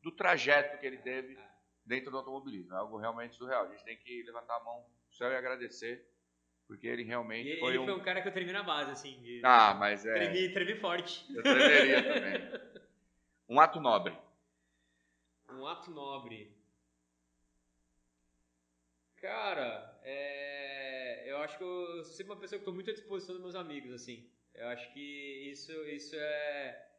do 0.00 0.12
trajeto 0.12 0.78
que 0.78 0.86
ele 0.86 0.98
teve 0.98 1.36
dentro 1.84 2.10
do 2.12 2.18
automobilismo. 2.18 2.72
É 2.72 2.76
algo 2.78 2.96
realmente 2.96 3.34
surreal. 3.34 3.64
A 3.64 3.68
gente 3.68 3.82
tem 3.84 3.96
que 3.96 4.22
levantar 4.22 4.56
a 4.58 4.60
mão 4.64 4.86
no 5.08 5.12
céu 5.12 5.28
e 5.32 5.36
agradecer, 5.36 6.06
porque 6.68 6.86
ele 6.86 7.02
realmente 7.02 7.48
E 7.48 7.50
ele 7.52 7.60
foi 7.60 7.74
foi 7.76 7.90
um. 7.94 7.96
um 7.96 8.02
cara 8.04 8.22
que 8.22 8.28
eu 8.28 8.32
tremi 8.32 8.52
na 8.52 8.62
base, 8.62 8.92
assim. 8.92 9.20
de- 9.22 9.40
Ah, 9.44 9.74
mas 9.74 10.06
é. 10.06 10.12
Tremi, 10.14 10.52
tremi 10.52 10.76
forte. 10.76 11.26
Eu 11.34 11.42
tremeria 11.42 12.02
também. 12.02 12.64
Um 13.48 13.60
ato 13.60 13.78
nobre. 13.80 14.16
Um 15.50 15.66
ato 15.66 15.90
nobre. 15.90 16.56
Cara, 19.24 19.98
é... 20.02 21.24
eu 21.24 21.38
acho 21.38 21.56
que 21.56 21.64
eu 21.64 22.04
sou 22.04 22.12
sempre 22.12 22.30
uma 22.34 22.38
pessoa 22.38 22.58
que 22.58 22.60
estou 22.60 22.74
muito 22.74 22.90
à 22.90 22.92
disposição 22.92 23.34
dos 23.34 23.40
meus 23.42 23.54
amigos, 23.54 23.90
assim. 23.90 24.30
Eu 24.54 24.66
acho 24.68 24.92
que 24.92 25.00
isso, 25.50 25.72
isso 25.88 26.14
é... 26.14 26.90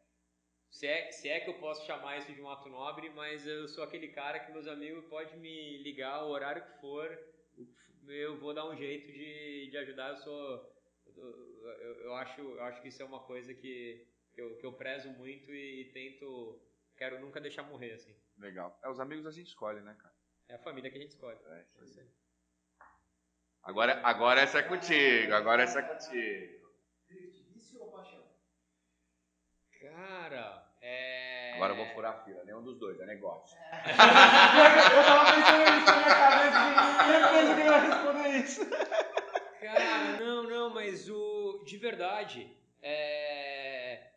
Se, 0.72 0.88
é. 0.88 1.12
se 1.12 1.30
é 1.30 1.40
que 1.40 1.52
eu 1.52 1.60
posso 1.60 1.86
chamar 1.86 2.18
isso 2.18 2.34
de 2.34 2.42
um 2.42 2.50
ato 2.50 2.68
nobre, 2.68 3.12
mas 3.12 3.46
eu 3.46 3.68
sou 3.68 3.84
aquele 3.84 4.08
cara 4.08 4.40
que 4.40 4.52
meus 4.52 4.66
amigos 4.66 5.06
podem 5.06 5.38
me 5.38 5.78
ligar 5.84 6.24
o 6.24 6.30
horário 6.30 6.66
que 6.66 6.82
for, 6.82 7.16
eu 8.08 8.40
vou 8.40 8.56
dar 8.56 8.68
um 8.68 8.76
jeito 8.76 9.06
de, 9.06 9.70
de 9.70 9.78
ajudar. 9.78 10.10
Eu 10.10 10.18
sou. 10.18 10.76
Eu, 11.16 12.06
eu- 12.06 12.16
acho, 12.16 12.42
eu 12.42 12.64
acho 12.64 12.82
que 12.82 12.88
isso 12.88 13.04
é 13.04 13.06
uma 13.06 13.20
coisa 13.20 13.54
que, 13.54 14.08
que, 14.34 14.42
eu, 14.42 14.58
que 14.58 14.66
eu 14.66 14.74
prezo 14.74 15.10
muito 15.12 15.54
e, 15.54 15.92
tento. 15.94 16.60
Quero 16.98 17.20
nunca 17.20 17.40
deixar 17.40 17.62
morrer, 17.62 17.94
assim. 17.94 18.16
Legal. 18.40 18.80
É, 18.84 18.90
os 18.90 19.00
amigos 19.00 19.28
a 19.28 19.32
gente 19.32 19.48
escolhe, 19.48 19.82
né, 19.82 19.96
cara? 20.02 20.15
É 20.48 20.56
a 20.56 20.60
família 20.60 20.92
que 20.92 20.98
a 20.98 21.02
gente 21.02 21.12
escolhe. 21.12 21.38
É, 21.48 21.62
isso 21.62 21.80
aí. 21.80 21.86
Isso 21.86 22.00
aí. 22.00 22.08
Agora, 23.64 24.00
agora 24.04 24.42
essa 24.42 24.60
é 24.60 24.64
contigo, 24.64 25.34
agora 25.34 25.64
essa 25.64 25.80
é 25.80 25.82
contigo. 25.82 26.70
Vício 27.10 27.82
ou 27.82 27.92
paixão? 27.92 28.24
Cara, 29.82 30.72
é. 30.82 31.54
Agora 31.56 31.74
eu 31.74 31.78
vou 31.78 31.88
furar 31.88 32.14
a 32.14 32.24
fila, 32.24 32.44
nenhum 32.44 32.62
dos 32.62 32.78
dois, 32.78 33.00
é 33.00 33.06
negócio. 33.08 33.58
eu 33.74 35.04
tava 35.04 35.32
pensando 35.32 35.72
nisso 35.72 35.86
na 35.88 35.98
minha 35.98 36.16
cabeça 36.16 37.46
e 37.48 37.60
ele 37.60 37.70
vai 37.70 37.88
responder 37.88 38.30
isso. 38.38 38.70
Cara, 39.62 40.20
não, 40.20 40.44
não, 40.44 40.70
mas 40.70 41.10
o. 41.10 41.64
De 41.66 41.78
verdade, 41.78 42.56
é. 42.84 44.15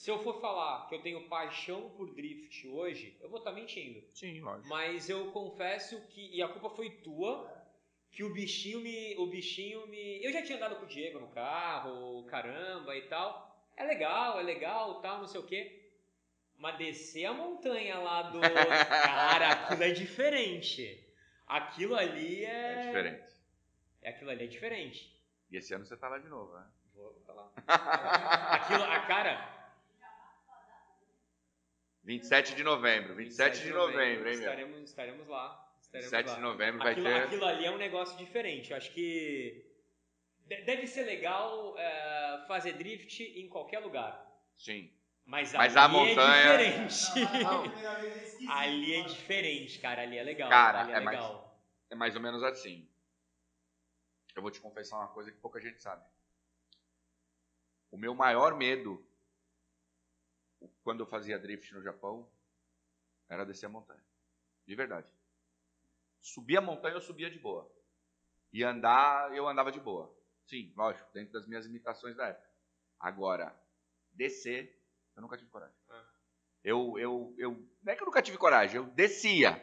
Se 0.00 0.10
eu 0.10 0.18
for 0.18 0.40
falar 0.40 0.88
que 0.88 0.94
eu 0.94 1.02
tenho 1.02 1.28
paixão 1.28 1.90
por 1.90 2.14
drift 2.14 2.66
hoje, 2.66 3.18
eu 3.20 3.28
vou 3.28 3.38
estar 3.38 3.52
mentindo. 3.52 4.02
Sim, 4.14 4.40
lógico. 4.40 4.66
Mas 4.66 5.10
eu 5.10 5.30
confesso 5.30 6.00
que. 6.06 6.34
E 6.34 6.42
a 6.42 6.48
culpa 6.48 6.70
foi 6.70 6.88
tua. 6.88 7.46
Que 8.10 8.24
o 8.24 8.32
bichinho 8.32 8.80
me. 8.80 9.14
O 9.18 9.26
bichinho 9.26 9.86
me. 9.88 10.24
Eu 10.24 10.32
já 10.32 10.42
tinha 10.42 10.56
andado 10.56 10.76
com 10.76 10.86
o 10.86 10.88
Diego 10.88 11.20
no 11.20 11.28
carro, 11.28 12.24
caramba 12.24 12.96
e 12.96 13.02
tal. 13.08 13.62
É 13.76 13.84
legal, 13.84 14.40
é 14.40 14.42
legal, 14.42 15.02
tal, 15.02 15.18
não 15.18 15.26
sei 15.26 15.38
o 15.38 15.46
quê. 15.46 15.92
Mas 16.56 16.78
descer 16.78 17.26
a 17.26 17.34
montanha 17.34 17.98
lá 17.98 18.22
do. 18.22 18.40
Cara, 18.40 19.50
aquilo 19.50 19.82
é 19.82 19.90
diferente. 19.90 21.06
Aquilo 21.46 21.94
ali 21.94 22.42
é. 22.46 22.72
É 22.72 22.86
diferente. 22.86 23.32
É 24.00 24.08
aquilo 24.08 24.30
ali 24.30 24.44
é 24.44 24.46
diferente. 24.46 25.14
E 25.50 25.58
esse 25.58 25.74
ano 25.74 25.84
você 25.84 25.94
tá 25.94 26.08
lá 26.08 26.16
de 26.16 26.28
novo, 26.28 26.54
né? 26.54 26.66
Vou 26.94 27.20
falar. 27.26 27.52
Aquilo, 27.68 28.82
a 28.82 29.00
cara. 29.00 29.59
27 32.04 32.54
de 32.54 32.62
novembro, 32.64 33.14
27 33.14 33.62
de 33.62 33.70
novembro, 33.70 34.28
hein, 34.28 34.36
meu? 34.36 34.48
Estaremos, 34.50 34.80
estaremos 34.90 35.28
lá. 35.28 35.74
Estaremos 35.80 36.10
27 36.10 36.28
lá. 36.28 36.34
de 36.36 36.40
novembro 36.40 36.78
vai 36.82 36.92
aquilo, 36.92 37.06
ter. 37.06 37.22
aquilo 37.24 37.44
ali 37.44 37.64
é 37.66 37.70
um 37.70 37.76
negócio 37.78 38.16
diferente. 38.16 38.70
Eu 38.70 38.76
acho 38.76 38.90
que 38.92 39.64
de- 40.46 40.62
deve 40.62 40.86
ser 40.86 41.02
legal 41.04 41.76
é, 41.78 42.44
fazer 42.48 42.72
drift 42.72 43.22
em 43.22 43.48
qualquer 43.48 43.80
lugar. 43.80 44.26
Sim. 44.56 44.90
Mas, 45.26 45.52
Mas 45.52 45.76
ali 45.76 45.84
a 45.84 45.88
montanha- 45.88 46.52
é 46.52 46.86
diferente. 46.86 47.44
Não, 47.44 47.58
a 47.58 47.62
primeira 47.68 47.94
vez 48.00 48.16
é 48.16 48.24
esquisito. 48.26 48.50
ali 48.52 48.94
é 48.94 49.02
diferente, 49.02 49.78
cara. 49.78 50.02
Ali 50.02 50.18
é 50.18 50.22
legal. 50.24 50.48
Cara, 50.50 50.80
ali 50.80 50.92
é, 50.92 50.96
é 50.96 51.00
mais- 51.00 51.18
legal. 51.18 51.60
É 51.90 51.94
mais 51.94 52.16
ou 52.16 52.22
menos 52.22 52.42
assim. 52.42 52.88
Eu 54.34 54.42
vou 54.42 54.50
te 54.50 54.60
confessar 54.60 54.96
uma 54.96 55.08
coisa 55.08 55.30
que 55.30 55.38
pouca 55.38 55.60
gente 55.60 55.80
sabe. 55.82 56.04
O 57.90 57.98
meu 57.98 58.14
maior 58.14 58.56
medo 58.56 59.04
quando 60.82 61.00
eu 61.00 61.06
fazia 61.06 61.38
drift 61.38 61.72
no 61.74 61.82
Japão 61.82 62.30
era 63.28 63.44
descer 63.44 63.66
a 63.66 63.70
montanha. 63.70 64.04
De 64.66 64.74
verdade. 64.74 65.10
Subir 66.20 66.56
a 66.58 66.60
montanha 66.60 66.94
eu 66.94 67.00
subia 67.00 67.30
de 67.30 67.38
boa. 67.38 67.70
E 68.52 68.62
andar 68.64 69.34
eu 69.34 69.48
andava 69.48 69.70
de 69.72 69.80
boa. 69.80 70.14
Sim, 70.44 70.72
lógico, 70.76 71.08
dentro 71.12 71.32
das 71.32 71.46
minhas 71.46 71.64
limitações 71.66 72.16
da 72.16 72.26
época. 72.28 72.50
Agora, 72.98 73.54
descer, 74.12 74.82
eu 75.16 75.22
nunca 75.22 75.36
tive 75.36 75.50
coragem. 75.50 75.76
Ah. 75.88 76.06
Eu, 76.62 76.98
eu, 76.98 77.34
eu, 77.38 77.52
não 77.82 77.92
é 77.92 77.96
que 77.96 78.02
eu 78.02 78.06
nunca 78.06 78.20
tive 78.20 78.36
coragem, 78.36 78.76
eu 78.76 78.84
descia, 78.86 79.58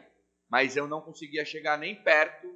mas 0.48 0.76
eu 0.76 0.88
não 0.88 1.00
conseguia 1.00 1.44
chegar 1.44 1.78
nem 1.78 2.02
perto 2.02 2.48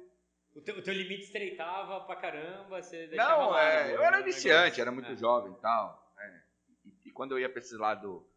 O 0.53 0.59
teu, 0.61 0.77
o 0.79 0.83
teu 0.83 0.93
limite 0.93 1.23
estreitava 1.23 2.03
pra 2.05 2.17
caramba, 2.17 2.81
você 2.81 3.07
deixava 3.07 3.41
Não, 3.41 3.57
é, 3.57 3.85
né, 3.87 3.95
eu 3.95 4.03
era 4.03 4.19
iniciante, 4.19 4.81
era 4.81 4.91
muito 4.91 5.11
É. 5.11 5.15
jovem 5.15 5.53
e 5.53 5.61
tal. 5.61 6.13
né? 6.17 6.43
E, 6.83 7.09
e 7.09 7.11
quando 7.11 7.31
eu 7.31 7.39
ia 7.39 7.49
pra 7.49 7.59
esse 7.59 7.75
lado 7.77 8.27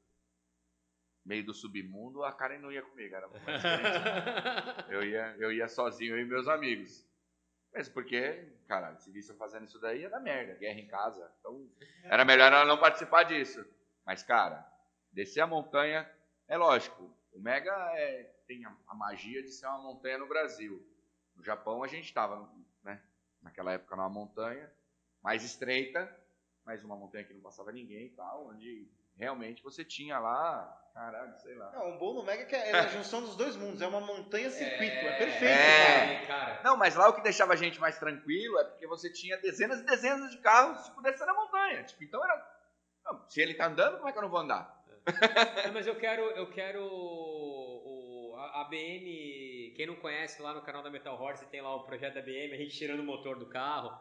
meio 1.26 1.44
do 1.44 1.52
submundo, 1.52 2.22
a 2.22 2.32
Karen 2.32 2.58
não 2.58 2.70
ia 2.70 2.82
comigo, 2.82 3.14
era 3.14 3.28
mais 3.28 3.42
eu, 4.88 5.02
ia, 5.02 5.34
eu 5.38 5.52
ia 5.52 5.68
sozinho, 5.68 6.16
e 6.16 6.24
meus 6.24 6.46
amigos. 6.46 7.04
Mesmo 7.74 7.92
porque, 7.92 8.52
caralho, 8.68 8.98
se 9.00 9.10
visse 9.10 9.30
eu 9.30 9.36
fazendo 9.36 9.64
isso 9.64 9.78
daí 9.80 10.02
ia 10.02 10.08
dar 10.08 10.20
merda, 10.20 10.54
guerra 10.54 10.78
em 10.78 10.86
casa. 10.86 11.30
Então, 11.40 11.68
era 12.04 12.24
melhor 12.24 12.52
ela 12.52 12.64
não 12.64 12.78
participar 12.78 13.24
disso. 13.24 13.66
Mas, 14.06 14.22
cara, 14.22 14.64
descer 15.12 15.40
a 15.40 15.46
montanha, 15.46 16.08
é 16.46 16.56
lógico, 16.56 17.10
o 17.32 17.40
Mega 17.40 17.74
é, 17.96 18.22
tem 18.46 18.64
a, 18.64 18.74
a 18.86 18.94
magia 18.94 19.42
de 19.42 19.50
ser 19.50 19.66
uma 19.66 19.82
montanha 19.82 20.16
no 20.16 20.28
Brasil. 20.28 20.80
No 21.34 21.44
Japão 21.44 21.82
a 21.82 21.88
gente 21.88 22.04
estava, 22.04 22.48
né, 22.84 23.02
naquela 23.42 23.72
época 23.72 23.96
numa 23.96 24.08
montanha 24.08 24.72
mais 25.20 25.42
estreita, 25.42 26.08
mas 26.64 26.84
uma 26.84 26.96
montanha 26.96 27.24
que 27.24 27.34
não 27.34 27.40
passava 27.40 27.72
ninguém 27.72 28.06
e 28.06 28.10
tal, 28.10 28.46
onde 28.46 28.88
realmente 29.18 29.62
você 29.62 29.84
tinha 29.84 30.18
lá, 30.18 30.82
caralho, 30.94 31.36
sei 31.38 31.54
lá. 31.54 31.70
Não, 31.72 31.96
o 31.96 31.98
bom 31.98 32.14
no 32.14 32.22
Mega 32.22 32.42
é 32.42 32.46
que 32.46 32.54
é 32.54 32.72
a 32.78 32.86
junção 32.88 33.20
dos 33.22 33.36
dois 33.36 33.56
mundos. 33.56 33.80
É 33.82 33.86
uma 33.86 34.00
montanha 34.00 34.50
circuito. 34.50 34.94
É, 34.96 35.16
perfeito, 35.18 35.44
É. 35.44 36.26
cara. 36.26 36.60
Não, 36.64 36.76
mas 36.76 36.94
lá 36.96 37.08
o 37.08 37.14
que 37.14 37.22
deixava 37.22 37.52
a 37.52 37.56
gente 37.56 37.80
mais 37.80 37.98
tranquilo 37.98 38.58
é 38.58 38.64
porque 38.64 38.86
você 38.86 39.12
tinha 39.12 39.36
dezenas 39.38 39.80
e 39.80 39.84
dezenas 39.84 40.30
de 40.30 40.38
carros 40.38 40.84
tipo, 40.84 41.00
descendo 41.02 41.30
a 41.30 41.34
montanha. 41.34 41.82
Tipo, 41.84 42.04
então 42.04 42.22
era. 42.24 42.56
Não, 43.04 43.28
se 43.28 43.40
ele 43.40 43.54
tá 43.54 43.66
andando, 43.66 43.96
como 43.98 44.08
é 44.08 44.12
que 44.12 44.18
eu 44.18 44.22
não 44.22 44.28
vou 44.30 44.40
andar? 44.40 44.74
Não, 45.66 45.72
mas 45.72 45.86
eu 45.86 45.94
quero, 45.96 46.22
eu 46.32 46.50
quero 46.50 46.82
o- 46.84 48.34
a, 48.36 48.62
a 48.62 48.64
BM, 48.64 49.72
quem 49.76 49.86
não 49.86 49.96
conhece 49.96 50.42
lá 50.42 50.52
no 50.52 50.62
canal 50.62 50.82
da 50.82 50.90
Metal 50.90 51.14
Horse 51.20 51.46
tem 51.46 51.60
lá 51.62 51.74
o 51.76 51.84
projeto 51.84 52.14
da 52.14 52.22
BM, 52.22 52.52
a 52.52 52.56
gente 52.56 52.76
tirando 52.76 53.00
o 53.00 53.04
motor 53.04 53.38
do 53.38 53.46
carro. 53.46 53.96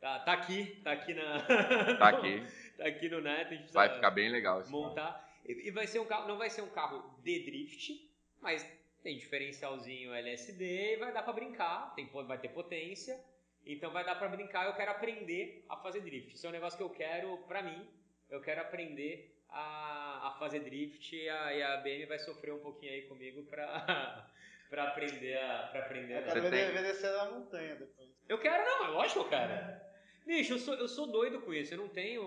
Tá, 0.00 0.20
tá 0.20 0.32
aqui, 0.32 0.80
tá 0.84 0.92
aqui 0.92 1.14
na. 1.14 1.40
Tá 1.98 2.08
aqui. 2.08 2.42
tá 2.76 2.86
aqui 2.86 3.08
no 3.08 3.20
neto, 3.20 3.52
a 3.52 3.56
gente 3.56 3.72
Vai 3.72 3.88
precisa 3.88 3.94
ficar 3.96 4.10
bem 4.10 4.28
legal 4.30 4.60
isso. 4.60 4.70
montar. 4.70 5.28
E, 5.44 5.68
e 5.68 5.70
vai 5.70 5.86
ser 5.86 5.98
um 5.98 6.04
carro, 6.04 6.28
não 6.28 6.38
vai 6.38 6.50
ser 6.50 6.62
um 6.62 6.68
carro 6.70 7.02
de 7.22 7.44
drift, 7.44 8.08
mas 8.40 8.62
tem 9.02 9.16
diferencialzinho 9.18 10.12
LSD 10.14 10.94
e 10.94 10.96
vai 10.98 11.12
dar 11.12 11.22
pra 11.22 11.32
brincar, 11.32 11.94
tem, 11.94 12.06
vai 12.26 12.38
ter 12.38 12.48
potência. 12.48 13.18
Então 13.66 13.90
vai 13.90 14.04
dar 14.04 14.14
pra 14.14 14.28
brincar, 14.28 14.66
eu 14.66 14.74
quero 14.74 14.90
aprender 14.92 15.64
a 15.68 15.76
fazer 15.76 16.00
drift. 16.00 16.32
Isso 16.34 16.46
é 16.46 16.48
um 16.48 16.52
negócio 16.52 16.76
que 16.76 16.82
eu 16.84 16.90
quero 16.90 17.36
pra 17.48 17.60
mim. 17.62 17.86
Eu 18.30 18.40
quero 18.40 18.60
aprender 18.60 19.34
a, 19.50 20.28
a 20.28 20.36
fazer 20.38 20.60
drift 20.60 21.14
e 21.14 21.28
a, 21.28 21.54
e 21.54 21.62
a 21.62 21.76
BM 21.78 22.06
vai 22.06 22.18
sofrer 22.18 22.52
um 22.54 22.60
pouquinho 22.60 22.92
aí 22.92 23.02
comigo 23.02 23.42
pra, 23.44 24.26
pra 24.70 24.84
aprender 24.84 25.38
a. 25.38 25.68
Pra 25.72 25.80
aprender 25.80 26.18
Eu 26.18 26.22
quero 26.22 26.40
Você 26.42 26.50
ver, 26.50 26.72
tem- 26.72 26.82
descer 26.82 27.12
da 27.12 27.30
montanha 27.30 27.74
depois. 27.74 28.08
Eu 28.28 28.38
quero, 28.38 28.64
não, 28.64 28.84
é 28.86 28.88
lógico 28.88 29.20
que 29.20 29.26
eu 29.26 29.38
quero. 29.38 29.87
Bicho, 30.28 30.52
eu 30.52 30.58
sou, 30.58 30.74
eu 30.74 30.86
sou 30.86 31.06
doido 31.06 31.40
com 31.40 31.54
isso. 31.54 31.72
Eu 31.72 31.78
não 31.78 31.88
tenho. 31.88 32.22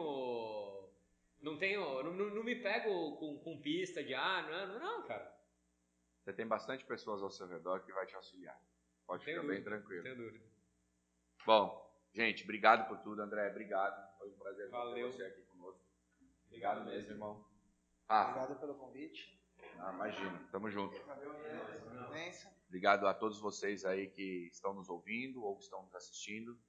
Não 1.39 1.55
tenho. 1.55 2.01
Não, 2.01 2.11
não, 2.11 2.29
não 2.33 2.43
me 2.43 2.55
pego 2.55 3.15
com, 3.17 3.37
com 3.37 3.61
pista 3.61 4.03
de 4.03 4.15
ah, 4.15 4.41
não, 4.41 4.67
não, 4.69 4.79
não, 4.79 5.07
cara. 5.07 5.31
Você 6.19 6.33
tem 6.33 6.47
bastante 6.47 6.83
pessoas 6.83 7.21
ao 7.21 7.29
seu 7.29 7.45
redor 7.47 7.81
que 7.81 7.93
vai 7.93 8.07
te 8.07 8.15
auxiliar. 8.15 8.59
Pode 9.05 9.23
Tenho 9.23 9.41
ficar 9.41 9.47
bem 9.47 9.57
dúvida, 9.61 9.77
tranquilo. 9.77 10.03
Tenho 10.03 10.15
dúvida. 10.15 10.45
Bom, 11.45 11.95
gente, 12.11 12.43
obrigado 12.43 12.87
por 12.87 12.97
tudo, 13.03 13.21
André. 13.21 13.51
Obrigado. 13.51 14.17
Foi 14.17 14.29
um 14.29 14.37
prazer 14.37 14.65
ter 14.65 14.71
Valeu. 14.71 15.11
você 15.11 15.23
aqui 15.23 15.43
conosco. 15.43 15.85
Obrigado 16.47 16.83
mesmo, 16.83 17.11
irmão. 17.11 17.45
Ah, 18.09 18.29
Obrigado 18.29 18.59
pelo 18.59 18.73
convite. 18.79 19.39
ah, 19.77 19.93
imagina. 19.93 20.49
Tamo 20.51 20.71
junto. 20.71 20.99
Presença. 20.99 22.51
Obrigado 22.65 23.05
a 23.05 23.13
todos 23.13 23.39
vocês 23.39 23.85
aí 23.85 24.09
que 24.09 24.47
estão 24.47 24.73
nos 24.73 24.89
ouvindo 24.89 25.43
ou 25.43 25.55
que 25.55 25.63
estão 25.65 25.83
nos 25.83 25.93
assistindo. 25.93 26.59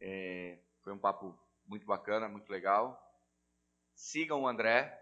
É, 0.00 0.58
foi 0.82 0.92
um 0.92 0.98
papo 0.98 1.38
muito 1.66 1.86
bacana, 1.86 2.28
muito 2.28 2.50
legal. 2.50 3.04
Sigam 3.94 4.42
o 4.42 4.48
André, 4.48 4.96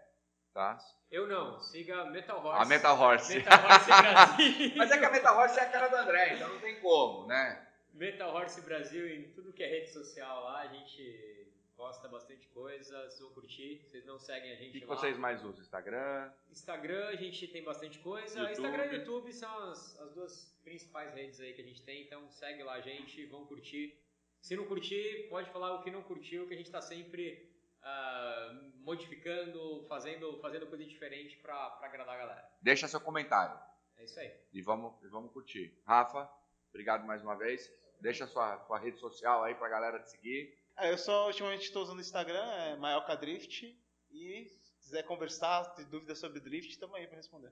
tá? 0.53 0.77
Eu 1.09 1.27
não, 1.27 1.59
siga 1.59 2.05
Metal 2.05 2.43
Horse. 2.43 2.61
A 2.61 2.65
Metal 2.65 2.99
Horse. 2.99 3.35
Metal 3.35 3.63
Horse 3.65 3.87
Brasil. 3.87 4.73
Mas 4.77 4.91
é 4.91 4.97
que 4.97 5.05
a 5.05 5.11
Metal 5.11 5.37
Horse 5.37 5.59
é 5.59 5.63
a 5.63 5.69
cara 5.69 5.87
do 5.87 5.95
André, 5.95 6.35
então 6.35 6.49
não 6.49 6.59
tem 6.59 6.79
como, 6.79 7.27
né? 7.27 7.67
Metal 7.93 8.33
Horse 8.33 8.61
Brasil 8.61 9.07
em 9.07 9.31
tudo 9.31 9.53
que 9.53 9.63
é 9.63 9.67
rede 9.67 9.89
social 9.91 10.43
lá, 10.43 10.61
a 10.61 10.67
gente 10.67 11.47
posta 11.75 12.07
bastante 12.07 12.47
coisa, 12.47 12.99
vocês 13.03 13.19
vão 13.19 13.29
curtir, 13.33 13.83
vocês 13.85 14.03
não 14.03 14.17
seguem 14.17 14.51
a 14.51 14.55
O 14.55 14.57
gente 14.57 14.71
que, 14.71 14.79
que 14.81 14.85
lá. 14.85 14.95
vocês 14.95 15.15
mais 15.17 15.43
usam? 15.43 15.61
Instagram? 15.61 16.31
Instagram 16.49 17.07
a 17.09 17.15
gente 17.15 17.47
tem 17.47 17.63
bastante 17.63 17.99
coisa, 17.99 18.39
YouTube. 18.39 18.51
Instagram 18.51 18.85
e 18.85 18.95
YouTube 18.95 19.31
são 19.31 19.69
as, 19.69 19.99
as 19.99 20.11
duas 20.11 20.59
principais 20.63 21.13
redes 21.13 21.39
aí 21.39 21.53
que 21.53 21.61
a 21.61 21.65
gente 21.65 21.83
tem, 21.83 22.03
então 22.03 22.27
segue 22.31 22.63
lá 22.63 22.73
a 22.73 22.81
gente, 22.81 23.25
vão 23.27 23.45
curtir. 23.45 23.95
Se 24.41 24.55
não 24.55 24.65
curtir, 24.65 25.27
pode 25.29 25.49
falar 25.51 25.73
o 25.73 25.83
que 25.83 25.91
não 25.91 26.01
curtiu, 26.03 26.47
que 26.47 26.53
a 26.53 26.57
gente 26.57 26.71
tá 26.71 26.81
sempre 26.81 27.51
ah, 27.81 28.59
modificando, 28.75 29.85
fazendo, 29.87 30.39
fazendo 30.39 30.67
coisa 30.67 30.85
diferente 30.85 31.37
pra, 31.37 31.69
pra 31.71 31.87
agradar 31.87 32.15
a 32.15 32.17
galera. 32.17 32.51
Deixa 32.61 32.87
seu 32.87 33.01
comentário 33.01 33.59
É 33.97 34.05
isso 34.05 34.19
aí. 34.19 34.31
e 34.53 34.61
vamos, 34.61 34.93
e 35.03 35.07
vamos 35.07 35.31
curtir. 35.31 35.77
Rafa, 35.85 36.29
obrigado 36.69 37.05
mais 37.05 37.21
uma 37.21 37.35
vez. 37.35 37.69
Deixa 37.99 38.27
sua, 38.27 38.59
sua 38.65 38.77
rede 38.77 38.99
social 38.99 39.43
aí 39.43 39.55
pra 39.55 39.67
galera 39.69 39.99
te 39.99 40.11
seguir. 40.11 40.55
É, 40.77 40.91
eu 40.91 40.97
só 40.97 41.27
ultimamente 41.27 41.63
estou 41.63 41.81
usando 41.83 41.97
o 41.97 42.01
Instagram, 42.01 42.45
é 42.53 42.75
Maioca 42.75 43.15
Drift. 43.17 43.75
E 44.11 44.45
se 44.47 44.73
quiser 44.79 45.03
conversar, 45.03 45.65
ter 45.75 45.85
dúvidas 45.85 46.19
sobre 46.19 46.39
drift, 46.39 46.69
estamos 46.71 46.95
aí 46.95 47.07
para 47.07 47.17
responder. 47.17 47.51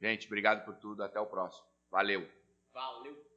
Gente, 0.00 0.26
obrigado 0.26 0.64
por 0.64 0.76
tudo. 0.76 1.02
Até 1.02 1.18
o 1.18 1.26
próximo. 1.26 1.66
Valeu. 1.90 2.28
Valeu! 2.72 3.33